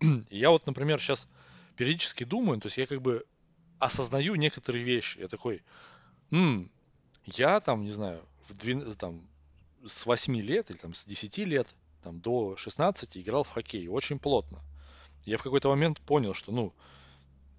Я 0.31 0.51
вот, 0.51 0.67
например, 0.67 1.01
сейчас 1.01 1.29
периодически 1.77 2.25
думаю, 2.25 2.61
то 2.61 2.67
есть 2.67 2.79
я 2.79 2.87
как 2.87 3.03
бы 3.03 3.27
осознаю 3.79 4.35
некоторые 4.37 4.83
вещи. 4.83 5.19
Я 5.19 5.29
такой, 5.29 5.63
«М, 6.31 6.71
я 7.27 7.61
там, 7.61 7.85
не 7.85 7.91
знаю, 7.91 8.25
в 8.49 8.53
двен- 8.53 8.95
там, 8.97 9.29
с 9.87 10.07
8 10.07 10.37
лет 10.41 10.71
или 10.71 10.79
там 10.79 10.95
с 10.95 11.05
10 11.05 11.39
лет 11.39 11.69
там, 12.03 12.21
до 12.21 12.57
16 12.57 13.19
играл 13.19 13.45
в 13.45 13.51
хоккей 13.51 13.89
очень 13.89 14.19
плотно. 14.19 14.61
Я 15.25 15.39
в 15.39 15.43
какой-то 15.43 15.69
момент 15.69 16.01
понял, 16.01 16.35
что, 16.35 16.53
ну, 16.53 16.73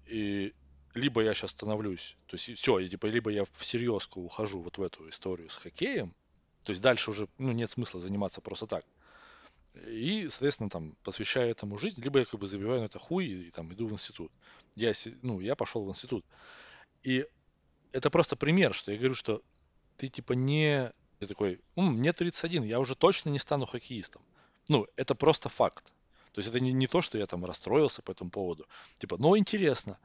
и 0.06 0.54
либо 0.94 1.22
я 1.22 1.34
сейчас 1.34 1.50
становлюсь, 1.50 2.16
то 2.26 2.36
есть 2.36 2.58
все, 2.58 2.86
типа, 2.86 3.06
либо 3.06 3.30
я 3.30 3.44
всерьез 3.52 4.08
ухожу 4.14 4.60
вот 4.60 4.78
в 4.78 4.82
эту 4.82 5.08
историю 5.08 5.50
с 5.50 5.56
хоккеем, 5.56 6.14
то 6.64 6.70
есть 6.70 6.82
дальше 6.82 7.10
уже, 7.10 7.28
ну, 7.38 7.52
нет 7.52 7.70
смысла 7.70 8.00
заниматься 8.00 8.40
просто 8.40 8.66
так. 8.66 8.84
И, 9.86 10.26
соответственно, 10.28 10.70
там, 10.70 10.96
посвящаю 11.04 11.50
этому 11.50 11.78
жизнь, 11.78 12.02
либо 12.02 12.18
я 12.18 12.24
как 12.24 12.40
бы 12.40 12.46
забиваю 12.46 12.80
на 12.80 12.86
это 12.86 12.98
хуй 12.98 13.26
и, 13.26 13.48
и 13.48 13.50
там 13.50 13.72
иду 13.72 13.86
в 13.86 13.92
институт. 13.92 14.32
Я, 14.74 14.92
ну, 15.22 15.40
я 15.40 15.54
пошел 15.54 15.84
в 15.84 15.88
институт. 15.88 16.24
И 17.02 17.26
это 17.92 18.10
просто 18.10 18.36
пример, 18.36 18.74
что 18.74 18.92
я 18.92 18.98
говорю, 18.98 19.14
что 19.14 19.42
ты 19.96 20.08
типа 20.08 20.32
не... 20.32 20.92
Ты 21.18 21.26
такой, 21.26 21.60
«М, 21.76 21.94
мне 21.98 22.12
31, 22.12 22.64
я 22.64 22.78
уже 22.80 22.94
точно 22.94 23.30
не 23.30 23.38
стану 23.38 23.66
хоккеистом. 23.66 24.22
Ну, 24.68 24.86
это 24.96 25.14
просто 25.14 25.48
факт. 25.48 25.92
То 26.32 26.40
есть 26.40 26.48
это 26.48 26.60
не, 26.60 26.72
не 26.72 26.86
то, 26.86 27.02
что 27.02 27.18
я 27.18 27.26
там 27.26 27.44
расстроился 27.44 28.02
по 28.02 28.12
этому 28.12 28.30
поводу. 28.30 28.66
Типа, 28.98 29.16
ну, 29.18 29.36
интересно. 29.36 29.98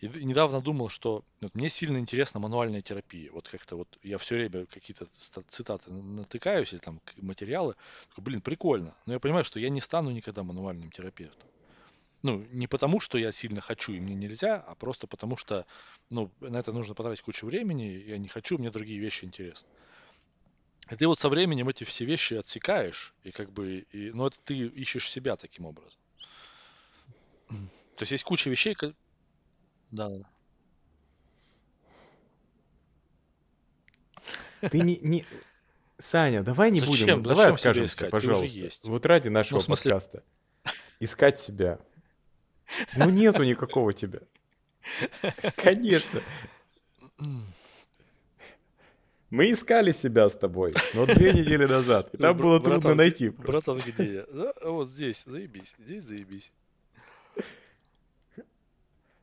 И 0.00 0.08
недавно 0.08 0.60
думал, 0.60 0.88
что 0.88 1.24
вот 1.40 1.54
мне 1.54 1.68
сильно 1.68 1.98
интересна 1.98 2.40
мануальная 2.40 2.82
терапия. 2.82 3.30
Вот 3.32 3.48
как-то 3.48 3.76
вот 3.76 3.98
я 4.02 4.18
все 4.18 4.36
время 4.36 4.66
какие-то 4.66 5.06
цитаты 5.48 5.90
на- 5.92 6.02
натыкаюсь 6.02 6.72
или 6.72 6.80
там 6.80 7.00
материалы. 7.16 7.74
Такой, 8.08 8.24
блин, 8.24 8.40
прикольно. 8.40 8.94
Но 9.06 9.12
я 9.14 9.20
понимаю, 9.20 9.44
что 9.44 9.58
я 9.60 9.68
не 9.70 9.80
стану 9.80 10.10
никогда 10.10 10.42
мануальным 10.42 10.90
терапевтом. 10.90 11.48
Ну, 12.22 12.44
не 12.52 12.66
потому, 12.66 13.00
что 13.00 13.18
я 13.18 13.32
сильно 13.32 13.60
хочу 13.62 13.92
и 13.94 14.00
мне 14.00 14.14
нельзя, 14.14 14.56
а 14.56 14.74
просто 14.74 15.06
потому, 15.06 15.36
что 15.38 15.66
ну, 16.10 16.30
на 16.40 16.58
это 16.58 16.72
нужно 16.72 16.94
потратить 16.94 17.22
кучу 17.24 17.46
времени, 17.46 17.84
я 17.84 18.18
не 18.18 18.28
хочу, 18.28 18.58
мне 18.58 18.70
другие 18.70 19.00
вещи 19.00 19.24
интересны. 19.24 19.68
И 20.90 20.96
ты 20.96 21.06
вот 21.06 21.20
со 21.20 21.28
временем 21.28 21.68
эти 21.68 21.84
все 21.84 22.04
вещи 22.04 22.34
отсекаешь, 22.34 23.14
и 23.22 23.30
как 23.30 23.52
бы, 23.52 23.86
и, 23.92 24.10
ну, 24.10 24.26
это 24.26 24.38
ты 24.40 24.54
ищешь 24.56 25.08
себя 25.10 25.36
таким 25.36 25.66
образом. 25.66 25.98
То 27.48 28.02
есть 28.02 28.12
есть 28.12 28.24
куча 28.24 28.50
вещей, 28.50 28.74
ко- 28.74 28.94
да, 29.90 30.08
да. 30.08 30.24
Ты 34.68 34.80
не... 34.80 34.98
не... 35.00 35.24
Саня, 35.98 36.42
давай 36.42 36.70
не 36.70 36.80
Зачем? 36.80 36.92
будем, 36.92 37.22
давай 37.22 37.50
Зачем 37.50 37.54
откажемся, 37.54 37.94
искать? 37.94 38.10
Пожалуйста. 38.10 38.90
Вот 38.90 39.06
ради 39.06 39.28
нашего 39.28 39.58
Ну, 39.58 39.62
смысле- 39.62 39.92
подкаста. 39.92 40.24
Искать 40.98 41.38
себя. 41.38 41.78
Ну 42.96 43.10
нету 43.10 43.42
никакого 43.44 43.92
тебя. 43.92 44.20
Конечно. 45.56 46.20
Мы 49.30 49.52
искали 49.52 49.92
себя 49.92 50.28
с 50.28 50.34
тобой, 50.36 50.74
но 50.94 51.06
две 51.06 51.32
недели 51.32 51.64
назад. 51.64 52.12
И 52.12 52.16
там 52.16 52.36
Ну, 52.36 52.42
было 52.42 52.60
трудно 52.60 52.94
найти. 52.94 53.28
Братан, 53.30 53.78
где 53.78 54.14
я? 54.14 54.24
А 54.62 54.70
вот 54.70 54.88
здесь, 54.88 55.24
заебись, 55.24 55.76
здесь 55.78 56.04
заебись. 56.04 56.52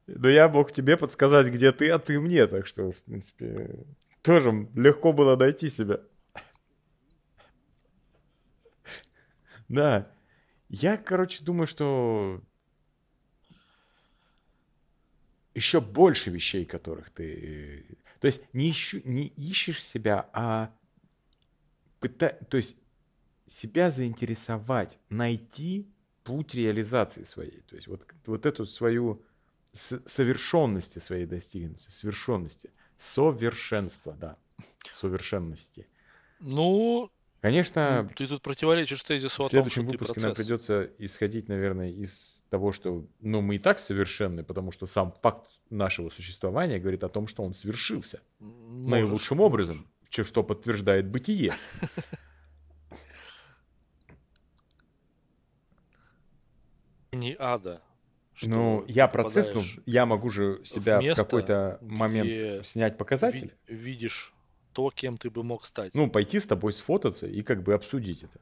Но 0.08 0.30
я 0.30 0.48
мог 0.48 0.72
тебе 0.72 0.96
подсказать, 0.96 1.48
где 1.48 1.74
ты, 1.74 1.90
а 1.90 2.00
ты 2.00 2.22
мне. 2.22 2.48
Так 2.48 2.66
что, 2.66 2.94
в 2.94 3.02
принципе, 3.02 3.86
тоже 4.22 4.70
легко 4.74 5.12
было 5.12 5.36
найти 5.36 5.70
себя. 5.70 6.00
Да. 9.68 10.10
Я, 10.70 10.96
короче, 10.96 11.44
думаю, 11.44 11.68
что 11.68 12.42
еще 15.54 15.82
больше 15.82 16.30
вещей, 16.30 16.66
которых 16.66 17.10
ты... 17.10 17.98
То 18.20 18.28
есть 18.28 18.44
не, 18.54 18.72
ищу, 18.72 19.02
не 19.04 19.28
ищешь 19.28 19.84
себя, 19.84 20.30
а 20.34 20.74
пыта... 22.00 22.38
то 22.50 22.58
есть 22.58 22.78
себя 23.46 23.92
заинтересовать, 23.92 25.00
найти 25.10 25.88
путь 26.24 26.56
реализации 26.56 27.24
своей. 27.24 27.62
То 27.62 27.76
есть 27.76 27.88
вот, 27.88 28.06
вот 28.26 28.46
эту 28.46 28.66
свою 28.66 29.24
совершенности 29.72 31.00
своей 31.00 31.26
достигнутой, 31.26 31.92
совершенности, 31.92 32.72
совершенства, 32.96 34.14
да, 34.14 34.38
совершенности. 34.94 35.88
Ну, 36.40 37.12
Конечно, 37.42 38.10
ты 38.16 38.26
тут 38.28 38.42
противоречишь 38.42 39.04
тезису 39.04 39.44
в 39.44 39.46
том, 39.46 39.50
следующем 39.50 39.86
ты 39.86 39.92
выпуске 39.92 40.20
нам 40.22 40.34
придется 40.34 40.90
исходить, 40.98 41.48
наверное, 41.48 41.90
из 41.90 42.44
того, 42.50 42.72
что, 42.72 43.06
ну, 43.20 43.42
мы 43.42 43.56
и 43.56 43.60
так 43.60 43.80
совершенны, 43.80 44.44
потому 44.44 44.72
что 44.72 44.88
сам 44.88 45.14
факт 45.22 45.50
нашего 45.70 46.10
существования 46.10 46.80
говорит 46.80 47.04
о 47.04 47.10
том, 47.10 47.28
что 47.28 47.44
он 47.44 47.54
свершился 47.54 48.22
Можешь, 48.40 48.90
наилучшим 48.90 49.38
можешь. 49.38 49.48
образом, 49.48 49.88
что 50.10 50.44
подтверждает 50.44 51.08
бытие. 51.08 51.54
Не 57.12 57.36
ада. 57.38 57.82
Ну, 58.44 58.84
я 58.88 59.08
процесс, 59.08 59.52
ну, 59.54 59.62
я 59.86 60.06
могу 60.06 60.30
же 60.30 60.62
себя 60.64 61.02
в 61.02 61.16
какой-то 61.16 61.80
момент 61.82 62.66
снять 62.66 62.98
показатель. 62.98 63.54
ви- 63.68 63.76
видишь 63.76 64.34
то, 64.78 64.92
кем 64.92 65.18
ты 65.18 65.32
бы 65.32 65.44
мог 65.44 65.66
стать. 65.66 65.96
ну, 65.96 66.08
пойти 66.08 66.38
с 66.40 66.46
тобой 66.46 66.72
сфотаться 66.72 67.26
и 67.26 67.42
как 67.42 67.64
бы 67.64 67.74
обсудить 67.74 68.22
это. 68.22 68.40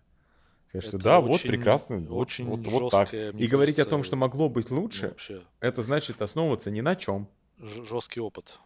Сказать, 0.67 0.87
что 0.89 0.97
да, 0.97 1.21
вот 1.21 1.35
очень- 1.35 1.49
прекрасно, 1.49 1.99
вот, 2.01 2.23
очень 2.23 2.45
вот, 2.45 2.59
вот 2.67 2.91
так. 2.91 3.13
И 3.13 3.31
мне 3.31 3.47
говорить 3.47 3.79
о 3.79 3.85
том, 3.85 4.01
кажется, 4.01 4.07
что 4.07 4.15
могло 4.17 4.49
быть 4.49 4.69
Ну, 4.69 4.81
лучше, 4.81 5.07
вообще 5.07 5.41
это 5.61 5.81
значит 5.81 6.21
основываться 6.21 6.71
ни 6.71 6.81
на 6.81 6.97
чем. 6.97 7.29
жесткий 7.57 8.19
опыт. 8.19 8.59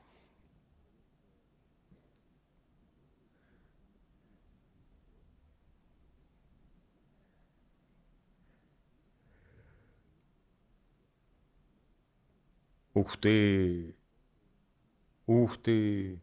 Ух 12.95 13.15
ты! 13.17 13.95
Ух 15.27 15.57
ты! 15.57 16.19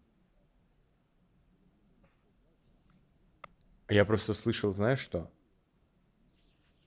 Я 3.89 4.05
просто 4.05 4.35
слышал, 4.35 4.75
знаешь 4.75 4.99
что? 4.99 5.31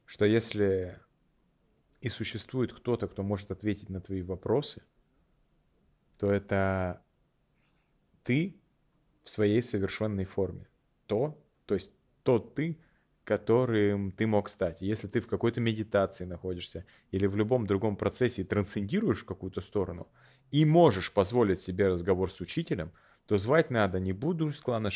Что 0.06 0.26
если 0.26 1.00
и 2.02 2.10
существует 2.10 2.74
кто-то, 2.74 3.08
кто 3.08 3.24
может 3.24 3.52
ответить 3.52 3.90
на 3.90 4.02
твои 4.02 4.22
вопросы, 4.22 4.82
то 6.18 6.32
это 6.32 7.02
ты 8.24 8.60
в 9.24 9.30
своей 9.30 9.62
совершенной 9.62 10.26
форме. 10.26 10.68
То, 11.08 11.42
то 11.66 11.76
есть 11.76 11.92
тот 12.24 12.56
ты, 12.56 12.80
которым 13.24 14.12
ты 14.12 14.28
мог 14.28 14.50
стать. 14.50 14.82
Если 14.82 15.08
ты 15.08 15.22
в 15.22 15.28
какой-то 15.28 15.62
медитации 15.62 16.26
находишься 16.26 16.86
или 17.12 17.28
в 17.28 17.36
любом 17.36 17.68
другом 17.68 17.96
процессе 17.96 18.44
трансцендируешь 18.44 19.24
какую-то 19.24 19.62
сторону 19.62 20.08
и 20.52 20.66
можешь 20.66 21.14
позволить 21.14 21.62
себе 21.62 21.88
разговор 21.88 22.32
с 22.32 22.42
учителем, 22.42 22.92
то 23.28 23.38
звать 23.38 23.70
надо 23.70 24.00
не 24.00 24.14
Будду 24.14 24.48
из 24.48 24.60
клана 24.60 24.90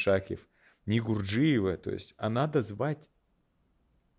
Не 0.85 0.99
Гурджиева, 0.99 1.77
то 1.77 1.91
есть, 1.91 2.13
а 2.17 2.29
надо 2.29 2.61
звать 2.61 3.09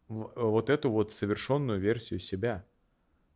вот 0.09 0.71
эту 0.71 0.91
вот 0.91 1.13
совершенную 1.13 1.81
версию 1.81 2.21
себя. 2.21 2.65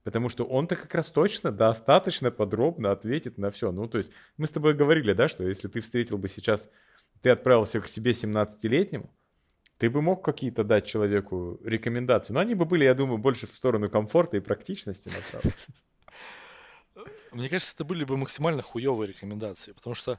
Потому 0.05 0.28
что 0.28 0.44
он-то 0.44 0.76
как 0.76 0.94
раз 0.94 1.09
точно 1.09 1.52
достаточно 1.52 2.30
подробно 2.30 2.92
ответит 2.92 3.36
на 3.36 3.50
все. 3.50 3.72
Ну, 3.72 3.88
то 3.88 3.98
есть 3.98 4.10
мы 4.36 4.46
с 4.46 4.50
тобой 4.50 4.74
говорили, 4.74 5.12
да, 5.12 5.28
что 5.28 5.46
если 5.46 5.68
ты 5.68 5.80
встретил 5.80 6.16
бы 6.16 6.28
сейчас, 6.28 6.70
ты 7.20 7.30
отправился 7.30 7.80
к 7.80 7.88
себе 7.88 8.12
17-летнему, 8.12 9.10
ты 9.76 9.90
бы 9.90 10.02
мог 10.02 10.24
какие-то 10.24 10.64
дать 10.64 10.86
человеку 10.86 11.60
рекомендации. 11.62 12.32
Но 12.32 12.40
они 12.40 12.55
бы 12.55 12.64
были, 12.64 12.84
я 12.84 12.94
думаю, 12.94 13.18
больше 13.18 13.46
в 13.46 13.55
сторону 13.55 13.90
комфорта 13.90 14.36
и 14.36 14.40
практичности 14.40 15.09
направлены. 15.09 15.55
Мне 17.32 17.48
кажется, 17.48 17.74
это 17.74 17.84
были 17.84 18.05
бы 18.05 18.16
максимально 18.16 18.62
хуевые 18.62 19.09
рекомендации, 19.09 19.72
потому 19.72 19.94
что, 19.94 20.18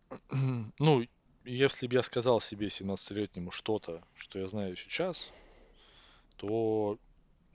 ну, 0.78 1.04
если 1.44 1.86
бы 1.86 1.96
я 1.96 2.02
сказал 2.02 2.40
себе 2.40 2.68
17-летнему 2.68 3.50
что-то, 3.50 4.02
что 4.16 4.38
я 4.38 4.46
знаю 4.46 4.76
сейчас, 4.76 5.28
то, 6.36 6.98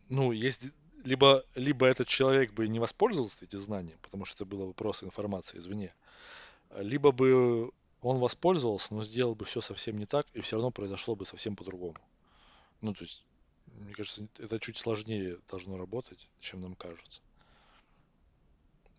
ну, 0.10 0.32
есть 0.32 0.72
либо, 1.04 1.44
либо 1.56 1.86
этот 1.86 2.08
человек 2.08 2.52
бы 2.54 2.68
не 2.68 2.80
воспользовался 2.80 3.46
этим 3.46 3.60
знанием, 3.60 3.98
потому 4.02 4.26
что 4.26 4.44
это 4.44 4.46
было 4.46 4.68
бы 4.68 4.74
просто 4.74 5.06
информация 5.06 5.60
извне, 5.60 5.94
либо 6.76 7.12
бы 7.12 7.72
он 8.02 8.20
воспользовался, 8.20 8.94
но 8.94 9.04
сделал 9.04 9.36
бы 9.36 9.46
все 9.46 9.62
совсем 9.62 9.98
не 9.98 10.06
так, 10.06 10.28
и 10.34 10.42
все 10.42 10.58
равно 10.58 10.72
произошло 10.72 11.16
бы 11.16 11.26
совсем 11.26 11.56
по-другому. 11.56 11.98
Ну, 12.82 12.94
то 12.94 13.04
есть, 13.04 13.24
мне 13.80 13.94
кажется, 13.94 14.28
это 14.38 14.60
чуть 14.60 14.78
сложнее 14.78 15.38
должно 15.50 15.78
работать, 15.78 16.28
чем 16.40 16.60
нам 16.60 16.76
кажется. 16.76 17.22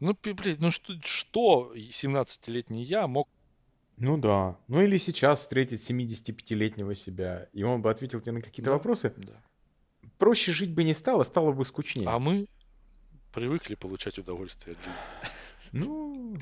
Ну, 0.01 0.16
блин, 0.23 0.56
ну 0.60 0.70
что, 0.70 0.94
что 1.02 1.73
17-летний 1.74 2.85
я 2.85 3.06
мог 3.06 3.28
ну 3.98 4.16
да. 4.16 4.58
Ну 4.68 4.80
или 4.80 4.96
сейчас 4.98 5.40
встретить 5.40 5.88
75-летнего 5.90 6.94
себя, 6.94 7.48
и 7.52 7.62
он 7.62 7.82
бы 7.82 7.90
ответил 7.90 8.20
тебе 8.20 8.32
на 8.32 8.42
какие-то 8.42 8.70
да, 8.70 8.76
вопросы. 8.76 9.12
Да. 9.16 9.42
Проще 10.18 10.52
жить 10.52 10.72
бы 10.72 10.84
не 10.84 10.94
стало, 10.94 11.24
стало 11.24 11.52
бы 11.52 11.64
скучнее. 11.64 12.08
А 12.08 12.18
мы 12.18 12.48
привыкли 13.32 13.74
получать 13.74 14.18
удовольствие 14.18 14.76
от 14.76 14.84
жизни. 14.84 15.38
Ну, 15.72 16.38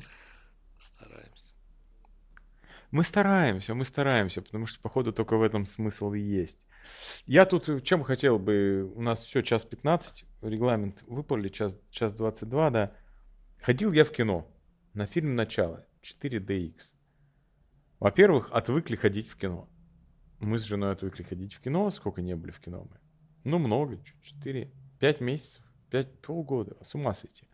стараемся. 0.79 1.53
Мы 2.91 3.03
стараемся, 3.03 3.75
мы 3.75 3.85
стараемся, 3.85 4.41
потому 4.41 4.65
что, 4.65 4.79
походу, 4.79 5.11
только 5.11 5.35
в 5.35 5.43
этом 5.43 5.65
смысл 5.65 6.13
и 6.13 6.19
есть. 6.19 6.65
Я 7.25 7.45
тут 7.45 7.67
в 7.67 7.81
чем 7.81 8.03
хотел 8.03 8.39
бы... 8.39 8.89
У 8.95 9.01
нас 9.01 9.23
все 9.23 9.41
час 9.41 9.65
15, 9.65 10.25
регламент 10.41 11.03
выполнили, 11.07 11.49
час, 11.49 11.77
час 11.91 12.13
22, 12.13 12.69
да. 12.69 12.93
Ходил 13.59 13.91
я 13.91 14.05
в 14.05 14.11
кино 14.11 14.47
на 14.93 15.05
фильм 15.05 15.35
«Начало» 15.35 15.85
4DX. 16.01 16.96
Во-первых, 17.99 18.51
отвыкли 18.51 18.95
ходить 18.95 19.27
в 19.27 19.35
кино. 19.37 19.69
Мы 20.39 20.59
с 20.59 20.63
женой 20.63 20.91
отвыкли 20.91 21.23
ходить 21.23 21.53
в 21.53 21.59
кино. 21.59 21.89
Сколько 21.89 22.21
не 22.21 22.35
были 22.35 22.51
в 22.51 22.59
кино 22.59 22.87
мы? 22.89 22.99
Ну, 23.43 23.57
много. 23.57 23.99
Четыре, 24.21 24.71
пять 24.99 25.19
месяцев, 25.19 25.63
пять, 25.89 26.19
полгода. 26.21 26.77
С 26.83 26.93
ума 26.95 27.13
сойти. 27.13 27.47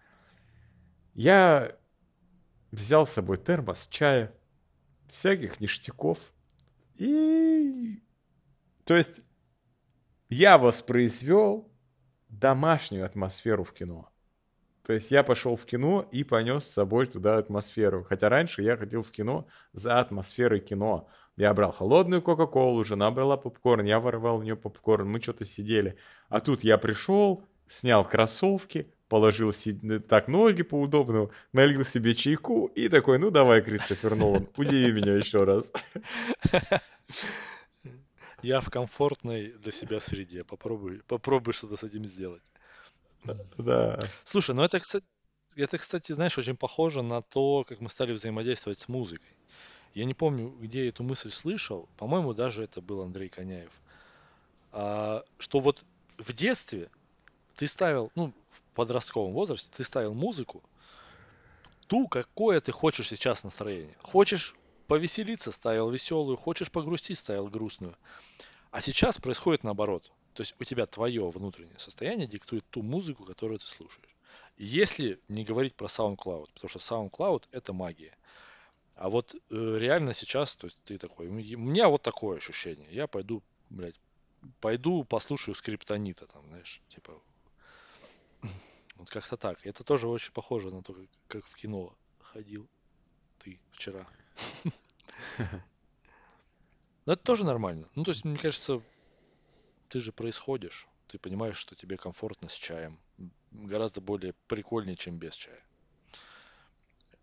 Я 1.13 1.77
взял 2.71 3.07
с 3.07 3.11
собой 3.11 3.37
термос, 3.37 3.87
чая, 3.87 4.33
всяких 5.07 5.59
ништяков. 5.59 6.33
И... 6.95 8.01
То 8.83 8.95
есть 8.95 9.21
я 10.29 10.57
воспроизвел 10.57 11.71
домашнюю 12.29 13.05
атмосферу 13.05 13.63
в 13.63 13.73
кино. 13.73 14.12
То 14.85 14.93
есть 14.93 15.11
я 15.11 15.23
пошел 15.23 15.55
в 15.55 15.65
кино 15.65 16.07
и 16.11 16.23
понес 16.23 16.65
с 16.65 16.73
собой 16.73 17.05
туда 17.05 17.37
атмосферу. 17.37 18.03
Хотя 18.03 18.29
раньше 18.29 18.61
я 18.61 18.75
ходил 18.75 19.01
в 19.01 19.11
кино 19.11 19.47
за 19.71 19.99
атмосферой 19.99 20.59
кино. 20.59 21.07
Я 21.37 21.53
брал 21.53 21.71
холодную 21.71 22.21
Кока-Колу, 22.21 22.83
жена 22.83 23.09
брала 23.09 23.37
попкорн, 23.37 23.85
я 23.85 23.99
воровал 23.99 24.37
у 24.37 24.43
нее 24.43 24.55
попкорн, 24.55 25.09
мы 25.09 25.19
что-то 25.21 25.45
сидели. 25.45 25.97
А 26.29 26.41
тут 26.41 26.63
я 26.63 26.77
пришел, 26.77 27.43
снял 27.67 28.07
кроссовки, 28.07 28.93
положил 29.07 29.51
так 30.07 30.27
ноги 30.27 30.63
поудобному, 30.63 31.31
налил 31.53 31.85
себе 31.85 32.13
чайку 32.13 32.67
и 32.67 32.89
такой, 32.89 33.19
ну 33.19 33.31
давай, 33.31 33.61
Кристофер 33.61 34.15
Нолан, 34.15 34.47
удиви 34.57 34.91
меня 34.91 35.15
еще 35.15 35.43
раз. 35.43 35.71
Я 38.43 38.59
в 38.59 38.69
комфортной 38.69 39.53
для 39.63 39.71
себя 39.71 40.01
среде. 40.01 40.43
Попробуй, 40.43 41.01
попробуй 41.07 41.53
что-то 41.53 41.77
с 41.77 41.83
этим 41.83 42.05
сделать. 42.05 42.41
Да. 43.57 43.99
Слушай, 44.23 44.55
ну 44.55 44.63
это, 44.63 44.79
кстати, 44.79 45.05
это, 45.55 45.77
кстати, 45.77 46.11
знаешь, 46.11 46.37
очень 46.37 46.57
похоже 46.57 47.01
на 47.01 47.21
то, 47.21 47.63
как 47.67 47.79
мы 47.79 47.89
стали 47.89 48.11
взаимодействовать 48.11 48.79
с 48.79 48.87
музыкой. 48.87 49.29
Я 49.93 50.05
не 50.05 50.13
помню, 50.13 50.49
где 50.59 50.83
я 50.83 50.89
эту 50.89 51.03
мысль 51.03 51.29
слышал. 51.29 51.87
По-моему, 51.97 52.33
даже 52.33 52.63
это 52.63 52.81
был 52.81 53.01
Андрей 53.01 53.29
Коняев. 53.29 53.71
А, 54.71 55.23
что 55.37 55.59
вот 55.59 55.85
в 56.17 56.33
детстве 56.33 56.89
ты 57.55 57.67
ставил, 57.67 58.11
ну, 58.15 58.33
в 58.49 58.61
подростковом 58.75 59.33
возрасте, 59.33 59.69
ты 59.75 59.83
ставил 59.83 60.15
музыку, 60.15 60.63
ту, 61.87 62.07
какое 62.07 62.59
ты 62.59 62.71
хочешь 62.71 63.07
сейчас 63.07 63.43
настроение. 63.43 63.95
Хочешь 64.01 64.55
повеселиться, 64.87 65.51
ставил 65.51 65.89
веселую, 65.89 66.37
хочешь 66.37 66.71
погрустить, 66.71 67.19
ставил 67.19 67.47
грустную. 67.47 67.95
А 68.71 68.81
сейчас 68.81 69.19
происходит 69.19 69.63
наоборот. 69.63 70.11
То 70.33 70.41
есть 70.41 70.55
у 70.59 70.63
тебя 70.63 70.85
твое 70.85 71.29
внутреннее 71.29 71.77
состояние 71.79 72.27
диктует 72.27 72.65
ту 72.69 72.81
музыку, 72.81 73.23
которую 73.23 73.59
ты 73.59 73.67
слушаешь. 73.67 74.15
Если 74.57 75.19
не 75.27 75.43
говорить 75.43 75.75
про 75.75 75.87
SoundCloud, 75.87 76.49
потому 76.53 76.69
что 76.69 76.79
SoundCloud 76.79 77.47
это 77.51 77.73
магия. 77.73 78.17
А 78.95 79.09
вот 79.09 79.35
э, 79.35 79.39
реально 79.49 80.13
сейчас, 80.13 80.55
то 80.55 80.67
есть 80.67 80.77
ты 80.85 80.97
такой, 80.97 81.27
у 81.27 81.31
меня 81.31 81.87
вот 81.89 82.01
такое 82.01 82.37
ощущение. 82.37 82.87
Я 82.91 83.07
пойду, 83.07 83.41
блядь, 83.69 83.99
пойду 84.59 85.03
послушаю 85.03 85.55
скриптонита, 85.55 86.27
там, 86.27 86.45
знаешь, 86.47 86.81
типа, 86.89 87.19
вот 88.95 89.09
как-то 89.09 89.37
так. 89.37 89.65
Это 89.65 89.83
тоже 89.83 90.07
очень 90.07 90.31
похоже 90.33 90.71
на 90.71 90.83
то, 90.83 90.93
как, 90.93 91.07
как 91.27 91.45
в 91.45 91.55
кино 91.55 91.95
ходил 92.19 92.67
ты 93.39 93.59
вчера. 93.71 94.07
Но 97.05 97.13
это 97.13 97.23
тоже 97.23 97.43
нормально. 97.43 97.89
Ну, 97.95 98.03
то 98.03 98.11
есть, 98.11 98.23
мне 98.23 98.37
кажется, 98.37 98.81
ты 99.93 99.99
же 99.99 100.11
происходишь. 100.11 100.87
Ты 101.07 101.19
понимаешь, 101.19 101.55
что 101.55 101.75
тебе 101.75 101.97
комфортно 101.97 102.49
с 102.49 102.53
чаем. 102.53 102.99
Гораздо 103.51 104.01
более 104.01 104.33
прикольнее, 104.47 104.95
чем 104.95 105.19
без 105.19 105.35
чая. 105.35 105.63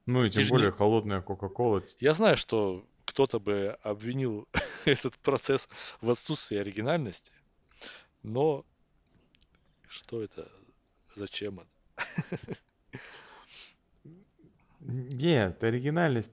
Ну 0.07 0.25
и 0.25 0.31
тем 0.31 0.47
более 0.47 0.71
не... 0.71 0.77
холодная 0.77 1.21
Кока-Кола. 1.21 1.83
Я 1.99 2.13
знаю, 2.13 2.37
что 2.37 2.87
кто-то 3.07 3.41
бы 3.41 3.77
обвинил 3.83 4.47
этот 4.85 5.19
процесс 5.19 5.69
в 6.01 6.11
отсутствии 6.11 6.59
оригинальности, 6.59 7.33
но 8.23 8.65
что 9.89 10.23
это? 10.23 10.49
Зачем 11.17 11.59
это? 11.59 12.57
Нет, 14.79 15.65
оригинальность, 15.65 16.33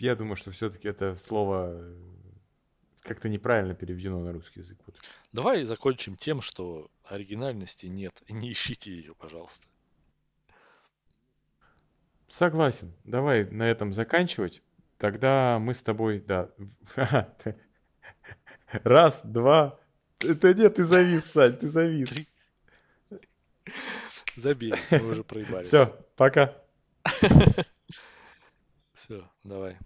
я 0.00 0.16
думаю, 0.16 0.34
что 0.34 0.50
все-таки 0.50 0.88
это 0.88 1.14
слово 1.14 1.80
как-то 3.00 3.28
неправильно 3.28 3.74
переведено 3.74 4.20
на 4.20 4.32
русский 4.32 4.60
язык. 4.60 4.78
Вот. 4.86 4.96
Давай 5.32 5.64
закончим 5.64 6.16
тем, 6.16 6.40
что 6.40 6.90
оригинальности 7.04 7.86
нет. 7.86 8.22
И 8.26 8.32
не 8.32 8.52
ищите 8.52 8.90
ее, 8.90 9.14
пожалуйста. 9.14 9.66
Согласен. 12.28 12.94
Давай 13.04 13.44
на 13.50 13.64
этом 13.64 13.92
заканчивать. 13.92 14.62
Тогда 14.98 15.58
мы 15.58 15.74
с 15.74 15.82
тобой, 15.82 16.20
да. 16.20 16.50
Раз, 18.72 19.22
два. 19.24 19.80
Это 20.20 20.54
нет, 20.54 20.76
ты 20.76 20.84
завис, 20.84 21.24
Сань, 21.24 21.56
ты 21.56 21.66
завис. 21.66 22.10
Забей, 24.36 24.74
мы 24.90 25.08
уже 25.08 25.24
проебались. 25.24 25.68
Все, 25.68 25.86
пока. 26.16 26.54
Все, 28.94 29.28
давай. 29.42 29.78